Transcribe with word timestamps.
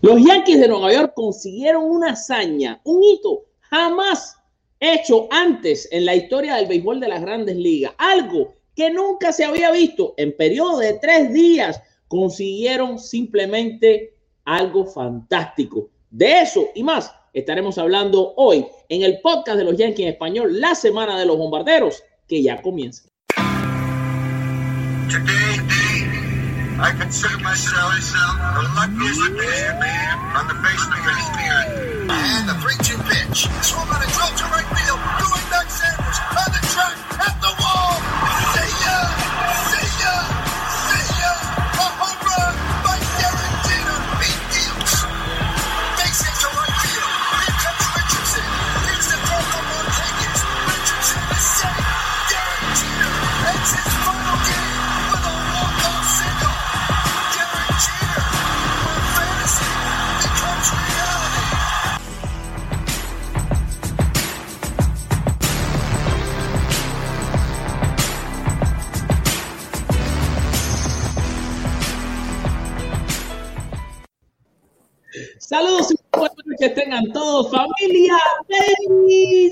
Los 0.00 0.20
Yankees 0.20 0.60
de 0.60 0.68
Nueva 0.68 0.92
York 0.92 1.12
consiguieron 1.14 1.84
una 1.84 2.12
hazaña, 2.12 2.80
un 2.84 3.04
hito 3.04 3.44
jamás 3.60 4.36
hecho 4.80 5.28
antes 5.30 5.88
en 5.92 6.04
la 6.04 6.16
historia 6.16 6.56
del 6.56 6.66
béisbol 6.66 6.98
de 6.98 7.08
las 7.08 7.22
grandes 7.22 7.56
ligas. 7.56 7.92
Algo 7.98 8.54
que 8.74 8.90
nunca 8.90 9.32
se 9.32 9.44
había 9.44 9.70
visto 9.70 10.14
en 10.16 10.36
periodo 10.36 10.78
de 10.78 10.94
tres 10.94 11.32
días. 11.32 11.80
Consiguieron 12.08 12.98
simplemente 12.98 14.14
algo 14.44 14.86
fantástico. 14.86 15.88
De 16.10 16.40
eso 16.40 16.68
y 16.74 16.82
más 16.82 17.12
estaremos 17.32 17.78
hablando 17.78 18.34
hoy 18.36 18.66
en 18.88 19.02
el 19.02 19.20
podcast 19.20 19.56
de 19.56 19.64
los 19.64 19.76
Yankees 19.76 20.06
en 20.06 20.12
español, 20.12 20.60
la 20.60 20.74
semana 20.74 21.18
de 21.18 21.26
los 21.26 21.38
bombarderos, 21.38 22.02
que 22.26 22.42
ya 22.42 22.60
comienza. 22.60 23.04
I 26.82 26.90
consider 26.98 27.38
myself 27.38 27.94
um, 27.94 28.34
the 28.58 28.66
luckiest 28.74 29.22
man 29.30 30.18
on 30.34 30.48
the 30.50 30.58
face 30.66 30.82
of 30.82 30.90
the 30.90 30.98
earth. 30.98 32.10
And 32.10 32.48
the 32.48 32.58
3-2 32.58 32.98
pitch. 33.06 33.46
Swung 33.62 33.86
on 33.86 34.02
a 34.02 34.08
drill 34.10 34.34
to 34.34 34.44
right 34.50 34.66
field. 34.66 34.98
Doing 35.22 35.46
back 35.46 35.70
Sanders 35.70 36.18
on 36.34 36.50
the 36.50 36.62
track 36.74 36.98
at 37.22 37.38
the 37.38 37.54
wall. 37.62 38.02
See 38.50 38.82
ya! 38.82 39.31
Saludos 75.52 75.92
y 75.92 76.16
buenas 76.16 76.34
que 76.58 76.68
tengan 76.70 77.12
todos, 77.12 77.50
familia 77.50 78.16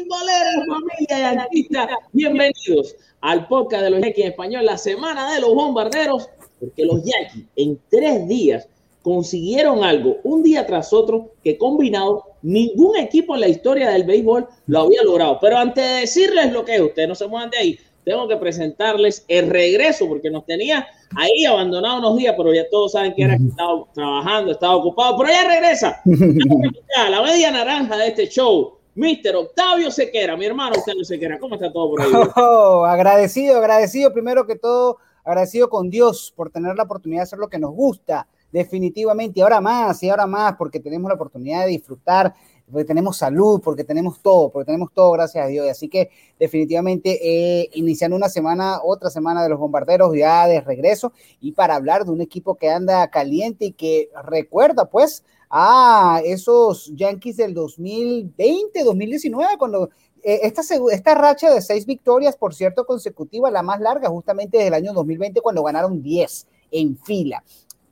bolera, 0.08 0.64
familia 0.66 1.34
yanquista. 1.34 1.88
Bienvenidos 2.12 2.96
al 3.20 3.46
podcast 3.46 3.82
de 3.82 3.90
los 3.90 4.00
Yankees 4.00 4.24
en 4.24 4.30
español, 4.30 4.64
la 4.64 4.78
semana 4.78 5.30
de 5.34 5.42
los 5.42 5.54
bombarderos, 5.54 6.30
porque 6.58 6.86
los 6.86 7.04
Yankees 7.04 7.44
en 7.54 7.78
tres 7.90 8.26
días 8.26 8.66
consiguieron 9.02 9.84
algo, 9.84 10.16
un 10.24 10.42
día 10.42 10.66
tras 10.66 10.90
otro, 10.94 11.32
que 11.44 11.58
combinado 11.58 12.24
ningún 12.40 12.96
equipo 12.96 13.34
en 13.34 13.42
la 13.42 13.48
historia 13.48 13.90
del 13.90 14.04
béisbol 14.04 14.48
lo 14.68 14.80
había 14.80 15.02
logrado. 15.02 15.36
Pero 15.38 15.58
antes 15.58 15.84
de 15.84 16.00
decirles 16.00 16.50
lo 16.50 16.64
que 16.64 16.76
es, 16.76 16.80
ustedes 16.80 17.08
no 17.10 17.14
se 17.14 17.26
muevan 17.26 17.50
de 17.50 17.58
ahí, 17.58 17.78
tengo 18.10 18.26
que 18.26 18.36
presentarles 18.38 19.24
el 19.28 19.48
regreso, 19.48 20.08
porque 20.08 20.30
nos 20.30 20.44
tenía 20.44 20.84
ahí 21.14 21.44
abandonado 21.44 22.00
unos 22.00 22.16
días, 22.16 22.34
pero 22.36 22.52
ya 22.52 22.68
todos 22.68 22.90
saben 22.90 23.14
que 23.14 23.22
era 23.22 23.36
que 23.36 23.46
estaba 23.46 23.84
trabajando, 23.94 24.50
estaba 24.50 24.74
ocupado, 24.74 25.16
pero 25.16 25.30
ya 25.30 25.48
regresa. 25.48 26.02
La 27.08 27.22
media 27.22 27.52
naranja 27.52 27.96
de 27.96 28.08
este 28.08 28.26
show, 28.26 28.78
Mr. 28.96 29.36
Octavio 29.36 29.92
Sequera, 29.92 30.36
mi 30.36 30.44
hermano 30.44 30.74
Octavio 30.76 31.04
Sequera, 31.04 31.38
¿cómo 31.38 31.54
está 31.54 31.72
todo 31.72 31.90
por 31.90 32.02
ahí? 32.02 32.10
Oh, 32.34 32.84
agradecido, 32.84 33.58
agradecido 33.58 34.12
primero 34.12 34.44
que 34.44 34.56
todo, 34.56 34.98
agradecido 35.24 35.70
con 35.70 35.88
Dios 35.88 36.32
por 36.34 36.50
tener 36.50 36.74
la 36.74 36.82
oportunidad 36.82 37.20
de 37.20 37.24
hacer 37.24 37.38
lo 37.38 37.48
que 37.48 37.60
nos 37.60 37.72
gusta, 37.72 38.26
definitivamente, 38.50 39.38
y 39.38 39.42
ahora 39.42 39.60
más, 39.60 40.02
y 40.02 40.08
ahora 40.08 40.26
más, 40.26 40.56
porque 40.56 40.80
tenemos 40.80 41.08
la 41.08 41.14
oportunidad 41.14 41.60
de 41.60 41.68
disfrutar, 41.68 42.34
porque 42.70 42.84
tenemos 42.84 43.16
salud, 43.16 43.60
porque 43.62 43.84
tenemos 43.84 44.20
todo, 44.20 44.50
porque 44.50 44.66
tenemos 44.66 44.92
todo, 44.92 45.12
gracias 45.12 45.44
a 45.44 45.48
Dios. 45.48 45.68
Así 45.68 45.88
que 45.88 46.10
definitivamente 46.38 47.18
eh, 47.22 47.70
iniciando 47.74 48.16
una 48.16 48.28
semana, 48.28 48.80
otra 48.82 49.10
semana 49.10 49.42
de 49.42 49.48
los 49.48 49.58
bombarderos 49.58 50.16
ya 50.16 50.46
de 50.46 50.60
regreso, 50.60 51.12
y 51.40 51.52
para 51.52 51.74
hablar 51.74 52.04
de 52.04 52.12
un 52.12 52.20
equipo 52.20 52.54
que 52.54 52.70
anda 52.70 53.08
caliente 53.08 53.66
y 53.66 53.72
que 53.72 54.10
recuerda 54.24 54.86
pues 54.86 55.24
a 55.50 56.20
esos 56.24 56.92
Yankees 56.94 57.36
del 57.36 57.54
2020, 57.54 58.84
2019, 58.84 59.58
cuando 59.58 59.90
eh, 60.22 60.40
esta, 60.42 60.62
esta 60.92 61.14
racha 61.14 61.52
de 61.52 61.60
seis 61.60 61.86
victorias, 61.86 62.36
por 62.36 62.54
cierto, 62.54 62.86
consecutiva, 62.86 63.50
la 63.50 63.62
más 63.62 63.80
larga 63.80 64.08
justamente 64.08 64.58
desde 64.58 64.68
el 64.68 64.74
año 64.74 64.92
2020, 64.92 65.40
cuando 65.40 65.62
ganaron 65.62 66.02
10 66.02 66.46
en 66.70 66.96
fila. 66.98 67.42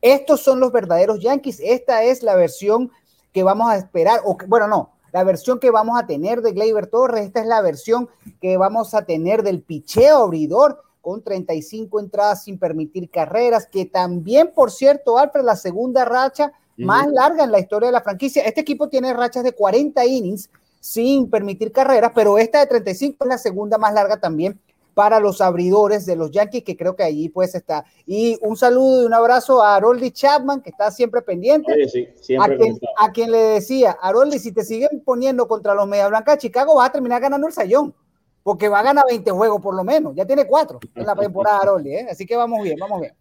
Estos 0.01 0.41
son 0.43 0.61
los 0.61 0.73
verdaderos 0.73 1.21
Yankees. 1.21 1.61
Esta 1.61 2.05
es 2.05 2.23
la 2.23 2.37
versión 2.37 2.93
que 3.33 3.43
vamos 3.43 3.71
a 3.71 3.77
esperar, 3.77 4.21
o 4.25 4.37
que, 4.37 4.47
bueno, 4.47 4.69
no, 4.69 4.93
la 5.13 5.25
versión 5.25 5.59
que 5.59 5.71
vamos 5.71 5.99
a 5.99 6.07
tener 6.07 6.43
de 6.43 6.53
Gleyber 6.53 6.87
Torres, 6.87 7.27
esta 7.27 7.41
es 7.41 7.47
la 7.47 7.61
versión 7.61 8.09
que 8.41 8.57
vamos 8.57 8.95
a 8.95 9.03
tener 9.03 9.43
del 9.43 9.63
picheo 9.63 10.25
abridor 10.25 10.83
con 11.01 11.23
35 11.23 12.01
entradas 12.01 12.45
sin 12.45 12.59
permitir 12.59 13.11
carreras, 13.11 13.67
que 13.67 13.87
también, 13.87 14.53
por 14.55 14.71
cierto, 14.71 15.19
Alfred, 15.19 15.45
la 15.45 15.57
segunda 15.57 16.05
racha 16.05 16.53
uh 16.53 16.83
-huh. 16.83 16.85
más 16.85 17.07
larga 17.11 17.45
en 17.45 17.53
la 17.53 17.61
historia 17.61 17.87
de 17.87 17.93
la 17.93 18.03
franquicia. 18.03 18.43
Este 18.43 18.61
equipo 18.61 18.89
tiene 18.89 19.15
rachas 19.15 19.45
de 19.45 19.53
40 19.53 20.05
innings 20.05 20.51
sin 20.81 21.31
permitir 21.31 21.73
carreras, 21.73 22.13
pero 22.15 22.39
esta 22.39 22.61
de 22.61 22.67
35 22.67 23.25
es 23.25 23.29
la 23.29 23.39
segunda 23.39 23.79
más 23.79 23.95
larga 23.95 24.21
también 24.21 24.61
para 24.99 25.21
los 25.21 25.41
abridores 25.41 26.07
de 26.07 26.17
los 26.17 26.33
Yankees, 26.33 26.65
que 26.65 26.77
creo 26.77 26.97
que 26.97 27.05
allí 27.05 27.29
pues 27.29 27.55
está. 27.55 27.85
Y 28.05 28.37
un 28.43 28.57
saludo 28.57 29.03
y 29.03 29.07
un 29.07 29.15
abrazo 29.15 29.63
a 29.63 29.77
Aroldi 29.77 30.11
Chapman, 30.11 30.61
que 30.61 30.71
está 30.71 30.91
siempre 30.91 31.23
pendiente. 31.23 31.73
Oye, 31.73 31.89
sí, 31.89 32.09
siempre 32.21 32.57
a, 32.57 32.59
quien, 32.59 32.79
a, 32.97 33.13
quien, 33.13 33.31
le 33.31 33.39
decía, 33.39 33.93
Aroldi, 34.03 34.41
si 34.41 34.51
te 34.51 34.65
siguen 34.65 35.01
poniendo 35.05 35.47
contra 35.47 35.73
los 35.73 35.87
Media 35.87 36.09
Blanca 36.09 36.33
de 36.33 36.39
Chicago, 36.39 36.75
vas 36.75 36.89
a 36.89 36.93
terminar 36.93 37.23
ganando 37.23 37.47
el 37.47 37.53
sayón, 37.53 37.95
porque 38.43 38.69
va 38.69 38.81
a 38.81 38.83
ganar 38.83 39.05
20 39.09 39.31
juegos 39.31 39.63
por 39.63 39.77
lo 39.77 39.85
menos. 39.85 40.17
Ya 40.17 40.27
tiene 40.27 40.49
cuatro 40.49 40.81
en 40.97 41.07
la 41.07 41.15
temporada, 41.15 41.61
Aroldi, 41.63 41.95
¿eh? 41.95 42.09
Así 42.11 42.27
que 42.27 42.35
vamos 42.35 42.61
bien, 42.65 42.77
vamos 42.81 43.01
bien. 43.01 43.13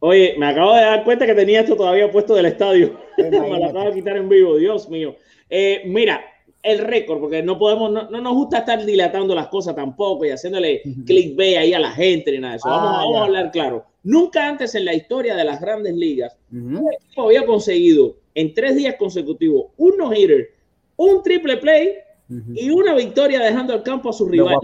Oye, 0.00 0.34
me 0.36 0.48
acabo 0.48 0.74
de 0.74 0.80
dar 0.80 1.04
cuenta 1.04 1.26
que 1.26 1.34
tenía 1.34 1.60
esto 1.60 1.76
todavía 1.76 2.10
puesto 2.10 2.34
del 2.34 2.46
estadio. 2.46 2.98
me 3.18 3.30
lo 3.30 3.66
acabo 3.66 3.84
de 3.84 3.94
quitar 3.94 4.16
en 4.16 4.28
vivo, 4.28 4.56
Dios 4.56 4.88
mío. 4.88 5.14
Eh, 5.48 5.82
mira, 5.86 6.24
el 6.64 6.78
récord, 6.78 7.20
porque 7.20 7.42
no 7.42 7.58
podemos, 7.58 7.92
no, 7.92 8.10
no, 8.10 8.20
nos 8.22 8.32
gusta 8.34 8.58
estar 8.60 8.84
dilatando 8.84 9.34
las 9.34 9.48
cosas 9.48 9.76
tampoco 9.76 10.24
y 10.24 10.30
haciéndole 10.30 10.80
uh 10.84 10.88
-huh. 10.88 11.04
clickbait 11.04 11.58
ahí 11.58 11.74
a 11.74 11.78
la 11.78 11.92
gente 11.92 12.32
ni 12.32 12.38
nada 12.38 12.54
de 12.54 12.56
eso. 12.56 12.68
Vamos, 12.68 12.90
ah, 12.90 12.96
vamos 13.04 13.16
a 13.18 13.24
hablar 13.24 13.50
claro. 13.50 13.84
Nunca 14.02 14.48
antes 14.48 14.74
en 14.74 14.86
la 14.86 14.94
historia 14.94 15.36
de 15.36 15.44
las 15.44 15.60
grandes 15.60 15.94
ligas 15.94 16.34
uh 16.52 16.56
-huh. 16.56 16.80
un 16.80 16.92
equipo 16.92 17.22
había 17.22 17.44
conseguido 17.44 18.16
en 18.34 18.54
tres 18.54 18.76
días 18.76 18.96
consecutivos 18.98 19.66
un 19.76 19.96
no-hitter, 19.98 20.48
un 20.96 21.22
triple 21.22 21.58
play 21.58 21.88
uh 22.30 22.32
-huh. 22.34 22.54
y 22.56 22.70
una 22.70 22.94
victoria 22.94 23.40
dejando 23.40 23.74
al 23.74 23.82
campo 23.82 24.08
a 24.08 24.12
su 24.14 24.26
rival. 24.26 24.56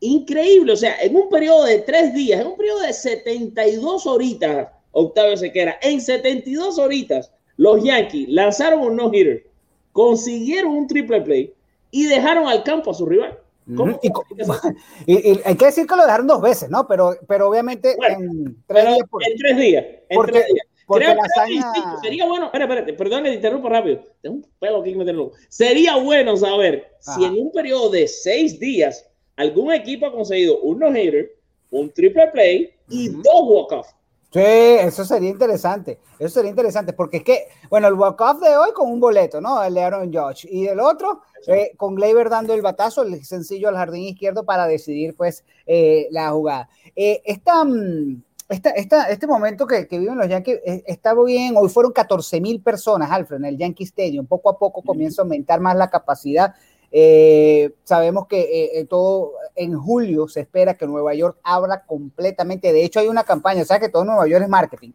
Increíble, 0.00 0.72
o 0.72 0.76
sea, 0.76 0.96
en 1.02 1.14
un 1.14 1.28
periodo 1.28 1.64
de 1.66 1.80
tres 1.80 2.14
días, 2.14 2.40
en 2.40 2.46
un 2.46 2.56
periodo 2.56 2.80
de 2.80 2.94
72 2.94 4.06
horitas, 4.06 4.68
Octavio 4.92 5.36
Sequera, 5.36 5.78
en 5.82 6.00
72 6.00 6.78
horitas, 6.78 7.30
los 7.58 7.84
Yankees 7.84 8.30
lanzaron 8.30 8.80
un 8.80 8.96
no-hitter 8.96 9.49
consiguieron 9.92 10.72
un 10.72 10.86
triple 10.86 11.20
play 11.22 11.54
y 11.90 12.06
dejaron 12.06 12.48
al 12.48 12.62
campo 12.62 12.90
a 12.90 12.94
su 12.94 13.06
rival. 13.06 13.38
¿Cómo? 13.76 13.98
Y, 14.02 14.08
y, 15.06 15.32
y, 15.32 15.40
hay 15.44 15.56
que 15.56 15.66
decir 15.66 15.86
que 15.86 15.96
lo 15.96 16.04
dejaron 16.04 16.26
dos 16.26 16.40
veces, 16.40 16.70
¿no? 16.70 16.86
Pero, 16.88 17.16
pero 17.28 17.48
obviamente 17.48 17.94
bueno, 17.96 18.16
en, 18.18 18.44
tres 18.66 18.84
pero 18.84 19.06
por... 19.08 19.22
en 19.24 19.36
tres 19.36 19.56
días. 19.56 19.84
En 20.08 20.16
porque, 20.16 20.32
tres 20.32 20.46
días. 20.46 20.66
Porque 20.86 21.04
Creo 21.04 21.14
la 21.14 21.22
que 21.22 21.60
hazaña... 21.62 22.00
sería 22.02 22.26
bueno, 22.26 22.46
espera, 22.46 22.64
espérate, 22.64 22.92
perdón 22.94 23.22
que 23.22 23.30
te 23.30 23.36
interrumpa 23.36 23.68
rápido. 23.68 24.02
Tengo 24.22 24.36
un 24.36 24.46
pelo 24.58 24.80
aquí 24.80 24.92
que 24.92 24.98
meterlo. 24.98 25.32
Sería 25.48 25.96
bueno 25.96 26.36
saber 26.36 26.96
Ajá. 27.06 27.14
si 27.14 27.24
en 27.24 27.38
un 27.38 27.52
periodo 27.52 27.90
de 27.90 28.08
seis 28.08 28.58
días 28.58 29.06
algún 29.36 29.72
equipo 29.72 30.06
ha 30.06 30.12
conseguido 30.12 30.60
un 30.62 30.80
no-hitter, 30.80 31.30
un 31.70 31.90
triple 31.92 32.26
play 32.28 32.74
y 32.88 33.08
dos 33.08 33.42
walk-offs. 33.44 33.94
Sí, 34.32 34.38
eso 34.40 35.04
sería 35.04 35.28
interesante. 35.28 35.98
Eso 36.18 36.28
sería 36.28 36.50
interesante 36.50 36.92
porque 36.92 37.18
es 37.18 37.24
que, 37.24 37.48
bueno, 37.68 37.88
el 37.88 37.94
walk-off 37.94 38.40
de 38.40 38.56
hoy 38.56 38.72
con 38.72 38.88
un 38.88 39.00
boleto, 39.00 39.40
¿no? 39.40 39.60
El 39.62 39.74
de 39.74 39.82
Aaron 39.82 40.12
Judge. 40.12 40.46
Y 40.48 40.68
el 40.68 40.78
otro, 40.78 41.22
eh, 41.48 41.72
con 41.76 41.96
Gleyber 41.96 42.30
dando 42.30 42.54
el 42.54 42.62
batazo, 42.62 43.02
el 43.02 43.24
sencillo 43.24 43.68
al 43.68 43.74
jardín 43.74 44.04
izquierdo 44.04 44.44
para 44.44 44.68
decidir, 44.68 45.16
pues, 45.16 45.44
eh, 45.66 46.06
la 46.12 46.30
jugada. 46.30 46.68
Eh, 46.94 47.20
esta, 47.24 47.64
mm, 47.64 48.22
esta, 48.48 48.70
esta, 48.70 49.10
este 49.10 49.26
momento 49.26 49.66
que, 49.66 49.88
que, 49.88 49.98
viven 49.98 50.16
los 50.16 50.28
Yankees 50.28 50.60
está 50.64 51.12
bien. 51.14 51.54
Hoy 51.56 51.68
fueron 51.68 51.92
14 51.92 52.40
mil 52.40 52.62
personas, 52.62 53.10
Alfred, 53.10 53.38
en 53.38 53.46
el 53.46 53.58
Yankee 53.58 53.84
Stadium. 53.84 54.26
Poco 54.26 54.50
a 54.50 54.58
poco 54.58 54.82
comienza 54.82 55.22
a 55.22 55.24
aumentar 55.24 55.60
más 55.60 55.76
la 55.76 55.90
capacidad. 55.90 56.54
Eh, 56.92 57.72
sabemos 57.84 58.26
que 58.26 58.80
eh, 58.80 58.84
todo 58.86 59.32
en 59.54 59.78
julio 59.78 60.26
se 60.28 60.40
espera 60.40 60.74
que 60.74 60.86
Nueva 60.86 61.14
York 61.14 61.38
abra 61.42 61.84
completamente. 61.84 62.72
De 62.72 62.84
hecho, 62.84 63.00
hay 63.00 63.08
una 63.08 63.24
campaña, 63.24 63.64
sea 63.64 63.78
que 63.78 63.88
todo 63.88 64.04
Nueva 64.04 64.26
York 64.26 64.42
es 64.42 64.48
marketing. 64.48 64.92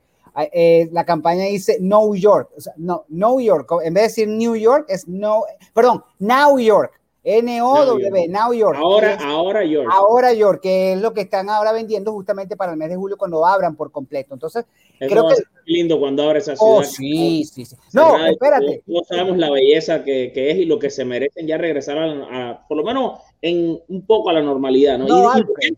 Eh, 0.51 0.89
la 0.91 1.05
campaña 1.05 1.45
dice 1.45 1.77
New 1.79 2.13
York, 2.13 2.49
o 2.57 2.59
sea, 2.59 2.73
no, 2.75 3.05
New 3.07 3.39
York, 3.39 3.71
en 3.83 3.93
vez 3.93 4.01
de 4.01 4.07
decir 4.07 4.27
New 4.27 4.55
York, 4.57 4.85
es 4.89 5.07
no, 5.07 5.43
perdón, 5.73 6.03
Now 6.19 6.59
York. 6.59 6.99
N-O-W, 7.25 8.27
Now 8.29 8.53
York. 8.53 8.77
Ahora, 8.77 9.17
ahora 9.19 9.65
York. 9.65 9.89
Ahora 9.91 10.31
York, 10.33 10.61
que 10.61 10.93
es 10.93 11.01
lo 11.01 11.11
que 11.11 11.21
están 11.21 11.49
ahora 11.49 11.71
vendiendo 11.71 12.11
justamente 12.11 12.55
para 12.55 12.73
el 12.73 12.77
mes 12.77 12.89
de 12.89 12.95
julio 12.95 13.17
cuando 13.17 13.45
abran 13.45 13.75
por 13.75 13.91
completo. 13.91 14.35
Entonces, 14.35 14.65
creo 14.99 15.27
que. 15.27 15.35
lindo 15.65 15.99
cuando 15.99 16.23
abre 16.23 16.37
esa 16.37 16.53
oh, 16.53 16.55
ciudad. 16.55 16.77
Oh, 16.77 16.83
sí, 16.83 17.43
sí, 17.45 17.65
sí. 17.65 17.75
No, 17.93 18.23
espérate. 18.27 18.83
No 18.85 19.03
sabemos 19.03 19.37
la 19.37 19.49
belleza 19.49 20.03
que, 20.03 20.31
que, 20.31 20.51
es 20.51 20.57
y 20.57 20.65
lo 20.65 20.77
que 20.77 20.91
se 20.91 21.03
merecen 21.03 21.47
ya 21.47 21.57
regresar 21.57 21.97
a, 21.97 22.63
por 22.67 22.77
lo 22.77 22.83
menos 22.83 23.19
en 23.45 23.79
un 23.87 24.05
poco 24.07 24.31
a 24.31 24.33
la 24.33 24.41
normalidad, 24.41 24.97
¿no? 24.97 25.05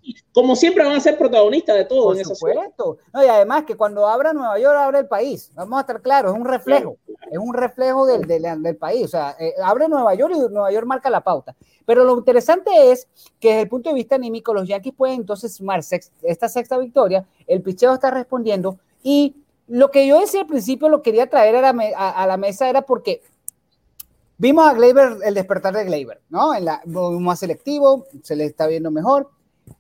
y, 0.02 0.16
como 0.32 0.56
siempre 0.56 0.86
van 0.86 0.96
a 0.96 1.02
ser 1.02 1.18
protagonistas 1.18 1.76
de 1.76 1.84
todo 1.84 2.06
por 2.06 2.18
en 2.18 2.24
supuesto. 2.24 2.98
No, 3.14 3.26
y 3.26 3.28
además 3.28 3.66
que 3.66 3.76
cuando 3.76 4.08
abra 4.08 4.32
Nueva 4.32 4.58
York, 4.58 4.78
abre 4.78 5.00
el 5.00 5.08
país. 5.08 5.52
Vamos 5.54 5.78
a 5.78 5.82
estar 5.82 6.02
claros, 6.02 6.32
es 6.32 6.40
un 6.40 6.46
reflejo. 6.46 6.96
Es 7.30 7.38
un 7.38 7.54
reflejo 7.54 8.06
del, 8.06 8.22
del, 8.22 8.64
del 8.64 8.78
país. 8.78 9.04
O 9.04 9.08
sea, 9.10 9.36
eh, 9.38 9.54
abre 9.62 9.90
Nueva 9.90 10.16
York 10.16 10.34
y 10.34 10.40
Nueva 10.40 10.72
York 10.72 10.88
marca 10.88 11.10
la 11.10 11.20
pauta. 11.20 11.58
Pero 11.86 12.06
lo 12.06 12.18
interesante 12.18 12.72
es 12.92 13.10
que 13.38 13.50
desde 13.50 13.62
el 13.64 13.68
punto 13.68 13.90
de 13.90 13.96
vista 13.96 14.16
anímico, 14.16 14.54
los 14.54 14.66
Yankees 14.66 14.94
pueden 14.96 15.20
entonces 15.20 15.56
sumar 15.56 15.82
esta 16.22 16.48
sexta 16.48 16.78
victoria, 16.78 17.26
el 17.48 17.62
picheo 17.62 17.94
está 17.94 18.12
respondiendo 18.12 18.78
y 19.04 19.36
lo 19.68 19.92
que 19.92 20.08
yo 20.08 20.22
decía 20.22 20.42
al 20.42 20.48
principio 20.48 20.88
lo 20.88 21.02
quería 21.02 21.30
traer 21.30 21.56
a, 21.66 22.28
la 22.28 22.38
mesa 22.38 22.70
era 22.70 22.84
porque 22.84 23.22
vimos 24.38 24.68
a 24.68 24.74
Gleyber, 24.74 25.18
el 25.24 25.34
despertar 25.34 25.74
de 25.74 25.86
Gleyber, 25.86 26.22
¿no? 26.30 26.54
En 26.54 26.66
la, 26.66 26.82
más 26.86 27.40
selectivo, 27.40 28.06
se 28.24 28.36
le 28.36 28.46
está 28.46 28.68
viendo 28.68 28.92
mejor. 28.92 29.30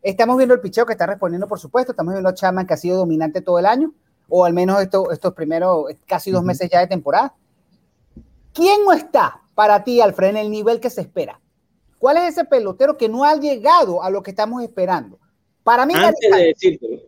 Estamos 0.01 0.37
viendo 0.37 0.53
el 0.53 0.61
picheo 0.61 0.85
que 0.85 0.93
está 0.93 1.05
respondiendo, 1.05 1.47
por 1.47 1.59
supuesto. 1.59 1.91
Estamos 1.91 2.13
viendo 2.13 2.29
a 2.29 2.33
Chapman 2.33 2.67
que 2.67 2.73
ha 2.73 2.77
sido 2.77 2.97
dominante 2.97 3.41
todo 3.41 3.59
el 3.59 3.65
año, 3.65 3.93
o 4.27 4.45
al 4.45 4.53
menos 4.53 4.81
estos 4.81 5.33
primeros 5.33 5.85
casi 6.05 6.31
dos 6.31 6.43
meses 6.43 6.69
ya 6.69 6.79
de 6.79 6.87
temporada. 6.87 7.33
¿Quién 8.53 8.83
no 8.83 8.91
está 8.91 9.41
para 9.55 9.83
ti, 9.83 10.01
Alfred, 10.01 10.29
en 10.29 10.37
el 10.37 10.51
nivel 10.51 10.79
que 10.79 10.89
se 10.89 11.01
espera? 11.01 11.39
¿Cuál 11.99 12.17
es 12.17 12.23
ese 12.29 12.45
pelotero 12.45 12.97
que 12.97 13.09
no 13.09 13.23
ha 13.23 13.35
llegado 13.35 14.03
a 14.03 14.09
lo 14.09 14.21
que 14.21 14.31
estamos 14.31 14.61
esperando? 14.63 15.19
Para 15.63 15.85
mí, 15.85 15.93
antes 15.95 16.31
de 16.31 16.43
decírtelo, 16.45 17.01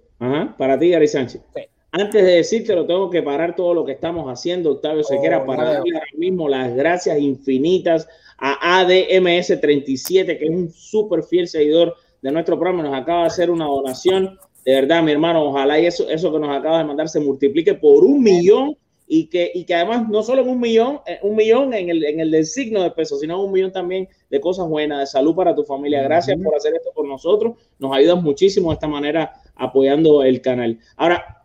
para 0.57 0.78
ti, 0.78 0.90
Gary 0.90 1.07
Sánchez. 1.07 1.42
Antes 1.91 2.24
de 2.24 2.31
decírtelo, 2.33 2.86
tengo 2.86 3.09
que 3.09 3.24
parar 3.24 3.56
todo 3.56 3.74
lo 3.74 3.83
que 3.83 3.94
estamos 3.94 4.27
haciendo, 4.27 4.74
Octavio 4.74 5.03
Sequera, 5.03 5.39
oh, 5.39 5.45
para 5.45 5.63
darle 5.63 5.95
ahora 5.95 6.06
mismo 6.18 6.47
las 6.47 6.75
gracias 6.75 7.19
infinitas 7.19 8.07
a 8.38 8.83
ADMS37, 8.83 10.38
que 10.38 10.45
es 10.45 10.50
un 10.51 10.69
súper 10.71 11.24
fiel 11.24 11.47
seguidor 11.47 11.95
de 12.21 12.31
nuestro 12.31 12.59
programa. 12.59 12.83
Nos 12.83 12.94
acaba 12.95 13.21
de 13.21 13.27
hacer 13.27 13.50
una 13.50 13.65
donación. 13.65 14.38
De 14.63 14.75
verdad, 14.75 15.01
mi 15.01 15.12
hermano, 15.12 15.44
ojalá 15.44 15.80
y 15.80 15.88
eso, 15.88 16.07
eso 16.09 16.31
que 16.31 16.39
nos 16.39 16.56
acaba 16.56 16.77
de 16.77 16.83
mandar 16.83 17.09
se 17.09 17.19
multiplique 17.19 17.74
por 17.74 18.03
un 18.03 18.21
millón 18.21 18.77
y 19.07 19.25
que, 19.25 19.51
y 19.56 19.63
que 19.63 19.74
además 19.74 20.07
no 20.07 20.21
solo 20.21 20.44
en 20.44 20.50
un 20.50 20.59
millón, 20.59 21.00
eh, 21.07 21.18
un 21.24 21.35
millón 21.35 21.74
en 21.74 21.89
el, 21.89 22.06
en 22.06 22.19
el 22.19 22.30
del 22.30 22.45
signo 22.45 22.83
de 22.83 22.92
pesos, 22.92 23.21
sino 23.21 23.44
un 23.44 23.51
millón 23.51 23.71
también 23.71 24.07
de 24.30 24.39
cosas 24.39 24.68
buenas, 24.68 25.00
de 25.00 25.07
salud 25.07 25.35
para 25.35 25.56
tu 25.56 25.63
familia. 25.63 26.03
Gracias 26.03 26.39
por 26.39 26.53
hacer 26.56 26.75
esto 26.75 26.92
por 26.94 27.07
nosotros. 27.07 27.57
Nos 27.80 27.95
ayudas 27.95 28.21
muchísimo 28.21 28.69
de 28.69 28.75
esta 28.75 28.88
manera 28.88 29.33
apoyando 29.56 30.21
el 30.21 30.39
canal. 30.42 30.77
Ahora, 30.95 31.38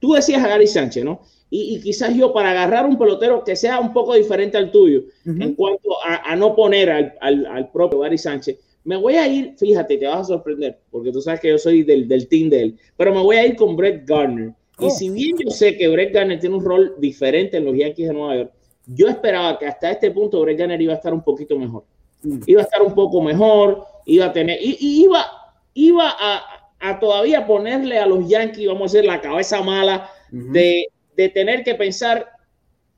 tú 0.00 0.14
decías 0.14 0.42
a 0.42 0.48
Gary 0.48 0.66
Sánchez, 0.66 1.04
¿no? 1.04 1.20
Y, 1.52 1.80
quizás 1.80 2.14
yo 2.14 2.32
para 2.32 2.52
agarrar 2.52 2.86
un 2.86 2.96
pelotero 2.96 3.42
que 3.42 3.56
sea 3.56 3.80
un 3.80 3.92
poco 3.92 4.14
diferente 4.14 4.56
al 4.56 4.70
tuyo, 4.70 5.02
en 5.24 5.54
cuanto 5.54 5.90
a, 6.04 6.36
no 6.36 6.54
poner 6.54 6.90
al, 6.90 7.14
al, 7.20 7.46
al, 7.46 7.72
propio 7.72 7.98
Gary 7.98 8.18
Sánchez, 8.18 8.56
me 8.84 8.96
voy 8.96 9.14
a 9.14 9.26
ir, 9.26 9.54
fíjate, 9.58 9.96
te 9.96 10.06
vas 10.06 10.20
a 10.20 10.24
sorprender, 10.24 10.78
porque 10.90 11.10
tú 11.12 11.20
sabes 11.20 11.40
que 11.40 11.48
yo 11.48 11.58
soy 11.58 11.82
del, 11.82 12.08
del 12.08 12.28
team 12.28 12.48
de 12.48 12.62
él, 12.62 12.78
pero 12.96 13.12
me 13.12 13.20
voy 13.20 13.36
a 13.36 13.46
ir 13.46 13.56
con 13.56 13.76
Brett 13.76 14.08
Garner. 14.08 14.54
Y 14.78 14.86
oh. 14.86 14.90
si 14.90 15.10
bien 15.10 15.36
yo 15.38 15.50
sé 15.50 15.76
que 15.76 15.88
Brett 15.88 16.14
Garner 16.14 16.38
tiene 16.38 16.56
un 16.56 16.64
rol 16.64 16.94
diferente 16.98 17.58
en 17.58 17.64
los 17.66 17.76
Yankees 17.76 18.08
de 18.08 18.14
Nueva 18.14 18.36
York, 18.36 18.52
yo 18.86 19.08
esperaba 19.08 19.58
que 19.58 19.66
hasta 19.66 19.90
este 19.90 20.10
punto 20.10 20.40
Brett 20.40 20.58
Garner 20.58 20.80
iba 20.80 20.94
a 20.94 20.96
estar 20.96 21.12
un 21.12 21.22
poquito 21.22 21.58
mejor. 21.58 21.84
Mm. 22.22 22.40
Iba 22.46 22.60
a 22.62 22.64
estar 22.64 22.82
un 22.82 22.94
poco 22.94 23.20
mejor, 23.20 23.84
iba 24.06 24.26
a 24.26 24.32
tener, 24.32 24.58
y, 24.62 24.76
iba, 25.02 25.24
iba 25.74 26.08
a, 26.18 26.42
a, 26.80 26.98
todavía 26.98 27.46
ponerle 27.46 27.98
a 27.98 28.06
los 28.06 28.28
Yankees, 28.28 28.66
vamos 28.66 28.92
a 28.92 28.96
decir, 28.96 29.08
la 29.08 29.20
cabeza 29.20 29.62
mala 29.62 30.10
de, 30.30 30.86
de, 31.16 31.28
tener 31.28 31.62
que 31.62 31.74
pensar 31.74 32.26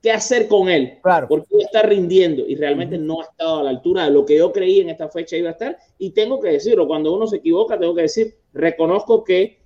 qué 0.00 0.10
hacer 0.10 0.48
con 0.48 0.68
él. 0.68 0.98
Claro. 1.02 1.28
Porque 1.28 1.46
estar 1.58 1.88
rindiendo 1.88 2.46
y 2.46 2.56
realmente 2.56 2.98
no 2.98 3.20
ha 3.20 3.24
estado 3.24 3.60
a 3.60 3.62
la 3.62 3.70
altura 3.70 4.04
de 4.04 4.10
lo 4.10 4.24
que 4.24 4.36
yo 4.36 4.52
creí 4.52 4.80
en 4.80 4.90
esta 4.90 5.08
fecha 5.08 5.36
iba 5.36 5.48
a 5.48 5.52
estar. 5.52 5.78
Y 5.98 6.10
tengo 6.10 6.40
que 6.40 6.50
decirlo, 6.50 6.86
cuando 6.86 7.14
uno 7.14 7.26
se 7.26 7.36
equivoca, 7.36 7.78
tengo 7.78 7.94
que 7.94 8.02
decir, 8.02 8.34
reconozco 8.52 9.24
que 9.24 9.62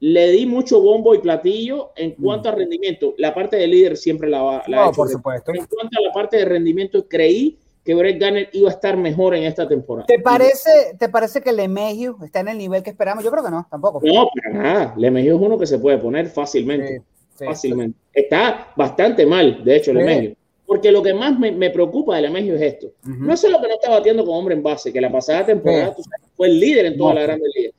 le 0.00 0.30
di 0.30 0.46
mucho 0.46 0.80
bombo 0.80 1.14
y 1.14 1.18
platillo 1.18 1.92
en 1.96 2.12
cuanto 2.12 2.48
a 2.48 2.52
rendimiento. 2.52 3.14
La 3.18 3.34
parte 3.34 3.56
de 3.56 3.66
líder 3.66 3.96
siempre 3.96 4.28
la 4.28 4.42
va. 4.42 4.62
La 4.66 4.90
por 4.92 5.08
supuesto. 5.08 5.52
En 5.52 5.64
cuanto 5.66 5.98
a 5.98 6.02
la 6.02 6.12
parte 6.12 6.36
de 6.36 6.44
rendimiento, 6.44 7.08
creí 7.08 7.58
que 7.84 7.94
Brett 7.94 8.20
Garner 8.20 8.48
iba 8.52 8.68
a 8.68 8.72
estar 8.72 8.96
mejor 8.96 9.34
en 9.34 9.44
esta 9.44 9.68
temporada. 9.68 10.06
¿Te 10.06 10.18
parece, 10.18 10.96
¿te 10.98 11.08
parece 11.08 11.42
que 11.42 11.52
Lemegio 11.52 12.16
está 12.24 12.40
en 12.40 12.48
el 12.48 12.58
nivel 12.58 12.82
que 12.82 12.90
esperamos? 12.90 13.22
Yo 13.22 13.30
creo 13.30 13.44
que 13.44 13.50
no, 13.50 13.66
tampoco. 13.70 14.00
No, 14.02 14.28
para 14.34 14.62
nada. 14.62 14.94
Lemegio 14.96 15.36
es 15.36 15.40
uno 15.40 15.58
que 15.58 15.66
se 15.66 15.78
puede 15.78 15.98
poner 15.98 16.28
fácilmente. 16.28 17.02
fácilmente. 17.38 17.98
Está 18.12 18.72
bastante 18.76 19.26
mal, 19.26 19.62
de 19.64 19.76
hecho, 19.76 19.92
Lemegio. 19.92 20.34
Porque 20.66 20.90
lo 20.90 21.02
que 21.02 21.12
más 21.12 21.38
me, 21.38 21.70
preocupa 21.70 22.16
de 22.16 22.22
Lemegio 22.22 22.54
es 22.54 22.62
esto. 22.62 22.92
No 23.02 23.34
es 23.34 23.40
solo 23.40 23.60
que 23.60 23.68
no 23.68 23.74
está 23.74 23.90
batiendo 23.90 24.24
con 24.24 24.34
hombre 24.34 24.54
en 24.54 24.62
base, 24.62 24.92
que 24.92 25.00
la 25.00 25.12
pasada 25.12 25.44
temporada 25.44 25.94
fue 26.36 26.48
el 26.48 26.58
líder 26.58 26.86
en 26.86 26.96
toda 26.96 27.14
la 27.14 27.22
Grande 27.22 27.46
Liga. 27.54 27.72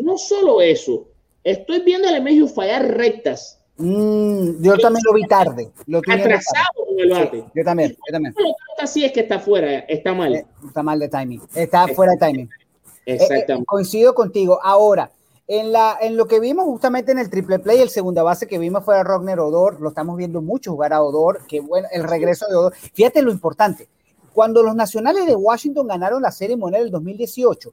No 0.00 0.16
solo 0.16 0.60
eso, 0.60 1.08
Estoy 1.44 1.80
viendo 1.80 2.08
a 2.08 2.12
Lemegio 2.12 2.46
fallar 2.46 2.96
rectas. 2.96 3.60
Mm, 3.78 4.62
yo 4.62 4.76
también 4.78 5.02
lo 5.04 5.14
vi 5.14 5.26
tarde. 5.26 5.70
Lo 5.86 5.98
atrasado 5.98 6.86
con 6.86 7.00
el 7.00 7.10
bate. 7.10 7.44
yo 7.54 7.64
también, 7.64 7.90
yo 7.90 8.12
también. 8.12 8.34
Así 8.78 9.04
es 9.04 9.12
que 9.12 9.20
está 9.20 9.38
fuera, 9.38 9.80
está 9.80 10.12
mal. 10.12 10.34
Eh, 10.34 10.46
está 10.66 10.82
mal 10.82 10.98
de 10.98 11.08
timing. 11.08 11.42
Está 11.54 11.88
fuera 11.88 12.12
de 12.12 12.18
timing. 12.18 12.46
Eh, 12.46 13.14
eh, 13.14 13.14
Exactamente. 13.14 13.66
coincido 13.66 14.14
contigo. 14.14 14.60
Ahora, 14.62 15.10
en, 15.48 15.72
la, 15.72 15.96
en 16.00 16.16
lo 16.16 16.26
que 16.26 16.38
vimos 16.38 16.66
justamente 16.66 17.12
en 17.12 17.18
el 17.18 17.30
triple 17.30 17.58
play, 17.58 17.80
el 17.80 17.88
segunda 17.88 18.22
base 18.22 18.46
que 18.46 18.58
vimos 18.58 18.84
fue 18.84 18.96
a 18.96 19.02
Rogner 19.02 19.40
Odor. 19.40 19.80
Lo 19.80 19.88
estamos 19.88 20.16
viendo 20.16 20.42
mucho 20.42 20.72
jugar 20.72 20.92
a 20.92 21.02
Odor. 21.02 21.46
Que 21.46 21.60
bueno, 21.60 21.88
el 21.92 22.04
regreso 22.04 22.46
de 22.48 22.56
Odor. 22.56 22.74
Fíjate 22.74 23.22
lo 23.22 23.32
importante. 23.32 23.88
Cuando 24.32 24.62
los 24.62 24.74
nacionales 24.74 25.26
de 25.26 25.34
Washington 25.34 25.86
ganaron 25.86 26.22
la 26.22 26.30
Serie 26.30 26.56
Mundial 26.56 26.84
del 26.84 26.92
2018, 26.92 27.72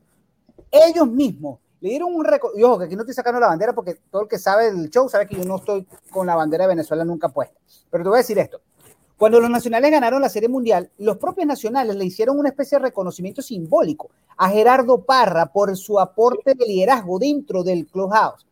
ellos 0.72 1.08
mismos 1.08 1.60
le 1.82 1.90
dieron 1.90 2.14
un 2.14 2.26
récord. 2.26 2.58
Y 2.58 2.64
ojo, 2.64 2.80
que 2.80 2.86
aquí 2.86 2.96
no 2.96 3.02
estoy 3.02 3.16
sacando 3.16 3.40
la 3.40 3.48
bandera 3.48 3.74
porque 3.74 3.96
todo 4.12 4.24
el 4.24 4.28
que 4.28 4.38
sabe 4.38 4.72
del 4.72 4.90
show 4.90 5.08
sabe 5.10 5.28
que 5.28 5.36
yo 5.36 5.46
no 5.46 5.58
estoy 5.58 5.88
con 6.10 6.28
la 6.28 6.36
bandera 6.36 6.66
de 6.66 6.70
Venezuela 6.70 7.06
nunca 7.06 7.30
puesta. 7.30 7.60
Pero 7.90 8.04
te 8.04 8.10
voy 8.10 8.18
a 8.18 8.22
decir 8.22 8.38
esto. 8.40 8.62
Cuando 9.18 9.42
los 9.42 9.50
nacionales 9.50 9.92
ganaron 9.92 10.22
la 10.22 10.30
Serie 10.30 10.48
Mundial, 10.48 10.90
los 10.98 11.18
propios 11.18 11.46
nacionales 11.46 11.94
le 11.96 12.06
hicieron 12.06 12.40
una 12.40 12.50
especie 12.50 12.78
de 12.78 12.86
reconocimiento 12.86 13.42
simbólico 13.42 14.10
a 14.38 14.50
Gerardo 14.50 15.04
Parra 15.04 15.48
por 15.48 15.76
su 15.76 16.00
aporte 16.00 16.54
de 16.54 16.66
liderazgo 16.66 17.20
dentro 17.20 17.62
del 17.62 17.86
clubhouse. 17.86 18.46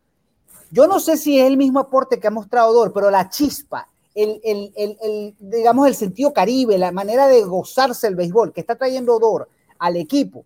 Yo 0.70 0.86
no 0.86 1.00
sé 1.00 1.16
si 1.16 1.40
es 1.40 1.46
el 1.46 1.56
mismo 1.56 1.80
aporte 1.80 2.20
que 2.20 2.26
ha 2.26 2.30
mostrado 2.30 2.74
Dor, 2.74 2.92
pero 2.92 3.10
la 3.10 3.30
chispa, 3.30 3.88
el, 4.14 4.42
el, 4.44 4.72
el, 4.76 5.34
digamos, 5.38 5.86
el 5.86 5.94
sentido 5.94 6.34
caribe, 6.34 6.76
la 6.76 6.92
manera 6.92 7.28
de 7.28 7.42
gozarse 7.44 8.06
el 8.06 8.16
béisbol 8.16 8.52
que 8.52 8.60
está 8.60 8.76
trayendo 8.76 9.18
Dor 9.18 9.48
al 9.78 9.96
equipo, 9.96 10.44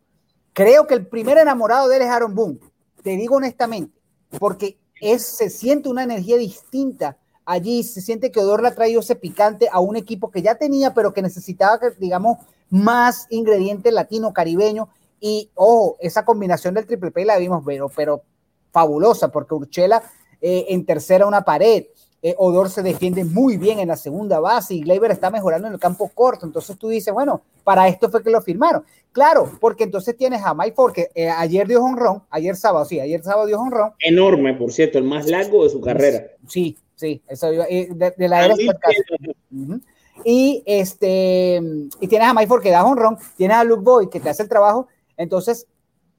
creo 0.53 0.87
que 0.87 0.95
el 0.95 1.09
primer 1.09 1.39
enamorado 1.39 1.89
de 1.89 1.97
él 1.97 2.03
es 2.03 2.09
Aaron 2.09 2.37
Boone 2.37 2.61
te 3.03 3.11
digo 3.17 3.37
honestamente, 3.37 3.99
porque 4.39 4.79
es, 5.01 5.27
se 5.27 5.51
siente 5.51 5.89
una 5.89 6.05
energía 6.05 6.37
distinta 6.37 7.19
allí, 7.45 7.83
se 7.83 8.01
siente 8.01 8.31
que 8.31 8.41
Odor 8.41 8.63
le 8.63 8.69
ha 8.69 8.75
traído 8.75 9.01
ese 9.01 9.17
picante 9.17 9.69
a 9.71 9.81
un 9.81 9.97
equipo 9.97 10.31
que 10.31 10.43
ya 10.43 10.55
tenía, 10.55 10.95
pero 10.95 11.13
que 11.13 11.23
necesitaba, 11.23 11.79
digamos, 11.99 12.39
más 12.71 13.27
ingredientes 13.31 13.93
latino-caribeño. 13.93 14.89
Y, 15.21 15.51
ojo, 15.55 15.97
esa 16.01 16.25
combinación 16.25 16.75
del 16.75 16.87
triple 16.87 17.11
P 17.11 17.25
la 17.25 17.39
vimos, 17.39 17.63
pero, 17.67 17.89
pero 17.95 18.23
fabulosa, 18.71 19.29
porque 19.29 19.55
Urchela 19.55 20.03
eh, 20.41 20.67
en 20.71 20.85
tercera 20.85 21.27
una 21.27 21.45
pared, 21.45 21.85
eh, 22.23 22.37
Odor 22.39 22.71
se 22.71 22.83
defiende 22.83 23.25
muy 23.25 23.57
bien 23.57 23.81
en 23.81 23.89
la 23.89 23.97
segunda 23.97 24.39
base 24.39 24.75
y 24.75 24.81
Gleyber 24.83 25.11
está 25.11 25.31
mejorando 25.31 25.67
en 25.67 25.75
el 25.75 25.81
campo 25.81 26.09
corto. 26.15 26.47
Entonces 26.47 26.79
tú 26.79 26.89
dices, 26.89 27.13
bueno, 27.13 27.43
para 27.65 27.89
esto 27.89 28.09
fue 28.09 28.23
que 28.23 28.31
lo 28.31 28.41
firmaron. 28.41 28.85
Claro, 29.11 29.51
porque 29.61 29.85
entonces 29.85 30.17
tienes 30.17 30.41
a 30.45 30.55
Mike 30.55 30.75
Ford, 30.75 30.93
que 30.93 31.11
eh, 31.17 31.29
ayer 31.29 31.67
dio 31.67 31.83
honrón, 31.83 32.23
ayer 32.31 32.55
sábado, 32.55 32.85
sí, 32.85 33.01
ayer 33.01 33.23
sábado 33.23 33.47
dio 33.47 33.61
honrón. 33.61 33.93
Enorme, 33.99 34.55
por 34.55 34.73
cierto, 34.73 34.99
el 34.99 35.05
más 35.05 35.29
largo 35.29 35.65
de 35.65 35.71
su 35.71 35.81
carrera. 35.81 36.29
Sí, 36.47 36.79
sí, 36.95 37.21
eso 37.27 37.51
de, 37.51 38.15
de 38.17 38.29
la 38.29 38.45
era 38.45 38.55
Y 40.25 40.63
este, 40.65 41.61
y 42.01 42.07
tienes 42.07 42.29
a 42.29 42.35
Mike 42.35 42.47
Ford 42.47 42.63
que 42.63 42.71
da 42.71 42.85
honrón, 42.85 43.19
tienes 43.37 43.57
a 43.57 43.65
Luke 43.65 43.83
Boyd 43.83 44.09
que 44.09 44.21
te 44.21 44.31
hace 44.31 44.45
el 44.45 44.49
trabajo. 44.49 44.87
Entonces, 45.17 45.67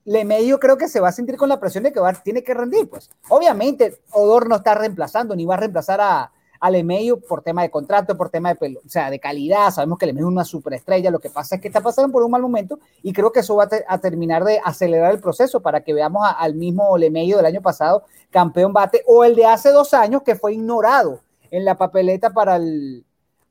le 0.06 0.26
medio 0.26 0.60
creo 0.60 0.78
que 0.78 0.88
se 0.88 1.00
va 1.00 1.10
a 1.10 1.14
sentir 1.14 1.38
con 1.38 1.50
la 1.50 1.60
presión 1.60 1.84
de 1.84 1.92
que 1.92 2.00
va, 2.00 2.14
tiene 2.14 2.44
que 2.44 2.54
rendir, 2.54 2.90
pues. 2.90 3.10
Obviamente, 3.30 4.00
Odor 4.12 4.50
no 4.50 4.58
está 4.58 4.76
reemplazando, 4.76 5.36
ni 5.36 5.46
va 5.46 5.56
a 5.56 5.58
reemplazar 5.58 6.02
a, 6.02 6.32
a 6.64 6.72
Lemeyo 6.72 7.20
por 7.20 7.42
tema 7.42 7.62
de 7.62 7.70
contrato, 7.70 8.16
por 8.16 8.30
tema 8.30 8.54
de, 8.54 8.78
o 8.78 8.90
sea, 8.90 9.10
de 9.10 9.20
calidad. 9.20 9.70
Sabemos 9.70 9.98
que 9.98 10.06
Lemeyo 10.06 10.28
es 10.28 10.32
una 10.32 10.46
superestrella. 10.46 11.12
Lo 11.12 11.20
que 11.20 11.30
pasa 11.30 11.56
es 11.56 11.62
que 11.62 11.68
está 11.68 11.82
pasando 11.82 12.10
por 12.10 12.24
un 12.24 12.32
mal 12.32 12.42
momento 12.42 12.80
y 13.02 13.12
creo 13.12 13.34
que 13.34 13.42
eso 13.42 13.58
va 13.58 13.68
a, 13.86 13.98
terminar 13.98 14.46
de 14.46 14.62
acelerar 14.64 15.12
el 15.12 15.20
proceso 15.20 15.62
para 15.62 15.84
que 15.84 15.94
veamos 15.94 16.26
al 16.38 16.56
mismo 16.56 16.98
Lemeyo 16.98 17.36
del 17.36 17.48
año 17.48 17.62
pasado, 17.62 18.04
campeón 18.30 18.72
bate, 18.72 19.04
o 19.06 19.26
el 19.26 19.36
de 19.36 19.46
hace 19.46 19.72
dos 19.72 19.94
años 19.94 20.24
que 20.24 20.36
fue 20.36 20.54
ignorado 20.54 21.20
en 21.52 21.66
la 21.66 21.76
papeleta 21.76 22.30
para 22.30 22.56
el, 22.56 23.06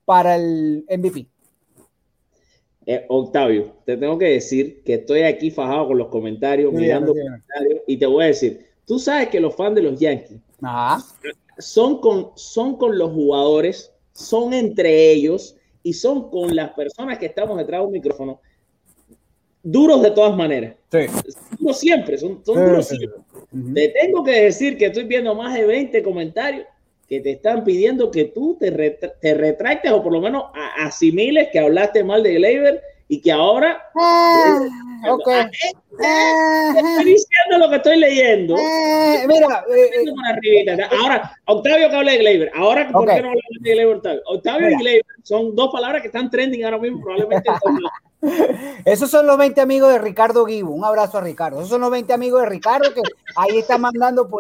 para 0.06 0.36
el 0.36 0.86
MVP. 0.88 1.31
Eh, 2.86 3.04
Octavio, 3.08 3.74
te 3.84 3.96
tengo 3.96 4.18
que 4.18 4.26
decir 4.26 4.82
que 4.82 4.94
estoy 4.94 5.22
aquí 5.22 5.50
fajado 5.50 5.88
con 5.88 5.98
los 5.98 6.08
comentarios, 6.08 6.72
mirando 6.72 7.14
comentarios, 7.14 7.80
y 7.86 7.96
te 7.96 8.06
voy 8.06 8.24
a 8.24 8.26
decir, 8.28 8.66
tú 8.84 8.98
sabes 8.98 9.28
que 9.28 9.40
los 9.40 9.54
fans 9.54 9.76
de 9.76 9.82
los 9.82 10.00
Yankees 10.00 10.40
son 11.58 12.00
con, 12.00 12.30
son 12.34 12.76
con 12.76 12.98
los 12.98 13.12
jugadores, 13.12 13.92
son 14.12 14.52
entre 14.52 15.12
ellos 15.12 15.56
y 15.82 15.92
son 15.92 16.28
con 16.30 16.54
las 16.56 16.70
personas 16.72 17.18
que 17.18 17.26
estamos 17.26 17.56
detrás 17.56 17.80
de 17.80 17.86
un 17.86 17.92
micrófono 17.92 18.40
duros 19.62 20.02
de 20.02 20.10
todas 20.10 20.36
maneras. 20.36 20.74
Sí. 20.90 20.98
Duros 21.58 21.78
siempre, 21.78 22.18
son, 22.18 22.42
duros 22.44 22.88
siempre. 22.88 23.20
Te 23.74 23.88
tengo 24.00 24.24
que 24.24 24.44
decir 24.44 24.76
que 24.76 24.86
estoy 24.86 25.04
viendo 25.04 25.34
más 25.34 25.54
de 25.54 25.64
20 25.64 26.02
comentarios 26.02 26.66
que 27.12 27.20
te 27.20 27.32
están 27.32 27.62
pidiendo 27.62 28.10
que 28.10 28.24
tú 28.24 28.56
te, 28.58 28.70
te 28.70 29.34
retractes 29.34 29.92
o 29.92 30.02
por 30.02 30.14
lo 30.14 30.22
menos 30.22 30.44
asimiles 30.78 31.48
que 31.52 31.58
hablaste 31.58 32.02
mal 32.02 32.22
de 32.22 32.36
Gleyber 32.36 32.82
y 33.06 33.20
que 33.20 33.30
ahora 33.30 33.82
ah, 33.94 34.60
okay. 35.10 35.34
Ah, 35.34 35.50
eh, 36.00 36.78
eh, 36.78 36.78
estoy 36.78 37.04
diciendo 37.04 37.58
lo 37.58 37.68
que 37.68 37.76
estoy 37.76 37.98
leyendo. 37.98 38.56
Eh, 38.56 39.26
mira, 39.26 39.64
ahora 40.90 41.36
Octavio 41.46 41.90
que 41.90 41.96
habla 41.96 42.12
de 42.12 42.18
Gleyber. 42.18 42.50
Ahora 42.54 42.88
¿por 42.90 43.06
qué 43.06 43.22
no 43.22 43.28
habla 43.28 43.42
de 43.60 43.72
Gleyber 43.72 43.96
Octavio? 43.96 44.22
Octavio 44.26 44.70
y 44.70 44.74
Gleyber 44.76 45.04
son 45.22 45.54
dos 45.54 45.70
palabras 45.70 46.00
que 46.00 46.08
están 46.08 46.30
trending 46.30 46.64
ahora 46.64 46.78
mismo 46.78 47.02
probablemente 47.02 47.50
Esos 48.84 49.10
son 49.10 49.26
los 49.26 49.36
20 49.36 49.60
amigos 49.60 49.92
de 49.92 49.98
Ricardo 49.98 50.44
Guibo. 50.44 50.70
Un 50.70 50.84
abrazo 50.84 51.18
a 51.18 51.20
Ricardo. 51.20 51.58
Esos 51.58 51.70
son 51.70 51.80
los 51.80 51.90
20 51.90 52.12
amigos 52.12 52.40
de 52.40 52.48
Ricardo 52.48 52.94
que 52.94 53.02
ahí 53.36 53.58
está 53.58 53.78
mandando, 53.78 54.30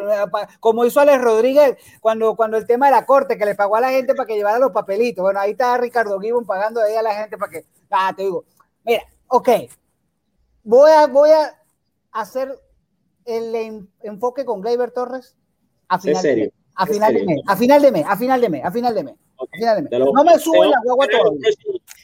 como 0.60 0.84
hizo 0.84 1.00
Alex 1.00 1.20
Rodríguez 1.20 1.76
cuando, 2.00 2.36
cuando 2.36 2.56
el 2.56 2.66
tema 2.66 2.86
de 2.86 2.92
la 2.92 3.04
corte, 3.04 3.36
que 3.36 3.44
le 3.44 3.56
pagó 3.56 3.76
a 3.76 3.80
la 3.80 3.90
gente 3.90 4.14
para 4.14 4.26
que 4.26 4.36
llevara 4.36 4.58
los 4.58 4.70
papelitos. 4.70 5.22
Bueno, 5.22 5.40
ahí 5.40 5.50
está 5.50 5.76
Ricardo 5.78 6.18
Guibo 6.18 6.44
pagando 6.44 6.80
ahí 6.80 6.94
a 6.94 7.02
la 7.02 7.14
gente 7.14 7.36
para 7.36 7.50
que. 7.50 7.64
Ah, 7.90 8.12
te 8.16 8.22
digo. 8.22 8.44
Mira, 8.84 9.02
ok. 9.26 9.48
Voy 10.64 10.90
a, 10.90 11.06
voy 11.06 11.30
a 11.30 11.58
hacer 12.12 12.58
el 13.24 13.88
enfoque 14.02 14.44
con 14.44 14.60
Gleyber 14.60 14.90
Torres 14.90 15.36
a 15.88 15.98
final, 15.98 16.22
de 16.22 16.36
mes, 16.36 16.50
a 16.74 16.86
final 16.86 17.14
de 17.14 17.24
mes. 17.24 17.40
A 17.46 17.56
final 17.56 17.82
de 17.82 17.90
mes. 17.90 18.04
A 18.06 18.16
final 18.16 18.40
de 18.40 18.50
mes. 18.50 18.64
A 18.64 18.70
final 18.70 18.94
de 18.94 19.02
mes. 19.02 19.14
No 19.90 20.24
me 20.24 20.38
suben 20.38 20.70
la 20.70 20.80
guagua 20.82 21.06
todavía. 21.08 21.48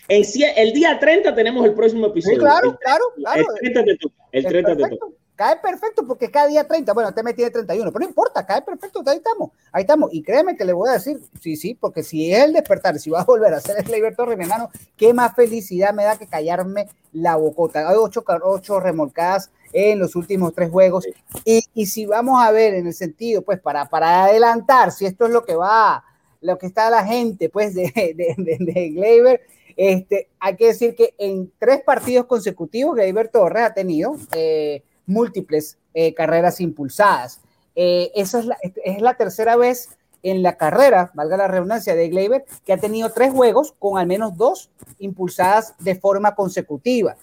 el 0.08 0.72
día 0.72 0.98
30 0.98 1.34
tenemos 1.34 1.64
el 1.64 1.74
próximo 1.74 2.06
episodio. 2.06 2.38
claro, 2.38 2.76
claro, 2.78 3.04
claro. 3.16 3.40
El 3.40 3.72
30 3.72 3.84
te 3.84 3.96
toca. 3.96 4.14
El 4.32 4.46
30 4.46 4.76
te 4.76 4.88
toca. 4.88 5.06
Cae 5.38 5.54
perfecto 5.62 6.04
porque 6.04 6.32
cada 6.32 6.48
día 6.48 6.66
30, 6.66 6.92
bueno, 6.92 7.14
te 7.14 7.22
metí 7.22 7.42
de 7.42 7.52
31, 7.52 7.92
pero 7.92 8.02
no 8.02 8.08
importa, 8.08 8.44
cae 8.44 8.60
perfecto, 8.60 9.04
ahí 9.06 9.18
estamos, 9.18 9.52
ahí 9.70 9.82
estamos. 9.82 10.12
Y 10.12 10.20
créeme 10.20 10.56
que 10.56 10.64
le 10.64 10.72
voy 10.72 10.88
a 10.88 10.94
decir, 10.94 11.20
sí, 11.40 11.54
sí, 11.54 11.74
porque 11.74 12.02
si 12.02 12.34
es 12.34 12.42
el 12.42 12.54
despertar, 12.54 12.98
si 12.98 13.08
va 13.08 13.20
a 13.20 13.24
volver 13.24 13.54
a 13.54 13.60
ser 13.60 13.76
el 13.78 13.88
Leiber 13.88 14.16
Torres, 14.16 14.36
mi 14.36 14.42
hermano, 14.42 14.68
qué 14.96 15.14
más 15.14 15.36
felicidad 15.36 15.94
me 15.94 16.02
da 16.02 16.18
que 16.18 16.26
callarme 16.26 16.88
la 17.12 17.36
bocota. 17.36 17.88
Hay 17.88 17.94
ocho, 17.96 18.24
ocho 18.42 18.80
remolcadas 18.80 19.52
en 19.72 20.00
los 20.00 20.16
últimos 20.16 20.52
tres 20.54 20.70
juegos. 20.70 21.06
Y, 21.44 21.62
y, 21.72 21.86
si 21.86 22.04
vamos 22.04 22.42
a 22.42 22.50
ver 22.50 22.74
en 22.74 22.88
el 22.88 22.94
sentido, 22.94 23.42
pues 23.42 23.60
para, 23.60 23.88
para 23.88 24.24
adelantar, 24.24 24.90
si 24.90 25.06
esto 25.06 25.26
es 25.26 25.30
lo 25.30 25.44
que 25.44 25.54
va 25.54 26.02
lo 26.40 26.58
que 26.58 26.66
está 26.66 26.90
la 26.90 27.04
gente, 27.04 27.48
pues, 27.48 27.74
de, 27.74 27.92
de, 27.94 28.34
de, 28.36 29.40
este, 29.76 30.28
hay 30.40 30.56
que 30.56 30.66
decir 30.66 30.96
que 30.96 31.14
en 31.18 31.52
tres 31.58 31.82
partidos 31.82 32.26
consecutivos, 32.26 32.96
Gleyber 32.96 33.28
Torres 33.28 33.62
ha 33.62 33.74
tenido 33.74 34.16
eh, 34.32 34.82
múltiples 35.08 35.78
eh, 35.94 36.14
carreras 36.14 36.60
impulsadas. 36.60 37.40
Eh, 37.74 38.12
esa 38.14 38.38
es 38.38 38.46
la, 38.46 38.56
es 38.62 39.00
la 39.00 39.14
tercera 39.14 39.56
vez 39.56 39.96
en 40.22 40.42
la 40.42 40.56
carrera, 40.56 41.10
valga 41.14 41.36
la 41.36 41.48
redundancia, 41.48 41.94
de 41.94 42.08
Gleyber, 42.08 42.44
que 42.64 42.72
ha 42.72 42.78
tenido 42.78 43.10
tres 43.10 43.32
juegos 43.32 43.74
con 43.78 43.98
al 43.98 44.06
menos 44.06 44.36
dos 44.36 44.70
impulsadas 44.98 45.74
de 45.78 45.94
forma 45.94 46.34
consecutiva. 46.34 47.16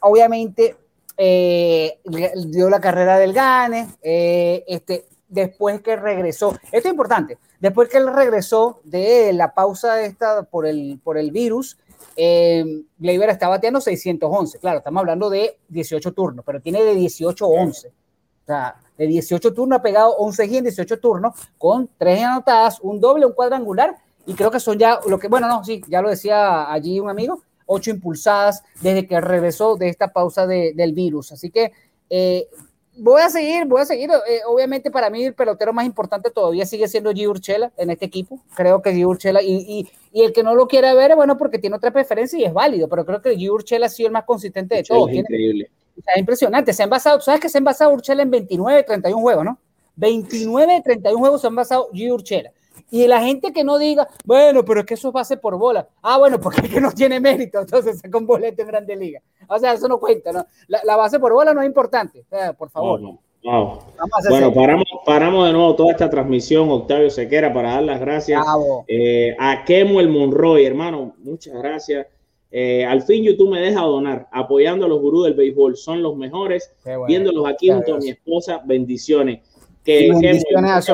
obviamente, 0.00 0.76
dio 1.16 2.70
la 2.70 2.80
carrera 2.80 3.18
del 3.18 3.32
Gane, 3.32 3.88
este, 4.02 5.06
después 5.28 5.80
que 5.80 5.96
regresó. 5.96 6.58
Esto 6.70 6.88
es 6.88 6.92
importante. 6.92 7.38
Después 7.60 7.88
que 7.88 7.98
él 7.98 8.12
regresó 8.12 8.80
de 8.84 9.32
la 9.32 9.54
pausa 9.54 10.02
esta 10.02 10.42
por 10.42 10.66
el, 10.66 11.00
por 11.02 11.16
el 11.16 11.30
virus, 11.30 11.78
eh, 12.16 12.64
Gleyber 12.98 13.30
está 13.30 13.48
bateando 13.48 13.80
611. 13.80 14.58
Claro, 14.58 14.78
estamos 14.78 15.00
hablando 15.00 15.30
de 15.30 15.58
18 15.68 16.12
turnos, 16.12 16.44
pero 16.44 16.60
tiene 16.60 16.82
de 16.82 16.94
18 16.94 17.44
a 17.44 17.48
11. 17.48 17.88
O 17.88 18.46
sea, 18.46 18.76
de 18.96 19.06
18 19.06 19.54
turnos 19.54 19.78
ha 19.78 19.82
pegado 19.82 20.14
11 20.16 20.46
y 20.46 20.56
en 20.58 20.64
18 20.64 21.00
turnos 21.00 21.34
con 21.58 21.88
tres 21.98 22.22
anotadas, 22.22 22.80
un 22.80 23.00
doble, 23.00 23.26
un 23.26 23.32
cuadrangular. 23.32 23.96
Y 24.26 24.34
creo 24.34 24.50
que 24.50 24.60
son 24.60 24.78
ya 24.78 25.00
lo 25.06 25.18
que, 25.18 25.28
bueno, 25.28 25.48
no, 25.48 25.64
sí, 25.64 25.82
ya 25.88 26.00
lo 26.00 26.10
decía 26.10 26.72
allí 26.72 27.00
un 27.00 27.10
amigo, 27.10 27.42
ocho 27.66 27.90
impulsadas 27.90 28.62
desde 28.80 29.06
que 29.06 29.20
regresó 29.20 29.76
de 29.76 29.88
esta 29.88 30.12
pausa 30.12 30.46
del 30.46 30.92
virus. 30.92 31.32
Así 31.32 31.50
que 31.50 31.72
eh, 32.08 32.48
voy 32.96 33.22
a 33.22 33.30
seguir, 33.30 33.64
voy 33.66 33.82
a 33.82 33.84
seguir. 33.84 34.10
Eh, 34.10 34.40
obviamente 34.46 34.90
para 34.90 35.10
mí 35.10 35.24
el 35.24 35.34
pelotero 35.34 35.72
más 35.72 35.86
importante 35.86 36.30
todavía 36.30 36.66
sigue 36.66 36.88
siendo 36.88 37.12
G. 37.12 37.28
Urchela 37.28 37.72
en 37.76 37.90
este 37.90 38.06
equipo. 38.06 38.40
Creo 38.54 38.82
que 38.82 38.92
G. 38.92 39.06
Urchela, 39.06 39.42
y, 39.42 39.88
y, 40.12 40.22
el 40.22 40.32
que 40.32 40.42
no 40.42 40.54
lo 40.54 40.68
quiere 40.68 40.94
ver, 40.94 41.16
bueno, 41.16 41.36
porque 41.36 41.58
tiene 41.58 41.76
otra 41.76 41.92
preferencia 41.92 42.38
y 42.38 42.44
es 42.44 42.52
válido, 42.52 42.88
pero 42.88 43.04
creo 43.04 43.20
que 43.20 43.36
G. 43.36 43.50
Urchela 43.50 43.86
ha 43.86 43.88
sido 43.88 44.08
el 44.08 44.12
más 44.12 44.24
consistente 44.24 44.76
de 44.76 44.82
todos. 44.84 45.10
Es 45.10 45.16
increíble. 45.16 45.70
Es 45.96 46.16
impresionante. 46.16 46.72
Se 46.72 46.82
han 46.82 46.90
basado, 46.90 47.20
¿sabes 47.20 47.40
que 47.40 47.48
se 47.48 47.58
han 47.58 47.64
basado 47.64 47.92
Urchela 47.92 48.22
en 48.22 48.30
29, 48.30 48.82
31 48.84 49.20
juegos, 49.20 49.44
no? 49.44 49.58
29, 49.96 50.82
31 50.84 51.18
juegos 51.18 51.40
se 51.40 51.46
han 51.46 51.54
basado 51.54 51.88
G. 51.92 52.12
Urchela. 52.12 52.52
Y 52.94 53.08
la 53.08 53.20
gente 53.20 53.52
que 53.52 53.64
no 53.64 53.76
diga, 53.76 54.06
bueno, 54.24 54.64
pero 54.64 54.78
es 54.78 54.86
que 54.86 54.94
eso 54.94 55.08
es 55.08 55.14
base 55.14 55.36
por 55.36 55.58
bola. 55.58 55.88
Ah, 56.00 56.16
bueno, 56.16 56.38
porque 56.38 56.60
es 56.60 56.72
que 56.72 56.80
no 56.80 56.92
tiene 56.92 57.18
mérito, 57.18 57.58
entonces 57.58 57.98
saca 57.98 58.16
un 58.16 58.24
boleto 58.24 58.62
en 58.62 58.68
Grande 58.68 58.94
Liga. 58.94 59.20
O 59.48 59.58
sea, 59.58 59.72
eso 59.72 59.88
no 59.88 59.98
cuenta, 59.98 60.30
¿no? 60.30 60.46
La, 60.68 60.94
base 60.94 61.18
por 61.18 61.32
bola 61.32 61.52
no 61.52 61.60
es 61.60 61.66
importante, 61.66 62.24
por 62.56 62.70
favor. 62.70 63.00
Bueno, 63.42 64.54
paramos, 64.54 64.86
paramos 65.04 65.46
de 65.48 65.52
nuevo 65.54 65.74
toda 65.74 65.90
esta 65.90 66.08
transmisión, 66.08 66.70
Octavio 66.70 67.10
Sequera, 67.10 67.52
para 67.52 67.72
dar 67.72 67.82
las 67.82 67.98
gracias 67.98 68.46
eh, 68.86 69.34
a 69.40 69.64
Kemuel 69.64 70.08
Monroy, 70.08 70.64
hermano. 70.64 71.16
Muchas 71.18 71.52
gracias. 71.54 72.06
Eh, 72.52 72.84
al 72.84 73.02
fin 73.02 73.24
YouTube 73.24 73.50
me 73.50 73.60
deja 73.60 73.80
donar, 73.80 74.28
apoyando 74.30 74.86
a 74.86 74.88
los 74.88 75.00
gurús 75.00 75.24
del 75.24 75.34
béisbol. 75.34 75.76
Son 75.76 76.00
los 76.00 76.16
mejores, 76.16 76.72
viéndolos 77.08 77.44
aquí 77.48 77.70
junto 77.70 77.96
a 77.96 77.98
mi 77.98 78.10
esposa. 78.10 78.62
Bendiciones. 78.64 79.40
Que, 79.84 80.08
bendiciones, 80.10 80.84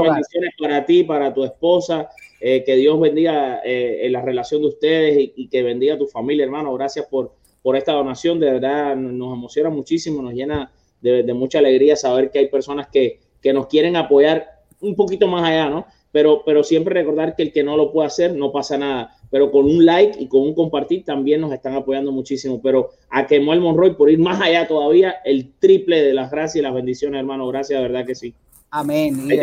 para 0.59 0.85
ti, 0.85 1.05
para 1.05 1.33
tu 1.33 1.45
esposa. 1.45 2.09
Eh, 2.41 2.65
que 2.65 2.75
Dios 2.77 2.99
bendiga 2.99 3.61
eh, 3.65 4.09
la 4.11 4.23
relación 4.23 4.63
de 4.63 4.69
ustedes 4.69 5.31
y, 5.37 5.49
que 5.49 5.63
bendiga 5.63 5.95
a 5.95 5.99
tu 5.99 6.07
familia, 6.07 6.45
hermano. 6.45 6.75
Gracias 6.75 7.07
por, 7.07 7.35
por 7.63 7.77
esta 7.77 7.93
donación. 7.93 8.41
De 8.41 8.51
verdad 8.51 8.97
nos 8.97 9.35
emociona 9.35 9.71
muchísimo, 9.71 10.23
nos 10.23 10.35
llena 10.35 10.73
de, 11.01 11.35
mucha 11.35 11.59
alegría 11.59 11.97
saber 11.97 12.31
que 12.31 12.41
hay 12.41 12.49
personas 12.49 12.89
que, 12.89 13.21
que, 13.41 13.53
nos 13.53 13.67
quieren 13.67 13.97
apoyar 13.97 14.47
un 14.81 14.95
poquito 14.95 15.27
más 15.29 15.49
allá, 15.49 15.69
¿no? 15.69 15.87
Pero, 16.13 16.43
pero 16.45 16.65
siempre 16.65 16.95
recordar 16.95 17.37
que 17.37 17.43
el 17.43 17.53
que 17.53 17.63
no 17.63 17.77
lo 17.77 17.93
puede 17.93 18.09
hacer, 18.09 18.35
no 18.35 18.51
pasa 18.51 18.77
nada. 18.77 19.15
Pero 19.31 19.53
con 19.53 19.65
un 19.65 19.85
like 19.85 20.21
y 20.21 20.27
con 20.27 20.41
un 20.41 20.55
compartir 20.55 21.05
también 21.05 21.41
nos 21.41 21.53
están 21.53 21.75
apoyando 21.75 22.11
muchísimo. 22.11 22.61
Pero 22.61 22.91
a 23.11 23.27
Kemuel 23.27 23.61
Monroy 23.61 23.95
por 23.95 24.11
ir 24.11 24.19
más 24.19 24.41
allá 24.41 24.67
todavía, 24.67 25.17
el 25.25 25.53
triple 25.59 26.03
de 26.03 26.13
las 26.13 26.31
gracias 26.31 26.57
y 26.57 26.63
las 26.63 26.75
bendiciones, 26.75 27.21
hermano. 27.21 27.47
Gracias, 27.47 27.81
de 27.81 27.87
verdad 27.87 28.05
que 28.05 28.17
sí. 28.17 28.35
Amén. 28.73 29.19
Ahí 29.29 29.37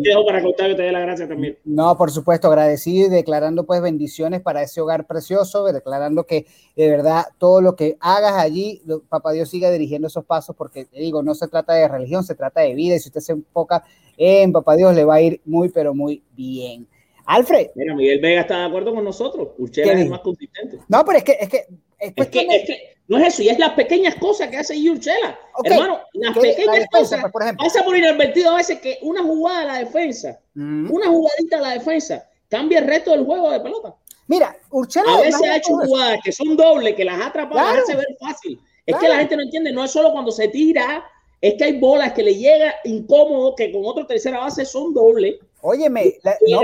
te, 0.00 0.08
dejo, 0.08 0.24
para 0.24 0.42
contar 0.42 0.68
que 0.68 0.74
te 0.74 0.82
dé 0.82 0.92
la 0.92 1.00
gracia 1.00 1.28
también. 1.28 1.58
No, 1.64 1.98
por 1.98 2.10
supuesto, 2.10 2.48
agradecido 2.48 3.08
y 3.08 3.10
declarando 3.10 3.66
pues 3.66 3.82
bendiciones 3.82 4.40
para 4.40 4.62
ese 4.62 4.80
hogar 4.80 5.06
precioso, 5.06 5.64
declarando 5.70 6.24
que 6.24 6.46
de 6.76 6.88
verdad 6.88 7.26
todo 7.36 7.60
lo 7.60 7.76
que 7.76 7.98
hagas 8.00 8.32
allí, 8.32 8.80
papá 9.10 9.32
Dios 9.32 9.50
siga 9.50 9.70
dirigiendo 9.70 10.08
esos 10.08 10.24
pasos, 10.24 10.56
porque 10.56 10.86
te 10.86 10.98
digo, 10.98 11.22
no 11.22 11.34
se 11.34 11.46
trata 11.48 11.74
de 11.74 11.88
religión, 11.88 12.24
se 12.24 12.34
trata 12.34 12.62
de 12.62 12.74
vida, 12.74 12.96
y 12.96 13.00
si 13.00 13.10
usted 13.10 13.20
se 13.20 13.32
enfoca 13.32 13.84
en 14.16 14.50
papá 14.50 14.76
Dios, 14.76 14.94
le 14.94 15.04
va 15.04 15.16
a 15.16 15.20
ir 15.20 15.42
muy, 15.44 15.68
pero 15.68 15.94
muy 15.94 16.22
bien. 16.34 16.88
Alfred. 17.30 17.68
Mira, 17.76 17.94
Miguel 17.94 18.20
Vega 18.20 18.40
está 18.40 18.58
de 18.58 18.64
acuerdo 18.64 18.92
con 18.92 19.04
nosotros. 19.04 19.50
Urchela 19.56 19.92
es 19.92 20.08
más 20.08 20.20
consistente. 20.20 20.78
No, 20.88 21.04
pero 21.04 21.18
es 21.18 21.24
que, 21.24 21.36
es 21.40 21.48
que, 21.48 21.66
es, 21.98 22.12
que, 22.12 22.40
es 22.40 22.66
que 22.66 22.96
no 23.06 23.18
es 23.18 23.34
eso, 23.34 23.42
y 23.42 23.48
es 23.48 23.58
las 23.58 23.74
pequeñas 23.74 24.16
cosas 24.16 24.48
que 24.48 24.56
hace 24.56 24.80
Yurchela. 24.80 25.38
Hermano, 25.62 26.00
las 26.14 26.36
pequeñas 26.36 26.86
cosas. 26.90 27.20
Pues, 27.20 27.32
por 27.32 27.42
ejemplo. 27.42 27.64
Pasa 27.64 27.84
por 27.84 27.96
inadvertido 27.96 28.50
a 28.50 28.56
veces 28.56 28.80
que 28.80 28.98
una 29.02 29.22
jugada 29.22 29.60
a 29.60 29.64
la 29.64 29.78
defensa, 29.78 30.40
una 30.54 31.06
jugadita 31.06 31.58
a 31.58 31.60
la 31.60 31.70
defensa, 31.74 32.28
cambia 32.48 32.80
el 32.80 32.88
resto 32.88 33.12
del 33.12 33.24
juego 33.24 33.52
de 33.52 33.60
pelota. 33.60 33.94
Mira, 34.26 34.56
Urchela. 34.70 35.14
A 35.14 35.20
veces 35.20 35.42
ha 35.42 35.56
hecho 35.56 35.74
jugadas 35.74 36.18
que 36.24 36.32
son 36.32 36.56
dobles, 36.56 36.96
que 36.96 37.04
las 37.04 37.20
ha 37.20 37.26
atrapado, 37.26 37.60
claro. 37.60 37.96
ver 37.96 38.16
fácil. 38.18 38.60
Es 38.86 38.96
que 38.96 39.08
la 39.08 39.18
gente 39.18 39.36
no 39.36 39.42
entiende, 39.42 39.72
no 39.72 39.84
es 39.84 39.92
solo 39.92 40.10
cuando 40.10 40.32
se 40.32 40.48
tira, 40.48 41.04
es 41.40 41.54
que 41.54 41.62
hay 41.62 41.78
bolas 41.78 42.12
que 42.12 42.24
le 42.24 42.34
llega 42.34 42.74
incómodo, 42.84 43.54
que 43.54 43.70
con 43.70 43.82
otra 43.84 44.04
tercera 44.04 44.40
base 44.40 44.64
son 44.64 44.92
dobles. 44.92 45.36
Óyeme, 45.62 46.18
no, 46.48 46.60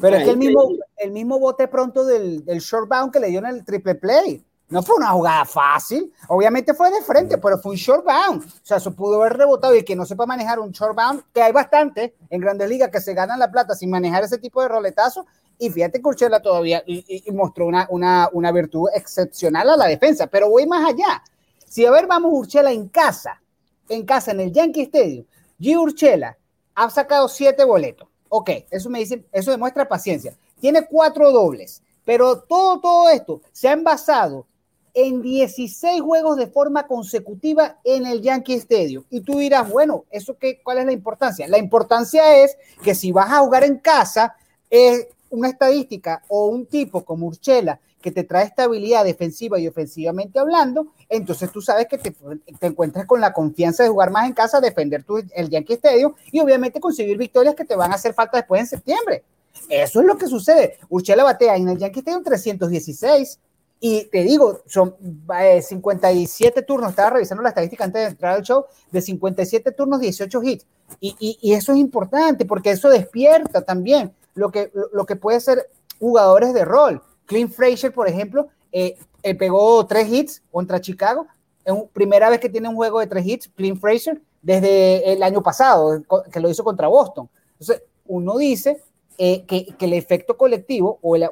pero 0.00 0.16
es 0.16 0.24
que 0.24 0.30
el 0.30 0.36
mismo, 0.38 0.70
el 0.96 1.10
mismo 1.10 1.38
bote 1.38 1.68
pronto 1.68 2.04
del, 2.04 2.44
del 2.44 2.60
short 2.60 2.88
bound 2.88 3.12
que 3.12 3.20
le 3.20 3.28
dio 3.28 3.40
en 3.40 3.46
el 3.46 3.64
triple 3.64 3.94
play. 3.94 4.44
No 4.68 4.82
fue 4.82 4.96
una 4.96 5.10
jugada 5.10 5.44
fácil. 5.44 6.10
Obviamente 6.28 6.72
fue 6.72 6.90
de 6.90 7.02
frente, 7.02 7.36
pero 7.36 7.58
fue 7.58 7.72
un 7.72 7.76
short 7.76 8.06
bound. 8.06 8.42
O 8.42 8.64
sea, 8.64 8.78
eso 8.78 8.94
pudo 8.94 9.20
haber 9.20 9.36
rebotado 9.36 9.74
y 9.76 9.82
que 9.82 9.94
no 9.94 10.06
sepa 10.06 10.24
manejar 10.24 10.58
un 10.60 10.70
short 10.70 10.96
bound, 10.96 11.24
que 11.34 11.42
hay 11.42 11.52
bastante 11.52 12.14
en 12.30 12.40
grandes 12.40 12.70
ligas 12.70 12.88
que 12.90 13.00
se 13.00 13.12
ganan 13.12 13.38
la 13.38 13.50
plata 13.50 13.74
sin 13.74 13.90
manejar 13.90 14.24
ese 14.24 14.38
tipo 14.38 14.62
de 14.62 14.68
roletazo. 14.68 15.26
Y 15.58 15.68
fíjate 15.68 16.00
que 16.00 16.08
Urchela 16.08 16.40
todavía 16.40 16.82
y, 16.86 17.30
mostró 17.32 17.66
una, 17.66 17.86
una, 17.90 18.30
una, 18.32 18.50
virtud 18.50 18.88
excepcional 18.94 19.68
a 19.68 19.76
la 19.76 19.86
defensa. 19.86 20.26
Pero 20.26 20.48
voy 20.48 20.66
más 20.66 20.88
allá. 20.88 21.22
Si 21.66 21.84
a 21.84 21.90
ver, 21.90 22.06
vamos 22.06 22.32
Urchela 22.32 22.72
en 22.72 22.88
casa, 22.88 23.42
en 23.90 24.06
casa, 24.06 24.30
en 24.30 24.40
el 24.40 24.52
Yankee 24.52 24.82
Stadium, 24.82 25.26
G. 25.60 25.76
Urchela 25.76 26.38
ha 26.74 26.90
sacado 26.90 27.28
siete 27.28 27.64
boletos. 27.64 28.08
Ok, 28.28 28.50
eso 28.70 28.88
me 28.88 29.00
dicen, 29.00 29.26
eso 29.32 29.50
demuestra 29.50 29.88
paciencia. 29.88 30.34
Tiene 30.60 30.86
cuatro 30.86 31.32
dobles, 31.32 31.82
pero 32.04 32.40
todo, 32.40 32.80
todo 32.80 33.08
esto 33.10 33.40
se 33.52 33.68
ha 33.68 33.72
envasado 33.72 34.46
en 34.94 35.22
16 35.22 36.00
juegos 36.00 36.36
de 36.36 36.46
forma 36.46 36.86
consecutiva 36.86 37.78
en 37.84 38.06
el 38.06 38.20
Yankee 38.20 38.54
Stadium. 38.54 39.04
Y 39.10 39.20
tú 39.20 39.38
dirás, 39.38 39.68
bueno, 39.70 40.04
¿eso 40.10 40.36
qué, 40.38 40.60
¿cuál 40.62 40.78
es 40.78 40.86
la 40.86 40.92
importancia? 40.92 41.48
La 41.48 41.58
importancia 41.58 42.36
es 42.42 42.56
que 42.82 42.94
si 42.94 43.12
vas 43.12 43.30
a 43.30 43.40
jugar 43.40 43.64
en 43.64 43.78
casa, 43.78 44.36
es 44.68 45.08
una 45.30 45.48
estadística 45.48 46.22
o 46.28 46.46
un 46.46 46.66
tipo 46.66 47.04
como 47.04 47.26
Urchela 47.26 47.80
que 48.02 48.10
te 48.10 48.24
trae 48.24 48.44
estabilidad 48.44 49.04
defensiva 49.04 49.58
y 49.58 49.66
ofensivamente 49.66 50.38
hablando, 50.38 50.88
entonces 51.08 51.50
tú 51.50 51.62
sabes 51.62 51.86
que 51.86 51.96
te, 51.96 52.14
encuentras 52.60 53.06
con 53.06 53.20
la 53.20 53.32
confianza 53.32 53.82
de 53.82 53.88
jugar 53.88 54.10
más 54.10 54.26
en 54.26 54.34
casa, 54.34 54.60
defender 54.60 55.04
tu, 55.04 55.22
el 55.34 55.48
Yankee 55.48 55.74
Stadium 55.74 56.12
y 56.30 56.40
obviamente 56.40 56.80
conseguir 56.80 57.16
victorias 57.16 57.54
que 57.54 57.64
te 57.64 57.76
van 57.76 57.92
a 57.92 57.94
hacer 57.94 58.12
falta 58.12 58.36
después 58.36 58.60
en 58.60 58.66
septiembre. 58.66 59.24
Eso 59.68 60.00
es 60.00 60.06
lo 60.06 60.18
que 60.18 60.26
sucede. 60.26 60.78
Urchela 60.90 61.24
batea 61.24 61.56
en 61.56 61.68
el 61.68 61.78
Yankee 61.78 62.00
Stadium 62.00 62.24
316 62.24 63.38
y 63.84 64.04
te 64.04 64.22
digo, 64.22 64.60
son 64.66 64.94
57 65.60 66.60
eh, 66.60 66.62
turnos, 66.62 66.90
estaba 66.90 67.10
revisando 67.10 67.42
la 67.42 67.48
estadística 67.48 67.82
antes 67.82 68.02
de 68.02 68.08
entrar 68.10 68.36
al 68.36 68.42
show, 68.42 68.66
de 68.92 69.00
57 69.00 69.72
turnos, 69.72 70.00
18 70.00 70.42
hits. 70.42 70.66
Y, 71.00 71.16
y, 71.40 71.52
eso 71.52 71.72
es 71.72 71.78
importante 71.78 72.44
porque 72.44 72.70
eso 72.70 72.88
despierta 72.88 73.62
también 73.62 74.12
lo 74.34 74.50
que, 74.50 74.70
lo 74.92 75.04
que 75.04 75.16
puede 75.16 75.40
ser 75.40 75.68
jugadores 75.98 76.54
de 76.54 76.64
rol. 76.64 77.02
Clint 77.32 77.50
Frazier, 77.50 77.92
por 77.92 78.06
ejemplo, 78.06 78.48
eh, 78.70 78.98
eh, 79.22 79.34
pegó 79.34 79.86
tres 79.86 80.06
hits 80.12 80.42
contra 80.50 80.80
Chicago. 80.82 81.26
Es 81.64 81.74
primera 81.94 82.28
vez 82.28 82.40
que 82.40 82.50
tiene 82.50 82.68
un 82.68 82.74
juego 82.74 83.00
de 83.00 83.06
tres 83.06 83.24
hits, 83.24 83.48
Clint 83.48 83.80
Frazier, 83.80 84.20
desde 84.42 85.12
el 85.12 85.22
año 85.22 85.42
pasado, 85.42 86.02
que 86.30 86.40
lo 86.40 86.50
hizo 86.50 86.62
contra 86.62 86.88
Boston. 86.88 87.30
Entonces, 87.52 87.84
uno 88.04 88.36
dice, 88.36 88.82
eh, 89.16 89.46
que, 89.46 89.74
el 89.80 89.92
efecto 89.94 90.36
colectivo 90.36 90.98
o, 91.00 91.16
el, 91.16 91.22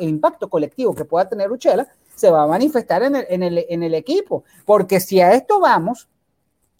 impacto, 0.00 0.50
colectivo 0.50 0.94
que 0.94 1.04
pueda 1.06 1.28
tener 1.28 1.50
Uchela 1.50 1.88
se 2.14 2.30
va 2.30 2.42
a 2.42 2.46
manifestar 2.46 3.02
en 3.02 3.42
el, 3.42 3.94
equipo. 3.94 4.44
Porque 4.66 5.00
si 5.00 5.20
a 5.20 5.32
esto 5.32 5.60
vamos, 5.60 6.08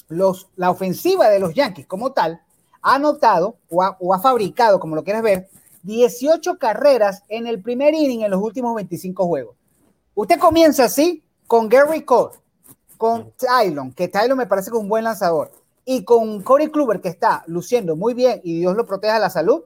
la 0.09 0.71
ofensiva 0.71 1.31
de 1.31 1.39
los 1.39 1.55
Yankees 1.55 1.87
como 1.87 2.13
tal 2.13 2.43
ha 2.83 2.97
anotado 2.97 3.57
o 3.71 4.13
ha, 4.13 4.19
fabricado, 4.21 4.79
como 4.79 4.95
lo 4.95 5.05
quieras 5.05 5.23
ver, 5.23 5.49
18 5.83 6.59
carreras 6.59 7.23
en 7.29 7.47
el 7.47 7.61
primer 7.61 7.95
inning 7.95 8.23
en 8.23 8.31
los 8.31 8.43
últimos 8.43 8.75
25 8.75 9.27
juegos. 9.27 9.57
Usted 10.15 10.39
comienza 10.39 10.85
así 10.85 11.23
con 11.47 11.69
Gary 11.69 12.03
Cole, 12.03 12.35
con 12.97 13.33
Tylon, 13.33 13.93
que 13.93 14.09
Tylon 14.09 14.39
me 14.39 14.47
parece 14.47 14.71
que 14.71 14.77
es 14.77 14.83
un 14.83 14.89
buen 14.89 15.05
lanzador, 15.05 15.51
y 15.85 16.05
con 16.05 16.43
Corey 16.43 16.71
Kluber, 16.71 17.01
que 17.01 17.09
está 17.09 17.43
luciendo 17.47 17.97
muy 17.97 18.15
bien 18.15 18.41
y 18.45 18.61
Dios 18.61 18.77
lo 18.77 18.87
proteja 18.87 19.19
la 19.19 19.31
salud. 19.31 19.63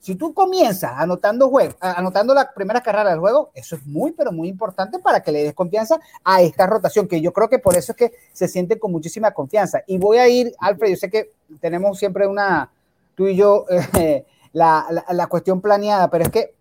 Si 0.00 0.14
tú 0.14 0.32
comienzas 0.32 0.92
anotando, 0.96 1.48
juego, 1.48 1.74
anotando 1.80 2.32
la 2.32 2.52
primera 2.54 2.80
carrera 2.80 3.10
del 3.10 3.18
juego, 3.18 3.50
eso 3.52 3.74
es 3.74 3.84
muy, 3.84 4.12
pero 4.12 4.30
muy 4.30 4.46
importante 4.48 5.00
para 5.00 5.20
que 5.22 5.32
le 5.32 5.42
des 5.42 5.54
confianza 5.54 5.98
a 6.22 6.40
esta 6.40 6.66
rotación, 6.68 7.08
que 7.08 7.20
yo 7.20 7.32
creo 7.32 7.48
que 7.48 7.58
por 7.58 7.76
eso 7.76 7.92
es 7.92 7.98
que 7.98 8.12
se 8.32 8.46
siente 8.46 8.78
con 8.78 8.92
muchísima 8.92 9.32
confianza. 9.32 9.82
Y 9.88 9.98
voy 9.98 10.18
a 10.18 10.28
ir, 10.28 10.54
Alfred, 10.60 10.90
yo 10.90 10.96
sé 10.96 11.10
que 11.10 11.32
tenemos 11.60 11.98
siempre 11.98 12.28
una, 12.28 12.70
tú 13.16 13.26
y 13.26 13.34
yo, 13.34 13.64
eh, 13.98 14.24
la, 14.52 15.04
la, 15.08 15.26
cuestión 15.26 15.60
planeada, 15.60 16.10
pero 16.10 16.24
es 16.24 16.30
que 16.30 16.54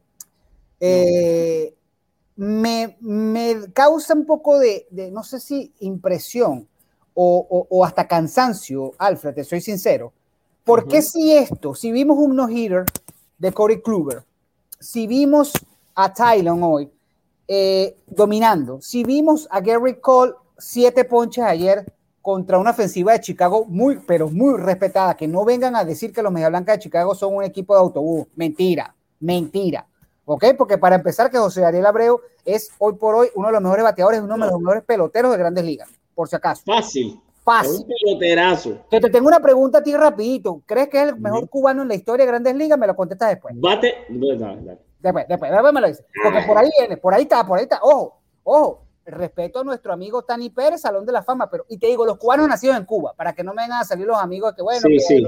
eh, 0.80 1.74
me, 2.36 2.98
me, 3.00 3.72
causa 3.74 4.14
un 4.14 4.26
poco 4.26 4.60
de, 4.60 4.88
de 4.90 5.12
no 5.12 5.24
sé 5.24 5.40
si 5.40 5.74
impresión 5.80 6.68
o, 7.14 7.68
o, 7.70 7.84
hasta 7.84 8.08
cansancio, 8.08 8.94
Alfred, 8.98 9.34
te 9.34 9.44
soy 9.44 9.60
sincero. 9.60 10.14
¿Por 10.64 10.88
qué 10.88 11.02
si 11.02 11.34
esto, 11.34 11.74
si 11.74 11.92
vimos 11.92 12.18
un 12.20 12.36
no-hitter, 12.36 12.86
de 13.38 13.54
Corey 13.54 13.82
Kluber, 13.82 14.24
si 14.80 15.08
vimos 15.08 15.54
a 15.96 16.14
Tylon 16.14 16.62
hoy 16.64 16.92
eh, 17.48 17.98
dominando, 18.06 18.82
si 18.82 19.04
vimos 19.04 19.48
a 19.50 19.62
Gary 19.62 20.00
Cole 20.00 20.34
siete 20.58 21.06
ponches 21.06 21.44
ayer 21.44 21.92
contra 22.28 22.60
una 22.60 22.72
ofensiva 22.72 23.14
de 23.14 23.22
Chicago 23.22 23.64
muy, 23.70 24.00
pero 24.06 24.30
muy 24.30 24.60
respetada, 24.60 25.16
que 25.16 25.30
no 25.30 25.46
vengan 25.46 25.78
a 25.78 25.86
decir 25.86 26.12
que 26.12 26.22
los 26.22 26.30
Media 26.30 26.50
Blancas 26.50 26.76
de 26.76 26.84
Chicago 26.84 27.16
son 27.16 27.36
un 27.36 27.44
equipo 27.46 27.74
de 27.74 27.80
autobús. 27.80 28.28
Mentira, 28.36 28.94
mentira. 29.22 29.88
¿Ok? 30.26 30.44
Porque 30.58 30.78
para 30.78 30.98
empezar, 30.98 31.32
que 31.32 31.38
José 31.38 31.64
Ariel 31.64 31.86
Abreu 31.86 32.20
es 32.44 32.70
hoy 32.80 32.96
por 32.96 33.16
hoy 33.16 33.30
uno 33.36 33.48
de 33.48 33.54
los 33.54 33.62
mejores 33.62 33.86
bateadores, 33.86 34.20
uno 34.20 34.34
de 34.34 34.40
los 34.42 34.60
mejores 34.60 34.84
peloteros 34.84 35.32
de 35.32 35.38
grandes 35.38 35.64
ligas, 35.64 35.90
por 36.14 36.28
si 36.28 36.36
acaso. 36.36 36.64
Fácil. 36.66 37.18
Fácil. 37.46 37.86
Que 38.92 39.00
te 39.00 39.10
tengo 39.10 39.30
una 39.30 39.40
pregunta 39.40 39.78
a 39.78 39.84
ti 39.84 39.96
rapidito. 39.96 40.62
¿Crees 40.66 40.90
que 40.90 41.02
es 41.02 41.08
el 41.08 41.22
mejor 41.22 41.48
cubano 41.48 41.84
en 41.84 41.88
la 41.88 41.96
historia 41.96 42.26
de 42.26 42.32
Grandes 42.32 42.58
Ligas? 42.58 42.78
Me 42.78 42.88
lo 42.88 42.96
contestas 42.98 43.30
después. 43.30 43.56
Bate. 43.58 44.06
Después, 44.10 45.26
después, 45.30 45.50
después 45.50 45.74
me 45.74 45.80
lo 45.80 45.88
dices. 45.88 46.06
Porque 46.22 46.42
por 46.46 46.58
ahí 46.58 46.70
viene, 46.78 46.98
por 46.98 47.14
ahí 47.14 47.22
está, 47.22 47.48
por 47.48 47.58
ahí 47.58 47.64
está. 47.64 47.80
Ojo, 47.82 48.20
ojo. 48.44 48.87
Respeto 49.10 49.62
a 49.62 49.64
nuestro 49.64 49.94
amigo 49.94 50.24
Tani 50.24 50.50
Pérez, 50.50 50.82
Salón 50.82 51.06
de 51.06 51.14
la 51.14 51.24
Fama, 51.24 51.50
pero, 51.50 51.66
y 51.70 51.78
te 51.78 51.88
digo, 51.88 52.06
los 52.06 52.18
cubanos 52.18 52.48
nacidos 52.48 52.76
en 52.76 52.84
Cuba, 52.84 53.14
para 53.14 53.34
que 53.34 53.42
no 53.42 53.54
me 53.54 53.64
vengan 53.64 53.80
a 53.80 53.86
salir 53.86 54.06
los 54.06 54.18
amigos 54.18 54.54
que, 54.54 54.62
bueno, 54.62 54.82
sí, 54.82 55.00
sí. 55.00 55.24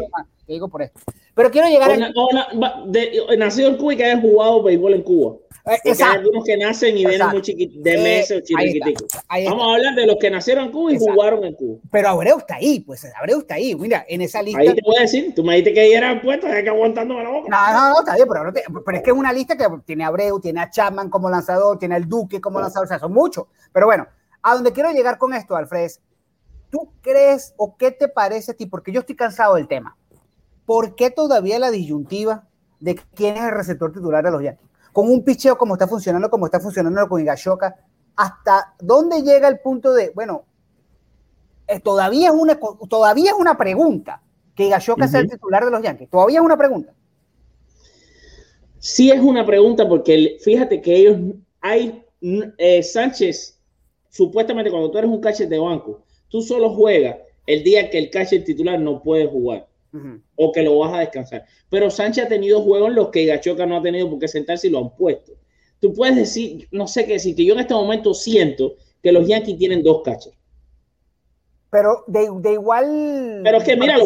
te 0.45 0.53
digo 0.53 0.67
por 0.67 0.81
esto. 0.81 0.99
Pero 1.39 1.51
quiero 1.51 1.69
llegar 1.69 1.89
a. 1.89 3.35
nacido 3.37 3.69
en 3.69 3.77
Cuba 3.77 3.93
y 3.93 3.95
que 3.95 4.03
haya 4.03 4.19
jugado 4.19 4.61
béisbol 4.61 4.93
en 4.95 5.03
Cuba. 5.03 5.37
Eh, 5.65 5.79
hay 5.85 6.17
algunos 6.17 6.43
que 6.43 6.57
nacen 6.57 6.97
y 6.97 7.05
vienen 7.05 7.29
muy 7.29 7.41
chiquitos, 7.41 7.81
de 7.81 7.93
eh, 7.93 8.03
meses 8.03 8.37
o 8.37 8.41
chiquititos. 8.41 9.07
Vamos 9.45 9.63
a 9.63 9.75
hablar 9.75 9.95
de 9.95 10.05
los 10.05 10.17
que 10.17 10.29
nacieron 10.29 10.65
en 10.65 10.71
Cuba 10.73 10.91
y 10.91 10.97
jugaron 10.97 11.45
en 11.45 11.53
Cuba. 11.53 11.79
Pero 11.89 12.09
Abreu 12.09 12.39
está 12.39 12.55
ahí, 12.55 12.81
pues 12.81 13.07
Abreu 13.17 13.39
está 13.39 13.53
ahí. 13.53 13.73
Mira, 13.73 14.05
en 14.09 14.21
esa 14.21 14.41
lista. 14.41 14.59
Ahí 14.59 14.75
te 14.75 14.81
voy 14.83 14.97
a 14.97 15.01
decir, 15.03 15.33
tú 15.33 15.45
me 15.45 15.53
dijiste 15.53 15.75
que 15.75 15.79
ahí 15.79 15.93
era 15.93 16.21
puesto, 16.21 16.45
hay 16.45 16.61
que 16.61 16.71
aguantando 16.71 17.13
la 17.23 17.29
boca. 17.29 17.47
No, 17.49 17.71
no, 17.71 17.89
no, 17.93 17.99
está 17.99 18.15
bien, 18.15 18.27
pero, 18.27 18.53
pero, 18.83 18.97
es 18.97 19.03
que 19.03 19.09
es 19.11 19.15
una 19.15 19.31
lista 19.31 19.55
que 19.55 19.65
tiene 19.85 20.03
a 20.03 20.07
Abreu, 20.07 20.41
tiene 20.41 20.59
a 20.59 20.69
Chapman 20.69 21.09
como 21.09 21.29
lanzador, 21.29 21.79
tiene 21.79 21.95
al 21.95 22.09
Duque 22.09 22.41
como 22.41 22.59
lanzador, 22.59 22.85
o 22.85 22.89
sea, 22.89 22.99
son 22.99 23.13
muchos. 23.13 23.45
Pero 23.71 23.85
bueno, 23.85 24.07
a 24.41 24.55
donde 24.55 24.73
quiero 24.73 24.91
llegar 24.91 25.17
con 25.17 25.33
esto, 25.33 25.55
Alfred, 25.55 25.89
¿tú 26.69 26.91
crees 26.99 27.53
o 27.55 27.77
qué 27.77 27.91
te 27.91 28.09
parece 28.09 28.51
a 28.51 28.55
ti? 28.55 28.65
Porque 28.65 28.91
yo 28.91 28.99
estoy 28.99 29.15
cansado 29.15 29.55
del 29.55 29.69
tema. 29.69 29.95
¿Por 30.69 30.93
qué 30.93 31.09
todavía 31.09 31.57
la 31.57 31.71
disyuntiva 31.71 32.47
de 32.79 32.93
quién 33.15 33.37
es 33.37 33.41
el 33.41 33.55
receptor 33.55 33.91
titular 33.91 34.23
de 34.23 34.29
los 34.29 34.43
Yankees? 34.43 34.69
con 34.93 35.09
un 35.09 35.23
picheo 35.23 35.57
como 35.57 35.73
está 35.73 35.87
funcionando, 35.87 36.29
como 36.29 36.45
está 36.45 36.59
funcionando 36.59 37.07
con 37.09 37.19
Higashoka, 37.19 37.75
hasta 38.15 38.75
dónde 38.79 39.23
llega 39.23 39.47
el 39.47 39.61
punto 39.61 39.93
de, 39.93 40.11
bueno, 40.13 40.45
eh, 41.67 41.79
todavía, 41.79 42.27
es 42.27 42.35
una, 42.35 42.59
todavía 42.87 43.31
es 43.31 43.37
una 43.39 43.57
pregunta 43.57 44.21
que 44.53 44.65
Higashoka 44.65 45.07
sea 45.07 45.21
el 45.21 45.29
titular 45.31 45.65
de 45.65 45.71
los 45.71 45.81
Yankees, 45.81 46.07
todavía 46.07 46.37
es 46.37 46.45
una 46.45 46.57
pregunta. 46.57 46.93
Sí 48.77 49.09
es 49.09 49.21
una 49.21 49.47
pregunta 49.47 49.89
porque 49.89 50.37
fíjate 50.39 50.83
que 50.83 50.95
ellos, 50.95 51.17
hay, 51.61 52.05
eh, 52.21 52.83
Sánchez, 52.83 53.59
supuestamente 54.09 54.69
cuando 54.69 54.91
tú 54.91 54.99
eres 54.99 55.09
un 55.09 55.19
catcher 55.19 55.49
de 55.49 55.57
banco, 55.57 56.03
tú 56.27 56.43
solo 56.43 56.75
juegas 56.75 57.17
el 57.47 57.63
día 57.63 57.89
que 57.89 57.97
el 57.97 58.11
catcher 58.11 58.43
titular 58.43 58.79
no 58.79 59.01
puede 59.01 59.25
jugar 59.25 59.68
o 60.35 60.51
que 60.51 60.63
lo 60.63 60.77
vas 60.79 60.93
a 60.93 60.99
descansar. 60.99 61.45
Pero 61.69 61.89
Sánchez 61.89 62.25
ha 62.25 62.27
tenido 62.27 62.61
juegos 62.61 62.89
en 62.89 62.95
los 62.95 63.09
que 63.09 63.25
Gachoca 63.25 63.65
no 63.65 63.77
ha 63.77 63.81
tenido 63.81 64.09
por 64.09 64.19
qué 64.19 64.27
sentarse 64.27 64.67
y 64.67 64.69
lo 64.69 64.79
han 64.79 64.95
puesto. 64.95 65.33
Tú 65.79 65.93
puedes 65.93 66.15
decir, 66.15 66.67
no 66.71 66.87
sé 66.87 67.05
qué 67.05 67.13
decir, 67.13 67.35
que 67.35 67.45
yo 67.45 67.53
en 67.53 67.61
este 67.61 67.73
momento 67.73 68.13
siento 68.13 68.75
que 69.01 69.11
los 69.11 69.27
Yankees 69.27 69.57
tienen 69.57 69.83
dos 69.83 70.01
catchers. 70.03 70.35
Pero 71.71 72.03
de, 72.07 72.53
igual. 72.53 73.41
Pero 73.43 73.57
es 73.57 73.63
que 73.63 73.75
mira, 73.75 73.97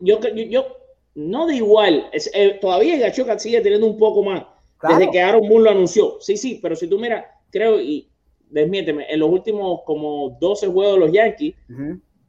yo, 0.00 0.20
yo, 0.30 0.66
no 1.14 1.46
de 1.46 1.56
igual. 1.56 2.08
Eh, 2.12 2.58
todavía 2.60 2.98
Gachoca 2.98 3.38
sigue 3.38 3.60
teniendo 3.60 3.86
un 3.86 3.98
poco 3.98 4.22
más. 4.22 4.44
Desde 4.88 5.10
que 5.10 5.20
Aaron 5.20 5.48
Moore 5.48 5.64
lo 5.64 5.70
anunció. 5.70 6.16
Sí, 6.20 6.36
sí, 6.36 6.58
pero 6.62 6.76
si 6.76 6.86
tú 6.86 6.98
miras, 6.98 7.24
creo, 7.50 7.80
y 7.80 8.08
desmiénteme, 8.50 9.06
en 9.08 9.20
los 9.20 9.30
últimos 9.30 9.80
como 9.84 10.36
12 10.40 10.68
juegos 10.68 10.94
de 10.94 11.00
los 11.00 11.12
Yankees, 11.12 11.54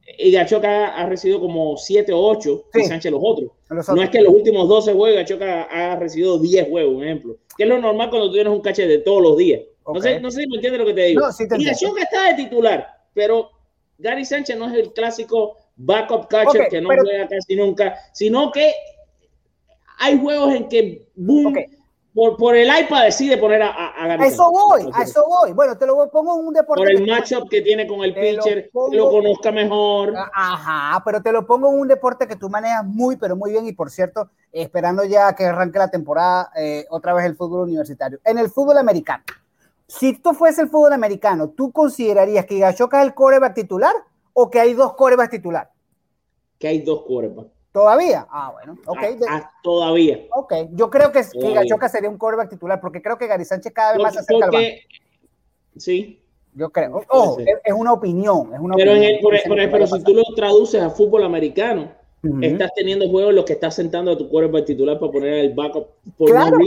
y 0.06 0.32
Gachoca 0.32 0.96
ha 0.96 1.06
recibido 1.08 1.40
como 1.40 1.78
7 1.78 2.14
o 2.14 2.20
8 2.20 2.66
y 2.76 2.84
Sánchez 2.84 3.12
los 3.12 3.22
otros. 3.24 3.52
No 3.70 4.04
es 4.04 4.10
que 4.10 4.20
en 4.20 4.26
los 4.26 4.34
últimos 4.34 4.70
12 4.70 4.94
juegos 4.94 5.20
Gachoca 5.20 5.64
ha 5.64 5.96
recibido 5.96 6.38
10 6.38 6.70
juegos, 6.70 6.96
un 6.96 7.04
ejemplo. 7.04 7.38
Que 7.58 7.64
es 7.64 7.70
lo 7.70 7.80
normal 7.80 8.10
cuando 8.10 8.28
tú 8.28 8.34
tienes 8.34 8.54
un 8.54 8.62
caché 8.62 8.88
de 8.88 9.00
todos 9.00 9.22
los 9.22 9.38
días. 9.38 9.62
No, 9.88 10.02
sé, 10.02 10.20
no 10.20 10.32
sé 10.32 10.42
si 10.42 10.48
me 10.48 10.56
entiendes 10.56 10.80
lo 10.80 10.88
que 10.88 10.94
te 10.94 11.04
digo. 11.06 11.22
y 11.58 11.66
Gachoca 11.66 12.02
está 12.02 12.28
de 12.30 12.44
titular, 12.44 12.88
pero 13.14 13.50
Gary 13.98 14.26
Sánchez 14.26 14.58
no 14.58 14.68
es 14.68 14.74
el 14.76 14.94
clásico 14.94 15.58
backup 15.76 16.28
catcher 16.28 16.68
que 16.70 16.82
no 16.82 16.90
juega 16.90 17.28
casi 17.28 17.56
nunca, 17.56 17.96
sino 18.14 18.52
que 18.52 18.74
hay 20.00 20.20
juegos 20.20 20.54
en 20.54 20.68
que 20.68 21.08
boom, 21.16 21.56
por, 22.16 22.38
por, 22.38 22.56
el 22.56 22.68
iPad 22.68 23.04
decide 23.04 23.38
poner 23.38 23.62
a, 23.62 23.72
a, 23.72 24.06
a 24.06 24.26
eso 24.26 24.50
voy, 24.50 24.90
a 24.94 25.04
eso 25.04 25.26
voy. 25.28 25.52
Bueno, 25.52 25.78
te 25.78 25.86
lo 25.86 26.10
pongo 26.10 26.40
en 26.40 26.48
un 26.48 26.54
deporte. 26.54 26.82
Por 26.82 26.90
el 26.90 27.06
matchup 27.06 27.50
que 27.50 27.62
tiene 27.62 27.86
con 27.86 28.02
el 28.04 28.14
pitcher, 28.14 28.72
lo, 28.74 28.88
lo 28.90 29.10
conozca 29.10 29.52
mejor. 29.52 30.14
Ajá, 30.34 31.02
pero 31.04 31.22
te 31.22 31.34
lo 31.34 31.46
pongo 31.46 31.70
en 31.74 31.80
un 31.82 31.88
deporte 31.90 32.26
que 32.26 32.38
tú 32.38 32.50
manejas 32.50 32.86
muy, 32.86 33.18
pero 33.18 33.36
muy 33.36 33.52
bien. 33.52 33.68
Y 33.68 33.74
por 33.74 33.92
cierto, 33.92 34.30
esperando 34.54 35.04
ya 35.04 35.36
que 35.36 35.44
arranque 35.44 35.78
la 35.78 35.92
temporada, 35.92 36.52
eh, 36.56 36.86
otra 36.90 37.14
vez 37.14 37.26
el 37.26 37.36
fútbol 37.36 37.64
universitario. 37.64 38.20
En 38.24 38.38
el 38.38 38.50
fútbol 38.50 38.78
americano, 38.78 39.24
si 39.86 40.10
esto 40.10 40.34
fuese 40.34 40.62
el 40.62 40.70
fútbol 40.70 40.94
americano, 40.94 41.50
¿tú 41.50 41.72
considerarías 41.74 42.46
que 42.46 42.60
Gachoca 42.60 43.02
es 43.02 43.08
el 43.08 43.14
coreback 43.14 43.54
titular 43.54 43.94
o 44.34 44.50
que 44.50 44.62
hay 44.62 44.74
dos 44.74 44.94
corebacks 44.94 45.32
titular? 45.32 45.70
Que 46.58 46.70
hay 46.70 46.80
dos 46.80 47.04
corebacks. 47.06 47.55
¿Todavía? 47.76 48.26
Ah, 48.32 48.54
bueno, 48.54 48.78
ok. 48.86 49.00
Ah, 49.28 49.32
ah, 49.32 49.52
todavía. 49.62 50.28
Ok, 50.32 50.54
yo 50.72 50.90
creo 50.90 51.12
que, 51.12 51.24
que 51.30 51.54
Gachoca 51.54 51.90
sería 51.90 52.10
un 52.10 52.18
coreback 52.18 52.52
titular 52.52 52.80
porque 52.80 53.02
creo 53.02 53.18
que 53.18 53.28
Gary 53.28 53.44
Sánchez 53.44 53.74
cada 53.74 53.92
vez 53.92 54.02
más 54.02 54.14
se 54.14 54.20
acerca 54.22 54.46
al 54.46 54.64
Sí. 55.76 56.24
Yo 56.54 56.70
creo. 56.70 57.02
Oh, 57.10 57.38
es, 57.38 57.74
una 57.74 57.92
opinión. 57.92 58.54
Es 58.54 58.62
una 58.62 58.76
pero, 58.78 58.94
opinión, 58.94 59.70
pero 59.70 59.88
si 59.88 60.02
tú 60.06 60.14
lo 60.14 60.24
traduces 60.38 60.82
a 60.82 60.90
fútbol 60.90 61.26
americano, 61.26 61.92
estás 62.40 62.72
teniendo 62.78 63.10
juegos 63.10 63.32
en 63.32 63.36
los 63.36 63.44
que 63.44 63.52
estás 63.52 63.76
sentando 63.76 64.14
a 64.14 64.18
tu 64.18 64.30
coreback 64.30 64.68
titular 64.68 64.98
para 64.98 65.12
poner 65.12 65.34
el 65.34 65.54
backup 65.54 65.88
por 66.18 66.30
claro. 66.30 66.58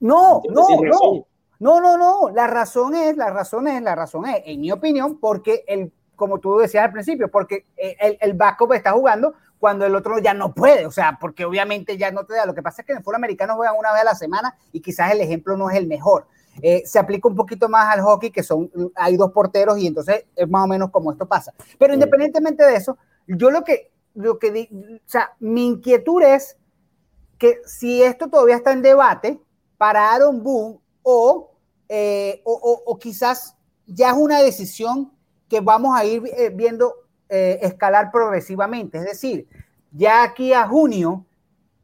No, 0.00 0.40
no, 0.48 0.66
no. 0.80 1.26
No, 1.58 1.80
no, 1.82 1.98
no. 1.98 2.30
La 2.30 2.46
razón 2.46 2.94
es, 2.94 3.14
la 3.14 3.28
razón 3.28 3.68
es, 3.68 3.82
la 3.82 3.94
razón 3.94 4.26
es, 4.26 4.40
en 4.46 4.62
mi 4.62 4.72
opinión, 4.72 5.20
porque 5.20 5.64
el, 5.68 5.92
como 6.16 6.38
tú 6.38 6.56
decías 6.56 6.86
al 6.86 6.92
principio, 6.92 7.30
porque 7.30 7.66
el, 7.76 8.16
el 8.18 8.32
backup 8.32 8.72
está 8.72 8.92
jugando 8.92 9.34
cuando 9.60 9.84
el 9.84 9.94
otro 9.94 10.18
ya 10.18 10.32
no 10.32 10.54
puede, 10.54 10.86
o 10.86 10.90
sea, 10.90 11.18
porque 11.20 11.44
obviamente 11.44 11.98
ya 11.98 12.10
no 12.10 12.24
te 12.24 12.34
da. 12.34 12.46
Lo 12.46 12.54
que 12.54 12.62
pasa 12.62 12.80
es 12.80 12.86
que 12.86 12.92
en 12.92 12.98
el 12.98 13.04
fútbol 13.04 13.16
americano 13.16 13.56
juegan 13.56 13.76
una 13.78 13.92
vez 13.92 14.00
a 14.00 14.04
la 14.04 14.14
semana 14.14 14.56
y 14.72 14.80
quizás 14.80 15.12
el 15.12 15.20
ejemplo 15.20 15.54
no 15.56 15.68
es 15.68 15.76
el 15.76 15.86
mejor. 15.86 16.26
Eh, 16.62 16.82
se 16.86 16.98
aplica 16.98 17.28
un 17.28 17.36
poquito 17.36 17.68
más 17.68 17.94
al 17.94 18.00
hockey, 18.00 18.30
que 18.30 18.42
son, 18.42 18.70
hay 18.96 19.18
dos 19.18 19.32
porteros 19.32 19.78
y 19.78 19.86
entonces 19.86 20.24
es 20.34 20.48
más 20.48 20.64
o 20.64 20.66
menos 20.66 20.90
como 20.90 21.12
esto 21.12 21.26
pasa. 21.26 21.52
Pero 21.78 21.92
independientemente 21.92 22.64
de 22.64 22.74
eso, 22.74 22.96
yo 23.26 23.50
lo 23.50 23.62
que, 23.62 23.92
lo 24.14 24.38
que, 24.38 24.68
o 24.72 25.08
sea, 25.08 25.34
mi 25.40 25.66
inquietud 25.66 26.22
es 26.22 26.56
que 27.36 27.60
si 27.66 28.02
esto 28.02 28.28
todavía 28.28 28.56
está 28.56 28.72
en 28.72 28.80
debate 28.80 29.38
para 29.76 30.14
Aaron 30.14 30.42
Boone 30.42 30.78
o, 31.02 31.52
eh, 31.86 32.40
o, 32.44 32.82
o, 32.86 32.98
quizás 32.98 33.56
ya 33.86 34.10
es 34.10 34.16
una 34.16 34.40
decisión 34.40 35.12
que 35.50 35.60
vamos 35.60 35.94
a 35.98 36.04
ir 36.04 36.22
eh, 36.36 36.50
viendo 36.50 36.94
eh, 37.30 37.60
escalar 37.62 38.10
progresivamente. 38.10 38.98
Es 38.98 39.04
decir, 39.04 39.46
ya 39.92 40.24
aquí 40.24 40.52
a 40.52 40.66
junio, 40.66 41.24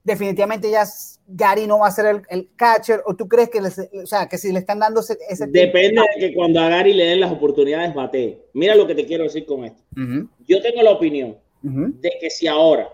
definitivamente 0.03 0.69
ya 0.71 0.85
Gary 1.29 1.69
no 1.69 1.79
va 1.79 1.87
a 1.87 1.93
ser 1.93 2.25
el, 2.29 2.49
catcher, 2.57 3.03
o 3.07 3.15
tú 3.15 3.29
crees 3.29 3.51
que, 3.51 3.61
o 3.61 4.07
sea, 4.07 4.29
que 4.29 4.39
si 4.39 4.53
le 4.53 4.59
están 4.59 4.81
dando 4.81 5.01
ese, 5.01 5.47
Depende 5.47 6.03
de 6.19 6.29
que 6.29 6.35
cuando 6.35 6.61
a 6.61 6.69
Gary 6.69 6.93
le 6.95 7.05
den 7.07 7.21
las 7.21 7.31
oportunidades 7.31 7.95
bate. 7.95 8.47
Mira 8.55 8.75
lo 8.75 8.87
que 8.87 8.95
te 8.97 9.07
quiero 9.07 9.25
decir 9.25 9.47
con 9.47 9.65
esto. 9.65 9.83
Yo 10.49 10.61
tengo 10.63 10.83
la 10.83 10.91
opinión 10.91 11.37
de 11.63 12.13
que 12.21 12.29
si 12.29 12.49
ahora, 12.49 12.89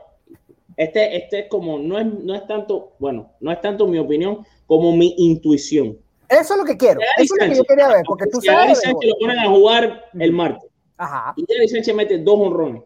este, 0.76 1.16
este 1.16 1.40
es 1.40 1.48
como, 1.48 1.78
no 1.78 1.98
es, 1.98 2.06
no 2.06 2.34
es 2.34 2.46
tanto, 2.46 2.92
bueno, 2.98 3.32
no 3.40 3.52
es 3.52 3.60
tanto 3.60 3.86
mi 3.86 3.98
opinión 3.98 4.44
como 4.66 4.94
mi 4.96 5.14
intuición. 5.16 5.98
Eso 6.28 6.54
es 6.54 6.58
lo 6.60 6.64
que 6.64 6.76
quiero. 6.76 7.00
Eso 7.18 7.34
es 7.34 7.46
lo 7.46 7.52
que 7.52 7.58
yo 7.58 7.64
quería 7.64 7.88
ver, 7.88 8.02
porque 8.06 8.26
tú 8.26 8.40
sabes. 8.40 8.78
A 8.84 8.92
Gary 8.92 9.08
lo 9.08 9.14
ponen 9.18 9.38
a 9.38 9.48
jugar 9.48 10.04
el 10.18 10.32
martes 10.32 10.71
y 11.36 11.44
Gary 11.46 11.68
Sánchez 11.68 11.94
mete 11.94 12.18
dos 12.18 12.38
honrones. 12.38 12.82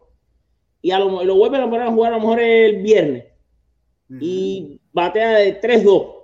Y 0.81 0.91
a 0.91 0.99
lo, 0.99 1.23
lo 1.23 1.35
vuelven 1.35 1.61
a 1.61 1.69
poner 1.69 1.87
a 1.87 1.91
jugar 1.91 2.13
a 2.13 2.15
lo 2.17 2.21
mejor 2.21 2.39
el 2.39 2.81
viernes. 2.81 3.25
Y 4.19 4.79
batea 4.93 5.31
de 5.31 5.61
3-2. 5.61 6.17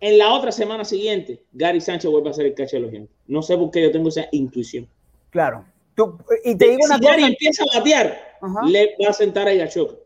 En 0.00 0.16
la 0.16 0.32
otra 0.32 0.52
semana 0.52 0.84
siguiente, 0.84 1.42
Gary 1.52 1.80
Sánchez 1.80 2.10
vuelve 2.10 2.30
a 2.30 2.32
ser 2.32 2.46
el 2.46 2.54
caché 2.54 2.76
de 2.76 2.82
los 2.82 2.90
gente. 2.90 3.12
No 3.26 3.42
sé 3.42 3.56
por 3.56 3.70
qué 3.70 3.82
yo 3.82 3.90
tengo 3.90 4.08
esa 4.08 4.28
intuición. 4.30 4.88
Claro. 5.30 5.64
y 6.44 6.56
te 6.56 6.70
digo 6.70 6.86
si 6.86 7.00
Gary 7.04 7.24
empieza 7.24 7.64
a 7.64 7.78
batear, 7.78 8.38
le 8.66 8.96
va 9.04 9.10
a 9.10 9.12
sentar 9.12 9.48
a 9.48 9.54
Gachoca. 9.54 9.96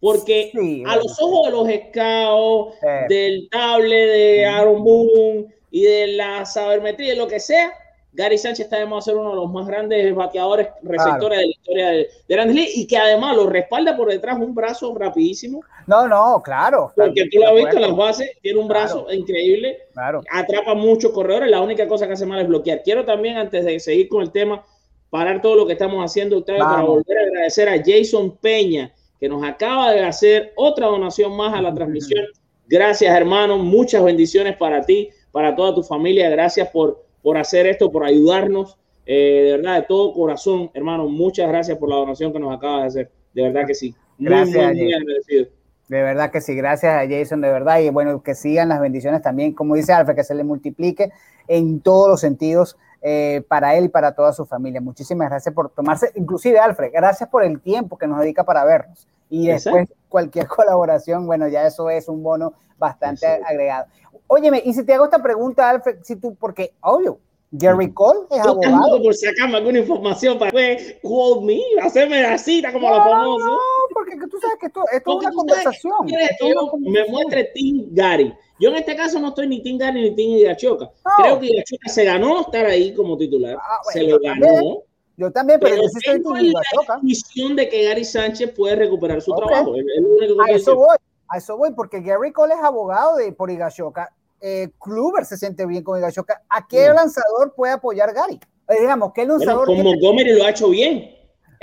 Porque 0.00 0.52
a 0.86 0.96
los 0.96 1.20
ojos 1.22 1.46
de 1.46 1.52
los 1.52 1.68
scouts, 1.88 2.76
del 3.08 3.48
table 3.50 3.96
de 3.96 4.46
Aaron 4.46 4.82
Boone 4.82 5.46
y 5.70 5.84
de 5.84 6.08
la 6.08 6.44
sabermetría, 6.44 7.14
lo 7.14 7.28
que 7.28 7.40
sea, 7.40 7.72
Gary 8.16 8.38
Sánchez 8.38 8.64
está 8.64 8.78
a 8.82 9.00
ser 9.02 9.14
uno 9.14 9.30
de 9.30 9.36
los 9.36 9.52
más 9.52 9.66
grandes 9.66 10.14
bateadores 10.14 10.68
receptores 10.82 11.38
de 11.38 11.44
la 11.44 11.50
historia 11.50 11.88
de, 11.90 12.08
de 12.28 12.70
y 12.74 12.86
que 12.86 12.96
además 12.96 13.36
lo 13.36 13.46
respalda 13.46 13.94
por 13.94 14.08
detrás 14.08 14.38
un 14.38 14.54
brazo 14.54 14.94
rapidísimo. 14.94 15.62
No, 15.86 16.08
no, 16.08 16.42
claro. 16.42 16.92
Porque 16.96 17.28
tú 17.30 17.40
lo 17.40 17.48
has 17.48 17.54
visto 17.54 17.76
en 17.76 17.82
las 17.82 17.94
bases, 17.94 18.30
tiene 18.40 18.58
un 18.58 18.68
brazo 18.68 19.06
increíble, 19.12 19.80
claro. 19.92 20.22
atrapa 20.32 20.74
muchos 20.74 21.12
corredores, 21.12 21.50
la 21.50 21.60
única 21.60 21.86
cosa 21.86 22.06
que 22.06 22.14
hace 22.14 22.24
mal 22.24 22.40
es 22.40 22.48
bloquear. 22.48 22.82
Quiero 22.82 23.04
también, 23.04 23.36
antes 23.36 23.66
de 23.66 23.78
seguir 23.78 24.08
con 24.08 24.22
el 24.22 24.32
tema, 24.32 24.64
parar 25.10 25.42
todo 25.42 25.54
lo 25.54 25.66
que 25.66 25.74
estamos 25.74 26.02
haciendo 26.02 26.38
ustedes 26.38 26.62
para 26.62 26.82
volver 26.82 27.18
a 27.18 27.22
agradecer 27.22 27.68
a 27.68 27.82
Jason 27.84 28.34
Peña, 28.38 28.94
que 29.20 29.28
nos 29.28 29.44
acaba 29.44 29.92
de 29.92 30.02
hacer 30.02 30.54
otra 30.56 30.86
donación 30.86 31.36
más 31.36 31.52
a 31.52 31.60
la 31.60 31.74
transmisión. 31.74 32.24
Gracias, 32.66 33.14
hermano. 33.14 33.58
Muchas 33.58 34.02
bendiciones 34.02 34.56
para 34.56 34.80
ti, 34.80 35.10
para 35.32 35.54
toda 35.54 35.74
tu 35.74 35.82
familia. 35.82 36.30
Gracias 36.30 36.68
por 36.70 37.05
por 37.26 37.38
hacer 37.38 37.66
esto, 37.66 37.90
por 37.90 38.04
ayudarnos. 38.04 38.78
Eh, 39.04 39.42
de 39.46 39.56
verdad, 39.56 39.80
de 39.80 39.82
todo 39.88 40.12
corazón, 40.12 40.70
hermano, 40.74 41.08
muchas 41.08 41.48
gracias 41.48 41.76
por 41.76 41.88
la 41.88 41.96
donación 41.96 42.32
que 42.32 42.38
nos 42.38 42.56
acaba 42.56 42.82
de 42.82 42.86
hacer. 42.86 43.10
De 43.34 43.42
verdad 43.42 43.66
que 43.66 43.74
sí. 43.74 43.96
gracias, 44.16 44.72
muy, 44.72 44.94
agradecido. 44.94 45.46
De 45.88 46.02
verdad 46.02 46.30
que 46.30 46.40
sí, 46.40 46.54
gracias 46.54 46.94
a 46.94 47.04
Jason, 47.04 47.40
de 47.40 47.50
verdad. 47.50 47.80
Y 47.80 47.90
bueno, 47.90 48.22
que 48.22 48.36
sigan 48.36 48.68
las 48.68 48.80
bendiciones 48.80 49.22
también, 49.22 49.54
como 49.54 49.74
dice 49.74 49.92
Alfred, 49.92 50.14
que 50.14 50.22
se 50.22 50.36
le 50.36 50.44
multiplique 50.44 51.10
en 51.48 51.80
todos 51.80 52.08
los 52.08 52.20
sentidos 52.20 52.76
eh, 53.02 53.42
para 53.48 53.74
él 53.76 53.86
y 53.86 53.88
para 53.88 54.14
toda 54.14 54.32
su 54.32 54.46
familia. 54.46 54.80
Muchísimas 54.80 55.28
gracias 55.28 55.52
por 55.52 55.70
tomarse, 55.70 56.12
inclusive 56.14 56.60
Alfred, 56.60 56.92
gracias 56.92 57.28
por 57.28 57.42
el 57.42 57.60
tiempo 57.60 57.98
que 57.98 58.06
nos 58.06 58.20
dedica 58.20 58.44
para 58.44 58.64
vernos. 58.64 59.08
Y 59.28 59.48
después 59.48 59.88
cualquier 60.08 60.46
colaboración, 60.48 61.26
bueno, 61.26 61.48
ya 61.48 61.66
eso 61.66 61.90
es 61.90 62.08
un 62.08 62.22
bono 62.22 62.54
bastante 62.78 63.26
agregado. 63.26 63.86
Óyeme, 64.28 64.62
y 64.64 64.72
si 64.72 64.84
te 64.84 64.94
hago 64.94 65.04
esta 65.04 65.22
pregunta, 65.22 65.70
Alfred, 65.70 65.98
si 66.02 66.16
tú, 66.16 66.34
porque, 66.34 66.74
obvio, 66.80 67.20
Gary 67.50 67.92
Cole 67.92 68.26
es 68.30 68.40
abogado. 68.40 69.02
por 69.02 69.14
sacarme 69.14 69.56
alguna 69.56 69.78
información 69.78 70.38
para 70.38 70.50
después, 70.50 70.96
quote 71.02 71.44
me, 71.44 71.60
hacerme 71.80 72.22
la 72.22 72.36
cita 72.38 72.72
como 72.72 72.88
no, 72.88 72.96
la 72.96 73.04
famosa. 73.04 73.46
No, 73.46 73.58
porque 73.94 74.16
tú 74.28 74.38
sabes 74.40 74.56
que 74.58 74.66
esto, 74.66 74.82
esto 74.92 75.10
es 75.12 75.26
una 75.26 75.32
conversación. 75.32 75.92
que 76.06 76.28
yo 76.40 76.72
me 76.80 77.04
muestre 77.06 77.50
Tim 77.54 77.88
Gary. 77.92 78.34
Yo 78.58 78.70
en 78.70 78.76
este 78.76 78.96
caso 78.96 79.20
no 79.20 79.28
estoy 79.28 79.46
ni 79.48 79.62
Tim 79.62 79.78
Gary 79.78 80.02
ni 80.02 80.16
Tim 80.16 80.30
Irachoka. 80.38 80.90
Creo 81.18 81.38
que 81.38 81.46
Irachoka 81.46 81.88
se 81.88 82.04
ganó 82.04 82.40
estar 82.40 82.66
ahí 82.66 82.94
como 82.94 83.16
titular. 83.16 83.56
Ah, 83.60 83.78
se 83.92 84.02
lo 84.02 84.18
ganó. 84.18 84.82
Yo 85.16 85.30
también, 85.32 85.58
pero, 85.60 85.76
pero 85.76 86.22
tengo 86.22 86.34
la 86.36 87.00
visión 87.02 87.56
de 87.56 87.68
que 87.68 87.84
Gary 87.84 88.04
Sánchez 88.04 88.52
puede 88.54 88.76
recuperar 88.76 89.22
su 89.22 89.34
trabajo. 89.34 89.74
a 89.74 90.50
eso 90.50 90.76
voy, 90.76 90.96
a 91.28 91.38
eso 91.38 91.56
voy, 91.56 91.72
porque 91.72 92.00
Gary 92.00 92.32
Cole 92.32 92.54
es 92.54 92.60
abogado 92.60 93.16
de 93.16 93.32
por 93.32 93.50
Higashoka 93.50 94.10
eh, 94.40 94.68
Kluber 94.80 95.24
se 95.24 95.36
siente 95.36 95.66
bien 95.66 95.82
con 95.82 95.98
Higashoka. 95.98 96.42
¿A 96.48 96.66
qué 96.66 96.88
lanzador 96.88 97.54
puede 97.54 97.72
apoyar 97.72 98.12
Gary? 98.12 98.38
Eh, 98.68 98.80
digamos, 98.80 99.12
¿qué 99.14 99.26
lanzador? 99.26 99.66
Bueno, 99.66 99.82
con 99.82 99.92
Montgomery 99.92 100.38
lo 100.38 100.44
ha 100.44 100.50
hecho 100.50 100.68
bien. 100.68 101.10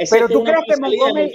pero 0.10 0.28
tú 0.28 0.44
crees 0.44 0.60
que 0.68 0.78
Montgomery, 0.78 1.32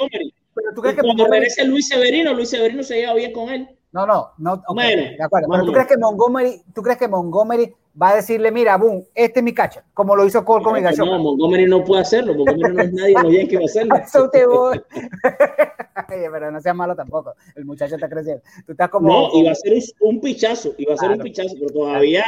Pero 0.55 0.75
tú 0.75 0.83
crees 0.83 0.97
que 0.97 1.03
cuando 1.03 1.27
regrese 1.27 1.65
Luis 1.65 1.89
Severino, 1.89 2.35
Luis 2.35 2.51
Severino 2.51 2.83
se 2.83 2.97
lleva 2.97 3.15
bien 3.15 3.33
con 3.33 3.49
él. 3.51 3.69
No, 3.99 4.07
no, 4.07 4.33
no. 4.39 4.63
bueno, 4.75 5.03
de 5.03 5.23
acuerdo. 5.23 5.49
Pero 5.51 5.65
tú 5.65 5.73
crees 5.73 5.89
que 5.89 5.99
Montgomery, 5.99 6.63
tú 6.73 6.83
crees 6.83 6.99
que 6.99 7.09
Montgomery 7.09 7.75
va 8.01 8.11
a 8.11 8.15
decirle, 8.17 8.53
mira, 8.53 8.77
boom, 8.77 9.05
este 9.13 9.41
es 9.41 9.45
mi 9.45 9.53
catcher, 9.53 9.83
como 9.93 10.15
lo 10.15 10.25
hizo 10.25 10.45
Cole 10.45 10.63
con 10.63 10.75
mi 10.75 10.81
No, 10.81 11.19
Montgomery 11.19 11.67
no 11.67 11.83
puede 11.83 12.03
hacerlo, 12.03 12.35
Montgomery 12.35 12.75
no 12.75 12.83
es 12.83 12.93
nadie, 12.93 13.15
no 13.15 13.49
que 13.49 13.57
va 13.57 13.63
a 13.63 13.65
hacerlo. 13.65 13.97
Eso 14.05 14.31
te 14.31 14.47
voy. 14.47 14.81
pero 16.09 16.53
no 16.53 16.61
seas 16.61 16.77
malo 16.77 16.95
tampoco, 16.95 17.35
el 17.57 17.65
muchacho 17.65 17.97
está 17.97 18.09
creciendo. 18.09 18.41
Tú 18.65 18.73
estás 18.73 18.89
como... 18.89 19.09
No, 19.09 19.41
iba 19.41 19.51
a 19.51 19.55
ser 19.57 19.73
un, 20.01 20.21
pichazo, 20.21 20.75
iba 20.79 20.95
a 20.95 20.97
ser 20.97 21.11
un 21.11 21.19
pichazo, 21.19 21.57
pero 21.59 21.73
todavía, 21.73 22.25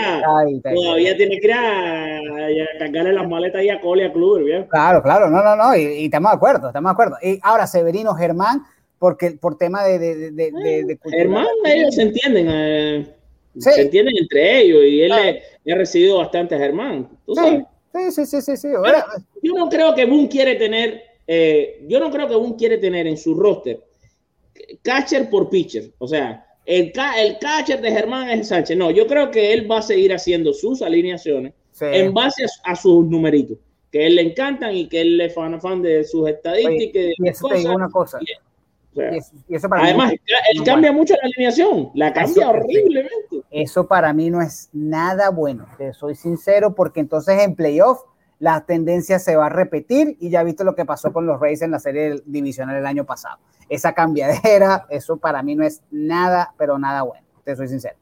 todavía 0.74 1.16
tiene 1.16 1.38
que 1.38 1.46
ir 1.46 1.52
a, 1.52 2.18
a, 2.18 2.78
cargarle 2.80 3.12
las 3.12 3.28
maletas 3.28 3.60
ahí 3.60 3.68
a 3.68 3.80
Cole 3.80 4.02
y 4.02 4.06
a 4.06 4.12
Kluber, 4.12 4.42
¿bien? 4.42 4.66
Claro, 4.68 5.02
claro, 5.02 5.30
no, 5.30 5.40
no, 5.40 5.54
no, 5.54 5.76
y, 5.76 5.82
y, 5.82 6.04
estamos 6.06 6.32
de 6.32 6.36
acuerdo, 6.36 6.66
estamos 6.66 6.90
de 6.90 6.92
acuerdo. 6.92 7.16
Y 7.22 7.38
ahora, 7.42 7.68
Severino 7.68 8.12
Germán, 8.14 8.64
porque 9.00 9.32
por 9.32 9.58
tema 9.58 9.82
de... 9.84 9.98
de, 9.98 10.16
de, 10.30 10.30
de, 10.30 10.98
Germán, 11.10 11.48
ellos 11.64 11.96
se 11.96 12.02
entienden, 12.02 12.46
eh 12.48 13.16
se 13.58 13.82
entienden 13.82 14.14
entre 14.16 14.60
ellos 14.60 14.84
y 14.84 15.02
él 15.02 15.12
le, 15.64 15.72
ha 15.72 15.76
recibido 15.76 16.18
bastante 16.18 16.54
a 16.54 16.58
Germán. 16.58 17.08
Sí, 17.26 18.10
sí, 18.12 18.26
sí, 18.26 18.40
sí, 18.40 18.56
sí. 18.56 18.68
yo 19.42 19.54
no 19.54 19.68
creo 19.68 19.92
que 19.94 20.04
Boone 20.04 20.28
quiere 20.28 20.54
tener, 20.54 21.02
eh, 21.26 21.84
yo 21.88 21.98
no 21.98 22.12
creo 22.12 22.28
que 22.28 22.36
Boone 22.36 22.54
quiere 22.56 22.78
tener 22.78 23.08
en 23.08 23.16
su 23.16 23.34
roster 23.34 23.82
catcher 24.82 25.28
por 25.30 25.48
pitcher. 25.48 25.90
O 25.98 26.06
sea, 26.06 26.46
el, 26.64 26.92
el 27.18 27.38
catcher 27.38 27.80
de 27.80 27.90
Germán 27.90 28.30
es 28.30 28.48
Sánchez. 28.48 28.76
No, 28.76 28.90
yo 28.90 29.06
creo 29.06 29.30
que 29.30 29.52
él 29.52 29.70
va 29.70 29.78
a 29.78 29.82
seguir 29.82 30.12
haciendo 30.12 30.52
sus 30.52 30.82
alineaciones 30.82 31.54
en 31.80 32.12
base 32.12 32.44
a, 32.64 32.76
sus 32.76 33.06
numeritos, 33.06 33.56
que 33.90 34.06
él 34.06 34.16
le 34.16 34.22
encantan 34.22 34.76
y 34.76 34.86
que 34.86 35.00
él 35.00 35.20
es 35.20 35.34
fan, 35.34 35.58
fan 35.60 35.82
de 35.82 36.04
sus 36.04 36.28
estadísticas. 36.28 37.02
y 37.16 37.28
eso 37.28 37.48
te 37.48 37.56
digo 37.56 37.74
una 37.74 37.88
cosa. 37.88 38.18
Además, 38.96 40.12
él 40.12 40.64
cambia 40.64 40.92
mucho 40.92 41.14
la 41.14 41.26
alineación, 41.26 41.90
la 41.94 42.12
cambia 42.12 42.50
horriblemente. 42.50 43.42
Eso 43.50 43.86
para 43.86 44.12
mí 44.12 44.30
no 44.30 44.40
es 44.40 44.68
nada 44.72 45.30
bueno, 45.30 45.66
te 45.78 45.92
soy 45.92 46.14
sincero, 46.14 46.74
porque 46.74 47.00
entonces 47.00 47.40
en 47.40 47.54
playoff 47.54 48.00
la 48.38 48.64
tendencia 48.64 49.18
se 49.18 49.36
va 49.36 49.46
a 49.46 49.50
repetir 49.50 50.16
y 50.18 50.30
ya 50.30 50.42
visto 50.42 50.64
lo 50.64 50.74
que 50.74 50.84
pasó 50.84 51.12
con 51.12 51.26
los 51.26 51.38
Rays 51.38 51.62
en 51.62 51.70
la 51.70 51.78
serie 51.78 52.22
divisional 52.24 52.74
el 52.74 52.86
año 52.86 53.04
pasado. 53.04 53.38
Esa 53.68 53.92
cambiadera, 53.92 54.86
eso 54.90 55.18
para 55.18 55.42
mí 55.42 55.54
no 55.54 55.64
es 55.64 55.82
nada, 55.90 56.54
pero 56.56 56.78
nada 56.78 57.02
bueno, 57.02 57.26
te 57.44 57.54
soy 57.54 57.68
sincero. 57.68 57.96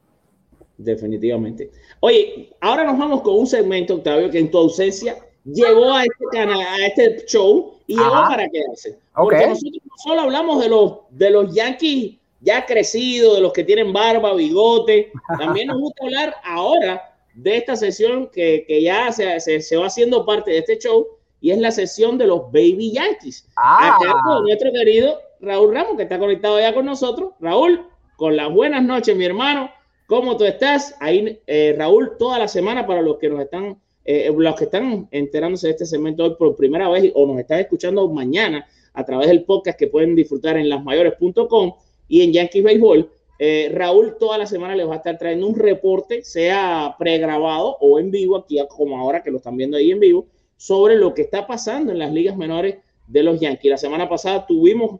Definitivamente. 0.77 1.69
Oye, 1.99 2.55
ahora 2.61 2.85
nos 2.85 2.97
vamos 2.97 3.21
con 3.21 3.37
un 3.37 3.47
segmento, 3.47 3.95
Octavio, 3.95 4.31
que 4.31 4.39
en 4.39 4.49
tu 4.49 4.57
ausencia 4.57 5.17
llegó 5.45 5.93
a 5.93 6.03
este 6.03 6.25
canal, 6.31 6.59
a 6.59 6.85
este 6.85 7.25
show 7.25 7.75
y 7.87 7.95
llegó 7.95 8.11
para 8.11 8.47
quedarse. 8.49 8.97
Porque 9.15 9.47
nosotros 9.47 9.81
no 9.83 9.93
solo 10.03 10.21
hablamos 10.21 10.61
de 10.61 10.69
los, 10.69 10.93
de 11.09 11.29
los 11.29 11.53
Yankees 11.53 12.17
ya 12.41 12.65
crecidos, 12.65 13.35
de 13.35 13.41
los 13.41 13.53
que 13.53 13.63
tienen 13.63 13.91
barba, 13.91 14.33
bigote, 14.33 15.11
también 15.39 15.67
nos 15.67 15.79
gusta 15.79 16.03
hablar 16.05 16.35
ahora 16.43 17.15
de 17.33 17.57
esta 17.57 17.75
sesión 17.75 18.29
que, 18.31 18.65
que 18.67 18.81
ya 18.81 19.11
se, 19.11 19.39
se, 19.39 19.61
se, 19.61 19.77
va 19.77 19.87
haciendo 19.87 20.25
parte 20.25 20.51
de 20.51 20.59
este 20.59 20.77
show 20.77 21.07
y 21.41 21.51
es 21.51 21.57
la 21.57 21.71
sesión 21.71 22.17
de 22.17 22.27
los 22.27 22.51
Baby 22.51 22.93
Yankees. 22.93 23.47
Ah. 23.55 23.95
Acá 23.95 24.13
con 24.23 24.43
nuestro 24.43 24.71
querido 24.71 25.19
Raúl 25.39 25.73
Ramos, 25.73 25.95
que 25.95 26.03
está 26.03 26.19
conectado 26.19 26.59
ya 26.59 26.73
con 26.73 26.85
nosotros. 26.85 27.31
Raúl, 27.39 27.87
con 28.17 28.35
las 28.35 28.51
buenas 28.51 28.83
noches, 28.83 29.15
mi 29.15 29.25
hermano. 29.25 29.71
¿Cómo 30.07 30.35
tú 30.37 30.43
estás? 30.43 30.95
Ahí, 30.99 31.39
eh, 31.47 31.75
Raúl, 31.77 32.17
toda 32.17 32.39
la 32.39 32.47
semana 32.47 32.85
para 32.85 33.01
los 33.01 33.17
que 33.17 33.29
nos 33.29 33.39
están, 33.39 33.79
eh, 34.05 34.31
los 34.35 34.55
que 34.55 34.65
están 34.65 35.07
enterándose 35.11 35.67
de 35.67 35.71
este 35.71 35.85
segmento 35.85 36.23
hoy 36.23 36.35
por 36.37 36.55
primera 36.55 36.89
vez 36.89 37.11
o 37.15 37.25
nos 37.27 37.39
están 37.39 37.59
escuchando 37.59 38.07
mañana 38.09 38.65
a 38.93 39.05
través 39.05 39.27
del 39.27 39.43
podcast 39.43 39.77
que 39.77 39.87
pueden 39.87 40.15
disfrutar 40.15 40.57
en 40.57 40.69
lasmayores.com 40.69 41.73
y 42.07 42.21
en 42.21 42.33
Yankees 42.33 42.63
Baseball. 42.63 43.09
Eh, 43.37 43.71
Raúl 43.73 44.17
toda 44.19 44.37
la 44.37 44.45
semana 44.45 44.75
les 44.75 44.87
va 44.87 44.95
a 44.95 44.97
estar 44.97 45.17
trayendo 45.17 45.47
un 45.47 45.55
reporte, 45.55 46.23
sea 46.23 46.95
pregrabado 46.97 47.77
o 47.79 47.99
en 47.99 48.11
vivo, 48.11 48.37
aquí 48.37 48.59
como 48.69 48.97
ahora 48.97 49.23
que 49.23 49.31
lo 49.31 49.37
están 49.37 49.55
viendo 49.55 49.77
ahí 49.77 49.91
en 49.91 49.99
vivo, 49.99 50.25
sobre 50.57 50.95
lo 50.95 51.13
que 51.13 51.21
está 51.21 51.47
pasando 51.47 51.91
en 51.91 51.99
las 51.99 52.11
ligas 52.11 52.35
menores 52.35 52.77
de 53.07 53.23
los 53.23 53.39
Yankees. 53.39 53.71
La 53.71 53.77
semana 53.77 54.09
pasada 54.09 54.45
tuvimos 54.45 54.99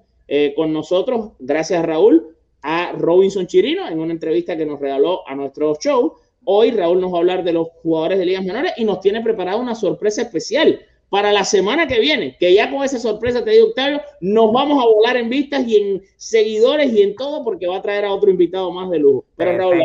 con 0.55 0.71
nosotros, 0.71 1.31
gracias 1.39 1.79
a 1.79 1.85
Raúl, 1.85 2.35
a 2.62 2.91
Robinson 2.93 3.47
Chirino 3.47 3.88
en 3.88 3.99
una 3.99 4.13
entrevista 4.13 4.57
que 4.57 4.65
nos 4.65 4.79
regaló 4.79 5.27
a 5.27 5.35
nuestro 5.35 5.75
show. 5.75 6.13
Hoy 6.43 6.71
Raúl 6.71 7.02
nos 7.02 7.13
va 7.13 7.17
a 7.17 7.19
hablar 7.19 7.43
de 7.43 7.54
los 7.54 7.67
jugadores 7.84 8.19
de 8.19 8.25
ligas 8.25 8.43
menores 8.43 8.73
y 8.78 8.86
nos 8.86 8.99
tiene 9.02 9.21
preparada 9.21 9.58
una 9.58 9.75
sorpresa 9.75 10.21
especial 10.21 10.80
para 11.10 11.32
la 11.32 11.43
semana 11.43 11.88
que 11.88 11.99
viene, 11.99 12.38
que 12.39 12.54
ya 12.54 12.69
con 12.69 12.84
esa 12.84 12.99
sorpresa, 12.99 13.43
te 13.43 13.52
digo, 13.52 13.67
Octavio, 13.67 14.02
nos 14.21 14.54
vamos 14.54 14.82
a 14.82 14.88
volar 14.88 15.17
en 15.17 15.30
vistas 15.30 15.67
y 15.67 15.78
en 15.78 16.04
seguidores 16.17 16.93
y 16.93 17.02
en 17.02 17.15
todo, 17.15 17.43
porque 17.43 17.67
va 17.67 17.78
a 17.78 17.82
traer 17.82 18.06
a 18.06 18.13
otro 18.13 18.30
invitado 18.30 18.71
más 18.71 18.89
de 18.91 18.99
lujo. 18.99 19.25
Pero 19.36 19.58
Raúl, 19.58 19.80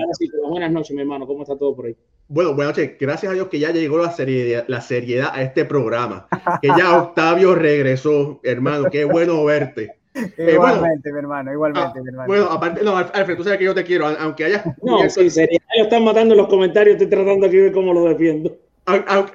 buenas 0.49 0.71
noches, 0.71 0.95
mi 0.95 1.01
hermano, 1.01 1.27
¿cómo 1.27 1.43
está 1.43 1.57
todo 1.57 1.75
por 1.75 1.87
ahí? 1.87 1.97
Bueno, 2.29 2.55
buenas 2.55 2.77
noches. 2.77 2.97
Gracias 2.99 3.31
a 3.31 3.35
Dios 3.35 3.49
que 3.49 3.59
ya 3.59 3.71
llegó 3.71 3.99
la 3.99 4.11
seriedad, 4.11 4.65
la 4.69 4.81
seriedad 4.81 5.31
a 5.33 5.43
este 5.43 5.65
programa, 5.65 6.27
que 6.61 6.69
ya 6.69 6.99
Octavio 7.03 7.55
regresó, 7.55 8.41
hermano, 8.43 8.91
qué 8.91 9.05
bueno 9.05 9.45
verte. 9.45 9.97
Eh, 10.15 10.53
igualmente, 10.55 11.13
mi 11.13 11.19
hermano, 11.19 11.53
igualmente, 11.53 12.01
mi 12.01 12.09
hermano. 12.09 12.29
Bueno, 12.29 12.45
aparte, 12.45 12.85
no, 12.85 12.97
Alfred, 12.97 13.37
tú 13.37 13.43
sabes 13.43 13.59
que 13.59 13.65
yo 13.65 13.75
te 13.75 13.83
quiero, 13.83 14.07
aunque 14.07 14.45
haya. 14.45 14.65
No, 14.83 15.09
sí, 15.11 15.29
sería. 15.29 15.59
Lo 15.77 15.85
están 15.85 16.05
matando 16.05 16.35
en 16.35 16.39
los 16.39 16.49
comentarios, 16.49 16.95
estoy 16.95 17.09
tratando 17.09 17.47
aquí 17.47 17.57
de 17.57 17.73
cómo 17.73 17.93
lo 17.93 18.05
defiendo. 18.05 18.57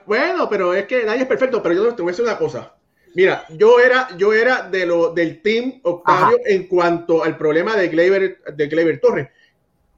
bueno, 0.06 0.48
pero 0.50 0.74
es 0.74 0.86
que 0.86 1.04
nadie 1.04 1.22
es 1.22 1.28
perfecto, 1.28 1.62
pero 1.62 1.76
yo 1.76 1.94
te 1.94 2.02
voy 2.02 2.10
a 2.10 2.14
decir 2.14 2.26
una 2.26 2.38
cosa. 2.38 2.74
Mira, 3.16 3.44
yo 3.50 3.80
era, 3.80 4.08
yo 4.18 4.34
era 4.34 4.70
de 4.70 4.86
lo, 4.86 5.14
del 5.14 5.42
team 5.42 5.82
Octavio 5.84 6.38
en 6.46 6.68
cuanto 6.68 7.24
al 7.24 7.38
problema 7.38 7.76
de 7.76 7.90
Gleyber, 7.90 8.42
de 8.56 8.68
Gleyber 8.68 9.00
Torres. 9.02 9.28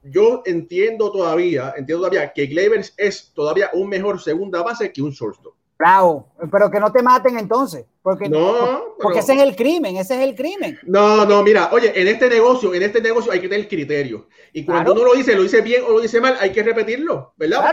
Yo 0.02 0.42
entiendo 0.46 1.12
todavía, 1.12 1.74
entiendo 1.76 2.08
todavía 2.08 2.32
que 2.32 2.46
Gleyber 2.46 2.84
es 2.96 3.32
todavía 3.32 3.70
un 3.74 3.88
mejor 3.88 4.20
segunda 4.20 4.62
base 4.62 4.92
que 4.92 5.02
un 5.02 5.10
shortstop. 5.12 5.54
Bravo, 5.82 6.28
pero 6.52 6.70
que 6.70 6.78
no 6.78 6.92
te 6.92 7.02
maten 7.02 7.36
entonces, 7.36 7.84
porque, 8.02 8.28
no, 8.28 8.94
porque 9.02 9.18
ese 9.18 9.32
es 9.34 9.40
el 9.40 9.56
crimen, 9.56 9.96
ese 9.96 10.14
es 10.14 10.20
el 10.20 10.36
crimen. 10.36 10.78
No, 10.84 11.26
no, 11.26 11.42
mira, 11.42 11.70
oye, 11.72 11.92
en 12.00 12.06
este 12.06 12.28
negocio, 12.28 12.72
en 12.72 12.84
este 12.84 13.00
negocio 13.00 13.32
hay 13.32 13.40
que 13.40 13.48
tener 13.48 13.66
criterio. 13.66 14.28
Y 14.52 14.64
cuando 14.64 14.92
uno 14.92 15.06
lo 15.06 15.14
dice, 15.14 15.34
lo 15.34 15.42
dice 15.42 15.60
bien 15.60 15.82
o 15.84 15.94
lo 15.94 16.00
dice 16.00 16.20
mal, 16.20 16.36
hay 16.38 16.52
que 16.52 16.62
repetirlo, 16.62 17.34
¿verdad? 17.36 17.72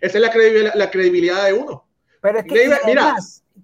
esa, 0.00 0.16
es 0.16 0.22
la 0.22 0.30
credibilidad, 0.30 0.72
la 0.74 0.90
credibilidad 0.90 1.44
de 1.44 1.52
uno. 1.52 1.84
Pero 2.22 2.38
es 2.38 2.44
que, 2.46 2.78
mira, 2.86 3.16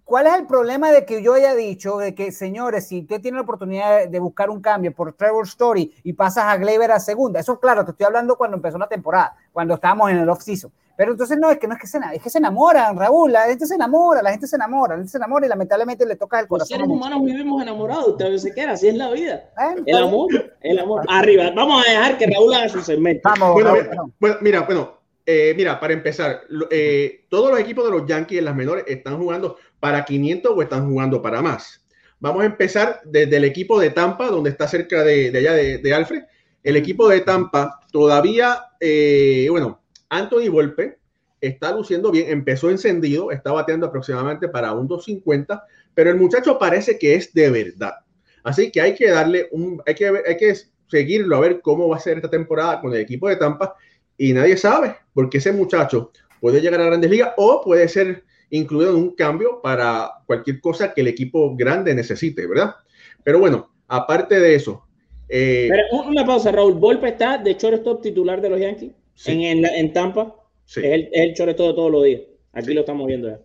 ¿cuál 0.05 0.27
es 0.27 0.35
el 0.35 0.47
problema 0.47 0.91
de 0.91 1.07
que 1.07 1.23
yo 1.23 1.33
haya 1.33 1.55
dicho 1.55 1.97
de 1.97 2.15
que, 2.15 2.33
señores, 2.33 2.89
si 2.89 3.01
usted 3.01 3.23
tiene 3.23 3.37
la 3.37 3.45
oportunidad 3.45 4.09
de 4.09 4.21
buscar 4.21 4.51
un 4.51 4.61
cambio 4.61 4.93
por 4.93 5.15
Trevor 5.15 5.47
Story 5.47 5.95
y 6.03 6.13
pasas 6.13 6.45
a 6.45 6.59
Gleyber 6.59 6.91
a 6.91 7.01
segunda, 7.01 7.41
eso 7.41 7.59
claro, 7.59 7.83
te 7.83 7.93
estoy 7.93 8.05
hablando 8.05 8.37
cuando 8.37 8.59
empezó 8.59 8.77
la 8.77 8.89
temporada, 8.89 9.35
cuando 9.55 9.73
estábamos 9.73 10.11
en 10.11 10.19
el 10.19 10.29
off-season. 10.29 10.71
Pero 10.97 11.13
entonces 11.13 11.37
no, 11.39 11.51
es 11.51 11.59
que 11.59 11.69
no 11.69 11.75
es 11.75 11.81
que 11.81 11.87
se, 11.87 11.99
es 12.15 12.23
que 12.23 12.31
se 12.31 12.39
enamoran, 12.39 12.97
Raúl, 12.97 13.31
la 13.31 13.43
gente 13.43 13.67
se 13.67 13.75
enamora, 13.75 14.23
la 14.23 14.31
gente 14.31 14.47
se 14.47 14.57
enamora, 14.57 14.95
la 14.95 14.99
gente 14.99 15.11
se 15.11 15.19
enamora 15.19 15.47
y 15.47 15.49
lamentablemente 15.49 16.07
le 16.07 16.17
toca 16.17 16.41
el 16.41 16.49
corazón. 16.49 16.79
Los 16.79 16.87
seres 16.87 16.89
humanos 16.89 17.23
vivimos 17.23 17.63
enamorados, 17.63 18.09
usted 18.09 18.37
se 18.39 18.55
queda, 18.55 18.73
así 18.73 18.89
es 18.89 18.95
la 18.95 19.11
vida. 19.11 19.51
el 19.85 19.97
amor, 19.97 20.29
el 20.63 20.79
amor. 20.79 21.05
Arriba, 21.09 21.51
vamos 21.55 21.85
a 21.87 21.91
dejar 21.91 22.17
que 22.17 22.27
Raúl 22.27 22.55
haga 22.55 22.69
su 22.71 22.81
segmento. 22.81 23.29
Vamos, 23.29 23.53
bueno, 23.53 23.75
bueno, 24.19 24.37
mira, 24.41 24.63
bueno, 24.63 24.97
eh, 25.27 25.53
mira, 25.57 25.79
para 25.79 25.93
empezar, 25.93 26.43
eh, 26.71 27.27
todos 27.29 27.51
los 27.51 27.61
equipos 27.61 27.85
de 27.85 27.91
los 27.91 28.07
Yankees 28.07 28.39
en 28.39 28.45
las 28.45 28.55
menores 28.55 28.85
están 28.87 29.19
jugando 29.19 29.57
para 29.81 30.05
500 30.05 30.53
o 30.55 30.63
están 30.63 30.89
jugando 30.89 31.21
para 31.21 31.43
más. 31.43 31.85
Vamos 32.21 32.43
a 32.43 32.47
empezar 32.47 33.01
desde 33.05 33.37
el 33.37 33.45
equipo 33.45 33.79
de 33.79 33.91
Tampa, 33.91 34.29
donde 34.29 34.51
está 34.51 34.67
cerca 34.67 35.05
de, 35.05 35.37
allá 35.37 35.53
de, 35.53 35.95
Alfred. 35.95 36.23
El 36.63 36.77
equipo 36.77 37.09
de 37.09 37.21
Tampa 37.21 37.81
todavía, 37.91 38.63
eh, 38.81 39.49
bueno, 39.51 39.81
Anthony 40.09 40.49
Volpe 40.51 40.99
está 41.41 41.73
luciendo 41.73 42.11
bien, 42.11 42.31
empezó 42.31 42.71
encendido, 42.71 43.31
está 43.31 43.53
bateando 43.53 43.87
aproximadamente 43.87 44.49
para 44.49 44.73
un 44.73 44.89
250, 44.89 45.65
pero 45.95 46.11
el 46.11 46.17
muchacho 46.17 46.59
parece 46.59 46.99
que 46.99 47.15
es 47.15 47.33
de 47.33 47.51
verdad. 47.51 47.95
Así 48.43 48.71
que 48.71 48.81
hay 48.81 48.95
que 48.95 49.11
darle 49.11 49.49
un, 49.53 49.83
hay 49.87 49.95
que, 49.95 50.07
hay 50.07 50.37
que 50.37 50.55
seguirlo 50.89 51.37
a 51.37 51.41
ver 51.41 51.61
cómo 51.61 51.89
va 51.89 51.97
a 51.97 52.01
ser 52.01 52.17
esta 52.17 52.31
temporada 52.31 52.81
con 52.81 52.93
el 52.93 53.01
equipo 53.01 53.29
de 53.29 53.37
Tampa 53.37 53.75
y 54.17 54.33
nadie 54.33 54.57
sabe, 54.57 54.97
porque 55.13 55.39
ese 55.39 55.53
muchacho 55.53 56.13
puede 56.41 56.61
llegar 56.61 56.81
a 56.81 56.87
grandes 56.87 57.11
ligas 57.11 57.33
o 57.37 57.63
puede 57.63 57.89
ser 57.89 58.25
incluido 58.51 58.91
en 58.91 58.97
un 58.97 59.15
cambio 59.15 59.61
para 59.61 60.11
cualquier 60.27 60.61
cosa 60.61 60.95
que 60.95 61.01
el 61.01 61.09
equipo 61.09 61.57
grande 61.57 61.95
necesite, 61.95 62.47
¿verdad? 62.47 62.77
Pero 63.25 63.41
bueno, 63.41 63.71
aparte 63.89 64.39
de 64.39 64.55
eso. 64.55 64.87
Eh, 65.29 65.69
una 65.91 66.25
pausa, 66.25 66.53
Raúl. 66.53 66.75
¿Volpe 66.75 67.09
está 67.09 67.39
de 67.39 67.55
shortstop 67.55 68.01
titular 68.01 68.41
de 68.41 68.49
los 68.49 68.61
Yankees 68.61 68.93
en, 69.25 69.65
en, 69.65 69.93
Tampa? 69.93 70.35
Sí. 70.65 70.81
Es 70.81 70.87
el, 70.87 71.09
es 71.13 71.41
el 71.41 71.47
de 71.47 71.55
todos 71.55 71.91
los 71.91 72.05
días. 72.05 72.23
Aquí 72.53 72.75
lo 72.75 72.81
estamos 72.81 73.07
viendo 73.07 73.29
ya. 73.29 73.41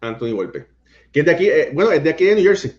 Anthony 0.00 0.32
Volpe. 0.32 0.66
Que 1.12 1.20
es 1.20 1.26
de 1.26 1.32
aquí, 1.32 1.48
eh, 1.48 1.70
bueno, 1.72 1.92
es 1.92 2.02
de 2.02 2.10
aquí 2.10 2.24
de 2.24 2.34
New 2.34 2.44
Jersey. 2.44 2.72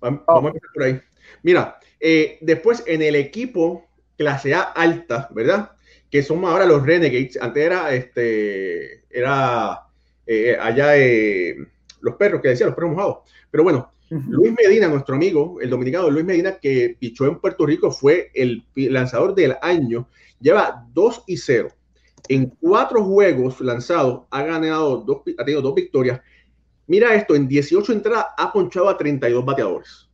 Vamos, 0.00 0.22
a 0.26 0.38
empezar 0.38 0.70
por 0.74 0.82
ahí. 0.82 1.00
Mira, 1.42 1.78
eh, 2.00 2.38
después 2.40 2.82
en 2.86 3.02
el 3.02 3.16
equipo 3.16 3.86
clase 4.16 4.54
A 4.54 4.62
alta, 4.62 5.28
¿verdad? 5.32 5.72
Que 6.10 6.22
son 6.22 6.44
ahora 6.44 6.66
los 6.66 6.84
Renegades. 6.84 7.38
Antes 7.40 7.64
era 7.64 7.94
este, 7.94 9.04
era 9.10 9.80
eh, 10.26 10.56
allá 10.60 10.92
los 12.00 12.16
perros, 12.16 12.40
que 12.40 12.48
decía 12.48 12.66
los 12.66 12.74
perros 12.74 12.92
mojados. 12.92 13.18
Pero 13.50 13.64
bueno, 13.64 13.92
Luis 14.28 14.52
Medina, 14.52 14.88
nuestro 14.88 15.14
amigo, 15.14 15.58
el 15.60 15.70
dominicano 15.70 16.10
Luis 16.10 16.24
Medina, 16.24 16.58
que 16.60 16.96
pichó 16.98 17.26
en 17.26 17.38
Puerto 17.38 17.64
Rico, 17.64 17.90
fue 17.90 18.30
el 18.34 18.62
lanzador 18.74 19.34
del 19.34 19.56
año. 19.62 20.08
Lleva 20.42 20.86
2 20.92 21.24
y 21.28 21.36
0. 21.36 21.68
En 22.28 22.46
cuatro 22.60 23.04
juegos 23.04 23.60
lanzados 23.60 24.22
ha 24.30 24.42
ganado 24.42 24.98
dos, 24.98 25.22
ha 25.38 25.44
tenido 25.44 25.62
dos 25.62 25.74
victorias. 25.74 26.20
Mira 26.86 27.14
esto, 27.14 27.34
en 27.34 27.48
18 27.48 27.92
entradas 27.92 28.26
ha 28.36 28.52
ponchado 28.52 28.88
a 28.88 28.98
32 28.98 29.44
bateadores. 29.44 30.08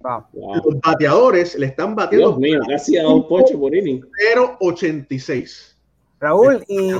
Los 0.00 0.80
bateadores 0.80 1.58
le 1.58 1.66
están 1.66 1.94
batiendo. 1.94 2.28
Dios 2.28 2.38
mío, 2.38 2.60
casi 2.68 2.96
a 2.98 3.08
un 3.08 3.26
poche 3.26 3.56
por 3.56 3.74
inning. 3.74 4.00
0.86. 4.34 5.74
Raúl, 6.20 6.64
y, 6.68 6.92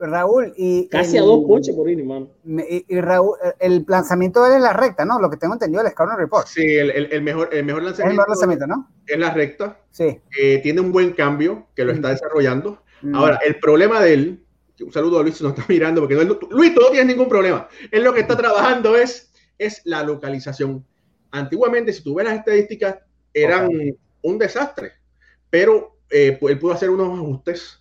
Raúl, 0.00 0.52
y. 0.56 0.88
Casi 0.88 1.18
a 1.18 1.22
dos 1.22 1.44
poches 1.46 1.74
por 1.74 1.88
inning, 1.88 2.06
man. 2.06 2.28
Y, 2.68 3.00
Raúl, 3.00 3.36
el 3.58 3.84
lanzamiento 3.86 4.42
de 4.42 4.50
él 4.50 4.56
es 4.56 4.62
la 4.62 4.72
recta, 4.72 5.04
¿no? 5.04 5.20
Lo 5.20 5.30
que 5.30 5.36
tengo 5.36 5.54
entendido 5.54 5.82
el 5.82 5.90
Scouting 5.90 6.16
Report. 6.16 6.46
Sí, 6.46 6.64
el, 6.64 6.90
el, 6.90 7.22
mejor, 7.22 7.50
el 7.52 7.64
mejor 7.64 7.82
lanzamiento. 7.82 8.10
el 8.10 8.16
mejor 8.16 8.28
lanzamiento, 8.30 8.66
¿no? 8.66 8.90
Es 9.06 9.18
la 9.18 9.32
recta. 9.32 9.80
Sí. 9.90 10.20
Eh, 10.38 10.58
tiene 10.62 10.80
un 10.80 10.92
buen 10.92 11.12
cambio 11.12 11.66
que 11.74 11.84
lo 11.84 11.92
está 11.92 12.08
desarrollando. 12.08 12.82
Mm. 13.02 13.14
Ahora, 13.14 13.36
el 13.44 13.58
problema 13.60 14.00
de 14.00 14.14
él, 14.14 14.44
un 14.80 14.92
saludo 14.92 15.18
a 15.18 15.22
Luis, 15.22 15.40
nos 15.42 15.52
está 15.52 15.64
mirando, 15.68 16.00
porque 16.00 16.14
no, 16.14 16.38
Luis, 16.50 16.74
tú 16.74 16.80
no 16.80 16.90
tienes 16.90 17.06
ningún 17.06 17.28
problema. 17.28 17.68
Él 17.90 18.02
lo 18.02 18.14
que 18.14 18.20
está 18.20 18.36
trabajando 18.36 18.96
es, 18.96 19.32
es 19.58 19.82
la 19.84 20.02
localización. 20.02 20.84
Antiguamente, 21.30 21.92
si 21.92 22.02
tú 22.02 22.14
ves 22.14 22.26
las 22.26 22.38
estadísticas, 22.38 22.96
eran 23.32 23.68
un 24.22 24.38
desastre, 24.38 24.92
pero 25.48 25.98
eh, 26.10 26.38
él 26.40 26.58
pudo 26.58 26.72
hacer 26.72 26.90
unos 26.90 27.18
ajustes, 27.18 27.79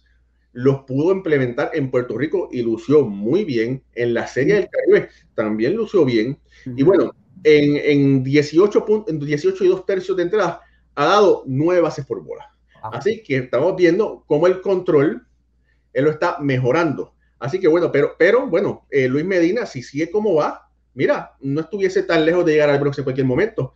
los 0.54 0.82
pudo 0.84 1.12
implementar 1.12 1.72
en 1.74 1.92
Puerto 1.92 2.18
Rico 2.18 2.50
y 2.52 2.62
lució 2.62 3.06
muy 3.06 3.44
bien. 3.46 3.84
En 3.94 4.14
la 4.14 4.28
Serie 4.28 4.56
del 4.56 4.70
Caribe 4.70 5.10
también 5.36 5.76
lució 5.76 6.06
bien. 6.06 6.40
Y 6.66 6.84
bueno, 6.84 7.14
en, 7.44 7.78
en, 7.78 8.24
18 8.24 8.86
en 9.08 9.20
18 9.20 9.64
y 9.64 9.68
dos 9.68 9.86
tercios 9.86 10.18
de 10.18 10.24
entrada 10.24 10.62
ha 10.96 11.06
dado 11.06 11.44
nueve 11.46 11.82
bases 11.82 12.06
por 12.06 12.24
bola. 12.24 12.46
Así 12.82 13.24
que 13.24 13.38
estamos 13.38 13.76
viendo 13.76 14.24
cómo 14.28 14.48
el 14.48 14.62
control 14.62 15.26
él 15.94 16.04
lo 16.04 16.12
está 16.12 16.38
mejorando. 16.40 17.14
Así 17.40 17.60
que 17.60 17.68
bueno, 17.68 17.92
pero, 17.92 18.16
pero 18.18 18.48
bueno, 18.48 18.86
eh, 18.90 19.08
Luis 19.08 19.26
Medina, 19.26 19.66
si 19.66 19.82
sigue 19.82 20.12
como 20.12 20.36
va, 20.36 20.70
mira, 20.94 21.36
no 21.40 21.62
estuviese 21.62 22.04
tan 22.04 22.26
lejos 22.26 22.46
de 22.46 22.54
llegar 22.54 22.70
al 22.70 22.80
Bronx 22.80 22.98
en 22.98 23.04
cualquier 23.06 23.26
momento. 23.26 23.74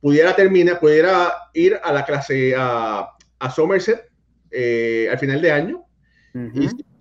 Pudiera 0.00 0.36
terminar, 0.36 0.78
pudiera 0.78 1.32
ir 1.54 1.78
a 1.82 1.92
la 1.92 2.04
clase 2.04 2.54
a, 2.56 3.10
a 3.38 3.50
Somerset 3.50 4.08
eh, 4.50 5.08
al 5.10 5.18
final 5.18 5.40
de 5.40 5.50
año. 5.50 5.84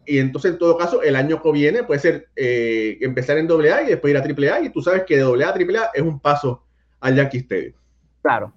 Y, 0.06 0.20
entonces, 0.20 0.54
en 0.54 0.58
todo 0.58 0.78
caso, 0.78 1.02
el 1.02 1.16
año 1.16 1.42
que 1.42 1.52
viene 1.52 1.84
puede 1.84 2.00
ser 2.00 2.30
eh, 2.36 2.98
empezar 3.02 3.38
en 3.38 3.52
AA 3.52 3.84
y 3.84 3.88
después 3.88 4.12
ir 4.12 4.18
a 4.18 4.54
AAA. 4.54 4.66
Y 4.66 4.70
tú 4.70 4.82
sabes 4.82 5.04
que 5.04 5.18
de 5.18 5.24
AA 5.24 5.50
a 5.50 5.54
AAA 5.54 5.92
es 5.94 6.02
un 6.02 6.20
paso 6.20 6.64
al 7.00 7.16
Yankee 7.16 7.40
Stadium. 7.40 7.74
Claro. 8.22 8.54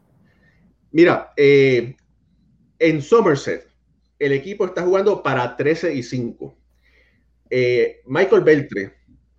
Mira, 0.92 1.33
en 1.37 3.02
Somerset, 3.02 3.70
el 4.20 4.33
equipo 4.33 4.66
está 4.66 4.83
jugando 4.83 5.22
para 5.22 5.56
13 5.56 5.94
y 5.94 6.02
5. 6.02 6.54
Eh, 7.48 8.00
Michael 8.06 8.42
Beltre, 8.42 8.94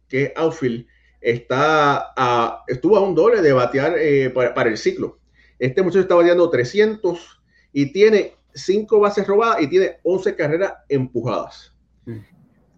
que 0.09 0.23
es 0.23 0.31
outfield, 0.35 0.85
está 1.21 2.13
a, 2.17 2.63
estuvo 2.67 2.97
a 2.97 3.01
un 3.01 3.15
doble 3.15 3.41
de 3.41 3.53
batear 3.53 3.95
eh, 3.97 4.29
para, 4.29 4.69
el 4.69 4.77
ciclo. 4.77 5.19
Este 5.59 5.81
muchacho 5.81 6.01
está 6.01 6.15
bateando 6.15 6.49
300 6.49 7.41
y 7.71 7.93
tiene 7.93 8.33
5 8.53 8.99
bases 8.99 9.27
robadas 9.27 9.61
y 9.61 9.67
tiene 9.67 9.97
11 10.03 10.35
carreras 10.35 10.73
empujadas. 10.89 11.73
Mm. 12.05 12.19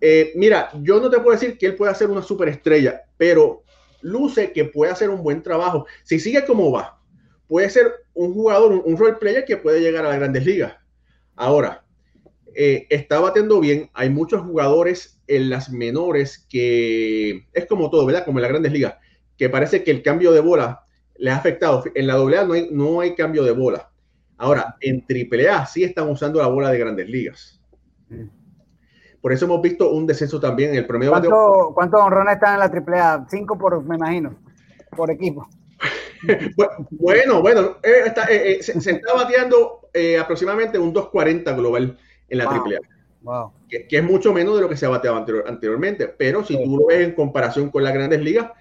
Eh, 0.02 0.34
mira, 0.36 0.70
yo 0.82 1.00
no 1.00 1.10
te 1.10 1.20
puedo 1.20 1.32
decir 1.32 1.58
que 1.58 1.66
él 1.66 1.76
pueda 1.76 1.96
ser 1.96 2.10
una 2.10 2.22
superestrella, 2.22 3.04
pero 3.18 3.64
luce 4.02 4.52
que 4.52 4.66
puede 4.66 4.92
hacer 4.92 5.10
un 5.10 5.24
buen 5.24 5.42
trabajo. 5.42 5.86
Si 6.04 6.20
sigue 6.20 6.46
como 6.46 6.72
va, 6.72 7.00
puede 7.48 7.70
ser 7.70 7.92
un 8.14 8.34
jugador, 8.34 8.74
un, 8.74 8.98
role 8.98 9.16
player 9.16 9.46
que 9.46 9.58
puede 9.58 9.80
llegar 9.80 10.06
a 10.06 10.10
las 10.10 10.20
grandes 10.20 10.46
ligas. 10.46 10.74
Ahora, 11.36 11.86
eh, 12.54 12.86
está 12.90 13.20
batiendo 13.20 13.60
bien. 13.60 13.90
Hay 13.94 14.10
muchos 14.10 14.42
jugadores 14.42 15.22
en 15.28 15.50
las 15.50 15.70
menores 15.70 16.46
que 16.50 17.48
es 17.54 17.66
como 17.66 17.90
todo, 17.90 18.06
¿verdad? 18.06 18.26
Como 18.26 18.40
en 18.40 18.44
las 18.44 18.52
grandes 18.52 18.74
ligas, 18.74 18.96
que 19.38 19.50
parece 19.50 19.84
que 19.84 19.92
el 19.92 20.04
cambio 20.04 20.34
de 20.34 20.42
bola 20.42 20.84
le 21.16 21.32
ha 21.32 21.38
afectado. 21.38 21.82
En 21.96 22.08
la 22.08 22.16
AA 22.16 22.44
no 22.44 22.54
hay, 22.54 22.68
no 22.72 23.00
hay 23.00 23.16
cambio 23.16 23.44
de 23.44 23.52
bola. 23.52 23.93
Ahora, 24.44 24.76
en 24.82 25.06
AAA 25.08 25.66
sí 25.68 25.86
están 25.86 26.10
usando 26.10 26.42
la 26.42 26.48
bola 26.48 26.70
de 26.70 26.78
grandes 26.78 27.08
ligas. 27.08 27.62
Por 29.22 29.32
eso 29.32 29.46
hemos 29.46 29.62
visto 29.62 29.90
un 29.92 30.06
descenso 30.06 30.38
también 30.38 30.72
en 30.72 30.76
el 30.80 30.86
promedio. 30.86 31.14
¿Cuántos 31.74 32.02
honrones 32.02 32.34
están 32.34 32.56
en 32.56 32.60
la 32.60 32.66
AAA? 32.66 33.28
Cinco 33.30 33.58
por, 33.58 33.82
me 33.86 33.96
imagino, 33.96 34.36
por 34.98 35.10
equipo. 35.10 35.48
bueno, 36.92 37.42
bueno, 37.42 37.78
eh, 37.84 38.14
eh, 38.30 38.58
eh, 38.60 38.64
se, 38.64 38.92
está 38.92 39.14
bateando 39.14 39.88
aproximadamente 40.20 40.78
un 40.78 40.94
2.40 40.94 41.56
global 41.56 41.98
en 42.28 42.38
la 42.38 42.44
AAA. 42.44 43.50
Que, 43.70 43.88
es 43.90 44.04
mucho 44.04 44.34
menos 44.34 44.56
de 44.58 44.62
lo 44.62 44.68
que 44.68 44.76
se 44.76 44.86
ha 44.86 44.90
bateado 44.90 45.26
anteriormente. 45.48 46.10
Pero 46.10 46.44
si 46.44 46.62
tú 46.62 46.80
lo 46.80 46.88
ves 46.88 47.08
en 47.08 47.16
comparación 47.16 47.70
con 47.70 47.82
las 47.82 47.94
grandes 47.94 48.20
ligas, 48.20 48.52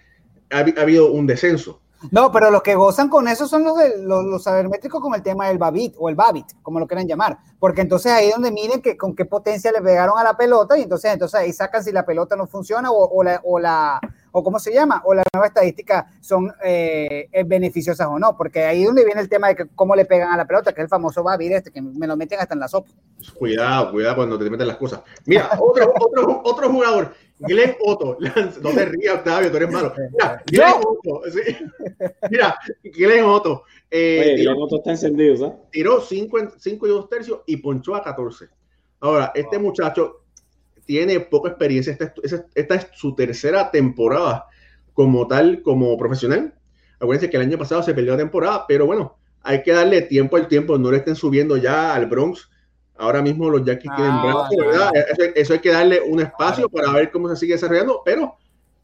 ha, 0.48 0.60
habido 0.80 1.10
un 1.10 1.26
descenso. 1.26 1.81
No, 2.10 2.32
pero 2.32 2.50
los 2.50 2.62
que 2.62 2.74
gozan 2.74 3.08
con 3.08 3.28
eso 3.28 3.46
son 3.46 3.64
los, 3.64 3.76
de, 3.76 3.98
los, 3.98 4.24
los 4.24 4.42
sabermétricos 4.42 5.00
con 5.00 5.14
el 5.14 5.22
tema 5.22 5.48
del 5.48 5.58
Babit 5.58 5.94
o 5.98 6.08
el 6.08 6.14
Babit, 6.14 6.46
como 6.62 6.80
lo 6.80 6.86
quieran 6.86 7.06
llamar. 7.06 7.38
Porque 7.58 7.82
entonces 7.82 8.12
ahí 8.12 8.28
es 8.28 8.34
donde 8.34 8.50
miren 8.50 8.82
que, 8.82 8.96
con 8.96 9.14
qué 9.14 9.24
potencia 9.24 9.70
le 9.70 9.80
pegaron 9.80 10.18
a 10.18 10.24
la 10.24 10.36
pelota 10.36 10.76
y 10.76 10.82
entonces, 10.82 11.12
entonces 11.12 11.38
ahí 11.38 11.52
sacan 11.52 11.84
si 11.84 11.92
la 11.92 12.04
pelota 12.04 12.36
no 12.36 12.46
funciona 12.46 12.90
o, 12.90 13.22
la, 13.22 13.40
o 13.44 13.58
la 13.58 14.00
o 14.32 14.42
cómo 14.42 14.58
se 14.58 14.72
llama, 14.72 15.02
o 15.04 15.14
las 15.14 15.24
nuevas 15.32 15.50
estadísticas 15.50 16.06
son 16.20 16.52
eh, 16.64 17.28
beneficiosas 17.46 18.06
o 18.08 18.18
no, 18.18 18.36
porque 18.36 18.64
ahí 18.64 18.80
es 18.80 18.86
donde 18.86 19.04
viene 19.04 19.20
el 19.20 19.28
tema 19.28 19.48
de 19.48 19.56
que 19.56 19.66
cómo 19.74 19.94
le 19.94 20.04
pegan 20.04 20.32
a 20.32 20.36
la 20.36 20.46
pelota, 20.46 20.72
que 20.72 20.80
es 20.80 20.84
el 20.84 20.88
famoso 20.88 21.22
Babi 21.22 21.52
este, 21.52 21.70
que 21.70 21.80
me 21.80 22.06
lo 22.06 22.16
meten 22.16 22.40
hasta 22.40 22.54
en 22.54 22.60
la 22.60 22.68
sopa. 22.68 22.90
Cuidado, 23.34 23.92
cuidado 23.92 24.16
cuando 24.16 24.38
te 24.38 24.50
meten 24.50 24.66
las 24.66 24.76
cosas. 24.76 25.02
Mira, 25.26 25.50
otro, 25.58 25.92
otro, 26.00 26.42
otro 26.44 26.70
jugador, 26.70 27.14
Glenn 27.38 27.76
Otto, 27.84 28.16
no 28.62 28.70
te 28.70 28.84
rías, 28.86 29.16
Octavio, 29.16 29.50
tú 29.50 29.56
eres 29.56 29.70
malo. 29.70 29.94
Mira, 30.10 30.42
Glenn 30.46 30.74
Otto, 30.84 31.22
sí. 31.30 31.56
Mira, 32.30 32.56
Glenn 32.82 33.24
Otto. 33.24 33.64
Eh, 33.90 34.36
Glenn 34.38 34.56
Otto 34.58 34.76
está 34.76 34.92
encendido, 34.92 35.36
¿sabes? 35.36 35.54
Tiró 35.70 36.00
5 36.00 36.38
y 36.38 36.88
2 36.88 37.08
tercios 37.08 37.40
y 37.46 37.56
ponchó 37.56 37.94
a 37.94 38.02
14. 38.02 38.48
Ahora, 39.00 39.32
este 39.34 39.58
muchacho 39.58 40.21
tiene 40.84 41.20
poca 41.20 41.50
experiencia. 41.50 41.96
Esta, 42.54 42.74
es 42.74 42.86
su 42.94 43.14
tercera 43.14 43.70
temporada 43.70 44.46
como 44.92 45.26
tal, 45.26 45.62
como 45.62 45.96
profesional. 45.96 46.54
Acuérdense 47.00 47.30
que 47.30 47.36
el 47.36 47.44
año 47.44 47.58
pasado 47.58 47.82
se 47.82 47.94
perdió 47.94 48.12
la 48.12 48.18
temporada, 48.18 48.64
pero 48.66 48.86
bueno, 48.86 49.16
hay 49.42 49.62
que 49.62 49.72
darle 49.72 50.02
tiempo 50.02 50.36
al 50.36 50.48
tiempo. 50.48 50.78
No 50.78 50.90
le 50.90 50.98
estén 50.98 51.16
subiendo 51.16 51.56
ya 51.56 51.94
al 51.94 52.06
Bronx. 52.06 52.48
Ahora 52.96 53.22
mismo 53.22 53.50
los 53.50 53.64
Yankees 53.64 53.90
tienen 53.96 54.12
ah, 54.14 54.48
¿verdad? 54.56 54.90
Eso, 55.34 55.54
hay 55.54 55.58
que 55.58 55.70
darle 55.70 56.00
un 56.00 56.20
espacio 56.20 56.68
para 56.68 56.92
ver 56.92 57.10
cómo 57.10 57.28
se 57.28 57.36
sigue 57.36 57.54
desarrollando. 57.54 58.02
Pero, 58.04 58.36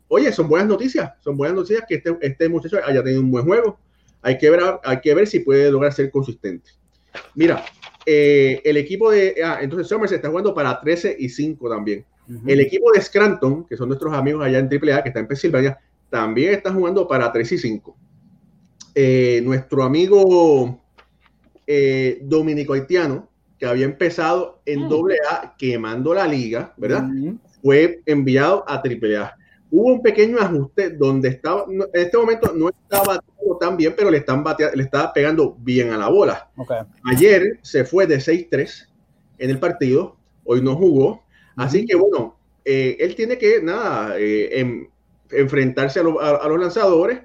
oye, 0.09 0.33
son 0.33 0.49
buenas 0.49 0.69
noticias. 0.69 1.13
Son 1.21 1.37
buenas 1.37 1.57
noticias 1.57 1.85
que 1.89 1.97
este, 1.97 2.17
este 2.23 2.49
muchacho 2.49 2.79
haya 2.85 3.03
tenido 3.03 3.21
un 3.21 3.31
buen 3.31 3.45
juego. 3.45 3.79
Hay 4.23 4.39
que 4.39 4.51
ver, 4.51 4.61
hay 4.83 5.01
que 5.01 5.15
ver 5.15 5.27
si 5.27 5.41
puede 5.41 5.71
lograr 5.71 5.93
ser 5.93 6.11
consistente. 6.11 6.71
Mira, 7.35 7.65
eh, 8.11 8.63
el 8.65 8.79
equipo 8.79 9.11
de. 9.11 9.35
Ah, 9.45 9.59
entonces 9.61 9.87
Summers 9.87 10.13
está 10.13 10.31
jugando 10.31 10.55
para 10.55 10.81
13 10.81 11.17
y 11.19 11.29
5 11.29 11.69
también. 11.69 12.07
El 12.47 12.61
equipo 12.61 12.91
de 12.93 13.03
Scranton, 13.03 13.67
que 13.67 13.77
son 13.77 13.89
nuestros 13.89 14.15
amigos 14.15 14.43
allá 14.45 14.59
en 14.59 14.67
AAA, 14.67 15.03
que 15.03 15.09
está 15.11 15.21
en 15.21 15.29
Pensilvania, 15.29 15.79
también 16.09 16.55
está 16.55 16.73
jugando 16.73 17.07
para 17.07 17.31
3 17.31 17.53
y 17.53 17.59
5. 17.59 17.97
Eh, 18.95 19.41
nuestro 19.45 19.83
amigo 19.83 20.83
eh, 21.67 22.19
Dominico 22.23 22.73
Haitiano, 22.73 23.29
que 23.59 23.67
había 23.67 23.85
empezado 23.85 24.63
en 24.65 24.85
AA 24.85 24.89
mm. 24.89 25.57
quemando 25.59 26.15
la 26.15 26.27
liga, 26.27 26.73
¿verdad? 26.79 27.07
Fue 27.63 28.01
enviado 28.07 28.65
a 28.67 28.77
AAA 28.77 29.35
hubo 29.71 29.93
un 29.93 30.03
pequeño 30.03 30.39
ajuste 30.39 30.91
donde 30.91 31.29
estaba, 31.29 31.67
en 31.69 31.83
este 31.93 32.17
momento 32.17 32.53
no 32.55 32.69
estaba 32.69 33.23
tan 33.57 33.77
bien, 33.77 33.95
pero 33.97 34.11
le, 34.11 34.19
están 34.19 34.45
le 34.75 34.83
estaba 34.83 35.13
pegando 35.13 35.57
bien 35.59 35.93
a 35.93 35.97
la 35.97 36.09
bola. 36.09 36.51
Ayer 37.05 37.59
se 37.63 37.85
fue 37.85 38.07
de 38.07 38.19
6-3 38.19 38.89
en 39.39 39.51
el 39.51 39.59
partido, 39.59 40.17
hoy 40.45 40.61
no 40.61 40.77
jugó, 40.77 41.25
así 41.57 41.87
que 41.87 41.97
bueno, 41.97 42.37
eh, 42.65 42.97
él 43.01 43.15
tiene 43.15 43.39
que, 43.39 43.63
nada, 43.63 44.15
eh, 44.19 44.89
enfrentarse 45.31 46.01
a, 46.01 46.03
los 46.03 46.61
lanzadores, 46.61 47.21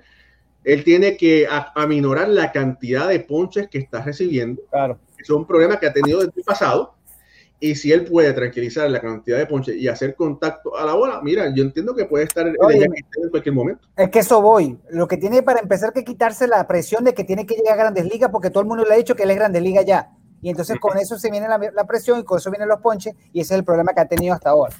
él 0.63 0.83
tiene 0.83 1.17
que 1.17 1.47
aminorar 1.75 2.29
la 2.29 2.51
cantidad 2.51 3.09
de 3.09 3.19
ponches 3.19 3.67
que 3.67 3.79
está 3.79 4.01
recibiendo. 4.01 4.61
Claro. 4.71 4.99
Es 5.17 5.29
un 5.29 5.45
problema 5.45 5.79
que 5.79 5.87
ha 5.87 5.93
tenido 5.93 6.19
desde 6.19 6.33
el 6.37 6.43
pasado 6.43 6.95
y 7.59 7.75
si 7.75 7.91
él 7.91 8.03
puede 8.03 8.33
tranquilizar 8.33 8.89
la 8.89 8.99
cantidad 8.99 9.37
de 9.37 9.45
ponche 9.45 9.75
y 9.75 9.87
hacer 9.87 10.15
contacto 10.15 10.75
a 10.75 10.85
la 10.85 10.93
bola, 10.93 11.21
mira, 11.23 11.53
yo 11.55 11.63
entiendo 11.63 11.95
que 11.95 12.05
puede 12.05 12.25
estar 12.25 12.45
en, 12.45 12.55
cualquier 13.31 13.55
momento. 13.55 13.87
Es 13.95 14.09
que 14.09 14.19
eso 14.19 14.41
voy. 14.41 14.77
Lo 14.89 15.07
que 15.07 15.15
tiene 15.15 15.43
para 15.43 15.61
empezar 15.61 15.93
que 15.93 16.03
quitarse 16.03 16.45
la 16.45 16.67
presión 16.67 17.05
de 17.05 17.13
que 17.13 17.23
tiene 17.23 17.45
que 17.45 17.55
llegar 17.55 17.73
a 17.73 17.83
Grandes 17.83 18.05
Ligas, 18.05 18.29
porque 18.31 18.49
todo 18.49 18.61
el 18.61 18.67
mundo 18.67 18.83
le 18.83 18.93
ha 18.93 18.97
dicho 18.97 19.15
que 19.15 19.23
él 19.23 19.31
es 19.31 19.37
Grandes 19.37 19.61
Ligas 19.61 19.85
ya. 19.85 20.11
Y 20.41 20.49
entonces 20.49 20.77
con 20.77 20.97
eso 20.97 21.17
se 21.17 21.31
viene 21.31 21.47
la, 21.47 21.87
presión 21.87 22.19
y 22.19 22.23
con 22.25 22.37
eso 22.37 22.51
vienen 22.51 22.67
los 22.67 22.81
ponches, 22.81 23.15
y 23.31 23.39
ese 23.39 23.53
es 23.53 23.59
el 23.59 23.63
problema 23.63 23.93
que 23.93 24.01
ha 24.01 24.07
tenido 24.07 24.33
hasta 24.33 24.49
ahora. 24.49 24.75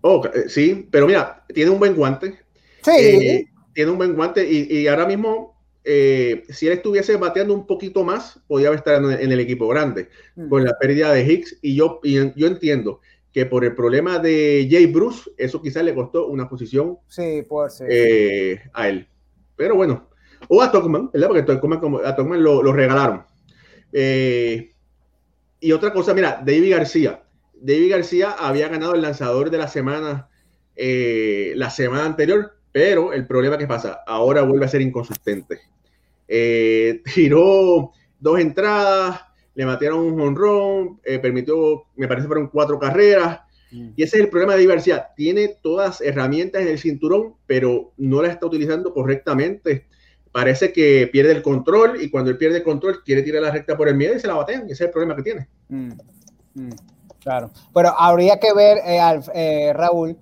Oh, 0.00 0.24
eh, 0.32 0.48
sí, 0.48 0.88
pero 0.90 1.06
mira, 1.06 1.44
tiene 1.52 1.70
un 1.70 1.78
buen 1.78 1.94
guante. 1.94 2.38
Sí. 2.82 2.90
Eh, 2.92 3.46
tiene 3.74 3.90
un 3.90 3.98
buen 3.98 4.14
guante 4.14 4.42
y, 4.50 4.74
y 4.74 4.88
ahora 4.88 5.04
mismo 5.04 5.51
eh, 5.84 6.44
si 6.48 6.68
él 6.68 6.74
estuviese 6.74 7.16
bateando 7.16 7.54
un 7.54 7.66
poquito 7.66 8.04
más, 8.04 8.40
podría 8.46 8.72
estar 8.72 9.02
en, 9.02 9.32
el 9.32 9.40
equipo 9.40 9.66
grande, 9.68 10.08
mm. 10.36 10.48
con 10.48 10.64
la 10.64 10.78
pérdida 10.78 11.12
de 11.12 11.24
Hicks. 11.24 11.58
Y 11.62 11.74
yo, 11.74 12.00
yo 12.02 12.46
entiendo 12.46 13.00
que 13.32 13.46
por 13.46 13.64
el 13.64 13.74
problema 13.74 14.18
de 14.18 14.68
Jay 14.70 14.86
Bruce, 14.86 15.30
eso 15.36 15.60
quizás 15.60 15.82
le 15.84 15.94
costó 15.94 16.26
una 16.26 16.48
posición 16.48 16.98
sí, 17.08 17.42
eh, 17.88 18.60
a 18.72 18.88
él. 18.88 19.08
Pero 19.56 19.74
bueno, 19.74 20.08
o 20.48 20.62
a 20.62 20.70
Tocman, 20.70 21.10
¿verdad? 21.12 21.28
Porque 21.28 21.40
a 22.06 22.14
Tocman 22.16 22.42
lo, 22.42 22.72
regalaron. 22.72 23.24
Eh, 23.92 24.72
y 25.60 25.72
otra 25.72 25.92
cosa, 25.92 26.14
mira, 26.14 26.42
David 26.44 26.70
García. 26.70 27.22
David 27.54 27.90
García 27.90 28.32
había 28.32 28.68
ganado 28.68 28.94
el 28.94 29.02
lanzador 29.02 29.50
de 29.50 29.58
la 29.58 29.68
semana 29.68 30.28
la 30.74 31.70
semana 31.70 32.06
anterior, 32.06 32.56
pero 32.72 33.12
el 33.12 33.26
problema 33.26 33.58
que 33.58 33.66
pasa, 33.66 34.00
ahora 34.06 34.42
vuelve 34.42 34.64
a 34.64 34.68
ser 34.68 34.80
inconsistente. 34.80 35.60
Eh, 36.26 37.02
tiró 37.14 37.92
dos 38.18 38.40
entradas, 38.40 39.20
le 39.54 39.66
mataron 39.66 40.00
un 40.00 40.20
honrón, 40.20 41.00
eh, 41.04 41.18
permitió, 41.18 41.84
me 41.96 42.08
parece, 42.08 42.26
fueron 42.26 42.48
cuatro 42.48 42.78
carreras. 42.78 43.40
Mm. 43.70 43.90
Y 43.96 44.02
ese 44.02 44.16
es 44.16 44.22
el 44.24 44.30
problema 44.30 44.54
de 44.54 44.60
diversidad. 44.60 45.08
Tiene 45.14 45.56
todas 45.62 46.00
herramientas 46.00 46.62
en 46.62 46.68
el 46.68 46.78
cinturón, 46.78 47.34
pero 47.46 47.92
no 47.98 48.22
la 48.22 48.28
está 48.28 48.46
utilizando 48.46 48.94
correctamente. 48.94 49.86
Parece 50.30 50.72
que 50.72 51.10
pierde 51.12 51.32
el 51.32 51.42
control 51.42 52.00
y 52.00 52.08
cuando 52.08 52.30
él 52.30 52.38
pierde 52.38 52.58
el 52.58 52.62
control 52.62 53.02
quiere 53.04 53.22
tirar 53.22 53.42
la 53.42 53.50
recta 53.50 53.76
por 53.76 53.88
el 53.88 53.96
miedo 53.96 54.14
y 54.16 54.20
se 54.20 54.26
la 54.26 54.34
batean. 54.34 54.62
Ese 54.62 54.72
es 54.72 54.80
el 54.80 54.90
problema 54.90 55.14
que 55.14 55.22
tiene. 55.22 55.48
Mm. 55.68 55.92
Mm. 56.54 56.70
Claro. 57.20 57.50
Pero 57.74 57.94
habría 57.98 58.38
que 58.40 58.52
ver, 58.54 58.78
eh, 58.84 59.72
Raúl, 59.74 60.16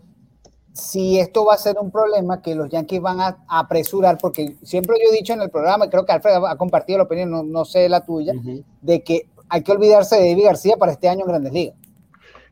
si 0.72 1.18
esto 1.18 1.44
va 1.44 1.54
a 1.54 1.58
ser 1.58 1.76
un 1.80 1.90
problema 1.90 2.40
que 2.40 2.54
los 2.54 2.68
Yankees 2.68 3.00
van 3.00 3.20
a 3.20 3.38
apresurar, 3.48 4.18
porque 4.18 4.56
siempre 4.62 4.96
yo 5.02 5.12
he 5.12 5.16
dicho 5.16 5.32
en 5.32 5.42
el 5.42 5.50
programa, 5.50 5.86
y 5.86 5.88
creo 5.88 6.04
que 6.04 6.12
Alfred 6.12 6.34
ha 6.46 6.56
compartido 6.56 6.98
la 6.98 7.04
opinión, 7.04 7.50
no, 7.50 7.64
sé 7.64 7.88
la 7.88 8.04
tuya, 8.04 8.32
de 8.80 9.02
que 9.02 9.26
hay 9.48 9.62
que 9.62 9.72
olvidarse 9.72 10.16
de 10.16 10.30
David 10.30 10.44
García 10.44 10.76
para 10.76 10.92
este 10.92 11.08
año 11.08 11.22
en 11.22 11.28
Grandes 11.28 11.52
Ligas. 11.52 11.74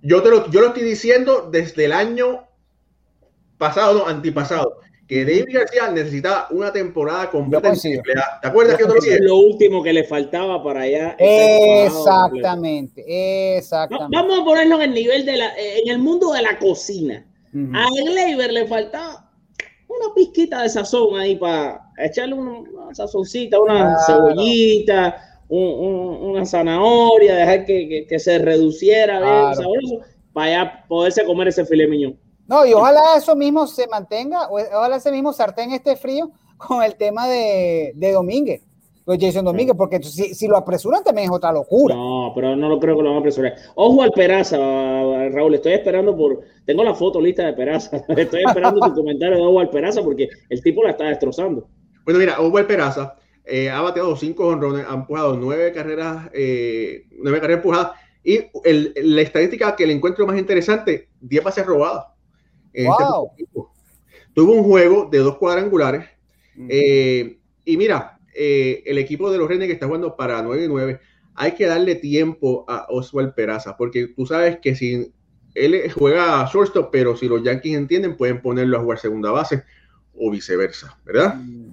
Yo, 0.02 0.22
te 0.22 0.30
lo, 0.30 0.50
yo 0.50 0.60
lo 0.60 0.68
estoy 0.68 0.84
diciendo 0.84 1.48
desde 1.50 1.84
el 1.86 1.92
año 1.92 2.44
pasado, 3.56 3.98
no, 3.98 4.06
antipasado, 4.06 4.80
que 5.08 5.24
David 5.24 5.46
García 5.48 5.90
necesitaba 5.90 6.48
una 6.50 6.70
temporada 6.70 7.30
completa. 7.30 7.72
¿Te 7.72 8.48
acuerdas 8.48 8.76
que 8.76 8.84
otro 8.84 8.96
Es 8.96 9.20
lo 9.20 9.36
último 9.36 9.82
que 9.82 9.92
le 9.92 10.04
falaba 10.04 10.62
para 10.62 10.82
allá. 10.82 11.16
Exactamente, 11.18 13.04
exactamente. 13.56 14.14
vamos 14.14 14.40
a 14.40 14.44
ponerlo 14.44 14.76
en 14.76 14.82
el 14.82 14.94
nivel 14.94 15.24
de 15.24 15.36
la, 15.38 15.52
en 15.56 15.88
el 15.88 15.98
mundo 15.98 16.32
de 16.32 16.42
la 16.42 16.58
cocina. 16.58 17.24
A 17.74 17.86
Gleyber 18.04 18.52
le 18.52 18.66
faltaba 18.66 19.30
una 19.88 20.14
pizquita 20.14 20.62
de 20.62 20.68
sazón 20.68 21.18
ahí 21.18 21.36
para 21.36 21.80
echarle 21.98 22.34
una, 22.34 22.94
sazoncita, 22.94 23.60
una 23.60 23.96
cebollita, 24.06 25.16
una 25.48 26.44
zanahoria, 26.44 27.34
dejar 27.34 27.64
que, 27.64 28.18
se 28.18 28.38
reduciera 28.38 29.20
para 30.32 30.50
ya 30.50 30.84
poderse 30.88 31.24
comer 31.24 31.48
ese 31.48 31.64
filet 31.64 31.88
miñón. 31.88 32.18
No, 32.46 32.64
y 32.64 32.72
ojalá 32.72 33.16
eso 33.16 33.34
mismo 33.36 33.66
se 33.66 33.86
mantenga, 33.88 34.48
ojalá 34.50 34.96
ese 34.96 35.10
mismo 35.10 35.32
sartén 35.32 35.72
esté 35.72 35.96
frío 35.96 36.30
con 36.56 36.82
el 36.82 36.96
tema 36.96 37.26
de, 37.28 37.92
de 37.94 38.12
Domínguez. 38.12 38.67
Jason 39.18 39.44
Domínguez, 39.44 39.76
porque 39.76 40.02
si, 40.02 40.34
si, 40.34 40.48
lo 40.48 40.56
apresuran 40.56 41.02
también 41.02 41.26
es 41.26 41.30
otra 41.30 41.52
locura. 41.52 41.94
No, 41.94 42.32
pero 42.34 42.56
no 42.56 42.68
lo 42.68 42.78
creo 42.78 42.96
que 42.96 43.02
lo 43.02 43.10
van 43.10 43.16
a 43.16 43.20
apresurar. 43.20 43.54
Ojo 43.74 44.02
al 44.02 44.10
Peraza, 44.10 44.56
Raúl, 44.56 45.54
estoy 45.54 45.72
esperando 45.72 46.16
por. 46.16 46.40
Tengo 46.64 46.84
la 46.84 46.94
foto 46.94 47.20
lista 47.20 47.46
de 47.46 47.52
Peraza. 47.52 47.96
Estoy 48.08 48.42
esperando 48.46 48.80
tu 48.80 48.94
comentario 48.94 49.36
de 49.36 49.42
Ojo 49.42 49.60
al 49.60 49.70
Peraza 49.70 50.02
porque 50.02 50.28
el 50.48 50.62
tipo 50.62 50.82
la 50.82 50.90
está 50.90 51.04
destrozando. 51.04 51.68
Bueno, 52.04 52.20
mira, 52.20 52.40
Ojo 52.40 52.58
al 52.58 52.66
Peraza 52.66 53.16
eh, 53.44 53.70
ha 53.70 53.80
bateado 53.80 54.14
cinco 54.16 54.48
honrones, 54.48 54.84
ha 54.88 54.94
empujado 54.94 55.36
nueve 55.36 55.72
carreras, 55.72 56.28
eh, 56.34 57.06
nueve 57.18 57.40
carreras 57.40 57.58
empujadas. 57.58 57.92
Y 58.24 58.40
el, 58.64 58.92
la 58.96 59.22
estadística 59.22 59.74
que 59.74 59.86
le 59.86 59.94
encuentro 59.94 60.26
más 60.26 60.38
interesante, 60.38 61.08
10 61.20 61.44
bases 61.44 61.64
robadas. 61.64 62.06
Wow. 62.74 63.30
Tuvo 64.34 64.52
un 64.52 64.64
juego 64.64 65.08
de 65.10 65.18
dos 65.18 65.36
cuadrangulares. 65.38 66.04
Eh, 66.68 67.38
y 67.64 67.76
mira, 67.76 68.17
eh, 68.40 68.84
el 68.86 68.98
equipo 68.98 69.32
de 69.32 69.38
los 69.38 69.48
Renegades 69.48 69.74
está 69.74 69.86
jugando 69.86 70.14
para 70.14 70.40
9 70.42 70.64
y 70.64 70.68
9, 70.68 71.00
hay 71.34 71.52
que 71.52 71.66
darle 71.66 71.96
tiempo 71.96 72.64
a 72.68 72.86
Oswald 72.88 73.34
Peraza, 73.34 73.76
porque 73.76 74.06
tú 74.08 74.26
sabes 74.26 74.58
que 74.60 74.76
si 74.76 75.12
él 75.54 75.90
juega 75.92 76.40
a 76.40 76.48
shortstop, 76.48 76.90
pero 76.92 77.16
si 77.16 77.26
los 77.26 77.42
Yankees 77.42 77.76
entienden, 77.76 78.16
pueden 78.16 78.40
ponerlo 78.40 78.78
a 78.78 78.80
jugar 78.80 78.98
segunda 78.98 79.32
base 79.32 79.64
o 80.14 80.30
viceversa, 80.30 80.96
¿verdad? 81.04 81.34
Mm. 81.34 81.72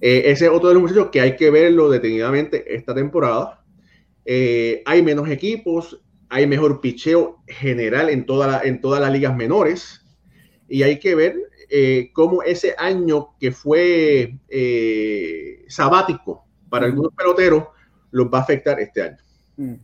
Eh, 0.00 0.22
ese 0.26 0.46
es 0.46 0.50
otro 0.50 0.68
de 0.68 0.74
los 0.74 0.82
muchachos 0.82 1.08
que 1.10 1.20
hay 1.20 1.36
que 1.36 1.50
verlo 1.50 1.90
detenidamente 1.90 2.74
esta 2.74 2.94
temporada. 2.94 3.62
Eh, 4.24 4.82
hay 4.86 5.02
menos 5.02 5.28
equipos, 5.28 6.00
hay 6.28 6.46
mejor 6.46 6.80
picheo 6.80 7.42
general 7.46 8.08
en, 8.08 8.24
toda 8.26 8.62
en 8.62 8.80
todas 8.80 9.00
las 9.00 9.12
ligas 9.12 9.36
menores 9.36 10.02
y 10.68 10.82
hay 10.82 10.98
que 10.98 11.14
ver 11.14 11.36
eh, 11.70 12.10
cómo 12.12 12.42
ese 12.42 12.74
año 12.78 13.36
que 13.38 13.52
fue 13.52 14.38
eh, 14.48 15.64
sabático 15.68 16.46
para 16.68 16.86
algunos 16.86 17.12
peloteros 17.14 17.64
los 18.10 18.26
va 18.26 18.38
a 18.38 18.42
afectar 18.42 18.80
este 18.80 19.02
año. 19.02 19.16
Mm. 19.56 19.74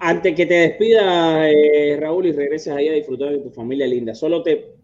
Antes 0.00 0.34
que 0.34 0.46
te 0.46 0.54
despida, 0.54 1.48
eh, 1.50 1.96
Raúl, 2.00 2.26
y 2.26 2.32
regreses 2.32 2.72
ahí 2.72 2.88
a 2.88 2.92
disfrutar 2.92 3.30
de 3.30 3.38
tu 3.38 3.50
familia 3.50 3.86
linda, 3.86 4.14
solo 4.14 4.42
te, 4.42 4.74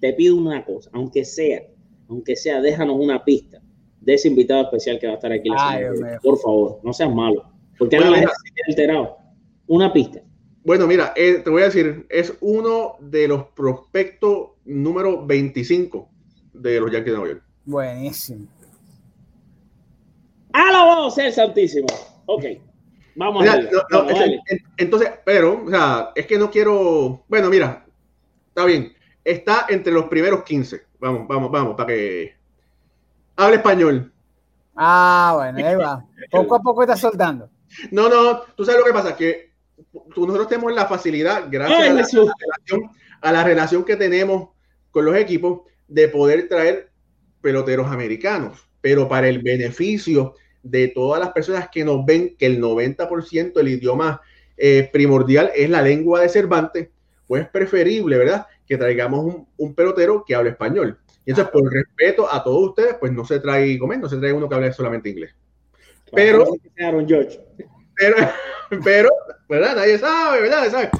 te 0.00 0.12
pido 0.12 0.36
una 0.36 0.64
cosa, 0.64 0.90
aunque 0.92 1.24
sea, 1.24 1.62
aunque 2.08 2.36
sea, 2.36 2.60
déjanos 2.60 2.96
una 2.98 3.24
pista 3.24 3.62
de 4.00 4.14
ese 4.14 4.28
invitado 4.28 4.62
especial 4.62 4.98
que 4.98 5.06
va 5.06 5.14
a 5.14 5.16
estar 5.16 5.32
aquí. 5.32 5.48
por 6.22 6.38
favor, 6.38 6.80
no 6.82 6.92
seas 6.92 7.14
malo, 7.14 7.50
porque 7.78 7.98
no 7.98 8.10
la 8.10 8.30
alterado. 8.68 9.16
Una 9.66 9.92
pista. 9.92 10.22
Bueno, 10.64 10.86
mira, 10.86 11.12
te 11.14 11.42
voy 11.50 11.62
a 11.62 11.66
decir, 11.66 12.06
es 12.08 12.36
uno 12.40 12.96
de 13.00 13.26
los 13.26 13.48
prospectos 13.48 14.50
número 14.64 15.26
25 15.26 16.08
de 16.52 16.80
los 16.80 16.90
Yankees 16.90 17.12
de 17.12 17.18
Nueva 17.18 17.34
York. 17.34 17.44
Buenísimo. 17.64 18.46
vamos 20.52 21.12
a 21.12 21.22
ser 21.22 21.32
santísimo. 21.32 21.88
Ok. 22.26 22.44
Vamos 23.16 23.46
a 23.46 23.56
ver. 23.56 23.70
entonces, 24.76 25.10
pero, 25.24 25.64
o 25.64 25.70
sea, 25.70 26.12
es 26.14 26.26
que 26.26 26.38
no 26.38 26.50
quiero. 26.50 27.24
Bueno, 27.28 27.50
mira, 27.50 27.84
está 28.48 28.64
bien. 28.64 28.94
Está 29.24 29.66
entre 29.68 29.92
los 29.92 30.04
primeros 30.04 30.44
15. 30.44 30.82
Vamos, 31.00 31.26
vamos, 31.28 31.50
vamos, 31.50 31.74
para 31.76 31.88
que 31.88 32.34
hable 33.36 33.56
español. 33.56 34.12
Ah, 34.76 35.32
bueno, 35.36 35.66
ahí 35.66 35.74
va. 35.74 36.04
Poco 36.30 36.54
a 36.54 36.62
poco 36.62 36.82
está 36.82 36.96
soltando. 36.96 37.50
No, 37.90 38.08
no, 38.08 38.40
tú 38.56 38.64
sabes 38.64 38.80
lo 38.80 38.86
que 38.86 38.92
pasa, 38.92 39.16
que 39.16 39.51
nosotros 39.92 40.48
tenemos 40.48 40.72
la 40.74 40.86
facilidad, 40.86 41.48
gracias 41.50 41.80
a 41.80 41.82
la, 41.82 41.88
relación, 41.88 42.90
a 43.20 43.32
la 43.32 43.44
relación 43.44 43.84
que 43.84 43.96
tenemos 43.96 44.50
con 44.90 45.04
los 45.04 45.16
equipos 45.16 45.62
de 45.88 46.08
poder 46.08 46.48
traer 46.48 46.90
peloteros 47.40 47.90
americanos, 47.90 48.68
pero 48.80 49.08
para 49.08 49.28
el 49.28 49.42
beneficio 49.42 50.34
de 50.62 50.88
todas 50.88 51.20
las 51.20 51.32
personas 51.32 51.68
que 51.70 51.84
nos 51.84 52.04
ven 52.06 52.36
que 52.36 52.46
el 52.46 52.60
90% 52.60 53.52
del 53.52 53.68
idioma 53.68 54.20
eh, 54.56 54.88
primordial 54.92 55.50
es 55.54 55.68
la 55.68 55.82
lengua 55.82 56.20
de 56.20 56.28
Cervantes, 56.28 56.88
pues 57.26 57.42
es 57.42 57.48
preferible, 57.48 58.16
¿verdad? 58.16 58.46
Que 58.66 58.76
traigamos 58.76 59.44
un, 59.56 59.74
pelotero 59.74 60.24
que 60.24 60.34
hable 60.34 60.50
español. 60.50 60.98
Y 61.24 61.30
entonces, 61.30 61.52
por 61.52 61.72
respeto 61.72 62.32
a 62.32 62.42
todos 62.44 62.70
ustedes, 62.70 62.96
pues 63.00 63.12
no 63.12 63.24
se 63.24 63.40
trae, 63.40 63.78
no 63.78 64.08
se 64.08 64.18
trae 64.18 64.32
uno 64.32 64.48
que 64.48 64.54
hable 64.54 64.72
solamente 64.72 65.08
inglés. 65.08 65.34
Pero, 66.12 66.44
pero, 68.02 68.16
pero, 68.84 69.08
¿verdad? 69.48 69.76
Nadie 69.76 69.98
sabe, 69.98 70.42
¿verdad? 70.42 70.70
¿Sabe? 70.70 70.90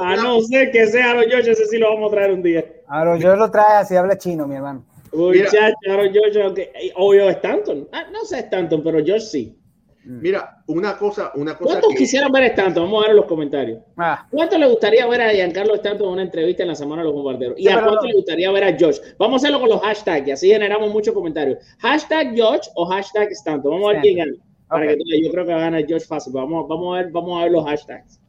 a 0.00 0.16
no 0.16 0.40
ser 0.40 0.70
que 0.70 0.86
sea 0.86 1.10
Aaron 1.10 1.24
George, 1.28 1.50
ese 1.50 1.66
sí 1.66 1.78
lo 1.78 1.92
vamos 1.92 2.10
a 2.10 2.16
traer 2.16 2.32
un 2.32 2.42
día. 2.42 2.64
Aaron 2.88 3.20
George 3.20 3.38
lo 3.38 3.50
trae 3.50 3.78
así, 3.78 3.96
habla 3.96 4.16
chino, 4.16 4.46
mi 4.46 4.56
hermano. 4.56 4.84
Muchacho, 5.12 5.76
Aaron 5.90 6.12
George, 6.12 6.42
aunque, 6.42 6.72
obvio 6.96 7.28
Stanton. 7.30 7.88
Ah, 7.92 8.04
no 8.12 8.24
sé 8.24 8.38
Stanton, 8.38 8.82
pero 8.82 9.04
George 9.04 9.26
sí. 9.26 9.56
Mm. 10.04 10.20
Mira, 10.22 10.62
una 10.66 10.96
cosa, 10.96 11.30
una 11.34 11.58
cosa. 11.58 11.74
¿Cuántos 11.74 11.94
quisieran 11.94 12.32
ver 12.32 12.44
a 12.44 12.46
Stanton? 12.46 12.84
Vamos 12.84 13.00
a 13.00 13.02
ver 13.02 13.10
en 13.10 13.16
los 13.16 13.26
comentarios. 13.26 13.80
Ah. 13.98 14.26
¿Cuánto 14.30 14.56
le 14.56 14.66
gustaría 14.66 15.06
ver 15.06 15.20
a 15.20 15.30
Giancarlo 15.30 15.74
Stanton 15.74 16.06
en 16.06 16.12
una 16.14 16.22
entrevista 16.22 16.62
en 16.62 16.68
la 16.70 16.74
semana 16.74 17.02
de 17.02 17.08
los 17.08 17.14
bombarderos? 17.14 17.58
¿Y 17.58 17.68
a 17.68 17.82
cuánto 17.82 18.06
le 18.06 18.14
gustaría 18.14 18.50
ver 18.50 18.64
a 18.64 18.76
George? 18.76 19.00
Vamos 19.18 19.34
a 19.34 19.36
hacerlo 19.44 19.60
con 19.60 19.68
los 19.68 19.80
hashtags 19.82 20.26
y 20.26 20.30
así 20.30 20.48
generamos 20.48 20.90
muchos 20.90 21.12
comentarios. 21.12 21.58
Hashtag 21.80 22.34
George 22.34 22.70
o 22.76 22.86
hashtag 22.86 23.30
Stanton. 23.32 23.72
Vamos 23.72 23.90
a 23.90 23.92
ver 23.92 24.02
quién 24.02 24.16
gana. 24.16 24.32
Para 24.70 24.86
que, 24.86 24.96
yo 25.22 25.30
creo 25.32 25.44
que 25.44 25.52
va 25.52 25.58
a 25.58 25.62
ganar 25.62 25.84
George 25.86 26.06
fácil. 26.06 26.32
Vamos, 26.32 26.68
vamos, 26.68 26.96
a 26.96 27.02
ver, 27.02 27.12
vamos 27.12 27.38
a 27.38 27.44
ver 27.44 27.52
los 27.52 27.64
hashtags. 27.64 28.20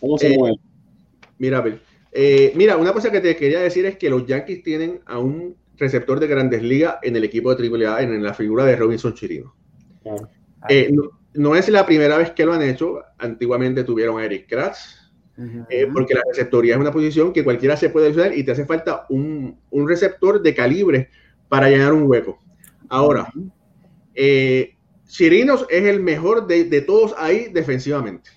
¿Cómo 0.00 0.16
se 0.16 0.32
eh, 0.32 0.38
mueve? 0.38 0.56
Mira, 1.38 1.64
eh, 2.12 2.52
mira, 2.54 2.76
una 2.76 2.92
cosa 2.92 3.10
que 3.10 3.20
te 3.20 3.34
quería 3.36 3.60
decir 3.60 3.84
es 3.86 3.96
que 3.96 4.08
los 4.08 4.26
Yankees 4.26 4.62
tienen 4.62 5.00
a 5.06 5.18
un 5.18 5.56
receptor 5.76 6.20
de 6.20 6.26
grandes 6.26 6.62
ligas 6.62 6.96
en 7.02 7.16
el 7.16 7.24
equipo 7.24 7.54
de 7.54 7.68
AAA, 7.68 8.02
en, 8.02 8.22
la 8.22 8.34
figura 8.34 8.64
de 8.64 8.76
Robinson 8.76 9.14
Chirino. 9.14 9.54
Eh, 10.68 10.92
no, 11.34 11.56
es 11.56 11.68
la 11.68 11.86
primera 11.86 12.16
vez 12.18 12.30
que 12.30 12.44
lo 12.44 12.52
han 12.52 12.62
hecho. 12.62 13.00
Antiguamente 13.18 13.82
tuvieron 13.82 14.20
a 14.20 14.24
Eric 14.24 14.48
Kratz, 14.48 15.10
eh, 15.68 15.88
porque 15.92 16.14
la 16.14 16.22
receptoría 16.28 16.74
es 16.74 16.80
una 16.80 16.92
posición 16.92 17.32
que 17.32 17.42
cualquiera 17.42 17.76
se 17.76 17.90
puede 17.90 18.10
usar 18.10 18.36
y 18.36 18.44
te 18.44 18.52
hace 18.52 18.66
falta 18.66 19.06
un, 19.08 19.58
receptor 19.86 20.42
de 20.42 20.54
calibre 20.54 21.08
para 21.48 21.68
llenar 21.68 21.92
un 21.92 22.04
hueco. 22.04 22.38
Ahora, 22.88 23.32
Chirinos 25.12 25.66
es 25.68 25.84
el 25.84 26.00
mejor 26.00 26.46
de, 26.46 26.64
de 26.64 26.80
todos 26.80 27.14
ahí 27.18 27.48
defensivamente. 27.52 28.30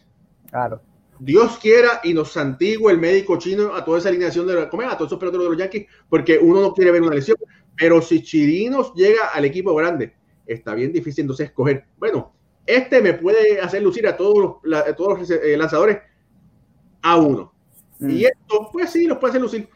Claro. 0.49 0.81
Dios 1.19 1.57
quiera 1.57 2.01
y 2.03 2.13
nos 2.13 2.33
santigue 2.33 2.91
el 2.91 2.97
médico 2.97 3.37
chino 3.37 3.73
a 3.73 3.85
toda 3.85 3.99
esa 3.99 4.09
alineación 4.09 4.45
de, 4.45 4.59
a 4.59 4.69
todos 4.69 5.07
esos 5.07 5.17
peloteros 5.17 5.45
de 5.45 5.49
los 5.51 5.57
Yankees, 5.57 5.87
porque 6.09 6.37
uno 6.37 6.59
no 6.59 6.73
quiere 6.73 6.91
ver 6.91 7.01
una 7.01 7.15
lesión. 7.15 7.37
Pero 7.77 8.01
si 8.01 8.21
Chirinos 8.21 8.93
llega 8.93 9.27
al 9.33 9.45
equipo 9.45 9.73
grande, 9.73 10.15
está 10.45 10.75
bien 10.75 10.91
difícil 10.91 11.21
entonces 11.21 11.47
escoger. 11.47 11.85
Bueno, 11.97 12.33
este 12.65 13.01
me 13.01 13.13
puede 13.13 13.61
hacer 13.61 13.81
lucir 13.81 14.05
a 14.05 14.17
todos 14.17 14.59
los, 14.61 14.95
todos 14.97 15.19
los 15.19 15.31
eh, 15.31 15.55
lanzadores 15.55 15.99
a 17.01 17.15
uno. 17.15 17.53
Mm. 17.99 18.09
Y 18.09 18.25
esto, 18.25 18.69
pues 18.73 18.91
sí, 18.91 19.07
los 19.07 19.17
puede 19.17 19.31
hacer 19.31 19.41
lucir. 19.41 19.69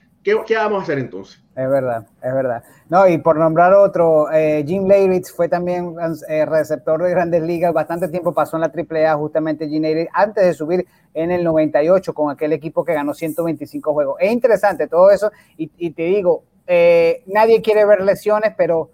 ¿Qué, 0.46 0.56
vamos 0.56 0.82
a 0.82 0.84
hacer 0.84 1.00
entonces? 1.00 1.42
Es 1.56 1.70
verdad, 1.70 2.08
es 2.22 2.34
verdad. 2.34 2.64
No, 2.90 3.08
y 3.08 3.18
por 3.18 3.38
nombrar 3.38 3.74
otro, 3.74 4.32
eh, 4.32 4.64
Jim 4.68 4.88
Leiritz 4.88 5.32
fue 5.32 5.50
también 5.50 5.96
eh, 6.28 6.46
receptor 6.46 7.02
de 7.02 7.10
grandes 7.10 7.42
ligas, 7.42 7.74
bastante 7.74 8.08
tiempo 8.08 8.34
pasó 8.34 8.58
en 8.58 8.62
la 8.62 8.72
AAA 8.74 9.16
justamente 9.16 9.68
Jim 9.68 9.82
Leiritz, 9.82 10.10
antes 10.14 10.46
de 10.46 10.54
subir 10.54 10.88
en 11.14 11.32
el 11.32 11.44
98 11.44 12.14
con 12.14 12.32
aquel 12.32 12.54
equipo 12.54 12.84
que 12.84 12.94
ganó 12.94 13.14
125 13.14 13.94
juegos. 13.94 14.16
Es 14.20 14.32
interesante 14.32 14.88
todo 14.88 15.10
eso 15.12 15.32
y, 15.58 15.90
te 15.92 16.04
digo, 16.04 16.44
eh, 16.68 17.24
nadie 17.28 17.62
quiere 17.62 17.86
ver 17.86 18.02
lesiones, 18.02 18.54
pero 18.56 18.92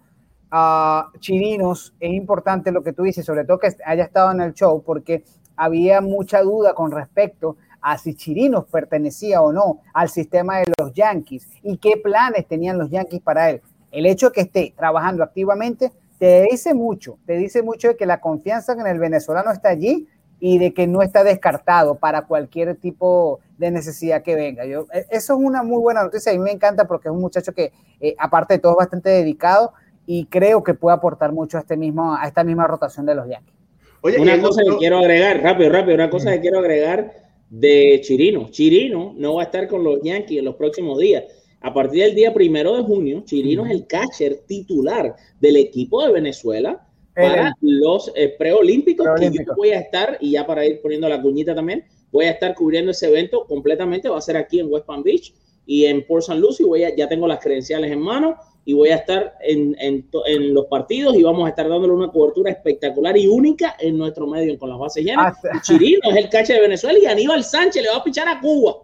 uh, 0.52 1.18
Chirinos 1.20 1.94
es 2.00 2.12
importante 2.12 2.72
lo 2.72 2.82
que 2.84 2.94
tú 2.94 3.04
dices, 3.04 3.26
sobre 3.26 3.46
todo 3.46 3.60
que 3.60 3.76
haya 3.86 4.04
estado 4.04 4.32
en 4.32 4.42
el 4.42 4.54
show, 4.54 4.82
porque 4.84 5.24
había 5.58 6.02
mucha 6.02 6.42
duda 6.42 6.74
con 6.74 6.92
respecto 6.92 7.58
a 7.86 8.00
si 8.00 8.16
Chirinos 8.16 8.66
pertenecía 8.66 9.44
o 9.44 9.54
no 9.54 9.82
al 9.94 10.10
sistema 10.10 10.58
de 10.58 10.74
los 10.80 10.92
Yankees 10.94 11.48
y 11.62 11.78
qué 11.78 11.98
planes 12.04 12.48
tenían 12.48 12.80
los 12.80 12.90
Yankees 12.90 13.22
para 13.22 13.52
él. 13.52 13.62
El 13.92 14.08
hecho 14.08 14.30
de 14.30 14.32
que 14.34 14.42
esté 14.42 14.74
trabajando 14.76 15.24
activamente 15.24 15.92
te 16.18 16.48
dice 16.50 16.74
mucho, 16.74 17.20
te 17.28 17.38
dice 17.38 17.62
mucho 17.62 17.90
de 17.90 17.96
que 17.96 18.08
la 18.08 18.20
confianza 18.20 18.74
en 18.74 18.88
el 18.88 18.98
venezolano 18.98 19.52
está 19.52 19.70
allí 19.70 20.08
y 20.40 20.58
de 20.58 20.74
que 20.74 20.88
no 20.88 21.04
está 21.04 21.24
descartado 21.24 21.94
para 21.94 22.24
cualquier 22.24 22.76
tipo 22.76 23.40
de 23.60 23.70
necesidad 23.70 24.24
que 24.24 24.34
venga. 24.34 24.66
Yo, 24.66 24.88
e, 24.92 25.06
eso 25.12 25.34
es 25.36 25.40
una 25.40 25.62
muy 25.62 25.80
buena 25.80 26.02
noticia, 26.02 26.32
a 26.32 26.36
mí 26.36 26.42
me 26.42 26.52
encanta 26.52 26.88
porque 26.88 27.10
es 27.10 27.14
un 27.14 27.22
muchacho 27.22 27.54
que, 27.54 27.72
eh, 28.00 28.16
aparte 28.18 28.56
de 28.56 28.62
todo, 28.62 28.72
es 28.72 28.78
bastante 28.78 29.12
dedicado 29.12 29.74
y 30.08 30.26
creo 30.26 30.64
que 30.64 30.74
puede 30.74 30.96
aportar 30.96 31.34
mucho 31.34 31.58
a, 31.58 31.62
este 31.62 31.78
mismo, 31.78 32.16
a 32.16 32.26
esta 32.26 32.44
misma 32.44 32.66
rotación 32.66 33.06
de 33.06 33.14
los 33.14 33.30
Yankees. 33.30 33.54
Oye, 34.02 34.20
una 34.20 34.42
cosa 34.42 34.64
que 34.64 34.76
quiero 34.78 34.98
agregar, 34.98 35.44
rápido, 35.44 35.72
rápido, 35.72 35.94
una 35.94 36.10
cosa 36.10 36.32
que 36.32 36.40
quiero 36.40 36.60
agregar 36.60 37.25
de 37.50 38.02
Chirino. 38.04 38.50
Chirino 38.50 39.14
no 39.18 39.36
va 39.36 39.43
a 39.43 39.46
estar 39.46 39.68
con 39.68 39.84
los 39.84 40.02
Yankees 40.02 40.39
en 40.39 40.46
los 40.46 40.56
próximos 40.56 41.00
días. 41.00 41.24
A 41.62 41.74
partir 41.74 42.04
del 42.04 42.16
día 42.16 42.34
primero 42.34 42.76
de 42.76 42.84
junio, 42.84 43.24
Chirino 43.26 43.66
es 43.66 43.72
el 43.72 43.88
catcher 43.88 44.41
titular 44.48 45.16
del 45.39 45.58
equipo 45.58 46.06
de 46.06 46.12
Venezuela 46.12 46.88
para 47.16 47.54
los 47.62 48.12
eh, 48.16 48.36
preolímpicos, 48.38 49.08
que 49.18 49.32
yo 49.32 49.56
voy 49.56 49.70
a 49.70 49.80
estar, 49.80 50.18
y 50.20 50.32
ya 50.32 50.46
para 50.46 50.66
ir 50.66 50.82
poniendo 50.82 51.08
la 51.08 51.22
cuñita 51.22 51.56
también, 51.56 51.86
voy 52.12 52.26
a 52.26 52.32
estar 52.32 52.54
cubriendo 52.54 52.91
ese 52.91 53.08
evento 53.08 53.46
completamente, 53.48 54.10
va 54.10 54.18
a 54.18 54.22
ser 54.22 54.38
aquí 54.38 54.60
en 54.60 54.72
West 54.72 54.86
Palm 54.86 55.02
Beach 55.02 55.34
y 55.66 55.86
en 55.86 56.06
Port 56.06 56.24
St. 56.24 56.39
Lucie, 56.39 56.66
voy 56.66 56.84
a, 56.84 56.96
ya 56.96 57.08
tengo 57.08 57.28
las 57.28 57.39
credenciales 57.39 57.91
en 57.91 58.00
mano 58.00 58.36
y 58.68 58.74
voy 58.74 58.89
a 58.89 58.95
estar 58.95 59.38
en, 59.41 59.76
en, 59.80 60.09
en, 60.26 60.53
los 60.53 60.66
partidos 60.66 61.16
y 61.16 61.22
vamos 61.22 61.45
a 61.45 61.49
estar 61.49 61.70
dándole 61.70 61.93
una 61.93 62.11
cobertura 62.11 62.49
espectacular 62.49 63.16
y 63.16 63.28
única 63.28 63.76
en 63.80 63.95
nuestro 63.95 64.26
medio 64.26 64.57
con 64.57 64.70
las 64.70 64.80
bases 64.80 65.05
llenas. 65.05 65.38
Ah, 65.45 65.61
Chirino 65.61 66.09
es 66.09 66.18
el 66.18 66.30
cache 66.30 66.53
de 66.53 66.61
Venezuela 66.61 66.97
y 66.99 67.05
Aníbal 67.05 67.43
Sánchez 67.43 67.84
le 67.84 67.89
va 67.89 67.97
a 67.97 68.03
pichar 68.03 68.28
a 68.28 68.41
Cuba. 68.41 68.78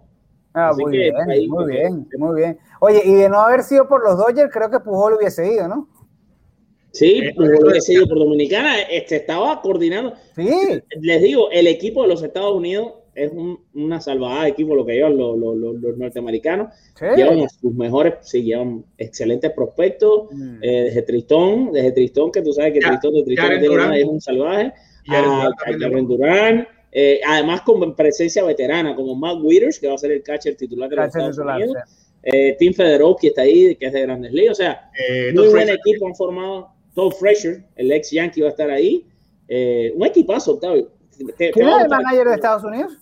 Ah, 0.53 0.71
muy, 0.77 0.91
bien, 0.91 1.13
muy 1.49 1.71
bien, 1.71 2.07
muy 2.17 2.36
bien. 2.36 2.59
Oye, 2.79 3.01
y 3.03 3.13
de 3.13 3.29
no 3.29 3.41
haber 3.41 3.63
sido 3.63 3.88
por 3.88 4.03
los 4.03 4.17
Dodgers, 4.17 4.51
creo 4.53 4.69
que 4.69 4.79
Pujol 4.79 5.13
hubiese 5.13 5.51
ido, 5.51 5.67
¿no? 5.67 5.89
Sí, 6.91 7.19
eh, 7.23 7.34
Pujol 7.36 7.69
hubiese 7.69 7.93
ido 7.93 8.05
por 8.05 8.19
Dominicana. 8.19 8.82
Este, 8.82 9.15
estaba 9.15 9.61
coordinando. 9.61 10.13
Sí. 10.36 10.51
Les 10.99 11.21
digo, 11.21 11.49
el 11.51 11.67
equipo 11.67 12.03
de 12.03 12.09
los 12.09 12.21
Estados 12.21 12.53
Unidos 12.53 12.93
es 13.14 13.32
una 13.74 13.99
salvada 13.99 14.43
de 14.43 14.49
equipo 14.49 14.76
lo 14.76 14.86
que 14.86 14.93
llevan 14.93 15.18
los, 15.18 15.97
norteamericanos. 15.97 16.74
Llevan 17.16 17.41
a 17.41 17.49
sus 17.49 17.74
mejores, 17.74 18.16
sí, 18.22 18.43
llevan 18.43 18.86
excelentes 18.97 19.51
prospectos. 19.51 20.30
Mm. 20.32 20.57
Eh, 20.62 20.84
desde 20.86 21.01
Tristón, 21.01 21.72
desde 21.72 21.91
Tristón, 21.91 22.32
que 22.32 22.41
tú 22.41 22.53
sabes 22.53 22.74
que 22.74 22.80
Tristón 22.80 23.14
de 23.14 23.24
Tristón 23.24 23.93
es 23.93 24.05
un 24.05 24.22
salvaje. 24.22 24.74
A, 25.07 25.49
Karen 25.57 26.07
Durán. 26.07 26.68
Eh, 26.91 27.22
además, 27.26 27.62
con 27.62 27.95
presencia 27.95 28.43
veterana, 28.43 28.95
como 28.95 29.16
Matt 29.16 29.39
Withers, 29.41 29.80
que 29.80 29.88
va 29.88 29.95
a 29.95 29.97
ser 29.97 30.12
el 30.12 30.24
catcher 30.24 30.55
titular 30.55 30.89
de 30.89 30.95
los 30.95 31.05
Estados 31.05 31.38
Unidos. 31.38 31.78
Eh, 32.24 32.55
Tim 32.59 32.74
Federowski 32.74 33.28
está 33.28 33.41
ahí, 33.41 33.76
que 33.76 33.88
es 33.88 33.93
de 33.93 34.01
Grandes 34.01 34.32
Ligas. 34.32 34.51
O 34.51 34.62
sea, 34.62 34.89
muy 35.34 35.47
buen 35.49 35.70
equipo 35.70 36.07
han 36.07 36.16
formado. 36.16 36.70
Todd 36.93 37.14
Fresher, 37.14 37.64
el 37.78 37.91
ex 37.91 38.12
Yankee, 38.12 38.41
va 38.41 38.47
a 38.47 38.51
estar 38.51 38.70
ahí. 38.70 39.05
un 39.95 40.05
equipazo, 40.05 40.53
Octavio. 40.53 40.89
¿Quién 41.38 41.68
es 41.68 41.84
el 41.84 41.89
manager 41.89 42.28
de 42.28 42.36
Estados 42.36 42.64
Unidos? 42.64 43.01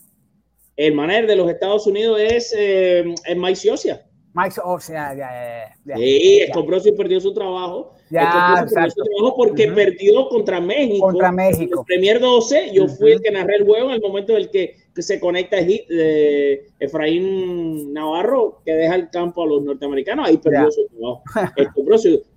El 0.80 0.93
manager 0.93 1.27
de 1.27 1.36
los 1.36 1.49
Estados 1.49 1.86
Unidos 1.88 2.17
es, 2.21 2.55
eh, 2.57 3.03
Mike 3.36 3.57
Siosia. 3.57 4.01
Mike, 4.34 4.61
o 4.63 4.80
sea, 4.80 5.13
ya, 5.13 5.75
ya, 5.84 5.97
Sí, 5.97 6.47
y 6.47 6.91
perdió 6.93 7.19
su 7.19 7.34
trabajo. 7.34 7.95
Ya, 8.09 8.65
su 8.65 8.73
trabajo 8.73 9.36
porque 9.36 9.67
perdió 9.67 10.30
contra 10.30 10.61
México. 10.61 11.07
Contra 11.07 11.34
México. 11.34 11.73
En 11.73 11.80
el 11.80 11.86
Premier 11.86 12.19
12, 12.21 12.71
yo 12.71 12.88
fui 12.88 13.11
el 13.11 13.21
que 13.21 13.30
narré 13.30 13.57
el 13.57 13.65
juego 13.65 13.89
en 13.89 13.95
el 13.95 14.01
momento 14.01 14.32
en 14.32 14.38
el 14.38 14.49
que, 14.49 14.77
se 14.99 15.19
conecta 15.19 15.57
eh, 15.59 16.67
Efraín 16.80 17.93
Navarro, 17.93 18.61
que 18.65 18.73
deja 18.73 18.95
el 18.95 19.09
campo 19.09 19.43
a 19.43 19.47
los 19.47 19.61
norteamericanos. 19.61 20.30
Ahí 20.30 20.38
perdió 20.38 20.71
su 20.71 20.88
trabajo. 20.88 21.23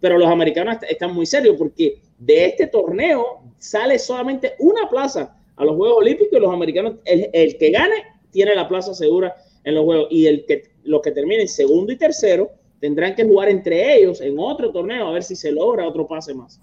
Pero 0.00 0.18
los 0.18 0.28
americanos 0.28 0.78
están 0.88 1.14
muy 1.14 1.26
serios 1.26 1.54
porque 1.56 2.00
de 2.18 2.46
este 2.46 2.66
torneo 2.66 3.40
sale 3.58 4.00
solamente 4.00 4.54
una 4.58 4.88
plaza 4.88 5.36
a 5.54 5.64
los 5.64 5.76
Juegos 5.76 5.98
Olímpicos 5.98 6.32
y 6.32 6.40
los 6.40 6.52
americanos, 6.52 6.94
el, 7.04 7.30
el 7.32 7.56
que 7.56 7.70
gane 7.70 8.11
tiene 8.32 8.56
la 8.56 8.68
plaza 8.68 8.94
segura 8.94 9.36
en 9.62 9.76
los 9.76 9.84
juegos. 9.84 10.08
Y 10.10 10.26
el 10.26 10.44
que, 10.46 10.64
los 10.82 11.00
que 11.02 11.12
terminen 11.12 11.46
segundo 11.46 11.92
y 11.92 11.96
tercero 11.96 12.50
tendrán 12.80 13.14
que 13.14 13.24
jugar 13.24 13.48
entre 13.48 13.94
ellos 13.94 14.20
en 14.20 14.36
otro 14.40 14.72
torneo 14.72 15.06
a 15.06 15.12
ver 15.12 15.22
si 15.22 15.36
se 15.36 15.52
logra 15.52 15.86
otro 15.86 16.08
pase 16.08 16.34
más. 16.34 16.60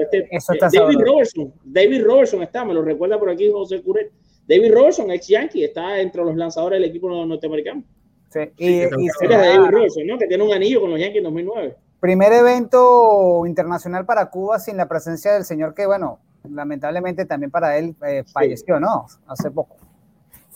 Este, 0.00 0.20
eh, 0.20 0.38
David 0.72 1.00
Robertson, 1.04 1.52
David 1.64 2.02
Robertson 2.02 2.42
está, 2.42 2.64
me 2.64 2.72
lo 2.72 2.80
recuerda 2.80 3.18
por 3.18 3.28
aquí 3.28 3.50
José 3.50 3.82
Curet. 3.82 4.10
David 4.48 4.72
Robertson, 4.72 5.10
ex 5.10 5.28
Yankee, 5.28 5.64
está 5.64 6.00
entre 6.00 6.24
los 6.24 6.34
lanzadores 6.34 6.80
del 6.80 6.88
equipo 6.88 7.10
norteamericano. 7.10 7.84
Sí, 8.30 8.40
y, 8.56 8.80
David 8.80 9.70
Robertson, 9.70 10.06
¿no? 10.06 10.16
Que 10.16 10.26
tiene 10.26 10.44
un 10.44 10.52
anillo 10.54 10.80
con 10.80 10.90
los 10.90 10.98
Yankees 10.98 11.18
en 11.18 11.24
2009. 11.24 11.76
Primer 12.00 12.32
evento 12.32 13.44
internacional 13.44 14.06
para 14.06 14.30
Cuba 14.30 14.58
sin 14.58 14.78
la 14.78 14.88
presencia 14.88 15.34
del 15.34 15.44
señor 15.44 15.74
que, 15.74 15.84
bueno, 15.84 16.20
lamentablemente 16.48 17.26
también 17.26 17.50
para 17.50 17.76
él 17.76 17.94
eh, 18.06 18.24
falleció, 18.32 18.80
¿no? 18.80 19.06
Hace 19.26 19.50
poco 19.50 19.76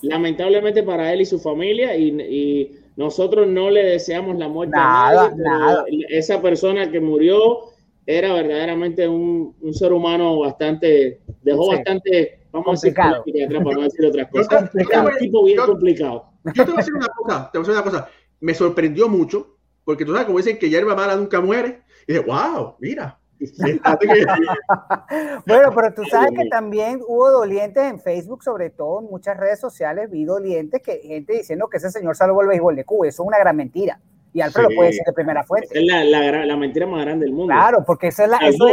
lamentablemente 0.03 0.83
para 0.83 1.13
él 1.13 1.21
y 1.21 1.27
su 1.27 1.39
familia 1.39 1.97
y, 1.97 2.79
nosotros 2.95 3.49
no 3.49 3.71
le 3.71 3.85
deseamos 3.85 4.37
la 4.37 4.49
muerte 4.49 4.77
a 4.77 5.33
nadie. 5.35 6.05
Esa 6.11 6.43
persona 6.43 6.91
que 6.91 7.01
murió 7.01 7.61
era 8.05 8.35
verdaderamente 8.35 9.09
un, 9.09 9.55
ser 9.73 9.95
humano 9.95 10.41
bastante, 10.41 11.23
dejó 11.41 11.69
bastante, 11.69 12.41
vamos 12.53 12.69
a 12.69 12.73
decir, 12.73 12.95
para 12.95 13.77
no 13.77 13.83
decir 13.83 14.05
otras 14.05 14.31
cosas. 14.31 14.71
un 14.75 15.19
tipo 15.19 15.45
bien 15.45 15.57
complicado. 15.57 16.27
Yo 16.55 16.65
te 16.67 16.71
voy 16.71 16.75
a 16.75 16.77
decir 16.77 16.95
una 16.95 17.07
cosa, 17.07 17.51
te 17.51 17.59
voy 17.59 17.65
a 17.65 17.69
decir 17.69 17.83
una 17.83 17.91
cosa. 17.91 18.09
Me 18.41 18.53
sorprendió 18.53 19.09
mucho, 19.09 19.57
porque 19.85 20.05
tú 20.05 20.13
sabes, 20.13 20.27
como 20.27 20.39
dicen 20.39 20.59
que 20.59 20.69
hierba 20.69 20.95
mala 20.95 21.17
nunca 21.17 21.41
muere. 21.41 21.81
Y 22.07 22.13
dije, 22.13 22.27
wow, 22.27 22.77
mira, 22.79 23.19
bueno, 25.47 25.71
pero 25.75 25.95
tú 25.95 26.05
sabes 26.05 26.31
que 26.37 26.49
también 26.49 27.01
hubo 27.07 27.31
dolientes 27.31 27.85
en 27.85 28.01
Facebook, 28.01 28.43
sobre 28.43 28.71
todo 28.71 29.01
en 29.01 29.07
muchas 29.07 29.37
redes 29.37 29.61
sociales, 29.61 30.11
vi 30.11 30.25
dolientes 30.25 30.83
que 30.83 31.01
gente 31.01 31.35
diciendo 31.35 31.69
que 31.69 31.79
ese 31.79 31.91
señor 31.91 32.17
salvó 32.17 32.43
el 32.43 32.49
béisbol 32.49 32.77
de 32.77 32.85
Cuba. 32.85 33.09
Eso 33.09 33.23
es 33.23 33.29
una 33.29 33.39
gran 33.39 33.57
mentira. 33.57 34.01
Y 34.35 34.41
Alfredo 34.41 34.71
lo 34.71 34.77
puede 34.77 34.91
decir 34.91 35.03
de 35.05 35.13
primera 35.13 35.45
fuente. 35.45 35.69
Es 35.73 35.85
la, 35.85 36.05
la, 36.05 36.47
la, 36.47 36.57
mentira 36.57 36.87
más 36.87 37.05
grande 37.05 37.27
del 37.27 37.35
mundo. 37.35 37.53
Claro, 37.53 37.85
porque 37.87 38.09
esa 38.09 38.25
es 38.25 38.31
la. 38.31 38.39
Eso 38.39 38.67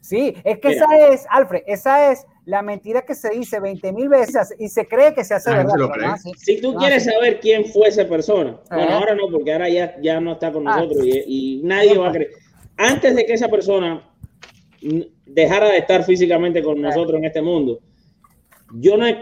sí, 0.00 0.34
es 0.44 0.58
que 0.58 0.72
esa 0.72 0.86
es, 1.08 1.24
Alfred, 1.30 1.62
esa 1.66 2.10
es 2.10 2.26
la 2.44 2.62
mentira 2.62 3.02
que 3.02 3.14
se 3.14 3.30
dice 3.30 3.60
20 3.60 3.92
mil 3.92 4.08
veces 4.08 4.54
y 4.58 4.68
se 4.68 4.86
cree 4.86 5.14
que 5.14 5.24
se 5.24 5.34
hace 5.34 5.50
verdad. 5.50 6.16
Si 6.36 6.60
tú 6.60 6.74
quieres 6.74 7.04
saber 7.04 7.40
quién 7.40 7.64
fue 7.66 7.88
esa 7.88 8.06
persona, 8.06 8.60
bueno, 8.70 8.92
ahora 8.92 9.14
no, 9.14 9.28
porque 9.30 9.52
ahora 9.52 9.68
ya, 9.68 9.96
ya 10.00 10.20
no 10.20 10.32
está 10.32 10.52
con 10.52 10.66
ah. 10.68 10.76
nosotros 10.76 11.06
y, 11.06 11.58
y 11.58 11.62
nadie 11.62 11.96
va 11.96 12.08
a 12.08 12.12
creer. 12.12 12.30
Antes 12.76 13.14
de 13.14 13.24
que 13.24 13.34
esa 13.34 13.48
persona 13.48 14.10
dejara 15.26 15.70
de 15.70 15.78
estar 15.78 16.04
físicamente 16.04 16.62
con 16.62 16.80
nosotros 16.80 17.18
en 17.18 17.24
este 17.24 17.42
mundo. 17.42 17.80
Yo 18.74 18.96
no 18.96 19.06
he 19.06 19.16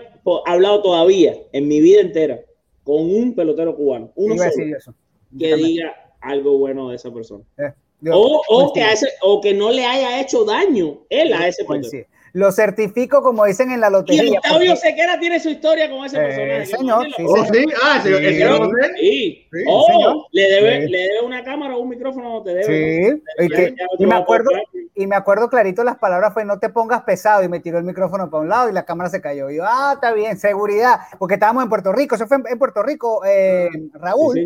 hablado 0.46 0.82
todavía 0.82 1.36
en 1.52 1.68
mi 1.68 1.80
vida 1.80 2.00
entera 2.00 2.40
con 2.84 3.02
un 3.02 3.34
pelotero 3.34 3.76
cubano, 3.76 4.12
uno 4.14 4.36
solo, 4.36 4.94
que 5.38 5.54
diga 5.56 6.14
algo 6.20 6.58
bueno 6.58 6.90
de 6.90 6.96
esa 6.96 7.12
persona. 7.12 7.44
Eh, 7.58 7.72
o, 8.10 8.42
o, 8.48 8.72
que 8.72 8.84
o 9.22 9.40
que 9.40 9.54
no 9.54 9.70
le 9.70 9.84
haya 9.84 10.20
hecho 10.20 10.44
daño 10.44 11.02
él 11.08 11.32
a 11.32 11.48
ese 11.48 11.64
pelotero. 11.64 12.06
Lo 12.34 12.50
certifico, 12.50 13.22
como 13.22 13.44
dicen 13.44 13.70
en 13.72 13.80
la 13.80 13.90
lotería. 13.90 14.24
Y 14.24 14.36
Octavio 14.36 14.74
Sequera 14.74 15.18
tiene 15.18 15.38
su 15.38 15.50
historia 15.50 15.90
con 15.90 16.06
ese 16.06 16.16
eh, 16.16 16.20
personaje. 16.20 16.66
Señor, 16.66 17.06
sí, 17.14 17.24
oh, 17.26 17.44
sí, 17.44 17.66
ah, 17.82 18.00
sí, 18.02 18.10
sí. 19.00 19.64
Oh, 19.68 20.26
le 20.32 20.42
debe, 20.42 20.88
le 20.88 20.98
debe 20.98 21.20
una 21.26 21.44
cámara 21.44 21.76
o 21.76 21.80
un 21.80 21.90
micrófono, 21.90 22.42
te 22.42 22.54
debe. 22.54 22.64
Sí, 22.64 23.22
y, 23.98 24.06
me 24.06 24.14
acuerdo, 24.14 24.50
y 24.94 25.06
me 25.06 25.14
acuerdo 25.14 25.50
clarito 25.50 25.84
las 25.84 25.98
palabras 25.98 26.32
fue 26.32 26.46
no 26.46 26.58
te 26.58 26.70
pongas 26.70 27.02
pesado 27.02 27.42
y 27.42 27.48
me 27.48 27.60
tiró 27.60 27.76
el 27.76 27.84
micrófono 27.84 28.30
para 28.30 28.42
un 28.42 28.48
lado 28.48 28.70
y 28.70 28.72
la 28.72 28.86
cámara 28.86 29.10
se 29.10 29.20
cayó. 29.20 29.50
Y 29.50 29.56
yo, 29.56 29.64
ah, 29.66 29.92
está 29.94 30.14
bien, 30.14 30.38
seguridad, 30.38 31.00
porque 31.18 31.34
estábamos 31.34 31.64
en 31.64 31.68
Puerto 31.68 31.92
Rico, 31.92 32.14
eso 32.14 32.26
fue 32.26 32.38
en, 32.48 32.58
Puerto 32.58 32.82
Rico, 32.82 33.22
eh, 33.26 33.68
Raúl, 33.92 34.38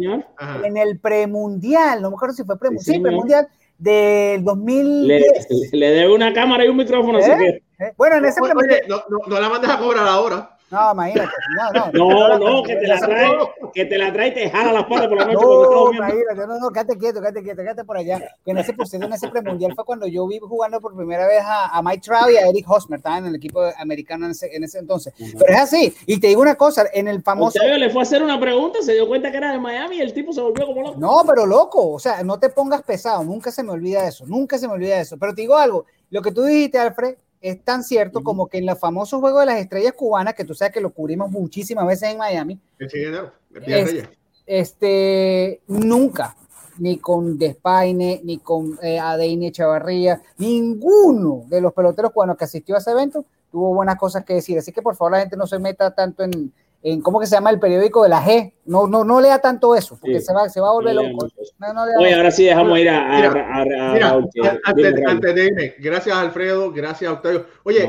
en 0.64 0.76
el 0.76 0.98
premundial, 0.98 2.02
no 2.02 2.10
me 2.10 2.16
acuerdo 2.16 2.34
si 2.34 2.42
fue 2.42 2.58
premundial, 2.58 2.96
sí, 2.96 3.00
premundial 3.00 3.46
del 3.78 4.42
2000. 4.42 5.06
Le, 5.06 5.24
le, 5.72 5.90
debe 5.90 6.12
una 6.12 6.32
cámara 6.32 6.64
y 6.64 6.68
un 6.68 6.78
micrófono, 6.78 7.20
que 7.20 7.62
¿Eh? 7.78 7.92
Bueno, 7.96 8.16
en 8.16 8.24
ese 8.24 8.40
oye, 8.40 8.82
no, 8.88 9.02
no, 9.08 9.18
no, 9.26 9.40
la 9.40 9.48
mandes 9.48 9.70
a 9.70 9.78
cobrar 9.78 10.06
ahora. 10.06 10.56
No, 10.68 10.92
imagínate. 10.92 11.30
No, 11.56 11.90
no, 11.92 11.92
no, 12.38 12.38
no 12.38 12.62
que 12.64 12.74
te 12.74 12.86
la 12.88 12.98
trae, 12.98 13.30
que 13.72 13.84
te 13.84 13.98
la 13.98 14.12
trae 14.12 14.28
y 14.28 14.34
te 14.34 14.50
jala 14.50 14.72
las 14.72 14.84
patas 14.84 15.06
por 15.08 15.18
la 15.18 15.26
noche. 15.26 15.36
No, 15.40 15.92
imagínate, 15.92 16.46
no, 16.46 16.58
no, 16.58 16.70
quédate 16.70 16.98
quieto, 16.98 17.20
quédate 17.20 17.42
quieto, 17.42 17.62
quédate 17.62 17.84
por 17.84 17.96
allá. 17.96 18.18
Que 18.44 18.50
en 18.50 18.58
ese 18.58 18.72
proceso, 18.72 19.04
en 19.04 19.12
ese 19.12 19.28
premundial 19.28 19.74
fue 19.74 19.84
cuando 19.84 20.08
yo 20.08 20.26
vi 20.26 20.38
jugando 20.38 20.80
por 20.80 20.96
primera 20.96 21.26
vez 21.26 21.42
a, 21.42 21.66
a 21.66 21.82
Mike 21.82 22.00
Trout 22.00 22.30
y 22.32 22.36
a 22.36 22.48
Eric 22.48 22.68
Hosmer, 22.68 22.98
estaba 22.98 23.18
en 23.18 23.26
el 23.26 23.36
equipo 23.36 23.60
americano 23.78 24.24
en 24.24 24.32
ese, 24.32 24.56
en 24.56 24.64
ese 24.64 24.78
entonces. 24.78 25.14
Pero 25.16 25.52
es 25.52 25.60
así, 25.60 25.94
y 26.06 26.18
te 26.18 26.28
digo 26.28 26.40
una 26.40 26.56
cosa, 26.56 26.84
en 26.92 27.06
el 27.06 27.22
famoso. 27.22 27.58
Usted 27.62 27.76
le 27.76 27.90
fue 27.90 28.00
a 28.00 28.02
hacer 28.02 28.22
una 28.22 28.40
pregunta, 28.40 28.80
se 28.82 28.94
dio 28.94 29.06
cuenta 29.06 29.30
que 29.30 29.36
era 29.36 29.52
de 29.52 29.60
Miami 29.60 29.98
y 29.98 30.00
el 30.00 30.12
tipo 30.12 30.32
se 30.32 30.40
volvió 30.40 30.66
como 30.66 30.82
loco. 30.82 30.98
No, 30.98 31.22
pero 31.26 31.46
loco, 31.46 31.92
o 31.92 31.98
sea, 32.00 32.24
no 32.24 32.40
te 32.40 32.48
pongas 32.48 32.82
pesado, 32.82 33.22
nunca 33.22 33.52
se 33.52 33.62
me 33.62 33.70
olvida 33.70 34.08
eso, 34.08 34.24
nunca 34.26 34.58
se 34.58 34.66
me 34.66 34.74
olvida 34.74 35.00
eso. 35.00 35.16
Pero 35.16 35.32
te 35.32 35.42
digo 35.42 35.56
algo, 35.56 35.84
lo 36.10 36.22
que 36.22 36.32
tú 36.32 36.42
dijiste, 36.42 36.78
Alfred, 36.78 37.16
es 37.48 37.62
tan 37.62 37.84
cierto 37.84 38.22
como 38.22 38.48
que 38.48 38.58
en 38.58 38.66
los 38.66 38.78
famosos 38.78 39.20
Juegos 39.20 39.40
de 39.40 39.46
las 39.46 39.60
Estrellas 39.60 39.92
Cubanas, 39.92 40.34
que 40.34 40.44
tú 40.44 40.54
sabes 40.54 40.72
que 40.72 40.80
lo 40.80 40.90
cubrimos 40.90 41.30
muchísimas 41.30 41.86
veces 41.86 42.10
en 42.10 42.18
Miami, 42.18 42.58
este, 44.46 45.60
nunca, 45.66 46.36
ni 46.78 46.98
con 46.98 47.38
Despaine, 47.38 48.20
ni 48.22 48.38
con 48.38 48.78
eh, 48.82 48.98
Adeine 48.98 49.50
Chavarría, 49.52 50.20
ninguno 50.38 51.44
de 51.46 51.60
los 51.60 51.72
peloteros 51.72 52.12
cubanos 52.12 52.36
que 52.36 52.44
asistió 52.44 52.74
a 52.74 52.78
ese 52.78 52.90
evento 52.90 53.24
tuvo 53.50 53.74
buenas 53.74 53.96
cosas 53.96 54.24
que 54.24 54.34
decir. 54.34 54.58
Así 54.58 54.70
que 54.70 54.82
por 54.82 54.96
favor 54.96 55.12
la 55.12 55.20
gente 55.20 55.36
no 55.36 55.46
se 55.46 55.58
meta 55.58 55.90
tanto 55.94 56.22
en, 56.22 56.52
en 56.88 57.00
¿cómo 57.00 57.18
que 57.18 57.26
se 57.26 57.34
llama 57.34 57.50
el 57.50 57.58
periódico 57.58 58.04
de 58.04 58.08
la 58.08 58.24
G? 58.24 58.52
No, 58.64 58.86
no, 58.86 59.02
no 59.02 59.20
lea 59.20 59.40
tanto 59.40 59.74
eso, 59.74 59.98
porque 60.00 60.20
se, 60.20 60.32
va, 60.32 60.48
se 60.48 60.60
va 60.60 60.68
a 60.68 60.72
volver 60.72 60.94
loco. 60.94 61.26
Oye, 61.98 62.14
ahora 62.14 62.30
sí 62.30 62.44
dejamos 62.44 62.78
ir 62.78 62.88
a, 62.88 63.26
antes, 64.64 65.34
de 65.34 65.46
irme, 65.46 65.74
gracias 65.80 66.16
Alfredo, 66.16 66.70
gracias 66.70 67.10
Octavio. 67.10 67.46
Oye, 67.64 67.88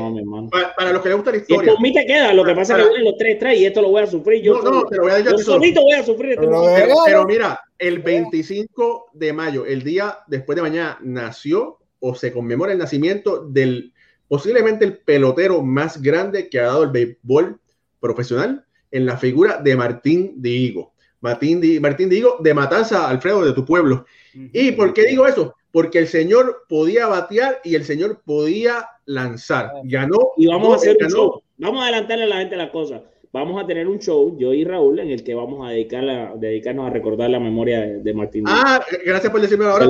para, 0.76 0.90
los 0.90 1.00
que 1.00 1.10
les 1.10 1.16
gusta 1.16 1.30
la 1.30 1.36
historia. 1.36 1.74
A 1.78 1.80
mí 1.80 1.92
te 1.92 2.04
queda, 2.06 2.34
lo 2.34 2.44
que 2.44 2.56
pasa 2.56 2.76
es 2.76 2.88
que 2.88 3.02
los 3.04 3.16
tres 3.16 3.38
trae 3.38 3.56
y 3.58 3.66
esto 3.66 3.82
lo 3.82 3.90
voy 3.90 4.02
a 4.02 4.06
sufrir 4.08 4.42
yo. 4.42 4.60
No, 4.62 4.68
no, 4.68 4.82
pero 4.90 5.04
voy 5.04 5.12
a 5.12 5.20
yo 5.20 5.38
solito 5.38 5.80
voy 5.80 5.92
a 5.92 6.02
sufrir. 6.02 6.32
Este 6.32 6.48
pero, 6.48 6.94
pero 7.04 7.24
mira, 7.24 7.60
el 7.78 8.00
25 8.00 9.10
de 9.12 9.32
mayo, 9.32 9.64
el 9.64 9.84
día 9.84 10.18
después 10.26 10.56
de 10.56 10.62
mañana, 10.62 10.98
nació 11.02 11.78
o 12.00 12.16
se 12.16 12.32
conmemora 12.32 12.72
el 12.72 12.78
nacimiento 12.78 13.44
del 13.44 13.92
posiblemente 14.26 14.84
el 14.84 14.98
pelotero 14.98 15.62
más 15.62 16.02
grande 16.02 16.48
que 16.48 16.58
ha 16.58 16.64
dado 16.64 16.82
el 16.82 16.90
béisbol 16.90 17.60
profesional 18.00 18.64
en 18.90 19.06
la 19.06 19.16
figura 19.16 19.58
de 19.58 19.76
Martín 19.76 20.34
Digo. 20.36 20.92
Martín, 21.20 21.60
Di, 21.60 21.80
Martín 21.80 22.08
Digo 22.08 22.36
de 22.40 22.54
Matanza, 22.54 23.08
Alfredo, 23.08 23.44
de 23.44 23.52
tu 23.52 23.64
pueblo. 23.64 24.06
¿Y 24.34 24.72
por 24.72 24.92
qué 24.92 25.04
digo 25.06 25.26
eso? 25.26 25.54
Porque 25.72 25.98
el 25.98 26.06
señor 26.06 26.64
podía 26.68 27.06
batear 27.06 27.60
y 27.64 27.74
el 27.74 27.84
señor 27.84 28.22
podía 28.24 28.86
lanzar. 29.04 29.72
Ganó. 29.84 30.32
Y 30.36 30.46
vamos 30.46 30.72
a 30.72 30.76
hacer 30.76 30.96
un 31.00 31.08
show. 31.08 31.42
Vamos 31.56 31.82
a 31.82 31.88
adelantarle 31.88 32.24
a 32.24 32.28
la 32.28 32.36
gente 32.38 32.56
las 32.56 32.70
cosas. 32.70 33.02
Vamos 33.30 33.62
a 33.62 33.66
tener 33.66 33.86
un 33.86 33.98
show, 33.98 34.38
yo 34.38 34.54
y 34.54 34.64
Raúl, 34.64 35.00
en 35.00 35.10
el 35.10 35.22
que 35.22 35.34
vamos 35.34 35.68
a 35.68 35.72
dedicarnos 35.72 36.86
a 36.86 36.90
recordar 36.90 37.28
la 37.28 37.38
memoria 37.38 37.80
de, 37.80 38.14
Martín. 38.14 38.44
Ah, 38.46 38.82
gracias 39.04 39.30
por 39.30 39.42
decirme 39.42 39.66
ahora. 39.66 39.84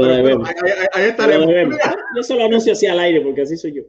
ahí, 0.93 1.05
estaremos. 1.05 1.47
Yo 2.17 2.23
solo 2.25 2.47
anuncio 2.47 2.73
así 2.73 2.87
al 2.87 2.99
aire 2.99 3.21
porque 3.21 3.43
así 3.43 3.57
soy 3.57 3.75
yo. 3.75 3.83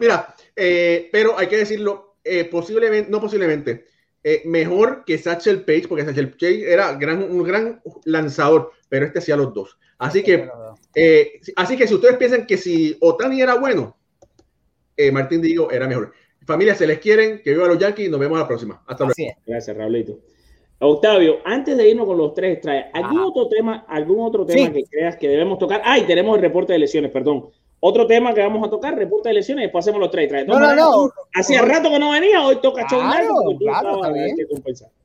Mira, 0.00 0.34
eh, 0.54 1.08
pero 1.10 1.38
hay 1.38 1.46
que 1.46 1.56
decirlo, 1.56 2.16
eh, 2.22 2.44
posiblemente, 2.44 3.10
no 3.10 3.20
posiblemente, 3.20 3.86
eh, 4.26 4.40
mejor 4.46 5.04
que 5.04 5.18
Satchel 5.18 5.64
Page, 5.64 5.86
porque 5.86 6.04
Satchel 6.04 6.30
Page 6.30 6.72
era 6.72 6.92
un 6.92 7.42
gran 7.42 7.82
lanzador, 8.06 8.72
pero 8.88 9.04
este 9.04 9.18
hacía 9.18 9.36
los 9.36 9.52
dos. 9.52 9.78
Así 9.98 10.22
que, 10.22 10.48
eh, 10.94 11.40
así 11.56 11.76
que 11.76 11.86
si 11.86 11.94
ustedes 11.94 12.16
piensan 12.16 12.46
que 12.46 12.56
si 12.56 12.96
Otani 13.00 13.42
era 13.42 13.56
bueno, 13.56 13.96
eh, 14.96 15.12
Martín 15.12 15.42
Digo 15.42 15.70
era 15.70 15.86
mejor. 15.86 16.12
Familia, 16.46 16.74
se 16.74 16.86
les 16.86 16.98
quieren, 17.00 17.42
que 17.42 17.52
viva 17.52 17.68
los 17.68 17.78
Yankees, 17.78 18.10
nos 18.10 18.18
vemos 18.18 18.38
la 18.38 18.48
próxima. 18.48 18.82
Hasta 18.86 19.04
luego. 19.04 19.34
Gracias, 19.46 19.76
Raulito. 19.76 20.18
Octavio, 20.78 21.38
antes 21.44 21.76
de 21.76 21.88
irnos 21.88 22.06
con 22.06 22.18
los 22.18 22.34
tres 22.34 22.60
trae 22.60 22.90
¿algún 22.92 23.20
otro 23.20 23.48
tema, 23.48 23.84
algún 23.88 24.20
otro 24.20 24.44
tema 24.44 24.72
que 24.72 24.84
creas 24.84 25.16
que 25.16 25.28
debemos 25.28 25.58
tocar? 25.58 25.80
Ay, 25.84 26.02
tenemos 26.06 26.36
el 26.36 26.42
reporte 26.42 26.72
de 26.72 26.78
lesiones, 26.78 27.10
perdón. 27.10 27.50
Otro 27.86 28.06
tema 28.06 28.32
que 28.32 28.40
vamos 28.40 28.66
a 28.66 28.70
tocar, 28.70 28.96
reporte 28.96 29.28
de 29.28 29.34
lesiones, 29.34 29.60
y 29.60 29.66
después 29.66 29.84
hacemos 29.84 30.00
los 30.00 30.10
tres. 30.10 30.46
No, 30.46 30.58
no, 30.58 30.74
no. 30.74 31.12
Hacía 31.34 31.60
rato 31.60 31.90
que 31.90 31.98
no 31.98 32.12
venía, 32.12 32.42
hoy 32.42 32.56
toca 32.62 32.86
claro, 32.86 33.34
claro, 33.58 34.00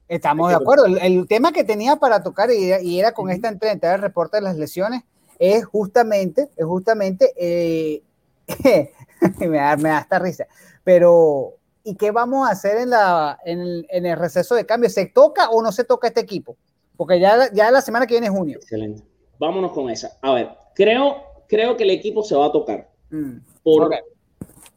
Estamos 0.07 0.49
de 0.49 0.55
acuerdo. 0.55 0.85
El, 0.85 1.27
tema 1.27 1.51
que 1.51 1.65
tenía 1.65 1.97
para 1.97 2.23
tocar 2.23 2.49
y, 2.51 2.97
era 2.97 3.11
con 3.11 3.29
esta 3.31 3.49
entrega 3.49 3.95
el 3.95 4.01
reporte 4.01 4.37
de 4.37 4.43
las 4.43 4.55
lesiones 4.55 5.03
es 5.39 5.65
justamente, 5.65 6.47
es 6.55 6.65
justamente, 6.65 7.33
eh, 7.35 8.01
me, 9.39 9.57
da, 9.57 9.75
me 9.75 9.89
da 9.89 9.99
esta 9.99 10.17
risa, 10.17 10.47
pero 10.85 11.55
¿y 11.83 11.95
qué 11.95 12.11
vamos 12.11 12.47
a 12.47 12.51
hacer 12.53 12.77
en, 12.77 12.91
la, 12.91 13.39
en, 13.43 13.59
el, 13.59 13.87
en 13.89 14.05
el 14.05 14.17
receso 14.17 14.55
de 14.55 14.65
cambio? 14.65 14.89
¿Se 14.89 15.05
toca 15.05 15.49
o 15.49 15.61
no 15.61 15.73
se 15.73 15.83
toca 15.83 16.07
este 16.07 16.21
equipo? 16.21 16.55
Porque 16.95 17.19
ya, 17.19 17.51
ya 17.51 17.71
la 17.71 17.81
semana 17.81 18.07
que 18.07 18.13
viene 18.13 18.27
es 18.27 18.33
junio. 18.33 18.59
Excelente. 18.61 19.03
Vámonos 19.37 19.73
con 19.73 19.89
esa. 19.89 20.17
A 20.21 20.33
ver, 20.33 20.49
creo 20.75 21.28
creo 21.49 21.75
que 21.75 21.83
el 21.83 21.89
equipo 21.89 22.23
se 22.23 22.35
va 22.35 22.45
a 22.45 22.51
tocar. 22.51 22.89
Mm, 23.09 23.39
por, 23.63 23.91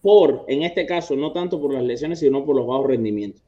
por, 0.00 0.44
en 0.48 0.62
este 0.62 0.86
caso, 0.86 1.14
no 1.14 1.32
tanto 1.32 1.60
por 1.60 1.72
las 1.72 1.84
lesiones, 1.84 2.18
sino 2.18 2.44
por 2.44 2.56
los 2.56 2.66
bajos 2.66 2.88
rendimientos. 2.88 3.40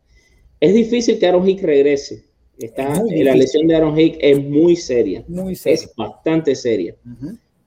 Es 0.60 0.74
difícil 0.74 1.18
que 1.18 1.26
Aaron 1.26 1.48
Hicks 1.48 1.62
regrese. 1.62 2.24
Está, 2.58 3.02
la 3.02 3.34
lesión 3.34 3.66
de 3.66 3.74
Aaron 3.74 3.98
Hicks 3.98 4.18
es 4.20 4.44
muy 4.44 4.76
seria. 4.76 5.24
Muy 5.26 5.56
seria. 5.56 5.74
Es 5.74 5.96
bastante 5.96 6.54
seria. 6.54 6.94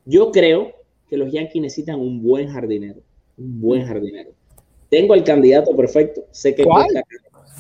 Yo 0.06 0.32
creo 0.32 0.72
que 1.10 1.18
los 1.18 1.32
Yankees 1.32 1.62
necesitan 1.62 2.00
un 2.00 2.24
buen 2.24 2.48
jardinero. 2.48 3.02
Un 3.38 3.60
buen 3.60 3.86
jardinero. 3.86 4.32
Tengo 4.90 5.14
el 5.16 5.24
candidato 5.24 5.76
perfecto. 5.76 6.26
Sé 6.32 6.56
que 6.56 6.64
¿Cuál? 6.64 6.88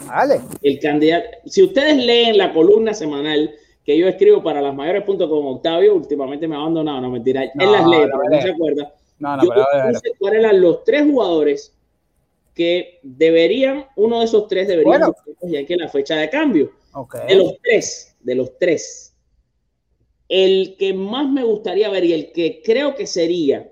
Vale. 0.07 0.39
El 0.61 0.79
candidato. 0.79 1.27
Si 1.45 1.61
ustedes 1.63 1.97
leen 1.97 2.37
la 2.37 2.53
columna 2.53 2.93
semanal 2.93 3.51
que 3.87 3.97
yo 3.97 4.05
escribo 4.09 4.43
para 4.43 4.61
las 4.61 4.75
mayores 4.75 5.03
puntos 5.03 5.29
con 5.29 5.45
Octavio, 5.45 5.95
últimamente 5.95 6.45
me 6.45 6.57
ha 6.57 6.59
abandonado, 6.59 6.99
no 6.99 7.09
mentira, 7.09 7.45
en 7.45 7.71
las 7.71 7.87
letras, 7.87 8.19
no, 8.29 8.41
se 8.41 8.49
acuerda. 8.49 8.93
No, 9.17 9.37
no, 9.37 9.43
yo 9.45 9.63
puse 9.93 10.11
cuáles 10.19 10.39
eran 10.41 10.61
los 10.61 10.83
tres 10.83 11.05
jugadores 11.05 11.73
que 12.53 12.99
deberían, 13.01 13.85
uno 13.95 14.19
de 14.19 14.25
esos 14.25 14.49
tres 14.49 14.67
deberían 14.67 14.99
bueno. 14.99 15.15
ya 15.43 15.65
que 15.65 15.77
la 15.77 15.87
fecha 15.87 16.17
de 16.17 16.29
cambio. 16.29 16.73
De 17.29 17.35
los 17.35 17.53
tres, 17.63 18.13
de 18.19 18.35
los 18.35 18.57
tres. 18.59 19.15
El 20.27 20.75
que 20.77 20.93
más 20.93 21.29
me 21.29 21.45
gustaría 21.45 21.89
ver 21.89 22.03
y 22.03 22.11
el 22.11 22.33
que 22.33 22.61
creo 22.61 22.93
que 22.93 23.07
sería 23.07 23.71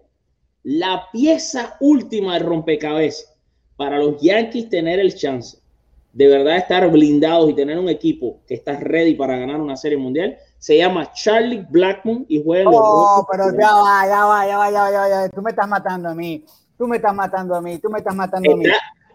la 0.64 1.10
pieza 1.12 1.76
última 1.82 2.36
de 2.36 2.40
rompecabezas 2.40 3.38
para 3.76 4.00
los 4.00 4.22
Yankees 4.22 4.70
tener 4.70 4.98
el 4.98 5.14
chance 5.14 5.58
de 6.16 6.28
verdad 6.28 6.56
estar 6.56 6.90
blindados 6.90 7.50
y 7.50 7.54
tener 7.54 7.78
un 7.78 7.90
equipo 7.90 8.40
que 8.48 8.54
está 8.54 8.80
ready 8.80 9.16
para 9.16 9.38
ganar 9.38 9.60
una 9.60 9.76
serie 9.76 9.98
mundial, 9.98 10.38
se 10.58 10.78
llama 10.78 11.12
Charlie 11.12 11.68
Blackmon 11.70 12.26
y 12.30 12.42
juega 12.42 12.64
en 12.64 12.72
los 12.72 12.82
Oh, 12.82 13.28
pero 13.30 13.52
ya 13.52 13.74
va, 13.76 14.08
ya 14.08 14.24
va, 14.24 14.48
ya 14.48 14.58
va, 14.58 14.72
ya 14.72 14.82
va, 14.82 14.92
ya 15.10 15.22
va, 15.22 15.30
tú 15.30 15.42
me 15.42 15.50
estás 15.50 15.68
matando 15.68 16.08
a 16.08 16.16
mí, 16.16 16.46
tú 16.78 16.88
me 16.88 16.96
estás 16.96 17.14
matando 17.14 17.54
a 17.56 17.62
mí, 17.62 17.80
tú 17.80 17.90
me 17.90 17.98
estás 17.98 18.16
matando 18.16 18.50
a 18.50 18.56
mí. 18.56 18.64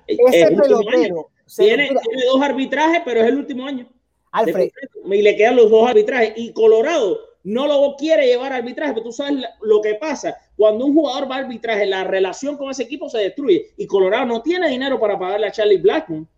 Ese 0.07 0.48
pelotero. 0.48 1.30
Tiene, 1.57 1.88
tiene, 1.88 2.24
dos 2.30 2.42
arbitrajes, 2.42 3.01
pero 3.03 3.20
es 3.20 3.28
el 3.28 3.38
último 3.38 3.66
año. 3.66 3.88
Alfred. 4.32 4.68
Y 5.07 5.22
le 5.22 5.36
quedan 5.36 5.57
los 5.57 5.70
dos 5.70 5.88
arbitrajes. 5.88 6.34
Y 6.36 6.53
Colorado 6.53 7.18
no 7.44 7.66
lo 7.66 7.96
quiere 7.96 8.26
llevar 8.26 8.53
a 8.53 8.57
arbitraje, 8.57 8.92
pero 8.92 9.05
tú 9.05 9.12
sabes 9.12 9.42
lo 9.62 9.80
que 9.80 9.94
pasa. 9.94 10.36
Cuando 10.55 10.84
un 10.84 10.94
jugador 10.94 11.30
va 11.30 11.36
a 11.36 11.38
arbitraje, 11.38 11.86
la 11.86 12.05
relación 12.05 12.59
con 12.59 12.70
ese 12.70 12.82
equipo 12.82 13.09
se 13.09 13.18
destruye. 13.18 13.70
Y 13.78 13.86
Colorado 13.86 14.26
no 14.26 14.42
tiene 14.42 14.68
dinero 14.68 15.01
para 15.01 15.18
pagarle 15.18 15.46
a 15.46 15.53
Charlie 15.53 15.78
Blackmon. 15.78 16.28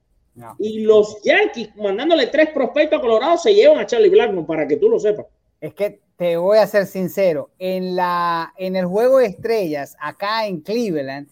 Y 0.58 0.80
los 0.80 1.22
Yankees, 1.22 1.76
mandándole 1.76 2.28
tres 2.28 2.50
prospectos 2.50 2.98
a 2.98 3.02
Colorado, 3.02 3.36
se 3.36 3.54
llevan 3.54 3.78
a 3.78 3.86
Charlie 3.86 4.08
Blackmon, 4.08 4.46
para 4.46 4.66
que 4.66 4.76
tú 4.76 4.88
lo 4.88 4.98
sepas. 4.98 5.26
Es 5.60 5.74
que 5.74 6.00
te 6.16 6.36
voy 6.36 6.58
a 6.58 6.66
ser 6.66 6.86
sincero, 6.86 7.50
en, 7.58 7.96
la, 7.96 8.52
en 8.56 8.76
el 8.76 8.86
juego 8.86 9.18
de 9.18 9.26
estrellas, 9.26 9.96
acá 10.00 10.46
en 10.46 10.60
Cleveland, 10.60 11.28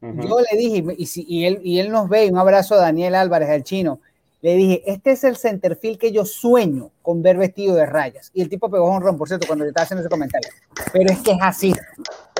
yo 0.00 0.40
le 0.40 0.58
dije, 0.58 0.84
y, 0.98 1.08
y, 1.28 1.46
él, 1.46 1.60
y 1.62 1.78
él 1.78 1.92
nos 1.92 2.08
ve, 2.08 2.28
un 2.28 2.36
abrazo 2.36 2.74
a 2.74 2.78
Daniel 2.78 3.14
Álvarez, 3.14 3.48
el 3.50 3.62
chino, 3.62 4.00
le 4.42 4.56
dije, 4.56 4.82
este 4.86 5.12
es 5.12 5.22
el 5.22 5.36
centerfield 5.36 5.98
que 5.98 6.10
yo 6.10 6.24
sueño 6.24 6.90
con 7.00 7.22
ver 7.22 7.36
vestido 7.36 7.76
de 7.76 7.86
rayas. 7.86 8.32
Y 8.34 8.42
el 8.42 8.48
tipo 8.48 8.68
pegó 8.68 8.90
un 8.90 9.00
ron, 9.00 9.16
por 9.16 9.28
cierto, 9.28 9.46
cuando 9.46 9.64
le 9.64 9.68
estaba 9.68 9.84
haciendo 9.84 10.00
ese 10.00 10.10
comentario. 10.10 10.50
Pero 10.92 11.12
es 11.12 11.20
que 11.20 11.30
es 11.30 11.38
así. 11.40 11.72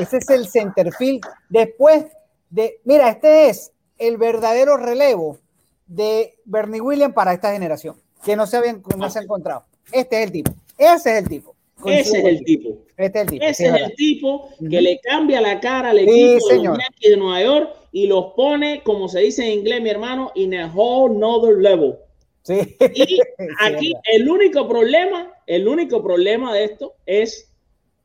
Ese 0.01 0.17
es 0.17 0.29
el 0.31 0.49
centerfield. 0.49 1.21
Después 1.49 2.07
de, 2.51 2.81
mira, 2.83 3.09
este 3.09 3.49
es 3.49 3.71
el 3.99 4.17
verdadero 4.17 4.77
relevo 4.77 5.39
de 5.87 6.35
Bernie 6.45 6.81
Williams 6.81 7.15
para 7.15 7.33
esta 7.33 7.53
generación, 7.53 7.97
que 8.25 8.37
no 8.37 8.47
se, 8.47 8.57
habían, 8.57 8.83
no 8.97 9.11
se 9.11 9.19
ha 9.19 9.23
encontrado. 9.23 9.65
Este 9.91 10.19
es 10.19 10.27
el 10.27 10.33
tipo. 10.33 10.53
Ese 10.79 11.19
es 11.19 11.23
el 11.23 11.29
tipo. 11.29 11.55
Ese 11.85 12.19
es 12.19 12.25
el 12.25 12.45
tipo. 12.45 12.79
Este 12.97 13.19
es 13.19 13.25
el 13.25 13.31
tipo. 13.31 13.45
Ese 13.45 13.67
es, 13.69 13.75
el 13.75 13.95
tipo 13.95 14.49
que 14.71 14.81
le 14.81 15.01
cambia 15.01 15.41
la 15.41 15.61
cara 15.61 15.91
al 15.91 15.99
equipo 15.99 16.49
de 16.49 16.63
los 16.63 16.79
de 17.01 17.17
Nueva 17.17 17.43
York 17.43 17.77
y 17.93 18.07
los 18.07 18.33
pone, 18.35 18.83
como 18.85 19.09
se 19.09 19.21
dice 19.21 19.45
en 19.45 19.59
inglés, 19.59 19.83
mi 19.83 19.91
hermano, 19.91 20.33
in 20.35 20.55
a 20.55 20.73
whole 20.75 21.15
nother 21.19 21.59
level. 21.59 21.97
Sí. 22.43 22.77
Y 22.95 23.21
aquí 23.61 23.93
el 24.13 24.29
único 24.29 24.69
problema, 24.69 25.33
el 25.47 25.69
único 25.69 26.03
problema 26.03 26.55
de 26.55 26.65
esto 26.65 26.95
es 27.07 27.53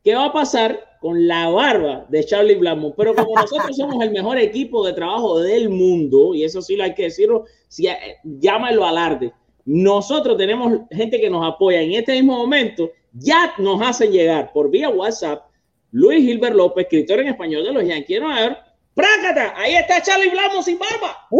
qué 0.03 0.15
va 0.15 0.25
a 0.25 0.34
pasar 0.34 0.96
con 1.07 1.25
la 1.25 1.47
barba 1.47 2.05
de 2.09 2.25
Charlie 2.25 2.55
Blackmon. 2.55 2.93
Pero 2.97 3.15
como 3.15 3.33
nosotros 3.33 3.73
somos 3.77 4.03
el 4.03 4.11
mejor 4.11 4.37
equipo 4.37 4.85
de 4.85 4.91
trabajo 4.91 5.39
del 5.39 5.69
mundo, 5.69 6.35
y 6.35 6.43
eso 6.43 6.61
sí 6.61 6.75
lo 6.75 6.83
hay 6.83 6.93
que 6.93 7.03
decirlo, 7.03 7.45
si, 7.69 7.87
eh, 7.87 8.17
llámalo 8.23 8.85
alarde. 8.85 9.31
Nosotros 9.63 10.35
tenemos 10.37 10.81
gente 10.91 11.21
que 11.21 11.29
nos 11.29 11.47
apoya 11.47 11.81
en 11.81 11.93
este 11.93 12.11
mismo 12.11 12.35
momento, 12.35 12.91
ya 13.13 13.53
nos 13.57 13.81
hacen 13.81 14.11
llegar 14.11 14.51
por 14.51 14.69
vía 14.69 14.89
WhatsApp 14.89 15.45
Luis 15.91 16.25
Gilbert 16.25 16.57
López, 16.57 16.83
escritor 16.83 17.21
en 17.21 17.29
español 17.29 17.63
de 17.63 17.71
los 17.71 17.85
Yankees 17.85 18.21
a 18.21 18.35
ver, 18.35 18.57
¡Prácata! 18.93 19.53
Ahí 19.55 19.75
está 19.75 20.01
Charlie 20.01 20.29
Blackmon 20.29 20.61
sin 20.61 20.77
barba. 20.77 21.25
Uh, 21.29 21.39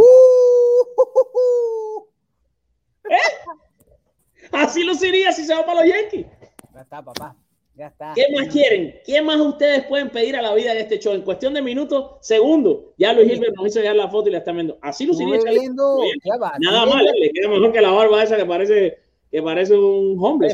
¿Eh? 3.10 4.48
Así 4.54 4.84
lo 4.84 4.96
sería 4.96 5.34
si 5.34 5.44
se 5.44 5.54
va 5.54 5.66
para 5.66 5.82
los 5.82 5.94
Yankees. 5.94 6.26
Ya 6.74 6.82
está, 6.82 7.04
papá. 7.04 7.36
Ya 7.78 7.88
está. 7.88 8.14
¿Qué 8.16 8.26
más 8.36 8.48
quieren? 8.48 8.96
¿Qué 9.06 9.22
más 9.22 9.40
ustedes 9.40 9.84
pueden 9.86 10.10
pedir 10.10 10.36
a 10.36 10.42
la 10.42 10.52
vida 10.56 10.74
de 10.74 10.80
este 10.80 10.98
show? 10.98 11.14
En 11.14 11.22
cuestión 11.22 11.54
de 11.54 11.62
minutos, 11.62 12.14
segundos. 12.22 12.78
Ya 12.98 13.14
Luis 13.14 13.30
Gilbert 13.30 13.56
nos 13.56 13.68
hizo 13.68 13.82
ya 13.82 13.94
la 13.94 14.10
foto 14.10 14.30
y 14.30 14.32
la 14.32 14.40
están 14.40 14.56
viendo. 14.56 14.80
Así 14.82 15.06
lo 15.06 15.14
sigue 15.14 15.40
viendo. 15.48 16.00
Nada 16.60 16.86
mal, 16.88 17.06
le 17.06 17.30
queda 17.30 17.50
mejor 17.50 17.72
que 17.72 17.82
la 17.82 17.92
barba 17.92 18.24
esa 18.24 18.36
que 18.36 18.46
parece, 18.46 18.98
que 19.30 19.44
parece 19.44 19.78
un 19.78 20.18
hombre. 20.20 20.50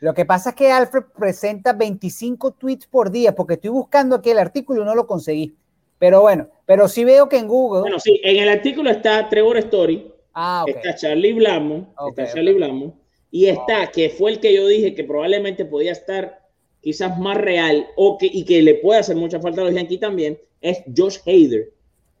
Lo 0.00 0.14
que 0.14 0.24
pasa 0.24 0.50
es 0.50 0.56
que 0.56 0.70
Alfred 0.70 1.02
presenta 1.18 1.74
25 1.74 2.52
tweets 2.52 2.86
por 2.86 3.10
día, 3.10 3.34
porque 3.34 3.54
estoy 3.54 3.70
buscando 3.70 4.16
aquí 4.16 4.30
el 4.30 4.38
artículo 4.38 4.80
y 4.80 4.84
no 4.86 4.94
lo 4.94 5.06
conseguí. 5.06 5.54
Pero 5.98 6.22
bueno, 6.22 6.48
pero 6.64 6.88
sí 6.88 7.04
veo 7.04 7.28
que 7.28 7.36
en 7.36 7.46
Google. 7.46 7.82
Bueno, 7.82 7.98
sí, 7.98 8.18
en 8.22 8.42
el 8.42 8.48
artículo 8.48 8.88
está 8.88 9.28
Trevor 9.28 9.58
Story, 9.58 10.10
ah, 10.32 10.64
está 10.66 10.94
Charlie 10.94 11.34
Blamo, 11.34 11.92
está 12.08 12.32
Charlie 12.32 12.54
Blamo, 12.54 12.96
y 13.30 13.46
está, 13.46 13.90
que 13.90 14.10
fue 14.10 14.32
el 14.32 14.40
que 14.40 14.54
yo 14.54 14.66
dije 14.66 14.94
que 14.94 15.04
probablemente 15.04 15.64
podía 15.64 15.92
estar 15.92 16.40
quizás 16.80 17.18
más 17.18 17.36
real 17.36 17.86
o 17.96 18.16
que, 18.18 18.26
y 18.26 18.44
que 18.44 18.62
le 18.62 18.76
puede 18.76 19.00
hacer 19.00 19.16
mucha 19.16 19.40
falta 19.40 19.60
a 19.60 19.64
los 19.64 19.74
Yankees 19.74 20.00
también, 20.00 20.38
es 20.60 20.82
Josh 20.96 21.18
Hader. 21.26 21.72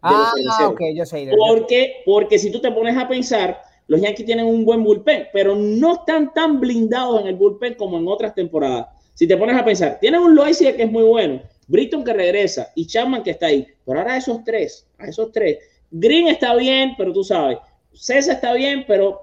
Ah, 0.02 0.32
ok, 0.68 0.80
Josh 0.96 1.14
Hader. 1.14 1.34
Porque, 1.36 2.02
porque 2.04 2.38
si 2.38 2.50
tú 2.50 2.60
te 2.60 2.70
pones 2.70 2.96
a 2.96 3.08
pensar, 3.08 3.62
los 3.86 4.00
Yankees 4.00 4.26
tienen 4.26 4.46
un 4.46 4.64
buen 4.64 4.84
bullpen, 4.84 5.28
pero 5.32 5.54
no 5.56 5.94
están 5.94 6.32
tan 6.34 6.60
blindados 6.60 7.22
en 7.22 7.28
el 7.28 7.36
bullpen 7.36 7.74
como 7.74 7.98
en 7.98 8.06
otras 8.06 8.34
temporadas. 8.34 8.88
Si 9.14 9.26
te 9.26 9.36
pones 9.36 9.56
a 9.56 9.64
pensar, 9.64 9.98
tienen 10.00 10.20
un 10.20 10.34
Loaiza 10.34 10.72
que 10.74 10.84
es 10.84 10.90
muy 10.90 11.02
bueno, 11.02 11.40
Britton 11.66 12.04
que 12.04 12.12
regresa 12.12 12.70
y 12.74 12.86
Chapman 12.86 13.22
que 13.22 13.30
está 13.30 13.46
ahí, 13.46 13.66
pero 13.84 13.98
ahora 13.98 14.16
esos 14.16 14.44
tres, 14.44 14.86
a 14.98 15.08
esos 15.08 15.32
tres, 15.32 15.58
Green 15.90 16.28
está 16.28 16.54
bien, 16.54 16.92
pero 16.96 17.12
tú 17.12 17.24
sabes, 17.24 17.58
César 17.92 18.36
está 18.36 18.52
bien, 18.52 18.84
pero 18.86 19.20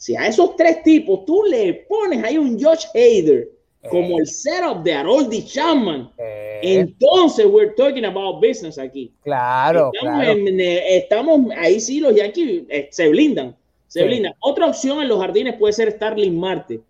si 0.00 0.16
a 0.16 0.26
esos 0.26 0.56
tres 0.56 0.82
tipos 0.82 1.26
tú 1.26 1.42
le 1.42 1.74
pones 1.86 2.24
ahí 2.24 2.38
un 2.38 2.58
Josh 2.58 2.86
Hader 2.94 3.50
como 3.90 4.18
el 4.18 4.26
setup 4.26 4.82
de 4.82 4.94
Haroldi 4.94 5.44
Chapman, 5.44 6.10
eh. 6.16 6.60
entonces 6.62 7.44
we're 7.44 7.74
talking 7.76 8.06
about 8.06 8.42
business 8.42 8.78
aquí. 8.78 9.12
Claro, 9.22 9.90
estamos, 9.92 10.22
claro. 10.22 10.40
Eh, 10.40 10.96
estamos 10.96 11.40
ahí 11.54 11.78
sí 11.80 12.00
los 12.00 12.14
Yankees 12.14 12.62
eh, 12.70 12.88
se 12.90 13.10
blindan, 13.10 13.54
se 13.88 14.04
blindan. 14.04 14.34
Otra 14.40 14.68
opción 14.68 15.02
en 15.02 15.08
los 15.08 15.20
jardines 15.20 15.56
puede 15.58 15.74
ser 15.74 15.92
Starling 15.92 16.38
Marte 16.38 16.80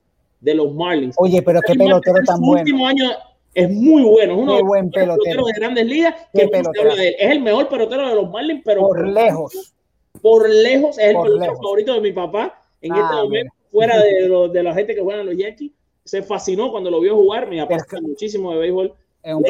de 0.40 0.54
los 0.54 0.72
Marlins. 0.72 1.16
Oye, 1.18 1.42
pero 1.42 1.61
qué 1.66 1.74
pelotero 1.74 2.18
tan 2.24 2.40
bueno. 2.40 2.61
Último 2.61 2.86
año 2.86 3.11
es 3.54 3.70
muy 3.70 4.02
bueno, 4.02 4.34
es 4.34 4.38
uno 4.38 4.54
de 4.54 4.62
buen 4.62 4.88
pelotero. 4.88 5.46
de 5.46 5.52
grandes 5.54 5.86
ligas 5.86 6.14
que 6.32 6.42
Es 6.44 7.30
el 7.30 7.40
mejor 7.40 7.68
pelotero 7.68 8.08
de 8.08 8.14
los 8.14 8.30
Marlins, 8.30 8.62
pero 8.64 8.82
por 8.82 9.04
lejos. 9.04 9.74
Por 10.22 10.48
lejos 10.48 10.96
es 10.96 11.06
el 11.06 11.16
pelotero 11.20 11.56
favorito 11.56 11.94
de 11.94 12.00
mi 12.02 12.12
papá 12.12 12.59
en 12.81 12.93
este 12.93 13.05
ah, 13.05 13.22
momento, 13.22 13.55
fuera 13.70 13.99
de, 13.99 14.49
de, 14.53 14.62
la 14.62 14.74
gente 14.74 14.95
que 14.95 15.01
juega 15.01 15.20
en 15.20 15.26
los 15.26 15.37
Yankees. 15.37 15.72
Se 16.05 16.22
fascinó 16.22 16.70
cuando 16.70 16.91
lo 16.91 17.01
vio 17.01 17.14
jugar, 17.14 17.49
me 17.49 17.61
apasiona 17.61 18.09
muchísimo 18.09 18.53
de 18.53 18.59
béisbol. 18.59 18.95
Es 19.22 19.35
un, 19.35 19.45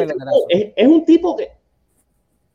es, 0.48 0.72
es 0.76 0.86
un 0.88 1.04
tipo 1.04 1.36
que 1.36 1.48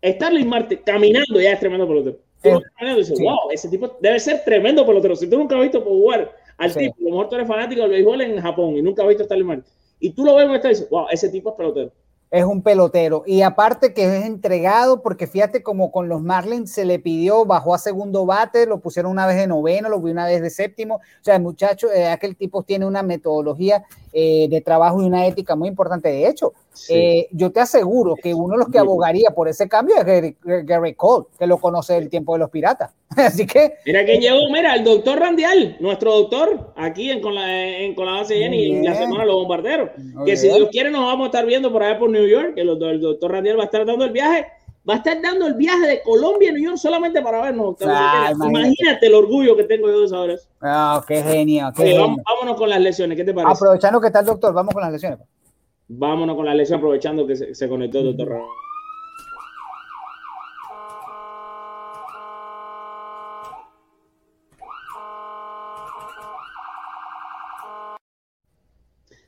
Starling 0.04 0.48
Marte 0.48 0.82
caminando 0.82 1.40
ya 1.40 1.54
es 1.54 1.60
tremendo 1.60 1.88
pelotero. 1.88 2.20
wow, 2.44 3.50
ese 3.52 3.70
tipo 3.70 3.98
debe 4.00 4.20
ser 4.20 4.44
tremendo 4.44 4.86
pelotero. 4.86 5.16
Si 5.16 5.30
tú 5.30 5.38
nunca 5.38 5.56
has 5.56 5.62
visto 5.64 5.82
jugar 5.82 6.36
al 6.58 6.74
tipo, 6.74 6.96
a 7.00 7.04
lo 7.04 7.10
mejor 7.12 7.30
tú 7.30 7.36
eres 7.36 7.48
fanático 7.48 7.82
del 7.82 7.92
béisbol 7.92 8.22
en 8.22 8.42
Japón 8.42 8.78
y 8.78 8.82
nunca 8.82 9.02
has 9.02 9.08
visto 9.08 9.24
a 9.24 9.26
Starling 9.26 9.48
Marte, 9.48 9.70
y 10.00 10.10
tú 10.12 10.26
lo 10.26 10.36
ves 10.36 10.46
en 10.46 10.52
esta 10.52 10.68
y 10.68 10.72
dices, 10.72 10.90
wow, 10.90 11.08
ese 11.10 11.30
tipo 11.30 11.50
es 11.50 11.56
pelotero 11.56 11.92
es 12.36 12.44
un 12.44 12.62
pelotero. 12.62 13.24
Y 13.26 13.44
aparte 13.44 13.94
que 13.94 14.18
es 14.18 14.26
entregado, 14.26 15.02
porque 15.02 15.26
fíjate 15.26 15.64
como 15.64 15.90
con 15.90 16.10
los 16.10 16.22
Marlins 16.22 16.70
se 16.70 16.84
le 16.84 17.00
pidió, 17.00 17.46
bajó 17.46 17.74
a 17.74 17.78
segundo 17.78 18.26
bate, 18.26 18.66
lo 18.66 18.80
pusieron 18.82 19.14
una 19.14 19.26
vez 19.26 19.38
de 19.38 19.48
noveno, 19.48 19.88
lo 19.88 20.02
vi 20.02 20.12
una 20.12 20.26
vez 20.26 20.42
de 20.42 20.50
séptimo. 20.50 20.96
O 20.96 21.24
sea, 21.24 21.38
el 21.38 21.42
muchacho, 21.42 21.90
eh, 21.94 22.10
aquel 22.10 22.36
tipo 22.36 22.64
tiene 22.64 22.86
una 22.86 23.04
metodología 23.04 23.86
eh, 24.12 24.48
de 24.50 24.60
trabajo 24.60 25.02
y 25.02 25.06
una 25.06 25.26
ética 25.26 25.56
muy 25.56 25.70
importante. 25.70 26.10
De 26.10 26.28
hecho, 26.28 26.52
eh, 26.90 27.28
yo 27.32 27.52
te 27.52 27.60
aseguro 27.60 28.16
que 28.16 28.34
uno 28.34 28.54
de 28.54 28.60
los 28.60 28.70
que 28.70 28.80
abogaría 28.80 29.32
por 29.32 29.48
ese 29.48 29.68
cambio 29.68 29.96
es 29.98 30.36
Gary, 30.66 30.94
Cole, 30.96 31.26
que 31.38 31.48
lo 31.48 31.58
conoce 31.58 31.94
del 31.94 32.10
tiempo 32.10 32.34
de 32.34 32.40
los 32.40 32.50
piratas. 32.50 32.92
Así 33.16 33.46
que. 33.46 33.76
Mira 33.86 34.06
quién 34.06 34.22
llegó, 34.22 34.50
mira, 34.52 34.76
el 34.76 34.84
doctor 34.84 35.20
Randial, 35.20 35.78
nuestro 35.80 36.14
doctor, 36.14 36.74
aquí 36.76 37.12
en, 37.12 37.22
con, 37.22 37.36
la, 37.36 37.68
en, 37.68 37.96
con 37.96 38.06
la 38.06 38.14
base 38.14 38.38
y 38.38 38.44
en 38.44 38.84
la 38.84 38.96
semana 38.96 39.26
los 39.26 39.36
bombarderos. 39.36 39.90
que 40.26 40.38
si 40.38 40.48
Dios 40.48 40.70
quiere, 40.72 40.92
nos 40.92 41.06
vamos 41.06 41.26
a 41.26 41.28
estar 41.28 41.46
viendo 41.46 41.72
por 41.72 41.84
allá 41.84 42.00
por 42.00 42.10
New 42.10 42.28
York, 42.28 42.56
que 42.56 42.62
el, 42.62 42.70
el 42.70 43.02
doctor 43.02 43.32
Randial 43.32 43.58
va 43.58 43.64
a 43.64 43.66
estar 43.66 43.86
dando 43.86 44.06
el 44.06 44.12
viaje 44.12 44.46
va 44.88 44.96
a 44.96 44.98
estar 44.98 45.22
dando 45.22 45.48
el 45.48 45.56
viaje 45.56 45.88
de 45.88 46.02
Colombia 46.04 46.52
a 46.52 46.54
New 46.54 46.64
York 46.64 46.78
solamente 46.78 47.22
para 47.22 47.42
vernos. 47.42 47.76
imagínate. 47.82 49.08
el 49.08 49.16
orgullo 49.16 49.56
que 49.56 49.64
tengo 49.64 49.88
yo 49.88 50.02
de 50.02 50.08
saber 50.08 50.30
eso. 50.32 50.48
Ah, 50.62 51.04
qué 51.08 51.22
genial. 51.22 51.74
vámonos 51.76 52.58
con 52.58 52.70
las 52.70 52.80
lesiones, 52.80 53.18
¿qué 53.18 53.24
te 53.24 53.34
parece? 53.34 53.54
Aprovechando 53.54 54.00
que 54.00 54.08
está 54.08 54.20
el 54.20 54.26
doctor, 54.26 54.54
vamos 54.54 54.74
con 54.74 54.84
las 54.84 54.92
lesiones. 54.92 55.20
Vámonos 55.88 56.36
con 56.36 56.46
las 56.46 56.56
lesiones, 56.56 56.80
aprovechando 56.80 57.28
que 57.28 57.36
se, 57.36 57.70
conectó 57.70 58.00
el 58.00 58.18
doctor. 58.18 58.42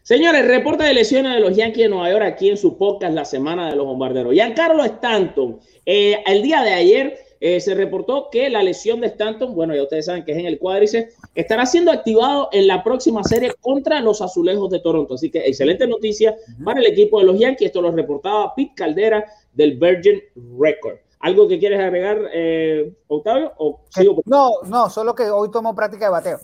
Señores, 0.02 0.48
reporta 0.48 0.86
de 0.86 0.94
lesiones 0.94 1.34
de 1.34 1.42
los 1.42 1.56
Yankees 1.56 1.84
de 1.84 1.90
Nueva 1.90 2.10
York 2.10 2.24
aquí 2.24 2.50
en 2.50 2.58
su 2.58 2.78
podcast 2.78 3.14
La 3.14 3.26
Semana 3.26 3.70
de 3.70 3.76
los 3.76 3.86
Bombarderos. 3.86 4.34
Giancarlo 4.34 4.84
Stanton, 4.86 5.60
eh, 5.86 6.24
el 6.26 6.42
día 6.42 6.64
de 6.64 6.74
ayer 6.74 7.27
eh, 7.40 7.60
se 7.62 7.76
reportó 7.76 8.30
que 8.32 8.50
la 8.50 8.64
lesión 8.64 9.02
de 9.02 9.08
Stanton, 9.08 9.54
bueno, 9.54 9.76
ya 9.76 9.84
ustedes 9.84 10.06
saben 10.06 10.26
que 10.26 10.32
es 10.32 10.38
en 10.38 10.46
el 10.46 10.60
cuádriceps, 10.60 11.16
estará 11.36 11.66
siendo 11.66 11.92
activado 11.92 12.50
en 12.52 12.68
la 12.68 12.84
próxima 12.84 13.24
serie 13.24 13.54
contra 13.62 14.00
los 14.00 14.22
Azulejos 14.22 14.70
de 14.70 14.80
Toronto. 14.80 15.16
Así 15.16 15.30
que 15.30 15.40
excelente 15.40 15.88
noticia 15.88 16.36
para 16.64 16.80
el 16.80 16.88
equipo 16.88 17.20
de 17.20 17.26
los 17.26 17.40
Yankees. 17.40 17.68
Esto 17.68 17.82
lo 17.82 17.92
reportaba 17.92 18.54
Pete 18.56 18.74
Caldera 18.76 19.26
del 19.54 19.78
Virgin 19.78 20.22
Record. 20.60 20.98
¿Algo 21.20 21.48
que 21.48 21.58
quieres 21.58 21.80
agregar, 21.80 22.18
eh, 22.34 22.94
Octavio? 23.08 23.54
O 23.58 23.82
No, 24.26 24.52
no, 24.66 24.90
solo 24.90 25.16
que 25.16 25.24
hoy 25.24 25.50
tomo 25.50 25.76
práctica 25.76 26.06
de 26.06 26.12
bateo. 26.12 26.40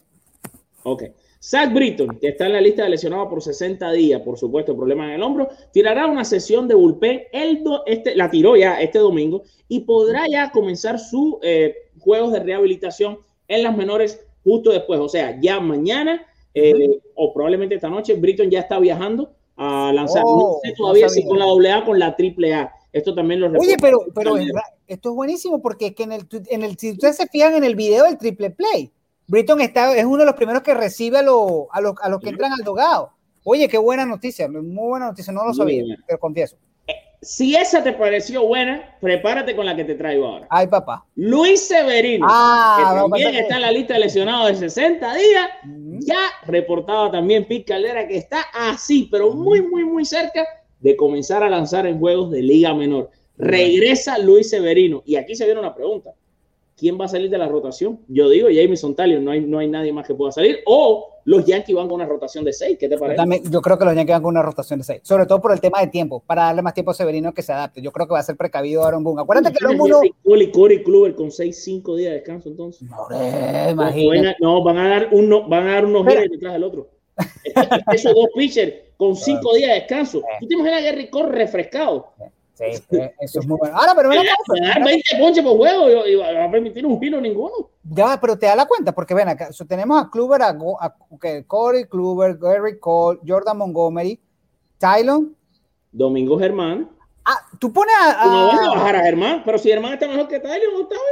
Ok. 0.83 1.03
Zach 1.43 1.73
Britton, 1.73 2.19
que 2.21 2.29
está 2.29 2.45
en 2.45 2.53
la 2.53 2.61
lista 2.61 2.83
de 2.83 2.91
lesionados 2.91 3.27
por 3.27 3.43
60 3.43 3.91
días, 3.91 4.21
por 4.21 4.37
supuesto, 4.37 4.77
problema 4.77 5.07
en 5.07 5.15
el 5.15 5.23
hombro, 5.23 5.49
tirará 5.73 6.07
una 6.07 6.23
sesión 6.23 6.69
de 6.69 6.75
bullpen, 6.75 7.23
el 7.33 7.61
este, 7.85 8.15
la 8.15 8.31
tiró 8.31 8.55
ya 8.55 8.79
este 8.79 8.99
domingo 8.99 9.43
y 9.67 9.81
podrá 9.81 10.25
ya 10.29 10.51
comenzar 10.51 10.97
sus 10.97 11.35
eh, 11.41 11.89
juegos 11.99 12.31
de 12.31 12.39
rehabilitación 12.39 13.19
en 13.49 13.63
las 13.63 13.75
menores 13.75 14.25
justo 14.41 14.71
después. 14.71 15.01
O 15.01 15.09
sea, 15.09 15.37
ya 15.41 15.59
mañana 15.59 16.25
eh, 16.53 17.01
o 17.13 17.33
probablemente 17.33 17.75
esta 17.75 17.89
noche, 17.89 18.13
Britton 18.13 18.49
ya 18.49 18.61
está 18.61 18.79
viajando 18.79 19.33
a 19.57 19.91
lanzar. 19.93 20.23
no 20.23 20.29
oh, 20.29 20.59
sé 20.63 20.73
todavía 20.77 21.09
si 21.09 21.25
con 21.25 21.39
la 21.39 21.45
AA 21.45 21.79
o 21.79 21.85
con 21.85 21.99
la 21.99 22.15
AAA. 22.17 22.71
Esto 22.93 23.13
también 23.13 23.41
lo 23.41 23.47
Oye, 23.59 23.75
pero, 23.81 23.97
pero 24.15 24.37
esto 24.87 25.09
es 25.09 25.15
buenísimo 25.15 25.61
porque 25.61 25.87
es 25.87 25.95
que 25.95 26.03
en 26.03 26.13
el, 26.13 26.25
en 26.49 26.63
el, 26.63 26.77
si 26.77 26.91
ustedes 26.91 27.17
se 27.17 27.27
fijan 27.27 27.55
en 27.55 27.65
el 27.65 27.75
video 27.75 28.05
del 28.05 28.17
triple 28.17 28.51
play, 28.51 28.93
Britton 29.27 29.61
está, 29.61 29.95
es 29.95 30.05
uno 30.05 30.19
de 30.19 30.25
los 30.25 30.35
primeros 30.35 30.63
que 30.63 30.73
recibe 30.73 31.19
a, 31.19 31.21
los, 31.21 31.67
a 31.71 32.09
los 32.09 32.19
que 32.19 32.29
entran 32.29 32.51
al 32.51 32.63
dogado. 32.63 33.11
Oye, 33.43 33.67
qué 33.67 33.77
buena 33.77 34.05
noticia, 34.05 34.47
muy 34.47 34.87
buena 34.87 35.07
noticia, 35.07 35.33
no 35.33 35.45
lo 35.45 35.53
sabía, 35.53 35.83
te 36.07 36.13
lo 36.13 36.19
confieso. 36.19 36.57
Eh, 36.87 36.93
si 37.21 37.55
esa 37.55 37.83
te 37.83 37.93
pareció 37.93 38.45
buena, 38.45 38.97
prepárate 39.01 39.55
con 39.55 39.65
la 39.65 39.75
que 39.75 39.83
te 39.83 39.95
traigo 39.95 40.27
ahora. 40.27 40.47
Ay, 40.49 40.67
papá. 40.67 41.05
Luis 41.15 41.67
Severino, 41.67 42.25
ah, 42.29 42.77
que 42.93 42.99
también 42.99 43.35
está 43.35 43.55
en 43.55 43.61
la 43.61 43.71
lista 43.71 43.95
de 43.95 44.01
lesionados 44.01 44.59
de 44.59 44.69
60 44.69 45.15
días, 45.15 45.47
ya 45.99 46.19
reportaba 46.45 47.11
también 47.11 47.47
Pete 47.47 47.65
Caldera 47.65 48.07
que 48.07 48.17
está 48.17 48.41
así, 48.53 49.07
pero 49.11 49.31
muy, 49.33 49.61
muy, 49.61 49.83
muy 49.83 50.05
cerca 50.05 50.45
de 50.79 50.95
comenzar 50.95 51.43
a 51.43 51.49
lanzar 51.49 51.85
en 51.85 51.99
juegos 51.99 52.31
de 52.31 52.41
Liga 52.41 52.73
Menor. 52.73 53.09
Regresa 53.37 54.17
Luis 54.19 54.49
Severino. 54.49 55.01
Y 55.05 55.15
aquí 55.15 55.35
se 55.35 55.45
viene 55.45 55.59
una 55.59 55.73
pregunta. 55.73 56.11
¿Quién 56.77 56.99
va 56.99 57.05
a 57.05 57.07
salir 57.07 57.29
de 57.29 57.37
la 57.37 57.47
rotación? 57.47 57.99
Yo 58.07 58.29
digo 58.29 58.49
Jameson 58.49 58.95
Taylor, 58.95 59.21
no 59.21 59.31
hay, 59.31 59.41
no 59.41 59.59
hay 59.59 59.67
nadie 59.67 59.93
más 59.93 60.07
que 60.07 60.13
pueda 60.13 60.31
salir. 60.31 60.59
O 60.65 61.09
los 61.25 61.45
Yankees 61.45 61.75
van 61.75 61.87
con 61.87 61.95
una 61.95 62.05
rotación 62.05 62.43
de 62.43 62.53
seis, 62.53 62.77
¿qué 62.79 62.89
te 62.89 62.97
parece? 62.97 63.41
Yo, 63.49 63.61
creo 63.61 63.77
que 63.77 63.85
los 63.85 63.95
Yankees 63.95 64.15
van 64.15 64.23
con 64.23 64.31
una 64.31 64.41
rotación 64.41 64.79
de 64.79 64.85
seis, 64.85 65.01
sobre 65.03 65.25
todo 65.25 65.41
por 65.41 65.53
el 65.53 65.61
tema 65.61 65.79
de 65.79 65.87
tiempo, 65.87 66.21
para 66.25 66.43
darle 66.45 66.61
más 66.61 66.73
tiempo 66.73 66.91
a 66.91 66.93
Severino 66.93 67.33
que 67.33 67.41
se 67.41 67.53
adapte. 67.53 67.81
Yo 67.81 67.91
creo 67.91 68.07
que 68.07 68.13
va 68.13 68.19
a 68.19 68.23
ser 68.23 68.35
precavido 68.35 68.83
Aaron 68.83 69.03
Boone. 69.03 69.21
Acuérdate 69.21 69.53
que 69.53 69.65
Aaron 69.65 69.77
Boone... 69.77 70.51
Corey 70.51 70.83
Kluber 70.83 71.15
con 71.15 71.31
seis, 71.31 71.63
cinco 71.63 71.95
días 71.95 72.11
de 72.11 72.15
descanso 72.17 72.49
entonces. 72.49 72.87
No, 72.89 73.07
imagínate. 73.71 74.37
no, 74.39 74.63
van 74.63 74.77
a 74.77 74.89
dar, 74.89 75.09
uno, 75.11 75.47
van 75.47 75.67
a 75.67 75.73
dar 75.73 75.85
unos 75.85 76.05
días 76.05 76.25
detrás 76.29 76.53
del 76.53 76.63
otro. 76.63 76.89
Esos 77.93 78.13
dos 78.13 78.27
pitchers 78.35 78.73
con 78.97 79.15
cinco 79.15 79.53
días 79.53 79.69
de 79.69 79.75
descanso. 79.75 80.21
¿Tú 80.39 80.47
te 80.47 80.53
imaginas 80.55 80.81
a 80.81 80.85
Gary 80.85 81.09
Cole 81.09 81.29
refrescado? 81.29 82.13
Sí, 82.53 82.65
eh, 82.65 83.15
eso 83.19 83.39
es 83.39 83.47
muy 83.47 83.57
bueno. 83.57 83.75
Ahora, 83.75 83.93
pero 83.95 84.09
ven 84.09 84.19
acá. 84.19 84.79
20 84.85 85.03
ponches 85.19 85.43
por 85.43 85.57
juego 85.57 85.89
y, 86.05 86.15
va 86.15 86.45
a 86.45 86.51
permitir 86.51 86.85
un 86.85 86.99
pino 86.99 87.19
ninguno. 87.19 87.69
Ya, 87.83 88.19
pero 88.21 88.37
te 88.37 88.45
da 88.45 88.55
la 88.55 88.67
cuenta, 88.67 88.91
porque 88.91 89.15
ven 89.15 89.27
acá, 89.27 89.49
tenemos 89.67 90.01
a 90.01 90.09
Kluber, 90.09 90.41
a, 90.43 90.55
Corey 91.47 91.85
Kluber, 91.85 92.37
Gary 92.37 92.79
Cole, 92.79 93.19
Jordan 93.27 93.57
Montgomery, 93.57 94.19
Tylon. 94.77 95.35
Domingo 95.91 96.37
Germán. 96.37 96.89
Ah, 97.25 97.39
tú 97.59 97.73
pones 97.73 97.95
a. 97.95 98.25
No 98.25 98.47
vas 98.47 98.59
a 98.59 98.69
bajar 98.69 98.95
a 98.97 99.03
Germán, 99.03 99.41
pero 99.43 99.57
si 99.57 99.69
Germán 99.69 99.93
está 99.93 100.07
mejor 100.07 100.27
que 100.27 100.39
Tylon, 100.39 100.75
Octavio. 100.75 101.03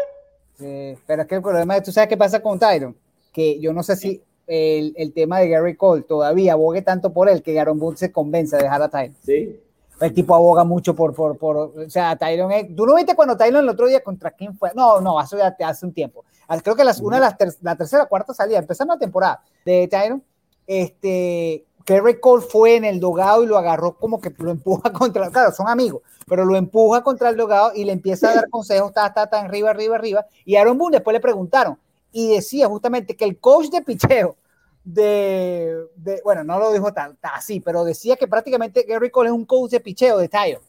Sí, 0.55 0.97
pero 1.07 1.23
es 1.23 1.27
que 1.27 1.35
el 1.35 1.41
problema 1.41 1.77
es, 1.77 1.83
¿tú 1.83 1.91
sabes 1.91 2.07
qué 2.07 2.17
pasa 2.17 2.41
con 2.41 2.59
Tylon? 2.59 2.95
Que 3.33 3.59
yo 3.59 3.73
no 3.73 3.81
sé 3.81 3.95
si 3.95 4.21
el, 4.45 4.93
el, 4.95 5.13
tema 5.13 5.39
de 5.39 5.49
Gary 5.49 5.75
Cole 5.75 6.03
todavía 6.03 6.53
abogue 6.53 6.83
tanto 6.83 7.13
por 7.13 7.29
él 7.29 7.41
que 7.41 7.59
Aaron 7.59 7.79
Boone 7.79 7.97
se 7.97 8.11
convence 8.11 8.57
de 8.57 8.63
dejar 8.63 8.81
a 8.81 8.89
Tyron. 8.89 9.15
Sí. 9.23 9.59
El 10.01 10.13
tipo 10.13 10.35
aboga 10.35 10.63
mucho 10.63 10.95
por, 10.95 11.13
por, 11.13 11.37
por 11.37 11.57
o 11.57 11.89
sea, 11.89 12.15
Tyron, 12.15 12.51
¿tú 12.75 12.85
no 12.85 12.95
viste 12.95 13.15
cuando 13.15 13.37
Tyron 13.37 13.63
el 13.63 13.69
otro 13.69 13.87
día 13.87 14.03
contra 14.03 14.31
quién 14.31 14.57
fue? 14.57 14.71
No, 14.75 14.99
no, 14.99 15.19
hace, 15.19 15.37
hace 15.41 15.85
un 15.85 15.93
tiempo. 15.93 16.25
Creo 16.63 16.75
que 16.75 16.83
las, 16.83 16.99
una 16.99 17.17
de 17.17 17.21
las, 17.21 17.37
ter, 17.37 17.53
la 17.61 17.75
tercera, 17.75 18.07
cuarta 18.07 18.33
salida, 18.33 18.57
empezando 18.57 18.93
la 18.93 18.99
temporada 18.99 19.41
de 19.63 19.87
Tyron, 19.87 20.23
este, 20.67 21.65
Gary 21.85 22.19
Cole 22.19 22.43
fue 22.43 22.75
en 22.75 22.85
el 22.85 22.99
dogado 22.99 23.43
y 23.43 23.47
lo 23.47 23.57
agarró 23.57 23.97
como 23.97 24.19
que 24.19 24.33
lo 24.37 24.51
empuja 24.51 24.91
contra, 24.93 25.29
claro, 25.29 25.51
son 25.51 25.67
amigos, 25.67 26.01
pero 26.27 26.45
lo 26.45 26.55
empuja 26.55 27.03
contra 27.03 27.29
el 27.29 27.37
dogado 27.37 27.71
y 27.75 27.85
le 27.85 27.93
empieza 27.93 28.31
a 28.31 28.35
dar 28.35 28.49
consejos, 28.49 28.89
está, 28.89 29.07
está, 29.07 29.23
está, 29.23 29.39
arriba, 29.39 29.69
arriba, 29.69 29.95
arriba. 29.95 30.25
Y 30.45 30.55
Aaron 30.55 30.77
Boone 30.77 30.97
después 30.97 31.13
le 31.13 31.19
preguntaron 31.19 31.77
y 32.11 32.35
decía 32.35 32.67
justamente 32.67 33.15
que 33.15 33.25
el 33.25 33.39
coach 33.39 33.69
de 33.69 33.81
picheo 33.81 34.35
de, 34.83 35.77
de, 35.95 36.21
bueno, 36.23 36.43
no 36.43 36.59
lo 36.59 36.71
dijo 36.71 36.93
tan, 36.93 37.17
así, 37.21 37.59
pero 37.59 37.83
decía 37.83 38.15
que 38.15 38.27
prácticamente 38.27 38.83
Gary 38.87 39.09
Cole 39.09 39.29
es 39.29 39.35
un 39.35 39.45
coach 39.45 39.71
de 39.71 39.79
picheo 39.79 40.17
de 40.17 40.27
Tyron. 40.27 40.61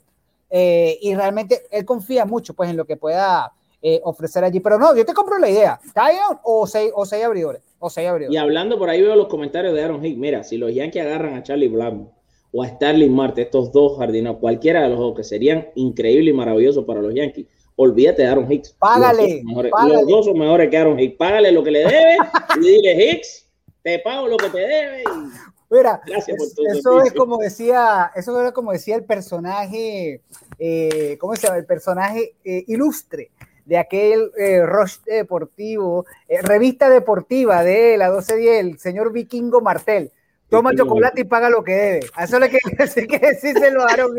Eh, 0.55 0.99
y 1.01 1.15
realmente 1.15 1.63
él 1.71 1.87
confía 1.87 2.27
mucho 2.27 2.53
pues 2.53 2.69
en 2.69 2.77
lo 2.77 2.85
que 2.85 2.99
pueda 2.99 3.51
eh, 3.81 4.01
ofrecer 4.05 4.45
allí. 4.45 4.61
Pero 4.61 4.79
no, 4.79 4.95
yo 4.95 5.05
te 5.05 5.15
compro 5.15 5.39
la 5.39 5.49
idea. 5.49 5.81
Tyron 5.95 6.39
o 6.45 6.67
seis, 6.67 6.93
o 6.95 7.07
seis 7.07 7.25
abridores. 7.25 7.63
O 7.79 7.89
seis 7.89 8.09
abridores. 8.09 8.35
Y 8.35 8.39
hablando 8.39 8.79
por 8.79 8.91
ahí 8.91 9.01
veo 9.01 9.17
los 9.17 9.29
comentarios 9.29 9.75
de 9.75 9.83
Aaron 9.83 10.05
Hicks. 10.05 10.19
Mira, 10.19 10.45
si 10.45 10.59
los 10.59 10.75
Yankees 10.75 11.03
agarran 11.03 11.35
a 11.35 11.43
Charlie 11.43 11.69
Blanco 11.69 12.13
o 12.53 12.63
a 12.63 12.69
Starling 12.69 13.13
Marte, 13.13 13.43
estos 13.43 13.73
dos 13.73 13.99
jardineros, 13.99 14.37
cualquiera 14.39 14.83
de 14.83 14.91
los 14.91 14.99
dos 14.99 15.17
que 15.17 15.25
serían 15.25 15.69
increíbles 15.75 16.35
y 16.35 16.37
maravillosos 16.37 16.85
para 16.85 17.01
los 17.01 17.15
Yankees, 17.15 17.47
olvídate 17.77 18.23
de 18.23 18.29
Aaron 18.29 18.53
Hicks. 18.53 18.77
Págale 18.79 19.37
los, 19.37 19.45
mejores, 19.45 19.73
págale. 19.73 19.95
los 19.95 20.07
dos 20.07 20.27
son 20.27 20.39
mejores 20.39 20.69
que 20.69 20.77
Aaron 20.77 21.01
Hicks. 21.01 21.17
Págale 21.17 21.51
lo 21.51 21.65
que 21.65 21.71
le 21.71 21.79
debe 21.79 22.17
y 22.57 22.61
dile, 22.61 23.11
Hicks, 23.11 23.49
te 23.83 23.99
pago 24.01 24.29
lo 24.29 24.37
que 24.37 24.49
te 24.49 24.59
debe. 24.59 25.03
Y... 25.03 25.53
Mira, 25.71 26.03
Gracias 26.05 26.55
por 26.55 26.77
eso 26.77 27.03
es 27.03 27.13
como 27.15 27.39
decía, 27.39 28.13
eso 28.15 28.39
era 28.39 28.53
como 28.53 28.73
decía 28.73 28.95
el 28.95 29.05
personaje, 29.05 30.21
eh, 30.59 31.17
¿cómo 31.19 31.35
se 31.35 31.47
llama? 31.47 31.59
El 31.59 31.65
personaje 31.65 32.35
eh, 32.45 32.65
ilustre 32.67 33.31
de 33.65 33.79
aquel 33.79 34.31
eh, 34.37 34.65
Rush 34.65 34.99
deportivo, 35.07 36.05
eh, 36.29 36.43
revista 36.43 36.91
deportiva 36.91 37.63
de 37.63 37.97
la 37.97 38.09
1210, 38.09 38.61
el 38.61 38.79
señor 38.79 39.13
Vikingo 39.13 39.61
Martel. 39.61 40.13
Toma 40.49 40.71
Vikingo 40.71 40.91
chocolate 40.91 41.23
y 41.23 41.25
paga 41.25 41.49
lo 41.49 41.65
que 41.65 41.73
debe. 41.73 42.01
A 42.15 42.25
eso 42.25 42.39
le 42.39 42.51
que, 42.51 42.59
que 42.59 43.19
decírselo 43.19 43.83
a 43.83 43.93
Aaron. 43.93 44.15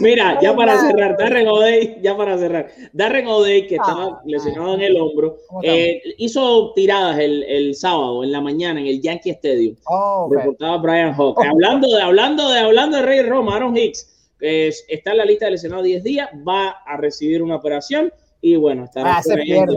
Mira, 0.00 0.38
ya 0.42 0.54
para 0.54 0.78
cerrar, 0.78 1.16
Darren 1.16 1.48
O'Day, 1.48 1.98
ya 2.02 2.14
para 2.16 2.36
cerrar, 2.36 2.68
Darren 2.92 3.26
O'Day, 3.26 3.66
que 3.66 3.76
estaba 3.76 4.04
Ah, 4.04 4.22
lesionado 4.26 4.74
en 4.74 4.80
el 4.82 4.96
hombro, 5.00 5.38
eh, 5.62 6.02
hizo 6.18 6.72
tiradas 6.74 7.18
el, 7.18 7.42
el 7.44 7.74
sábado 7.74 8.22
en 8.24 8.30
la 8.32 8.40
mañana 8.42 8.80
en 8.80 8.86
el 8.86 9.00
Yankee 9.00 9.30
Stadium. 9.30 9.76
Oh. 9.86 10.28
Reportaba 10.30 10.76
Brian 10.78 11.14
Hawk. 11.14 11.38
Oh. 11.38 11.42
Hablando 11.42 11.88
de, 11.88 12.02
hablando 12.02 12.50
de, 12.50 12.58
hablando 12.58 12.96
de 12.98 13.02
Rey 13.04 13.22
Roma, 13.22 13.56
Aaron 13.56 13.74
Hicks 13.76 14.32
eh, 14.40 14.70
está 14.88 15.12
en 15.12 15.16
la 15.18 15.24
lista 15.24 15.46
de 15.46 15.52
lesionados 15.52 15.84
10 15.86 16.02
días, 16.04 16.28
va 16.46 16.68
a 16.84 16.96
recibir 16.98 17.42
una 17.42 17.56
operación 17.56 18.12
y 18.42 18.56
bueno, 18.56 18.84
estará 18.84 19.16
Ah, 19.16 19.22
se 19.22 19.34
pierde 19.38 19.74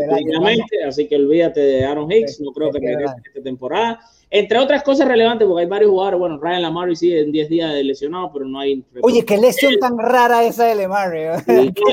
así 0.86 1.08
que 1.08 1.16
olvídate 1.16 1.62
de 1.62 1.86
Aaron 1.86 2.12
Hicks, 2.12 2.36
Se- 2.38 2.44
no 2.44 2.52
creo 2.52 2.72
que 2.72 2.80
regrese 2.80 3.16
esta 3.26 3.42
temporada. 3.42 4.00
Entre 4.30 4.60
otras 4.60 4.84
cosas 4.84 5.08
relevantes, 5.08 5.48
porque 5.48 5.64
hay 5.64 5.70
varios 5.70 5.90
jugadores, 5.90 6.20
bueno, 6.20 6.38
Ryan 6.38 6.62
Lamar 6.64 6.94
sigue 6.98 7.22
en 7.22 7.32
10 7.32 7.50
días 7.50 7.74
de 7.74 7.84
lesionado, 7.84 8.30
pero 8.34 8.46
no 8.46 8.60
hay... 8.60 8.84
Oye, 9.02 9.24
qué 9.24 9.38
lesión 9.38 9.80
tan 9.80 9.98
rara 9.98 10.44
esa 10.44 10.66
de 10.66 10.76
Lemar. 10.76 11.16
¿eh? 11.16 11.32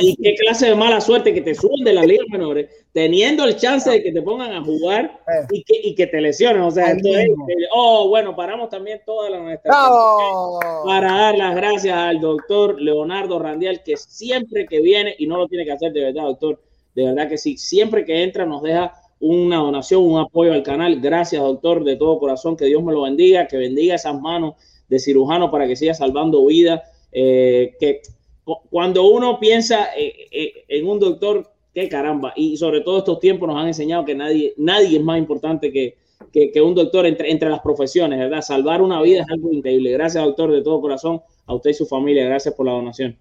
Y, 0.01 0.11
y 0.11 0.17
qué 0.17 0.35
clase 0.35 0.71
de 0.71 0.75
mala 0.75 1.01
suerte 1.01 1.33
que 1.33 1.43
te 1.43 1.55
suben 1.55 1.85
de 1.85 1.93
las 1.93 2.05
ligas 2.05 2.27
menores, 2.29 2.69
teniendo 2.93 3.45
el 3.45 3.55
chance 3.55 3.89
de 3.89 4.03
que 4.03 4.11
te 4.11 4.21
pongan 4.21 4.53
a 4.53 4.65
jugar 4.65 5.21
y 5.51 5.63
que, 5.63 5.81
y 5.81 5.95
que 5.95 6.09
te 6.09 6.21
lesionen. 6.21 6.63
O 6.63 6.73
sea, 6.73 6.91
entonces, 6.91 7.27
eh, 7.27 7.67
oh, 7.73 8.09
bueno, 8.09 8.35
paramos 8.35 8.69
también 8.69 9.01
toda 9.07 9.31
la 9.31 9.39
nuestra 9.39 9.71
¡Bravo! 9.71 10.59
para 10.85 11.13
dar 11.13 11.39
las 11.39 11.55
gracias 11.55 11.97
al 11.97 12.21
doctor 12.21 12.81
Leonardo 12.81 13.39
Randial, 13.39 13.83
que 13.85 13.97
siempre 13.97 14.67
que 14.67 14.81
viene, 14.81 15.15
y 15.21 15.29
no 15.29 15.37
lo 15.37 15.47
tiene 15.47 15.65
que 15.65 15.73
hacer 15.73 15.93
de 15.93 16.07
verdad, 16.07 16.25
doctor, 16.25 16.61
de 16.97 17.05
verdad 17.05 17.29
que 17.29 17.39
sí, 17.39 17.57
siempre 17.57 18.05
que 18.05 18.25
entra 18.25 18.45
nos 18.45 18.61
deja 18.61 18.93
una 19.27 19.57
donación, 19.57 20.03
un 20.05 20.19
apoyo 20.21 20.53
al 20.53 20.63
canal. 20.63 21.01
Gracias, 21.01 21.41
doctor, 21.43 21.83
de 21.83 21.97
todo 21.97 22.19
corazón, 22.19 22.57
que 22.57 22.67
Dios 22.67 22.83
me 22.83 22.93
lo 22.93 23.03
bendiga, 23.03 23.47
que 23.47 23.57
bendiga 23.57 23.95
esas 23.95 24.21
manos 24.21 24.55
de 24.89 24.99
cirujano 24.99 25.51
para 25.51 25.67
que 25.67 25.77
siga 25.77 25.95
salvando 25.95 26.45
vidas. 26.47 26.83
Eh, 27.11 27.75
que 27.81 28.01
cu- 28.45 28.59
cuando 28.71 29.07
uno 29.09 29.39
piensa 29.41 29.89
eh, 29.97 30.13
eh, 30.31 30.53
en 30.69 30.87
un 30.87 30.99
doctor, 30.99 31.51
qué 31.73 31.89
caramba, 31.89 32.33
y 32.37 32.57
sobre 32.57 32.83
todo 32.83 32.99
estos 32.99 33.19
tiempos 33.19 33.49
nos 33.49 33.57
han 33.57 33.67
enseñado 33.69 34.05
que 34.05 34.15
nadie, 34.15 34.53
nadie 34.57 34.99
es 34.99 35.03
más 35.05 35.19
importante 35.19 35.73
que, 35.73 35.97
que, 36.33 36.51
que 36.53 36.61
un 36.61 36.75
doctor 36.75 37.07
entre, 37.07 37.31
entre 37.31 37.49
las 37.49 37.61
profesiones, 37.61 38.19
¿verdad? 38.19 38.43
Salvar 38.43 38.83
una 38.83 39.01
vida 39.01 39.23
es 39.23 39.27
algo 39.31 39.51
increíble. 39.53 39.91
Gracias, 39.93 40.23
doctor, 40.23 40.53
de 40.53 40.63
todo 40.63 40.81
corazón, 40.81 41.21
a 41.47 41.55
usted 41.55 41.71
y 41.71 41.75
su 41.75 41.87
familia. 41.87 42.25
Gracias 42.27 42.55
por 42.55 42.67
la 42.67 42.73
donación. 42.73 43.17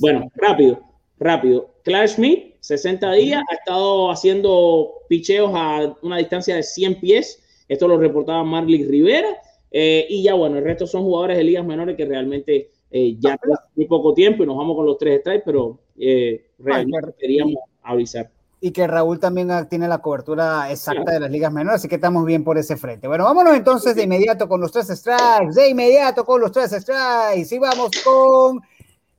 Bueno, 0.00 0.30
rápido, 0.34 0.80
rápido. 1.18 1.75
Clark 1.86 2.08
Schmidt, 2.08 2.56
60 2.62 3.12
días, 3.12 3.44
ha 3.48 3.54
estado 3.54 4.10
haciendo 4.10 5.02
picheos 5.08 5.52
a 5.54 5.94
una 6.02 6.16
distancia 6.16 6.56
de 6.56 6.64
100 6.64 6.98
pies. 6.98 7.40
Esto 7.68 7.86
lo 7.86 7.96
reportaba 7.96 8.42
Marley 8.42 8.84
Rivera. 8.84 9.28
Eh, 9.70 10.04
y 10.08 10.24
ya, 10.24 10.34
bueno, 10.34 10.58
el 10.58 10.64
resto 10.64 10.88
son 10.88 11.04
jugadores 11.04 11.36
de 11.36 11.44
ligas 11.44 11.64
menores 11.64 11.96
que 11.96 12.04
realmente 12.04 12.72
eh, 12.90 13.16
ya 13.20 13.36
tienen 13.36 13.58
muy 13.76 13.86
poco 13.86 14.14
tiempo 14.14 14.42
y 14.42 14.46
nos 14.46 14.56
vamos 14.56 14.74
con 14.74 14.84
los 14.84 14.98
tres 14.98 15.20
strikes, 15.20 15.44
pero 15.46 15.78
eh, 15.96 16.50
realmente 16.58 17.14
queríamos 17.20 17.54
avisar. 17.84 18.32
y 18.60 18.72
que 18.72 18.84
Raúl 18.88 19.20
también 19.20 19.52
ah, 19.52 19.68
tiene 19.68 19.86
la 19.86 19.98
cobertura 19.98 20.68
exacta 20.72 21.12
de 21.12 21.20
las 21.20 21.30
ligas 21.30 21.52
menores, 21.52 21.78
así 21.78 21.88
que 21.88 21.94
estamos 21.94 22.26
bien 22.26 22.42
por 22.42 22.58
ese 22.58 22.76
frente. 22.76 23.06
Bueno, 23.06 23.22
vámonos 23.22 23.54
entonces 23.54 23.94
de 23.94 24.02
inmediato 24.02 24.48
con 24.48 24.60
los 24.60 24.72
tres 24.72 24.88
strikes, 24.88 25.54
de 25.54 25.68
inmediato 25.68 26.24
con 26.24 26.40
los 26.40 26.50
tres 26.50 26.72
strikes, 26.72 27.54
y 27.54 27.58
vamos 27.60 27.90
con 28.04 28.60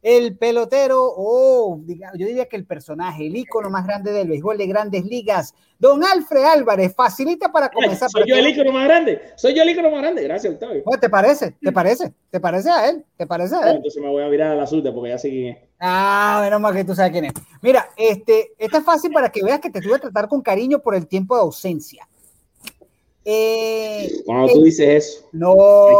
el 0.02 0.38
pelotero, 0.38 1.04
o 1.16 1.78
diga- 1.84 2.12
yo 2.16 2.28
diría 2.28 2.46
que 2.48 2.56
el 2.56 2.66
personaje, 2.66 3.26
el 3.28 3.36
ícono 3.36 3.70
más 3.70 3.86
grande 3.86 4.12
del 4.12 4.28
béisbol 4.30 4.58
de 4.58 4.68
grandes 4.68 5.04
ligas, 5.06 5.54
don 5.80 6.04
Alfred 6.04 6.44
Álvarez, 6.44 6.94
facilita 6.96 7.52
para 7.52 7.70
comenzar. 7.70 8.10
Soy 8.10 8.24
yo 8.28 8.36
el 8.36 8.48
ícono 8.48 8.72
más 8.72 8.86
grande, 8.86 9.22
soy 9.36 9.54
yo 9.56 9.64
el 9.64 9.70
ícono 9.70 9.90
más 9.92 10.02
grande. 10.02 10.24
Gracias, 10.24 10.54
Octavio. 10.54 10.84
¿Te 11.02 11.10
parece? 11.10 11.56
¿Te 11.62 11.72
parece? 11.72 12.14
¿Te 12.30 12.40
parece 12.40 12.70
a 12.70 12.90
él? 12.90 13.06
¿Te 13.18 13.26
parece 13.28 13.56
a 13.56 13.58
Bueno, 13.58 13.72
él? 13.72 13.78
entonces 13.78 14.02
me 14.04 14.10
voy 14.10 14.24
a 14.24 14.28
virar 14.30 14.52
a 14.52 14.56
la 14.56 14.68
suya 14.68 14.94
porque 14.94 15.10
ya 15.10 15.18
sé 15.18 15.30
quién 15.30 15.48
es. 15.56 15.58
Ah, 15.80 16.40
menos 16.44 16.62
mal 16.62 16.74
que 16.74 16.84
tú 16.84 16.96
sabes 16.96 17.12
quién 17.12 17.26
es. 17.26 17.34
Mira, 17.62 17.90
este, 17.98 18.54
esta 18.58 18.78
es 18.80 18.84
fácil 18.84 19.12
para 19.12 19.30
que 19.30 19.44
veas 19.44 19.60
que 19.60 19.70
te 19.70 19.82
tuve 19.82 19.96
a 19.96 20.00
tratar 20.00 20.28
con 20.28 20.42
cariño 20.42 20.80
por 20.80 20.96
el 20.96 21.08
tiempo 21.08 21.36
de 21.36 21.42
ausencia. 21.42 22.08
Eh, 23.30 24.10
Cuando 24.26 24.54
tú 24.54 24.64
dices 24.64 25.06
eso. 25.06 25.30
no, 25.34 25.54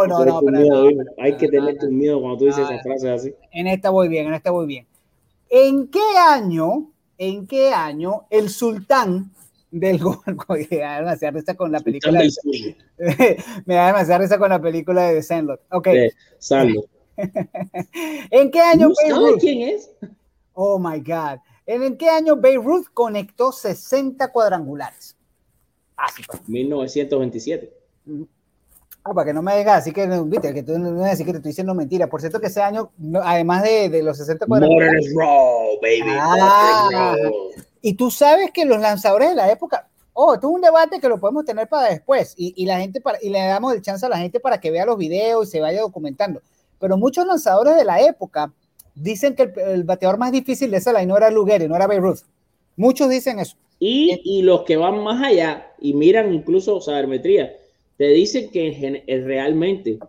no, 0.08 0.24
no, 0.24 0.40
tu 0.40 0.46
pero 0.46 0.58
miedo, 0.58 0.84
no, 0.84 0.92
hijo. 0.92 1.02
Hay 1.18 1.36
que 1.36 1.50
tener 1.50 1.78
tu 1.78 1.92
miedo 1.92 2.22
cuando 2.22 2.38
tú 2.38 2.46
dices 2.46 2.64
esas 2.64 2.82
frases 2.82 3.10
así. 3.10 3.36
en 3.52 3.68
esta 3.68 3.90
voy 3.90 4.08
bien, 4.08 4.28
en 4.28 4.34
esta 4.34 4.50
voy 4.50 4.66
bien. 4.66 4.88
¿En 5.50 5.90
qué 5.90 6.18
año, 6.18 6.90
en 7.18 7.46
qué 7.46 7.74
año 7.74 8.28
el 8.30 8.50
sultán 8.50 9.34
del 9.72 10.00
gol, 10.00 10.20
me 10.72 10.78
da 10.78 11.00
demasiada 11.00 11.38
risa 11.38 11.56
con 11.56 11.70
la 11.70 11.82
película, 11.82 12.22
de, 12.22 12.32
me 13.66 13.76
da 13.76 13.88
demasiada 13.88 14.20
risa 14.20 14.38
con 14.38 14.50
la 14.50 14.62
película 14.62 15.12
de 15.12 15.22
Sandlot. 15.22 15.60
Ok, 15.72 15.88
De 15.88 16.14
Sandro. 16.40 16.86
¿en 18.32 18.52
qué 18.52 18.62
año 18.62 18.88
¿No 19.10 19.36
quién 19.38 19.68
es? 19.68 19.92
Oh 20.54 20.80
my 20.80 21.00
God. 21.00 21.40
¿En, 21.66 21.98
qué 21.98 22.08
año 22.08 22.38
Babe 22.38 22.56
Ruth 22.56 22.86
conectó 22.94 23.52
60 23.52 24.32
cuadrangulares? 24.32 25.17
Así 25.98 26.24
pues. 26.24 26.48
1927. 26.48 27.74
Ah, 29.04 29.14
para 29.14 29.26
que 29.26 29.34
no 29.34 29.42
me 29.42 29.58
digas 29.58 29.80
así 29.80 29.92
que, 29.92 30.06
no, 30.06 30.26
viste, 30.26 30.54
que 30.54 30.64
tú 30.64 30.78
no 30.78 30.92
me 30.92 31.10
decir 31.10 31.26
que 31.26 31.32
te 31.32 31.38
estoy 31.38 31.52
diciendo 31.52 31.74
mentira. 31.74 32.08
Por 32.08 32.20
cierto 32.20 32.40
que 32.40 32.48
ese 32.48 32.62
año, 32.62 32.92
no, 32.98 33.22
además 33.24 33.64
de, 33.64 33.90
de 33.90 34.04
los 34.04 34.18
60 34.18 34.46
cuadrangulares, 34.46 35.14
Modern 35.14 35.30
Raw, 35.30 35.80
baby. 35.82 36.18
Ah. 36.20 36.88
Raw. 36.92 37.16
y 37.82 37.94
tú 37.94 38.12
sabes 38.12 38.52
que 38.52 38.66
los 38.66 38.80
lanzadores 38.80 39.30
de 39.30 39.36
la 39.36 39.50
época, 39.50 39.88
oh, 40.14 40.34
esto 40.34 40.50
es 40.50 40.54
un 40.54 40.62
debate 40.62 41.00
que 41.00 41.08
lo 41.08 41.20
podemos 41.20 41.46
tener 41.46 41.68
para 41.70 41.90
después, 41.90 42.34
y, 42.38 42.54
y 42.58 42.66
la 42.66 42.80
gente 42.80 43.00
para, 43.00 43.18
y 43.22 43.30
le 43.30 43.40
damos 43.40 43.74
el 43.74 43.82
chance 43.82 44.06
a 44.06 44.10
la 44.10 44.18
gente 44.18 44.40
para 44.40 44.60
que 44.60 44.72
vea 44.72 44.86
los 44.86 44.98
videos 44.98 45.48
y 45.48 45.52
se 45.52 45.62
vaya 45.62 45.82
documentando. 45.82 46.42
Pero 46.78 46.98
muchos 46.98 47.26
lanzadores 47.26 47.76
de 47.76 47.86
la 47.86 48.02
época 48.02 48.52
dicen 48.94 49.36
que 49.36 49.44
el, 49.44 49.60
el 49.60 49.84
bateador 49.86 50.18
más 50.18 50.34
difícil 50.34 50.70
de 50.70 50.78
esa 50.78 50.92
line 50.92 51.08
no 51.08 51.18
era 51.18 51.32
Lugeri, 51.32 51.68
no 51.68 51.76
era 51.78 51.88
Babe 51.88 52.02
Ruth. 52.02 52.20
Muchos 52.76 53.10
dicen 53.10 53.40
eso. 53.40 53.56
Y, 53.80 54.20
y 54.24 54.42
los 54.42 54.64
que 54.64 54.76
van 54.78 55.04
más 55.04 55.24
allá 55.24 55.72
y 55.80 55.94
miran 55.94 56.34
incluso 56.34 56.82
sabermetría, 56.82 57.56
te 57.98 58.08
dicen 58.10 58.50
que 58.50 59.04
eh, 59.08 59.22
realmente 59.24 60.00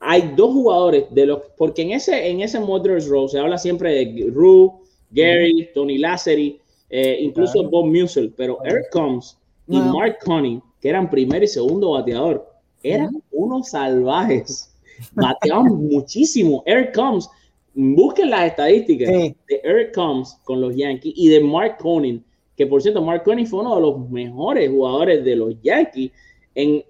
hay 0.00 0.32
dos 0.36 0.52
jugadores 0.52 1.04
de 1.10 1.26
los, 1.26 1.40
porque 1.56 1.82
en 1.82 1.92
ese, 1.92 2.28
en 2.28 2.40
ese 2.40 2.60
Mother's 2.60 3.06
Row 3.08 3.28
se 3.28 3.38
habla 3.38 3.58
siempre 3.58 3.92
de 3.92 4.30
Rue, 4.30 4.70
Gary, 5.10 5.68
Tony 5.74 5.98
Lasseri, 5.98 6.58
eh, 6.90 7.18
incluso 7.20 7.54
Claro. 7.54 7.70
Bob 7.70 7.86
Musel, 7.86 8.32
pero 8.36 8.58
Eric 8.64 8.90
Combs 8.92 9.38
y. 9.68 9.78
Mark 9.78 10.18
Conning, 10.24 10.62
que 10.80 10.88
eran 10.88 11.10
primer 11.10 11.42
y 11.42 11.48
segundo 11.48 11.90
bateador, 11.92 12.46
eran 12.82 13.20
unos 13.32 13.70
salvajes. 13.70 14.72
Bateaban 15.12 15.74
muchísimo. 15.90 16.62
Eric 16.66 16.94
Combs, 16.94 17.28
busquen 17.74 18.30
las 18.30 18.46
estadísticas 18.46 19.08
Sí. 19.08 19.34
de 19.48 19.60
Eric 19.64 19.94
Combs 19.94 20.38
con 20.44 20.60
los 20.60 20.76
Yankees 20.76 21.12
y 21.16 21.28
de 21.28 21.40
Mark 21.40 21.78
Conning, 21.78 22.22
que 22.56 22.66
por 22.66 22.80
cierto, 22.80 23.02
Mark 23.02 23.22
Conning 23.24 23.46
fue 23.46 23.60
uno 23.60 23.74
de 23.76 23.82
los 23.82 24.08
mejores 24.10 24.70
jugadores 24.70 25.24
de 25.24 25.36
los 25.36 25.54
Yankees 25.62 26.10
en, 26.54 26.82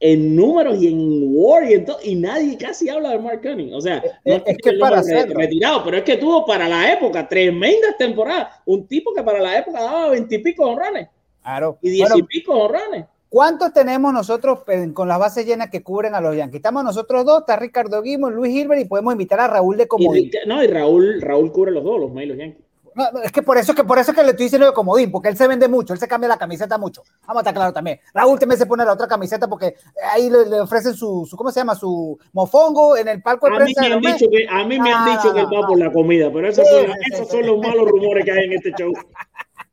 en 0.00 0.36
números 0.36 0.82
y 0.82 0.88
en 0.88 1.22
War 1.34 1.64
y 1.64 1.74
en 1.74 1.84
todo, 1.84 1.98
y 2.02 2.14
nadie 2.14 2.58
casi 2.58 2.88
habla 2.88 3.10
de 3.10 3.18
Mark 3.18 3.40
Cunning. 3.42 3.72
O 3.72 3.80
sea, 3.80 4.02
es, 4.24 4.42
es 4.44 4.58
que 4.58 4.72
para 4.74 4.98
hacerlo. 4.98 5.34
retirado, 5.38 5.82
pero 5.84 5.96
es 5.96 6.02
que 6.02 6.18
tuvo 6.18 6.44
para 6.44 6.68
la 6.68 6.92
época 6.92 7.26
tremendas 7.28 7.96
temporadas. 7.98 8.60
Un 8.66 8.86
tipo 8.86 9.14
que 9.14 9.22
para 9.22 9.40
la 9.40 9.58
época 9.58 9.80
daba 9.80 10.10
veintipico 10.10 10.64
honrones. 10.64 11.08
Claro. 11.42 11.78
Y 11.82 11.90
diez 11.90 12.10
y 12.14 12.22
pico 12.22 12.52
honrones. 12.54 13.06
¿Cuántos 13.28 13.72
tenemos 13.72 14.12
nosotros 14.12 14.60
con 14.92 15.08
las 15.08 15.18
bases 15.18 15.44
llenas 15.44 15.68
que 15.68 15.82
cubren 15.82 16.14
a 16.14 16.20
los 16.20 16.36
Yankees? 16.36 16.58
Estamos 16.58 16.84
nosotros 16.84 17.24
dos, 17.24 17.40
está 17.40 17.56
Ricardo 17.56 18.00
Guimón, 18.00 18.32
Luis 18.32 18.52
Gilbert 18.52 18.80
y 18.80 18.84
podemos 18.84 19.12
invitar 19.12 19.40
a 19.40 19.48
Raúl 19.48 19.76
de 19.76 19.88
Comodín. 19.88 20.30
Y, 20.32 20.48
no, 20.48 20.62
y 20.62 20.68
Raúl, 20.68 21.20
Raúl 21.20 21.50
cubre 21.50 21.72
los 21.72 21.82
dos, 21.82 21.98
los 21.98 22.12
May 22.12 22.26
los 22.26 22.38
Yankees. 22.38 22.63
No, 22.94 23.10
no, 23.12 23.22
es 23.22 23.32
que 23.32 23.42
por 23.42 23.58
eso 23.58 23.74
que 23.74 23.84
por 23.84 23.98
eso 23.98 24.12
que 24.12 24.22
le 24.22 24.30
estoy 24.30 24.44
diciendo 24.44 24.66
de 24.66 24.72
comodín, 24.72 25.10
porque 25.10 25.28
él 25.28 25.36
se 25.36 25.48
vende 25.48 25.68
mucho, 25.68 25.92
él 25.92 25.98
se 25.98 26.08
cambia 26.08 26.28
la 26.28 26.38
camiseta 26.38 26.78
mucho. 26.78 27.02
Vamos 27.26 27.40
a 27.40 27.42
estar 27.42 27.54
claro 27.54 27.72
también. 27.72 28.00
Raúl 28.12 28.38
también 28.38 28.58
se 28.58 28.66
pone 28.66 28.84
la 28.84 28.92
otra 28.92 29.08
camiseta 29.08 29.48
porque 29.48 29.76
ahí 30.12 30.30
le, 30.30 30.46
le 30.46 30.60
ofrecen 30.60 30.94
su, 30.94 31.26
su, 31.28 31.36
¿cómo 31.36 31.50
se 31.50 31.60
llama? 31.60 31.74
Su 31.74 32.18
mofongo 32.32 32.96
en 32.96 33.08
el 33.08 33.22
palco 33.22 33.48
de 33.48 33.54
a 33.54 33.56
prensa. 33.56 33.82
Mí 33.82 33.88
me 33.88 33.94
han 33.94 34.00
dicho 34.00 34.26
que, 34.30 34.46
a 34.48 34.64
mí 34.64 34.78
me 34.78 34.92
han 34.92 35.04
dicho 35.04 35.32
que 35.32 35.40
él 35.40 35.46
va 35.46 35.66
por 35.66 35.78
la 35.78 35.92
comida, 35.92 36.30
pero 36.32 36.48
esos, 36.48 36.66
sí, 36.66 36.74
son, 36.74 36.86
sí, 36.86 37.12
esos 37.12 37.26
sí, 37.26 37.36
son 37.36 37.46
los 37.46 37.58
malos 37.58 37.88
rumores 37.88 38.24
que 38.24 38.32
hay 38.32 38.44
en 38.44 38.52
este 38.52 38.72
show. 38.72 38.92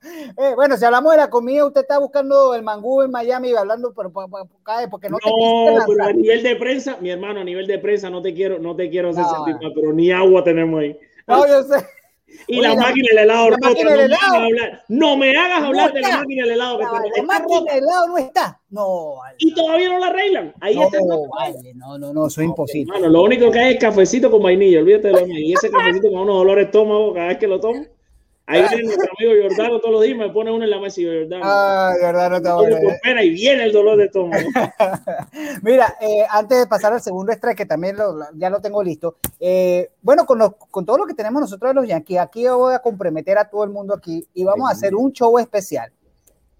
Eh, 0.04 0.56
bueno, 0.56 0.78
si 0.78 0.86
hablamos 0.86 1.12
de 1.12 1.18
la 1.20 1.30
comida, 1.30 1.64
usted 1.64 1.82
está 1.82 2.00
buscando 2.00 2.56
el 2.56 2.64
mangú 2.64 3.04
en 3.04 3.12
Miami 3.12 3.54
hablando 3.54 3.94
por, 3.94 4.12
por, 4.12 4.28
por, 4.30 4.48
porque 4.90 5.10
no, 5.10 5.18
no 5.22 5.86
te 5.86 5.94
pero 5.94 6.04
a 6.04 6.12
nivel 6.12 6.42
de 6.42 6.56
prensa, 6.56 6.98
mi 7.00 7.12
hermano, 7.12 7.42
a 7.42 7.44
nivel 7.44 7.68
de 7.68 7.78
prensa 7.78 8.10
no 8.10 8.20
te 8.20 8.34
quiero, 8.34 8.58
no 8.58 8.76
te 8.76 8.90
quiero 8.90 9.10
hacer 9.10 9.26
sentir 9.26 9.56
mal, 9.62 9.72
pero 9.76 9.94
ni 9.94 10.12
agua 10.12 10.44
tenemos 10.44 10.80
ahí. 10.80 10.98
No, 11.28 11.48
yo 11.48 11.64
sé. 11.64 11.86
Y 12.48 12.60
Oye, 12.60 12.68
la, 12.68 12.76
la, 12.76 12.82
máquina 12.82 13.08
del 13.10 13.18
helado, 13.20 13.50
la 13.50 13.58
máquina 13.58 13.92
del 13.92 14.00
helado. 14.02 14.34
No, 14.34 14.50
me 14.50 14.80
no 14.88 15.18
me 15.18 15.38
hagas 15.38 15.64
hablar 15.64 15.90
no 15.90 15.94
de 15.94 16.02
la 16.02 16.18
máquina 16.18 16.44
del 16.44 16.52
helado. 16.52 16.78
Que 16.78 16.84
la, 16.84 16.92
la 16.92 17.24
máquina 17.24 17.74
del 17.74 17.84
helado 17.84 18.08
no 18.08 18.18
está. 18.18 18.62
No, 18.70 19.16
vale. 19.18 19.36
Y 19.40 19.54
todavía 19.54 19.90
no 19.90 20.00
la 20.00 20.08
arreglan. 20.08 20.54
Ahí 20.60 20.76
no, 20.76 20.84
está. 20.84 20.98
Vale, 21.38 21.74
no, 21.76 21.98
no, 21.98 22.14
no, 22.14 22.28
eso 22.28 22.42
es 22.42 22.48
imposible. 22.48 22.94
Hermano, 22.94 23.12
lo 23.12 23.24
único 23.24 23.52
que 23.52 23.60
hay 23.60 23.74
es 23.74 23.80
cafecito 23.80 24.32
con 24.32 24.42
vainilla, 24.42 24.80
olvídate 24.80 25.08
de 25.10 25.14
lo 25.14 25.28
mío. 25.28 25.40
Y 25.40 25.54
ese 25.54 25.70
cafecito 25.70 26.10
con 26.10 26.22
unos 26.22 26.36
dolores 26.36 26.66
de 26.66 26.70
estómago 26.70 27.14
cada 27.14 27.28
vez 27.28 27.38
que 27.38 27.48
lo 27.48 27.60
tomo. 27.60 27.86
Ahí 28.48 28.64
viene 28.68 28.84
nuestro 28.84 29.12
amigo 29.18 29.48
Jordano 29.48 29.80
todos 29.80 29.94
los 29.94 30.04
días, 30.04 30.18
me 30.18 30.30
pone 30.30 30.52
uno 30.52 30.64
en 30.64 30.70
la 30.70 30.80
mesa 30.80 31.00
y 31.00 31.06
Jordano. 31.06 31.44
Ah, 31.46 31.94
Jordano 32.02 32.42
te 32.42 33.26
y 33.26 33.30
viene 33.30 33.64
el 33.64 33.72
dolor 33.72 33.98
de 33.98 34.06
estómago. 34.06 34.44
Mira, 35.62 35.96
eh, 36.02 36.26
antes 36.30 36.60
de 36.60 36.68
pasar 36.68 36.92
al 36.92 37.02
segundo 37.02 37.32
strike, 37.32 37.58
que 37.58 37.66
también 37.66 37.98
lo, 37.98 38.18
ya 38.36 38.50
lo 38.50 38.60
tengo 38.60 38.84
listo, 38.84 39.18
eh, 39.40 39.92
bueno, 40.02 40.26
con, 40.26 40.40
los, 40.40 40.56
con 40.70 40.86
todo 40.86 40.98
lo 40.98 41.06
que 41.06 41.14
tenemos 41.14 41.42
nosotros 41.42 41.70
de 41.70 41.76
los 41.76 41.88
Yankees, 41.88 42.20
aquí 42.20 42.44
yo 42.44 42.58
voy 42.58 42.74
a 42.74 42.80
comprometer 42.80 43.38
a 43.38 43.50
todo 43.50 43.64
el 43.64 43.70
mundo 43.70 43.94
aquí 43.94 44.28
y 44.34 44.44
vamos 44.44 44.70
a 44.70 44.74
hacer 44.74 44.96
un 44.96 45.14
show 45.14 45.38
especial 45.40 45.92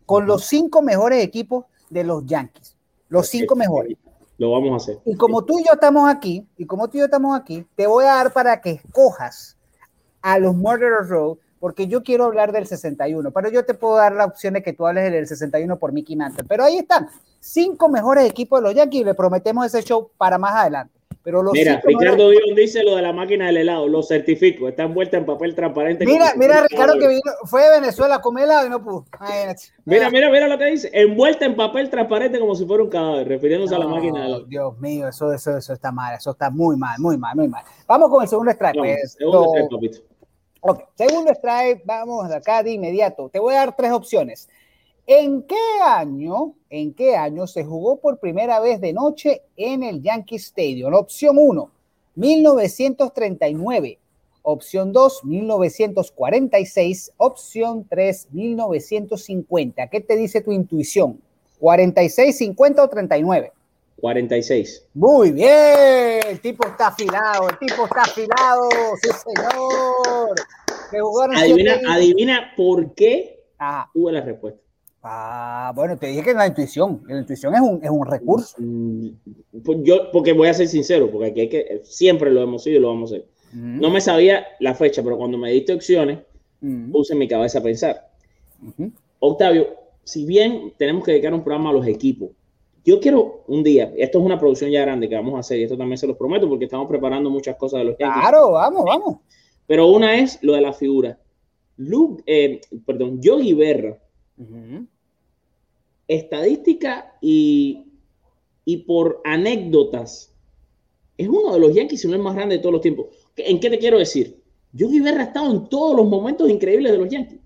con 0.06 0.26
los 0.26 0.46
cinco 0.46 0.82
mejores 0.82 1.24
equipos 1.24 1.66
de 1.90 2.04
los 2.04 2.26
Yankees. 2.26 2.78
Los 3.10 3.28
cinco 3.28 3.56
mejores. 3.56 3.98
Lo 4.38 4.52
vamos 4.52 4.72
a 4.72 4.76
hacer. 4.78 5.02
Y 5.06 5.16
como 5.16 5.44
tú 5.44 5.60
y 5.60 5.64
yo 5.64 5.74
estamos 5.74 6.10
aquí, 6.10 6.48
y 6.58 6.66
como 6.66 6.90
tú 6.90 6.98
y 6.98 7.00
yo 7.00 7.06
estamos 7.06 7.38
aquí, 7.38 7.66
te 7.76 7.86
voy 7.86 8.06
a 8.06 8.16
dar 8.16 8.34
para 8.34 8.62
que 8.62 8.72
escojas 8.72 9.58
a 10.22 10.40
los 10.40 10.56
Murderers 10.56 11.10
Road 11.10 11.38
porque 11.62 11.88
yo 11.88 12.02
quiero 12.02 12.26
hablar 12.26 12.52
del 12.52 12.66
61, 12.66 13.30
pero 13.30 13.50
yo 13.52 13.64
te 13.64 13.76
puedo 13.76 13.96
dar 13.96 14.14
la 14.14 14.26
opción 14.26 14.56
de 14.56 14.64
que 14.64 14.74
tú 14.74 14.88
hables 14.88 15.12
del 15.12 15.28
61 15.28 15.78
por 15.78 15.92
Mickey 15.94 16.16
Mantle. 16.16 16.44
Pero 16.44 16.64
ahí 16.64 16.80
están, 16.80 17.08
cinco 17.40 17.88
mejores 17.88 18.28
equipos 18.28 18.60
de 18.60 18.68
los 18.68 18.76
Yankees 18.76 19.06
le 19.06 19.14
prometemos 19.14 19.68
ese 19.68 19.84
show 19.84 20.10
para 20.18 20.40
más 20.40 20.56
adelante. 20.56 21.00
Pero 21.24 21.44
los 21.44 21.54
mira, 21.54 21.80
Ricardo 21.86 22.18
mejores... 22.18 22.40
Dion 22.44 22.56
dice 22.56 22.84
lo 22.84 22.96
de 22.96 23.04
la 23.04 23.14
máquina 23.14 23.46
del 23.46 23.58
helado, 23.58 23.88
lo 23.88 24.02
certifico, 24.02 24.68
está 24.68 24.84
envuelta 24.84 25.18
en 25.18 25.26
papel 25.28 25.54
transparente. 25.54 26.04
Mira, 26.04 26.34
mira, 26.36 26.66
Ricardo 26.68 26.98
que 26.98 27.08
vino, 27.08 27.22
fue 27.46 27.62
de 27.62 27.80
Venezuela 27.80 28.16
a 28.16 28.22
comer 28.22 28.46
helado 28.46 28.66
y 28.66 28.70
no 28.72 28.84
pudo. 28.84 29.06
Ay, 29.20 29.54
mira, 29.86 30.10
mira, 30.10 30.32
mira 30.32 30.48
lo 30.48 30.58
que 30.58 30.66
dice, 30.66 30.90
envuelta 30.92 31.46
en 31.46 31.56
papel 31.56 31.92
transparente 31.92 32.40
como 32.40 32.56
si 32.56 32.66
fuera 32.66 32.82
un 32.82 32.90
cadáver, 32.90 33.28
refiriéndose 33.28 33.76
no, 33.76 33.82
a 33.82 33.86
la 33.86 33.92
máquina 33.92 34.22
del 34.22 34.30
helado. 34.30 34.46
Dios 34.46 34.80
mío, 34.80 35.10
eso, 35.10 35.32
eso, 35.32 35.56
eso 35.56 35.74
está 35.74 35.92
mal, 35.92 36.16
eso 36.16 36.32
está 36.32 36.50
muy 36.50 36.76
mal, 36.76 36.98
muy 36.98 37.20
mal, 37.20 37.36
muy 37.36 37.48
mal. 37.48 37.64
Vamos 37.86 38.10
con 38.10 38.24
el 38.24 38.28
segundo 38.28 38.50
strike. 38.50 38.78
No, 38.78 38.82
pues, 38.82 39.14
segundo 39.14 39.46
strike, 39.46 39.70
papito. 39.70 40.11
Ok, 40.64 40.84
segundo 40.96 41.32
strike, 41.32 41.82
vamos 41.86 42.32
acá 42.32 42.62
de 42.62 42.74
inmediato. 42.74 43.30
Te 43.30 43.40
voy 43.40 43.56
a 43.56 43.66
dar 43.66 43.76
tres 43.76 43.92
opciones. 43.92 44.48
¿En 45.08 45.42
qué 45.42 45.56
año, 45.84 46.54
en 46.70 46.94
qué 46.94 47.16
año 47.16 47.48
se 47.48 47.64
jugó 47.64 48.00
por 48.00 48.20
primera 48.20 48.60
vez 48.60 48.80
de 48.80 48.94
noche 48.94 49.42
en 49.58 49.82
el 49.82 50.04
Yankee 50.04 50.36
Stadium? 50.36 50.94
Opción 50.94 51.38
1, 51.40 51.72
1939. 52.14 53.98
Opción 54.44 54.92
2, 54.92 55.26
1946. 55.26 57.14
Opción 57.18 57.88
3, 57.90 58.28
1950. 58.32 59.88
¿Qué 59.88 60.00
te 60.00 60.16
dice 60.16 60.42
tu 60.42 60.52
intuición? 60.52 61.20
¿46, 61.60 62.34
50 62.34 62.84
o 62.84 62.88
39? 62.88 63.52
46. 64.02 64.88
Muy 64.96 65.32
bien, 65.32 66.20
el 66.28 66.42
tipo 66.42 66.68
está 66.68 66.88
afilado, 66.88 67.50
el 67.50 67.58
tipo 67.60 67.86
está 67.86 68.02
afilado, 68.02 68.70
sí 69.02 69.10
señor. 69.26 70.36
Adivina, 71.38 71.80
adivina 71.88 72.54
por 72.58 72.94
qué 72.94 73.46
ah. 73.60 73.90
tuve 73.94 74.12
la 74.12 74.22
respuesta. 74.22 74.60
Ah, 75.04 75.72
bueno, 75.76 75.98
te 75.98 76.08
dije 76.08 76.24
que 76.24 76.34
la 76.34 76.48
intuición, 76.48 77.02
la 77.08 77.20
intuición 77.20 77.56
es 77.56 77.62
un, 77.62 77.80
es 77.84 77.90
un 77.90 78.06
recurso. 78.06 78.58
Yo, 79.84 80.12
porque 80.12 80.34
voy 80.34 80.48
a 80.48 80.54
ser 80.54 80.68
sincero, 80.68 81.10
porque 81.10 81.30
aquí 81.30 81.42
hay 81.42 81.50
que, 81.50 81.82
siempre 81.84 82.30
lo 82.30 82.42
hemos 82.42 82.64
sido 82.64 82.78
y 82.78 82.82
lo 82.82 82.90
vamos 82.90 83.12
a 83.12 83.16
hacer. 83.16 83.28
Mm. 83.54 83.80
No 83.80 83.90
me 83.90 84.02
sabía 84.02 84.46
la 84.60 84.76
fecha, 84.76 85.02
pero 85.02 85.18
cuando 85.18 85.38
me 85.38 85.52
diste 85.52 85.74
opciones, 85.74 86.20
mm. 86.60 86.92
puse 86.92 87.14
en 87.14 87.20
mi 87.20 87.28
cabeza 87.28 87.60
a 87.60 87.64
pensar. 87.64 88.10
Mm. 88.78 88.88
Octavio, 89.20 89.76
si 90.04 90.26
bien 90.26 90.74
tenemos 90.78 91.04
que 91.04 91.12
dedicar 91.12 91.34
un 91.34 91.44
programa 91.44 91.72
a 91.72 91.74
los 91.74 91.88
equipos, 91.88 92.30
yo 92.84 93.00
quiero 93.00 93.44
un 93.48 93.64
día, 93.64 93.94
esto 93.98 94.20
es 94.20 94.26
una 94.26 94.40
producción 94.40 94.72
ya 94.72 94.82
grande 94.82 95.08
que 95.08 95.16
vamos 95.16 95.36
a 95.36 95.40
hacer 95.40 95.60
y 95.60 95.64
esto 95.64 95.78
también 95.78 95.98
se 95.98 96.08
los 96.08 96.18
prometo 96.18 96.50
porque 96.50 96.66
estamos 96.66 96.88
preparando 96.88 97.30
muchas 97.30 97.56
cosas 97.56 97.80
de 97.80 97.86
los 97.86 97.98
Yankees. 97.98 98.22
Claro, 98.22 98.52
vamos, 98.52 98.84
vamos. 98.86 99.18
Pero 99.68 99.88
una 99.88 100.16
es 100.16 100.40
lo 100.42 100.54
de 100.54 100.62
la 100.62 100.74
figura. 100.74 101.20
Luke, 101.78 102.24
eh, 102.26 102.62
perdón, 102.86 103.22
Yogi 103.22 103.54
Berra. 103.54 103.98
Uh 104.38 104.44
-huh. 104.44 104.88
Estadística 106.08 107.18
y, 107.22 107.86
y 108.66 108.78
por 108.78 109.22
anécdotas. 109.24 110.34
Es 111.18 111.28
uno 111.28 111.54
de 111.54 111.60
los 111.60 111.74
Yankees, 111.74 112.02
si 112.02 112.08
no 112.08 112.16
el 112.16 112.22
más 112.22 112.36
grande 112.36 112.56
de 112.56 112.62
todos 112.62 112.74
los 112.74 112.82
tiempos. 112.82 113.08
¿En 113.38 113.60
qué 113.60 113.70
te 113.70 113.78
quiero 113.78 114.00
decir? 114.00 114.42
Yogi 114.74 115.00
Berra 115.00 115.22
ha 115.22 115.26
estado 115.26 115.52
en 115.52 115.70
todos 115.70 115.96
los 115.96 116.08
momentos 116.08 116.50
increíbles 116.50 116.92
de 116.92 116.98
los 116.98 117.10
Yankees. 117.10 117.40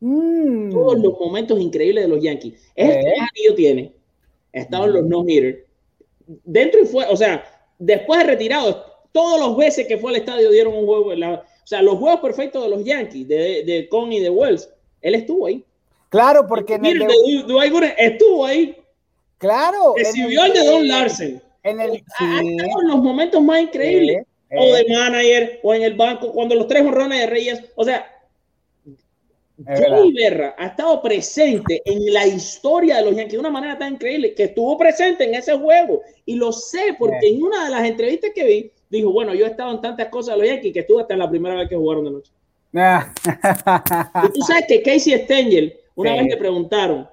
Mm. 0.00 0.70
Todos 0.70 0.98
los 0.98 1.18
momentos 1.18 1.58
increíbles 1.58 2.04
de 2.04 2.08
los 2.08 2.22
Yankees. 2.22 2.54
Es 2.74 2.88
¿Eh? 2.88 2.98
el 2.98 3.04
que 3.04 3.20
más 3.20 3.30
anillo 3.30 3.54
tiene 3.54 4.03
estaban 4.54 4.92
los 4.92 5.04
no-hitter. 5.04 5.66
Dentro 6.26 6.80
y 6.80 6.86
fuera, 6.86 7.10
o 7.10 7.16
sea, 7.16 7.44
después 7.78 8.20
de 8.20 8.26
retirado, 8.26 8.84
todos 9.12 9.38
los 9.38 9.56
veces 9.56 9.86
que 9.86 9.98
fue 9.98 10.10
al 10.10 10.16
estadio 10.16 10.50
dieron 10.50 10.74
un 10.74 10.86
juego. 10.86 11.14
La, 11.14 11.34
o 11.34 11.66
sea, 11.66 11.82
los 11.82 11.98
juegos 11.98 12.20
perfectos 12.20 12.62
de 12.62 12.70
los 12.70 12.84
Yankees, 12.84 13.28
de, 13.28 13.64
de 13.64 13.88
Con 13.88 14.12
y 14.12 14.20
de 14.20 14.30
Wells, 14.30 14.70
él 15.02 15.14
estuvo 15.14 15.46
ahí. 15.46 15.64
Claro, 16.08 16.46
porque 16.46 16.74
en 16.74 16.86
el 16.86 16.98
de, 17.00 17.06
de, 17.06 17.94
estuvo 17.98 18.46
ahí. 18.46 18.76
Claro. 19.38 19.94
Recibió 19.96 20.44
el, 20.44 20.52
el, 20.52 20.58
de 20.58 20.66
Don 20.66 20.88
Larsen. 20.88 21.42
En 21.62 21.80
el, 21.80 21.92
sí. 21.92 22.24
en 22.24 22.88
los 22.88 22.98
momentos 22.98 23.42
más 23.42 23.60
increíbles. 23.60 24.18
Eh, 24.18 24.26
eh. 24.50 24.56
O 24.58 24.74
de 24.74 24.84
manager, 24.88 25.60
o 25.62 25.74
en 25.74 25.82
el 25.82 25.94
banco, 25.94 26.32
cuando 26.32 26.54
los 26.54 26.68
tres 26.68 26.82
honrones 26.82 27.20
de 27.20 27.26
Reyes. 27.26 27.62
O 27.74 27.84
sea, 27.84 28.06
Joey 29.56 30.12
Berra 30.12 30.54
ha 30.58 30.66
estado 30.66 31.00
presente 31.00 31.80
en 31.84 32.12
la 32.12 32.26
historia 32.26 32.96
de 32.96 33.04
los 33.04 33.14
Yankees 33.14 33.34
de 33.34 33.38
una 33.38 33.50
manera 33.50 33.78
tan 33.78 33.94
increíble 33.94 34.34
que 34.34 34.44
estuvo 34.44 34.76
presente 34.76 35.24
en 35.24 35.34
ese 35.34 35.56
juego 35.56 36.02
y 36.26 36.34
lo 36.34 36.50
sé 36.50 36.96
porque 36.98 37.28
en 37.28 37.42
una 37.42 37.64
de 37.64 37.70
las 37.70 37.84
entrevistas 37.84 38.32
que 38.34 38.44
vi 38.44 38.72
dijo, 38.90 39.12
bueno, 39.12 39.32
yo 39.32 39.46
he 39.46 39.50
estado 39.50 39.72
en 39.72 39.80
tantas 39.80 40.08
cosas 40.08 40.34
de 40.34 40.40
los 40.40 40.50
Yankees 40.50 40.72
que 40.72 40.80
estuve 40.80 41.02
hasta 41.02 41.14
en 41.14 41.20
la 41.20 41.30
primera 41.30 41.54
vez 41.54 41.68
que 41.68 41.76
jugaron 41.76 42.04
de 42.04 42.10
noche. 42.10 42.32
y 42.72 44.32
tú 44.32 44.40
sabes 44.40 44.64
que 44.66 44.82
Casey 44.82 45.16
Stengel, 45.20 45.74
una 45.94 46.12
sí. 46.12 46.18
vez 46.18 46.28
le 46.30 46.36
preguntaron, 46.36 47.08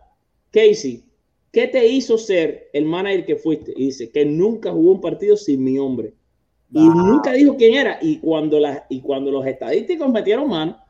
Casey, 0.49 1.03
¿qué 1.51 1.67
te 1.67 1.85
hizo 1.87 2.17
ser 2.17 2.69
el 2.73 2.85
manager 2.85 3.25
que 3.25 3.35
fuiste? 3.35 3.71
Y 3.75 3.85
dice 3.85 4.09
que 4.09 4.25
nunca 4.25 4.71
jugó 4.71 4.93
un 4.93 5.01
partido 5.01 5.37
sin 5.37 5.63
mi 5.63 5.77
hombre. 5.77 6.13
Y 6.73 6.87
nunca 6.87 7.33
dijo 7.33 7.57
quién 7.57 7.75
era. 7.75 7.99
Y 8.01 8.17
cuando, 8.19 8.57
la, 8.59 8.85
y 8.89 9.01
cuando 9.01 9.29
los 9.29 9.45
estadísticos 9.45 10.09
metieron 10.09 10.49
mano, 10.49 10.80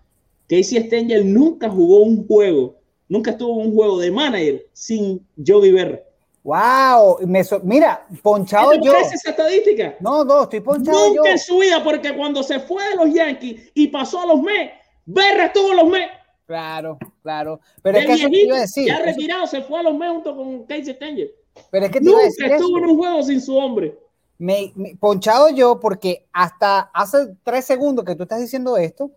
Casey 0.51 0.83
Stengel 0.83 1.33
nunca 1.33 1.69
jugó 1.69 2.01
un 2.01 2.27
juego, 2.27 2.75
nunca 3.07 3.31
estuvo 3.31 3.61
en 3.61 3.69
un 3.69 3.73
juego 3.73 3.97
de 3.99 4.11
manager 4.11 4.67
sin 4.73 5.25
Joey 5.47 5.71
Berra. 5.71 6.01
Wow, 6.43 7.19
me 7.25 7.41
so 7.41 7.61
mira, 7.63 8.05
ponchado 8.21 8.71
¿Te 8.71 8.81
yo. 8.81 8.93
esa 8.97 9.29
estadística? 9.29 9.95
No, 10.01 10.25
no, 10.25 10.43
estoy 10.43 10.59
ponchado 10.59 11.07
nunca 11.07 11.21
yo. 11.23 11.31
en 11.31 11.39
su 11.39 11.59
vida, 11.59 11.81
porque 11.81 12.13
cuando 12.17 12.43
se 12.43 12.59
fue 12.59 12.83
de 12.89 12.95
los 12.97 13.13
Yankees 13.13 13.71
y 13.73 13.87
pasó 13.87 14.19
a 14.19 14.25
los 14.25 14.41
Mets, 14.41 14.73
Berra 15.05 15.45
estuvo 15.45 15.71
en 15.71 15.77
los 15.77 15.87
Mets. 15.87 16.11
Claro, 16.45 16.97
claro. 17.23 17.61
Pero 17.81 17.99
es 17.99 18.05
que 18.05 18.13
eso 18.13 18.27
te 18.27 18.41
iba 18.41 18.57
a 18.57 18.59
decir. 18.59 18.87
Ya 18.87 18.99
retirado, 18.99 19.47
se 19.47 19.61
fue 19.61 19.79
a 19.79 19.83
los 19.83 19.97
Mets 19.97 20.11
junto 20.11 20.35
con 20.35 20.65
Casey 20.65 20.95
Stengel. 20.95 21.31
Pero 21.69 21.85
es 21.85 21.91
que 21.93 21.99
te 21.99 22.05
nunca 22.05 22.17
iba 22.17 22.23
a 22.23 22.25
decir 22.25 22.45
estuvo 22.51 22.77
eso. 22.77 22.85
en 22.85 22.91
un 22.91 22.97
juego 22.97 23.23
sin 23.23 23.39
su 23.39 23.55
hombre. 23.55 23.97
Me, 24.37 24.73
me, 24.75 24.97
ponchado 24.97 25.49
yo 25.49 25.79
porque 25.79 26.27
hasta 26.33 26.91
hace 26.93 27.37
tres 27.43 27.63
segundos 27.63 28.03
que 28.03 28.15
tú 28.15 28.23
estás 28.23 28.41
diciendo 28.41 28.75
esto, 28.75 29.11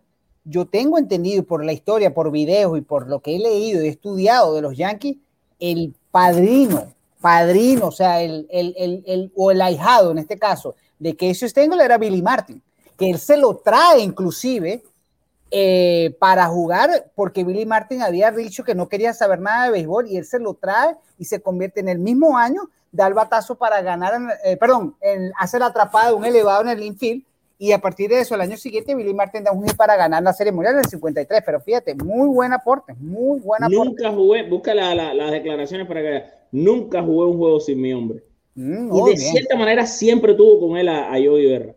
yo 0.45 0.65
tengo 0.65 0.97
entendido 0.97 1.43
por 1.43 1.65
la 1.65 1.73
historia, 1.73 2.13
por 2.13 2.31
videos 2.31 2.77
y 2.77 2.81
por 2.81 3.07
lo 3.07 3.19
que 3.19 3.35
he 3.35 3.39
leído 3.39 3.83
y 3.83 3.87
estudiado 3.87 4.53
de 4.53 4.61
los 4.61 4.77
Yankees, 4.77 5.17
el 5.59 5.93
padrino, 6.11 6.93
padrino, 7.19 7.87
o 7.87 7.91
sea, 7.91 8.21
el, 8.21 8.47
el, 8.51 9.03
el, 9.05 9.31
o 9.35 9.51
el 9.51 9.61
ahijado 9.61 10.11
en 10.11 10.19
este 10.19 10.37
caso, 10.37 10.75
de 10.99 11.15
Casey 11.15 11.49
Stengel 11.49 11.81
era 11.81 11.97
Billy 11.97 12.21
Martin, 12.21 12.61
que 12.97 13.09
él 13.09 13.17
se 13.17 13.37
lo 13.37 13.57
trae 13.57 13.99
inclusive 13.99 14.83
eh, 15.49 16.15
para 16.19 16.45
jugar, 16.45 17.11
porque 17.15 17.43
Billy 17.43 17.65
Martin 17.65 18.03
había 18.03 18.31
dicho 18.31 18.63
que 18.63 18.75
no 18.75 18.87
quería 18.87 19.13
saber 19.13 19.39
nada 19.39 19.65
de 19.65 19.71
béisbol 19.71 20.07
y 20.07 20.17
él 20.17 20.25
se 20.25 20.39
lo 20.39 20.53
trae 20.53 20.95
y 21.17 21.25
se 21.25 21.41
convierte 21.41 21.79
en 21.79 21.89
el 21.89 21.97
mismo 21.97 22.37
año, 22.37 22.69
da 22.91 23.07
el 23.07 23.13
batazo 23.15 23.55
para 23.55 23.81
ganar, 23.81 24.13
eh, 24.43 24.57
perdón, 24.57 24.95
en 25.01 25.31
hacer 25.39 25.63
atrapada 25.63 26.13
un 26.13 26.23
elevado 26.23 26.61
en 26.61 26.69
el 26.69 26.83
infield 26.83 27.23
y 27.57 27.71
a 27.71 27.79
partir 27.79 28.09
de 28.09 28.19
eso, 28.19 28.35
el 28.35 28.41
año 28.41 28.57
siguiente, 28.57 28.95
Billy 28.95 29.13
Martin 29.13 29.43
da 29.43 29.51
un 29.51 29.63
hit 29.63 29.77
para 29.77 29.95
ganar 29.95 30.21
la 30.21 30.33
Serie 30.33 30.51
Mundial 30.51 30.73
en 30.73 30.79
el 30.79 30.89
53. 30.89 31.41
Pero 31.45 31.61
fíjate, 31.61 31.95
muy 31.95 32.27
buen 32.27 32.51
aporte, 32.51 32.93
muy 32.95 33.39
buen 33.39 33.63
aporte. 33.63 33.89
Nunca 33.89 34.11
jugué, 34.11 34.43
busca 34.43 34.73
las 34.73 35.31
declaraciones 35.31 35.87
para 35.87 36.01
que 36.01 36.23
nunca 36.51 37.01
jugué 37.01 37.27
un 37.27 37.37
juego 37.37 37.59
sin 37.61 37.79
mi 37.79 37.93
hombre. 37.93 38.23
Mm, 38.55 38.93
y 38.95 39.09
de 39.11 39.17
cierta 39.17 39.55
manera 39.55 39.85
siempre 39.85 40.33
tuvo 40.33 40.67
con 40.67 40.77
él 40.77 40.89
a, 40.89 41.07
a 41.07 41.11
Joey 41.13 41.45
Berra. 41.49 41.75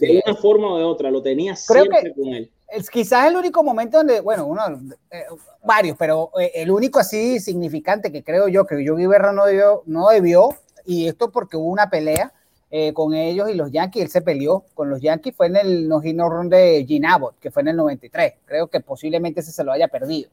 de 0.00 0.22
una 0.26 0.36
forma 0.36 0.68
o 0.68 0.78
de 0.78 0.84
otra, 0.84 1.10
lo 1.10 1.22
tenía 1.22 1.56
siempre 1.56 2.12
con 2.14 2.28
él. 2.28 2.50
Es 2.68 2.90
quizás 2.90 3.28
el 3.28 3.36
único 3.36 3.62
momento 3.62 3.98
donde, 3.98 4.20
bueno, 4.20 4.46
uno, 4.46 4.62
eh, 5.10 5.24
varios, 5.62 5.96
pero 5.98 6.30
eh, 6.38 6.50
el 6.54 6.70
único 6.70 6.98
así 6.98 7.40
significante 7.40 8.10
que 8.10 8.24
creo 8.24 8.48
yo 8.48 8.66
que 8.66 8.82
Yogi 8.84 9.06
Berra 9.06 9.32
no 9.32 9.46
debió, 9.46 9.82
no 9.86 10.08
debió, 10.08 10.50
y 10.84 11.06
esto 11.06 11.30
porque 11.30 11.56
hubo 11.56 11.70
una 11.70 11.88
pelea 11.88 12.32
eh, 12.76 12.92
con 12.92 13.14
ellos 13.14 13.48
y 13.48 13.54
los 13.54 13.70
Yankees. 13.70 14.02
Él 14.02 14.08
se 14.08 14.20
peleó 14.20 14.64
con 14.74 14.90
los 14.90 15.00
Yankees, 15.00 15.36
fue 15.36 15.46
en 15.46 15.54
el 15.54 15.88
no 15.88 16.00
run 16.28 16.48
de 16.48 16.84
Gene 16.88 17.06
Abbott, 17.06 17.38
que 17.38 17.52
fue 17.52 17.62
en 17.62 17.68
el 17.68 17.76
93. 17.76 18.32
Creo 18.44 18.66
que 18.66 18.80
posiblemente 18.80 19.38
ese 19.38 19.52
se 19.52 19.62
lo 19.62 19.70
haya 19.70 19.86
perdido. 19.86 20.28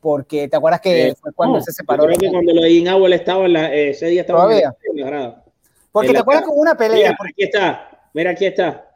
Porque 0.00 0.46
te 0.46 0.56
acuerdas 0.56 0.80
que 0.80 1.08
eh, 1.08 1.14
fue 1.20 1.32
cuando 1.32 1.60
se 1.60 1.72
separó. 1.72 2.04
Creo 2.04 2.16
que 2.16 2.30
cuando 2.30 2.54
lo 2.54 2.62
de 2.62 2.70
Gene 2.70 2.90
Abbott 2.90 3.10
estaba 3.10 3.44
en 3.44 3.54
la, 3.54 3.74
eh, 3.74 3.90
ese 3.90 4.06
día 4.06 4.20
estaba 4.20 4.44
¿Todavía? 4.44 4.72
en 4.84 5.00
la. 5.00 5.44
Porque 5.90 6.12
te 6.12 6.18
acuerdas 6.18 6.44
con 6.44 6.56
una 6.56 6.76
pelea. 6.76 6.96
Mira, 6.96 7.16
aquí 7.28 7.42
está, 7.42 7.90
mira, 8.14 8.30
aquí 8.30 8.46
está. 8.46 8.88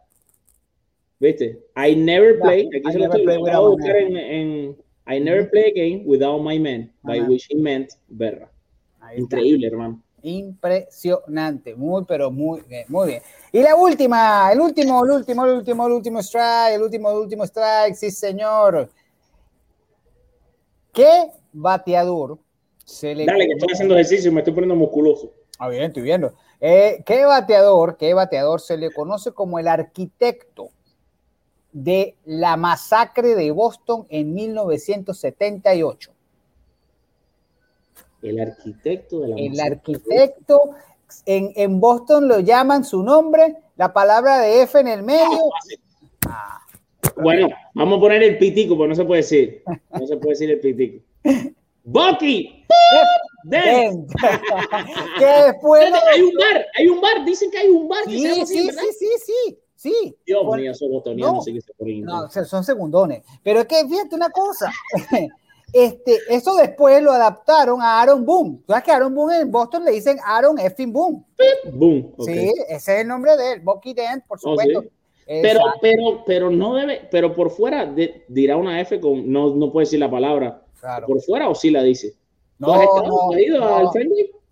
¿Viste? 1.18 1.64
I 1.76 1.96
never 1.96 2.38
play. 2.38 2.68
Aquí 2.76 2.92
se 2.92 2.98
lo 3.00 3.06
estoy 3.06 3.50
a 3.50 3.58
buscar 3.58 3.96
en, 3.96 4.16
en, 4.16 4.76
I 5.08 5.18
never 5.18 5.50
play 5.50 5.64
a 5.64 5.74
game 5.74 6.04
without 6.06 6.40
my 6.40 6.60
man, 6.60 6.92
by 7.02 7.20
which 7.22 7.48
he 7.50 7.56
meant 7.56 7.90
Berra. 8.08 8.48
Increíble, 9.16 9.66
hermano. 9.66 10.03
Impresionante, 10.26 11.74
muy, 11.74 12.02
pero 12.06 12.30
muy 12.30 12.62
bien, 12.62 12.86
muy 12.88 13.08
bien. 13.08 13.22
Y 13.52 13.60
la 13.60 13.76
última, 13.76 14.50
el 14.50 14.58
último, 14.58 15.04
el 15.04 15.10
último, 15.10 15.44
el 15.44 15.52
último, 15.52 15.86
el 15.86 15.92
último 15.92 16.18
strike, 16.20 16.76
el 16.76 16.82
último, 16.82 17.10
el 17.10 17.16
último 17.18 17.44
strike, 17.44 17.94
sí, 17.94 18.10
señor. 18.10 18.88
¿Qué 20.94 21.30
bateador 21.52 22.38
se 22.86 23.14
le. 23.14 23.26
Dale, 23.26 23.44
que 23.44 23.52
estoy 23.52 23.72
haciendo 23.74 23.94
ejercicio 23.96 24.30
y 24.30 24.34
me 24.34 24.40
estoy 24.40 24.54
poniendo 24.54 24.76
musculoso. 24.76 25.30
Ah, 25.58 25.68
bien, 25.68 25.82
estoy 25.82 26.02
viendo. 26.02 26.32
Eh, 26.58 27.02
¿Qué 27.04 27.26
bateador, 27.26 27.98
qué 27.98 28.14
bateador 28.14 28.62
se 28.62 28.78
le 28.78 28.90
conoce 28.94 29.32
como 29.32 29.58
el 29.58 29.68
arquitecto 29.68 30.70
de 31.70 32.16
la 32.24 32.56
masacre 32.56 33.34
de 33.34 33.50
Boston 33.50 34.06
en 34.08 34.32
1978? 34.32 36.13
El 38.24 38.40
arquitecto 38.40 39.20
de 39.20 39.28
la 39.28 39.36
El 39.36 39.60
arquitecto, 39.60 40.70
en, 41.26 41.52
en, 41.56 41.78
Boston 41.78 42.26
lo 42.26 42.40
llaman 42.40 42.84
su 42.84 43.02
nombre, 43.02 43.56
la 43.76 43.92
palabra 43.92 44.40
de 44.40 44.62
F 44.62 44.80
en 44.80 44.88
el 44.88 45.02
medio. 45.02 45.38
Ah, 46.26 46.60
bueno, 47.16 47.48
vamos 47.74 47.98
a 47.98 48.00
poner 48.00 48.22
el 48.22 48.38
pitico, 48.38 48.76
porque 48.76 48.88
no 48.88 48.94
se 48.94 49.04
puede 49.04 49.20
decir. 49.20 49.62
No 49.90 50.06
se 50.06 50.16
puede 50.16 50.30
decir 50.30 50.50
el 50.50 50.60
pitico. 50.60 51.04
Bucky. 51.84 52.64
Dent. 53.44 54.10
que 55.18 55.26
después 55.26 55.84
hay 55.84 56.22
un 56.22 56.34
bar, 56.34 56.66
hay 56.78 56.86
un 56.86 57.00
bar, 57.00 57.24
dicen 57.26 57.50
que 57.50 57.58
hay 57.58 57.68
un 57.68 57.86
bar. 57.86 58.04
Sí, 58.06 58.20
sí, 58.20 58.46
sí, 58.46 58.70
sí, 58.70 59.08
sí, 59.18 59.58
sí, 59.74 60.16
Dios 60.24 60.56
mío, 60.56 60.70
esos 60.70 60.88
bostonianos 60.88 61.46
no, 61.78 62.22
no, 62.22 62.28
son 62.30 62.64
segundones. 62.64 63.22
Pero 63.42 63.60
es 63.60 63.66
que 63.66 63.86
fíjate 63.86 64.14
una 64.14 64.30
cosa. 64.30 64.72
Este, 65.74 66.18
eso 66.28 66.54
después 66.54 67.02
lo 67.02 67.10
adaptaron 67.10 67.82
a 67.82 68.00
Aaron 68.00 68.24
Boone. 68.24 68.60
¿Sabes 68.66 68.84
que 68.84 68.92
Aaron 68.92 69.12
Boone 69.12 69.40
en 69.40 69.50
Boston 69.50 69.84
le 69.84 69.90
dicen 69.90 70.18
Aaron 70.24 70.56
Effing 70.58 70.92
Boone? 70.92 71.24
Boone. 71.72 72.12
Sí, 72.20 72.52
ese 72.68 72.94
es 72.94 73.00
el 73.00 73.08
nombre 73.08 73.36
de 73.36 73.54
él, 73.54 73.60
Bucky 73.60 73.92
Dent, 73.92 74.24
por 74.24 74.38
oh, 74.38 74.50
supuesto. 74.50 74.84
Pero, 75.26 75.60
pero, 75.80 76.22
pero 76.26 76.50
no 76.50 76.74
debe, 76.74 77.08
pero 77.10 77.34
por 77.34 77.50
fuera 77.50 77.92
dirá 78.28 78.56
una 78.56 78.80
F 78.80 79.00
con, 79.00 79.30
no, 79.32 79.54
no 79.54 79.72
puede 79.72 79.86
decir 79.86 79.98
la 79.98 80.10
palabra. 80.10 80.62
Por 81.06 81.20
fuera 81.22 81.48
o 81.48 81.54
sí 81.54 81.70
la 81.70 81.82
dice. 81.82 82.14
No, 82.58 82.76
no, 82.76 83.92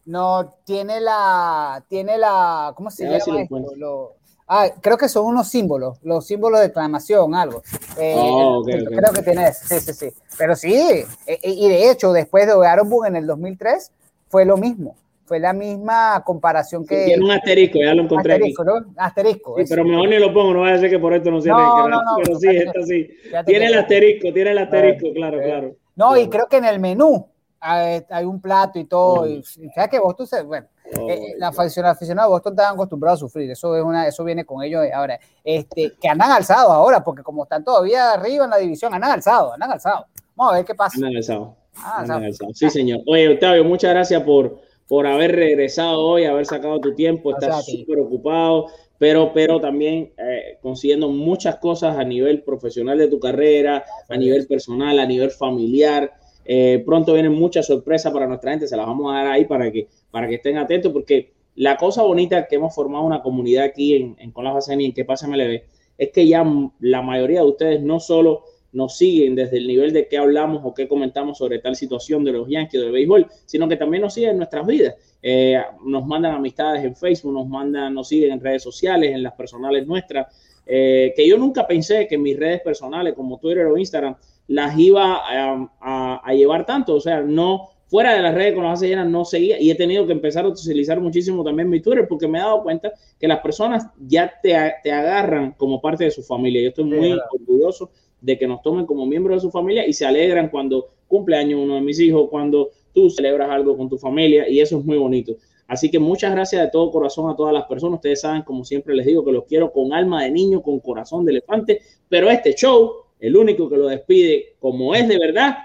No, 0.05 0.55
tiene 0.65 1.01
la, 1.01 1.85
tiene 1.89 2.19
la, 2.19 2.73
¿cómo 2.75 2.91
se 2.91 3.05
llama 3.05 3.43
esto? 3.43 4.17
Ah, 4.55 4.69
creo 4.83 4.99
que 4.99 5.09
son 5.09 5.25
unos 5.25 5.49
símbolos, 5.49 5.99
los 6.03 6.27
símbolos 6.27 6.61
de 6.61 6.67
exclamación, 6.67 7.35
algo. 7.35 7.63
Eh, 7.99 8.15
oh, 8.19 8.63
creo 8.63 9.13
que 9.15 9.23
tienes, 9.23 9.57
sí, 9.61 9.81
sí, 9.81 9.95
sí. 9.95 10.09
Pero 10.37 10.55
sí, 10.55 10.75
eh, 10.75 11.07
eh, 11.27 11.39
y 11.43 11.71
de 11.71 11.91
hecho, 11.91 12.13
después 12.13 12.47
de 12.47 12.53
Aaron 12.53 12.91
Boone 12.91 13.09
en 13.09 13.17
el 13.17 13.27
2003, 13.27 13.91
fue 14.29 14.45
lo 14.45 14.59
mismo. 14.59 14.95
Fue 15.25 15.41
la 15.41 15.55
misma 15.55 16.23
comparación 16.23 16.85
que. 16.87 17.07
tiene 17.07 17.25
un 17.25 17.31
asterisco, 17.31 17.79
ya 17.79 17.95
lo 17.95 18.03
encontré. 18.03 18.35
Asterisco, 18.35 18.63
¿no? 18.63 18.75
Asterisco. 18.99 19.55
Sí, 19.57 19.65
pero 19.71 19.87
mejor 19.87 20.11
ni 20.11 20.19
lo 20.19 20.35
pongo, 20.35 20.53
no 20.53 20.61
vaya 20.61 20.75
a 20.75 20.81
ser 20.81 20.91
que 20.91 20.99
por 20.99 21.15
esto 21.15 21.31
no 21.31 21.41
se 21.41 21.49
no, 21.49 21.89
no, 21.89 22.03
no, 22.03 22.17
Pero 22.23 22.39
sí, 22.39 22.49
esto 22.55 22.83
sí. 22.83 23.09
Tiene 23.47 23.69
el 23.69 23.79
asterisco, 23.79 24.35
tiene 24.35 24.51
el 24.51 24.59
asterisco, 24.59 25.15
claro, 25.15 25.41
claro. 25.43 25.77
No, 25.97 26.15
y 26.19 26.29
creo 26.29 26.47
que 26.49 26.59
en 26.59 26.67
el 26.67 26.79
menú 26.79 27.27
hay, 27.63 28.25
un 28.25 28.41
plato 28.41 28.79
y 28.79 28.85
todo. 28.85 29.27
Y, 29.27 29.43
¿Sabes 29.75 29.91
que 29.91 29.99
vos 29.99 30.17
tú 30.17 30.27
bueno, 30.45 30.67
oh, 30.82 30.82
eh, 30.93 31.35
la 31.39 31.49
aficionados 31.49 32.01
de 32.07 32.29
Boston 32.29 32.53
están 32.53 32.75
acostumbrados 32.75 33.19
a 33.19 33.21
sufrir, 33.21 33.51
eso 33.51 33.77
es 33.77 33.83
una, 33.83 34.07
eso 34.07 34.25
viene 34.25 34.45
con 34.45 34.63
ellos 34.63 34.85
ahora, 34.93 35.19
este, 35.43 35.95
que 36.01 36.09
andan 36.09 36.31
alzados 36.31 36.71
ahora, 36.71 37.03
porque 37.03 37.23
como 37.23 37.45
están 37.45 37.65
todavía 37.65 38.13
arriba 38.13 38.45
en 38.45 38.51
la 38.51 38.59
división, 38.59 38.93
andan 38.95 39.13
alzados, 39.13 39.55
andan 39.55 39.73
alzados. 39.73 40.07
Vamos 40.35 40.55
a 40.55 40.57
ver 40.57 40.65
qué 40.65 40.75
pasa. 40.75 40.97
Andan 40.97 41.17
alzados. 41.17 41.49
Ah, 41.77 42.05
sí, 42.53 42.71
señor. 42.71 43.01
Oye, 43.07 43.29
Octavio, 43.29 43.65
muchas 43.65 43.93
gracias 43.93 44.23
por, 44.23 44.61
por 44.87 45.07
haber 45.07 45.35
regresado 45.35 46.01
hoy, 46.01 46.25
haber 46.25 46.47
sacado 46.47 46.81
tu 46.81 46.95
tiempo, 46.95 47.31
estás 47.33 47.65
súper 47.65 47.99
ocupado, 47.99 48.67
pero, 48.99 49.33
pero 49.33 49.61
también 49.61 50.13
eh, 50.19 50.59
consiguiendo 50.61 51.09
muchas 51.09 51.57
cosas 51.57 51.97
a 51.97 52.05
nivel 52.05 52.43
profesional 52.43 52.99
de 52.99 53.09
tu 53.09 53.19
carrera, 53.19 53.85
a 54.09 54.17
nivel 54.17 54.47
personal, 54.47 54.99
a 54.99 55.07
nivel 55.07 55.31
familiar. 55.31 56.13
Eh, 56.45 56.83
pronto 56.85 57.15
vienen 57.15 57.33
muchas 57.33 57.67
sorpresas 57.67 58.13
para 58.13 58.27
nuestra 58.27 58.51
gente, 58.51 58.67
se 58.67 58.77
las 58.77 58.87
vamos 58.87 59.13
a 59.13 59.17
dar 59.19 59.27
ahí 59.29 59.45
para 59.45 59.71
que, 59.71 59.89
para 60.13 60.29
que 60.29 60.37
estén 60.37 60.59
atentos, 60.59 60.93
porque 60.93 61.33
la 61.57 61.77
cosa 61.77 62.03
bonita 62.03 62.47
que 62.47 62.55
hemos 62.57 62.73
formado 62.75 63.05
una 63.05 63.21
comunidad 63.21 63.65
aquí 63.65 63.97
en, 63.97 64.31
Con 64.31 64.45
la 64.45 64.57
y 64.79 64.85
en 64.85 64.93
Que 64.93 65.05
Pasa 65.05 65.27
MLB 65.27 65.63
es 65.99 66.11
que 66.11 66.27
ya 66.27 66.45
la 66.79 67.03
mayoría 67.03 67.41
de 67.41 67.47
ustedes 67.49 67.83
no 67.83 67.99
solo 67.99 68.45
nos 68.73 68.97
siguen 68.97 69.35
desde 69.35 69.59
el 69.59 69.67
nivel 69.67 69.93
de 69.93 70.09
qué 70.09 70.17
hablamos 70.17 70.63
o 70.65 70.73
qué 70.73 70.89
comentamos 70.89 71.39
sobre 71.39 71.59
tal 71.59 71.77
situación 71.77 72.25
de 72.25 72.33
los 72.33 72.49
Yankees 72.49 72.81
o 72.81 72.85
del 72.85 72.93
béisbol, 72.93 73.27
sino 73.45 73.69
que 73.69 73.77
también 73.77 74.03
nos 74.03 74.15
siguen 74.15 74.31
en 74.31 74.37
nuestras 74.39 74.67
vidas. 74.67 74.95
Eh, 75.23 75.61
nos 75.85 76.07
mandan 76.07 76.35
amistades 76.35 76.83
en 76.85 76.97
Facebook, 76.97 77.35
nos 77.35 77.47
mandan, 77.47 77.93
nos 77.93 78.09
siguen 78.09 78.33
en 78.33 78.41
redes 78.41 78.63
sociales, 78.63 79.13
en 79.13 79.23
las 79.23 79.35
personales 79.35 79.87
nuestras, 79.87 80.27
eh, 80.65 81.13
que 81.15 81.29
yo 81.29 81.37
nunca 81.37 81.67
pensé 81.67 82.07
que 82.07 82.17
mis 82.17 82.39
redes 82.39 82.63
personales 82.63 83.15
como 83.15 83.39
Twitter 83.39 83.67
o 83.67 83.77
Instagram 83.77 84.17
las 84.49 84.79
iba 84.79 85.21
a, 85.23 86.33
llevar 86.35 86.67
tanto, 86.67 86.95
o 86.95 87.01
sea, 87.01 87.21
no 87.21 87.71
fuera 87.93 88.15
de 88.15 88.23
las 88.23 88.35
redes 88.35 88.55
con 88.55 88.65
las 88.65 88.73
bases 88.73 88.89
llenas 88.89 89.07
no 89.07 89.23
seguía 89.23 89.61
y 89.61 89.71
he 89.71 89.75
tenido 89.75 90.07
que 90.07 90.13
empezar 90.13 90.47
a 90.47 90.49
utilizar 90.49 90.99
muchísimo 90.99 91.45
también 91.45 91.69
mi 91.69 91.79
Twitter 91.79 92.09
porque 92.09 92.27
me 92.27 92.39
he 92.39 92.41
dado 92.41 92.63
cuenta 92.63 92.91
que 93.21 93.29
las 93.29 93.41
personas 93.41 93.87
ya 94.09 94.33
te, 94.43 94.57
te 94.83 94.91
agarran 94.91 95.53
como 95.59 95.79
parte 95.79 96.05
de 96.05 96.11
su 96.11 96.23
familia. 96.23 96.63
Yo 96.63 96.69
estoy 96.71 96.85
muy 96.85 97.13
orgulloso 97.13 97.91
de 98.19 98.39
que 98.39 98.47
nos 98.47 98.63
tomen 98.63 98.87
como 98.87 99.05
miembros 99.05 99.37
de 99.37 99.41
su 99.43 99.51
familia 99.51 99.87
y 99.87 99.93
se 99.93 100.07
alegran 100.07 100.49
cuando 100.49 100.89
cumple 101.07 101.37
año 101.37 101.61
uno 101.61 101.75
de 101.75 101.83
mis 101.83 102.01
hijos, 102.01 102.31
cuando 102.31 102.71
tú 102.95 103.11
celebras 103.11 103.51
algo 103.51 103.77
con 103.77 103.91
tu 103.91 103.99
familia 103.99 104.49
y 104.49 104.61
eso 104.61 104.79
es 104.79 104.87
muy 104.87 104.97
bonito. 104.97 105.37
Así 105.67 105.91
que 105.91 105.99
muchas 105.99 106.33
gracias 106.33 106.63
de 106.63 106.71
todo 106.71 106.91
corazón 106.91 107.29
a 107.31 107.37
todas 107.37 107.53
las 107.53 107.65
personas. 107.65 107.97
Ustedes 107.97 108.23
saben, 108.23 108.41
como 108.41 108.65
siempre 108.65 108.95
les 108.95 109.05
digo, 109.05 109.23
que 109.23 109.33
los 109.33 109.45
quiero 109.45 109.71
con 109.71 109.93
alma 109.93 110.25
de 110.25 110.31
niño, 110.31 110.63
con 110.63 110.81
corazón 110.81 111.27
de 111.27 111.33
elefante, 111.33 111.83
pero 112.09 112.31
este 112.31 112.55
show, 112.55 112.91
el 113.21 113.37
único 113.37 113.69
que 113.69 113.77
lo 113.77 113.89
despide 113.89 114.55
como 114.61 114.95
es 114.95 115.07
de 115.07 115.19
verdad, 115.19 115.57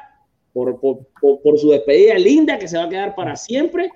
por, 0.79 1.07
por, 1.41 1.59
su 1.59 1.69
despedida 1.69 2.17
linda 2.17 2.57
que 2.57 2.67
se 2.67 2.77
va 2.77 2.85
a 2.85 2.89
quedar 2.89 3.15
para 3.15 3.35
siempre, 3.35 3.89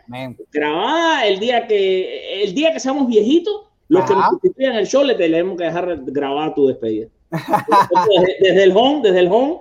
grabada 0.52 1.26
el 1.26 1.40
día 1.40 1.68
que 1.68 2.44
el 2.44 2.54
día 2.54 2.72
que 2.72 2.80
seamos 2.80 3.08
viejitos, 3.08 3.68
los 3.88 4.06
que 4.06 4.14
nos 4.14 4.30
sustituyan 4.30 4.76
el 4.76 4.88
show 4.88 5.04
le 5.04 5.16
tenemos 5.16 5.58
que 5.58 5.66
dejar 5.66 6.00
grabada 6.06 6.54
tu 6.54 6.68
despedida. 6.68 7.08
Desde, 8.42 8.64
el 8.64 8.72
home, 8.76 9.02
desde 9.02 9.20
el 9.20 9.28
home, 9.32 9.60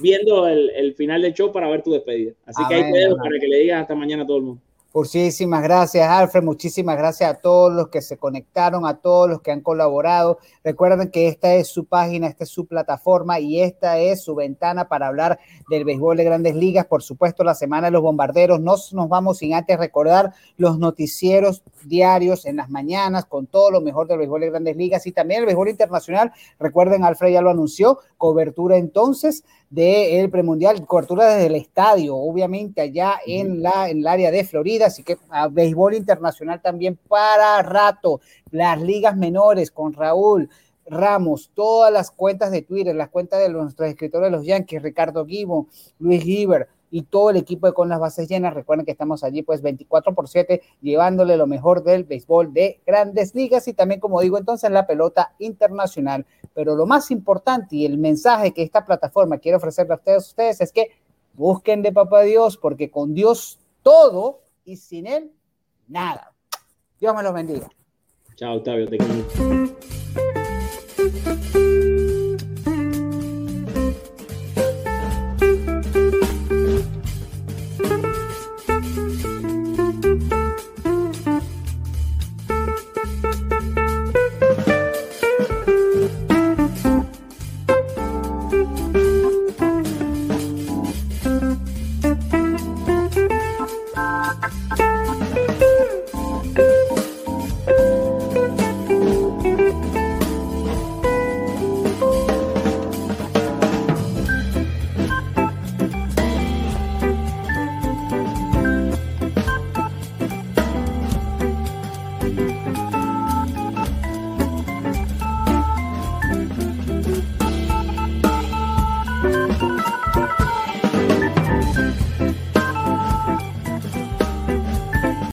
viendo 0.00 0.48
el, 0.48 0.70
el, 0.70 0.94
final 0.94 1.22
del 1.22 1.34
show 1.34 1.52
para 1.52 1.68
ver 1.68 1.82
tu 1.82 1.92
despedida. 1.92 2.32
Así 2.46 2.62
que 2.68 2.74
ahí 2.74 2.92
te 2.92 2.98
dejo 2.98 3.16
para 3.16 3.38
que 3.38 3.46
le 3.46 3.58
digas 3.58 3.82
hasta 3.82 3.94
mañana 3.94 4.22
a 4.22 4.26
todo 4.26 4.38
el 4.38 4.42
mundo. 4.44 4.62
Muchísimas 4.92 5.62
gracias, 5.62 6.08
Alfred. 6.08 6.42
Muchísimas 6.42 6.98
gracias 6.98 7.30
a 7.30 7.34
todos 7.34 7.72
los 7.72 7.90
que 7.90 8.02
se 8.02 8.16
conectaron, 8.16 8.84
a 8.86 8.96
todos 8.98 9.30
los 9.30 9.40
que 9.40 9.52
han 9.52 9.60
colaborado. 9.60 10.38
Recuerden 10.64 11.12
que 11.12 11.28
esta 11.28 11.54
es 11.54 11.68
su 11.68 11.84
página, 11.84 12.26
esta 12.26 12.42
es 12.42 12.50
su 12.50 12.66
plataforma 12.66 13.38
y 13.38 13.60
esta 13.60 14.00
es 14.00 14.24
su 14.24 14.34
ventana 14.34 14.88
para 14.88 15.06
hablar 15.06 15.38
del 15.68 15.84
béisbol 15.84 16.16
de 16.16 16.24
grandes 16.24 16.56
ligas. 16.56 16.86
Por 16.86 17.04
supuesto, 17.04 17.44
la 17.44 17.54
semana 17.54 17.86
de 17.86 17.92
los 17.92 18.02
bombarderos. 18.02 18.60
No 18.60 18.74
nos 18.90 19.08
vamos 19.08 19.38
sin 19.38 19.54
antes 19.54 19.78
recordar 19.78 20.32
los 20.56 20.76
noticieros 20.80 21.62
diarios 21.84 22.44
en 22.44 22.56
las 22.56 22.68
mañanas 22.68 23.26
con 23.26 23.46
todo 23.46 23.70
lo 23.70 23.80
mejor 23.80 24.08
del 24.08 24.18
béisbol 24.18 24.40
de 24.40 24.50
grandes 24.50 24.76
ligas 24.76 25.06
y 25.06 25.12
también 25.12 25.40
el 25.40 25.46
béisbol 25.46 25.68
internacional. 25.68 26.32
Recuerden, 26.58 27.04
Alfred 27.04 27.32
ya 27.32 27.42
lo 27.42 27.50
anunció, 27.50 28.00
cobertura 28.18 28.76
entonces 28.76 29.44
del 29.70 30.28
premundial, 30.30 30.84
cobertura 30.84 31.26
desde 31.26 31.46
el 31.46 31.54
estadio, 31.54 32.16
obviamente 32.16 32.80
allá 32.80 33.20
en, 33.24 33.62
la, 33.62 33.88
en 33.88 33.98
el 33.98 34.06
área 34.08 34.32
de 34.32 34.44
Florida, 34.44 34.86
así 34.86 35.04
que 35.04 35.16
a 35.30 35.46
béisbol 35.46 35.94
internacional 35.94 36.60
también 36.60 36.98
para 37.08 37.62
rato, 37.62 38.20
las 38.50 38.82
ligas 38.82 39.16
menores 39.16 39.70
con 39.70 39.92
Raúl. 39.92 40.50
Ramos, 40.86 41.52
todas 41.54 41.92
las 41.92 42.10
cuentas 42.10 42.50
de 42.50 42.62
Twitter, 42.62 42.96
las 42.96 43.10
cuentas 43.10 43.38
de 43.38 43.48
nuestros 43.48 43.88
escritores 43.88 44.28
de 44.28 44.36
los 44.36 44.44
Yankees, 44.44 44.82
Ricardo 44.82 45.24
Gibbon, 45.24 45.68
Luis 46.00 46.24
Giver, 46.24 46.66
y 46.90 47.02
todo 47.02 47.30
el 47.30 47.36
equipo 47.36 47.66
de 47.66 47.72
Con 47.72 47.88
las 47.88 48.00
Bases 48.00 48.28
Llenas. 48.28 48.54
Recuerden 48.54 48.84
que 48.84 48.92
estamos 48.92 49.22
allí 49.24 49.42
pues 49.42 49.62
24 49.62 50.14
por 50.14 50.28
7 50.28 50.60
llevándole 50.80 51.36
lo 51.36 51.46
mejor 51.46 51.82
del 51.82 52.04
béisbol 52.04 52.52
de 52.52 52.80
grandes 52.86 53.34
ligas 53.34 53.68
y 53.68 53.74
también, 53.74 54.00
como 54.00 54.20
digo, 54.20 54.38
entonces 54.38 54.70
la 54.70 54.86
pelota 54.86 55.34
internacional. 55.38 56.26
Pero 56.54 56.74
lo 56.74 56.86
más 56.86 57.10
importante 57.10 57.76
y 57.76 57.86
el 57.86 57.98
mensaje 57.98 58.52
que 58.52 58.62
esta 58.62 58.84
plataforma 58.84 59.38
quiere 59.38 59.56
ofrecerle 59.56 59.94
a 59.94 60.16
ustedes, 60.16 60.60
es 60.60 60.72
que 60.72 60.90
busquen 61.34 61.82
de 61.82 61.92
Papá 61.92 62.22
Dios 62.22 62.56
porque 62.56 62.90
con 62.90 63.14
Dios 63.14 63.60
todo 63.82 64.42
y 64.64 64.76
sin 64.76 65.06
Él 65.06 65.32
nada. 65.88 66.32
Dios 66.98 67.14
me 67.14 67.22
los 67.22 67.32
bendiga. 67.32 67.68
Chao, 68.36 68.56
Octavio. 68.56 68.88
Te. 68.88 68.98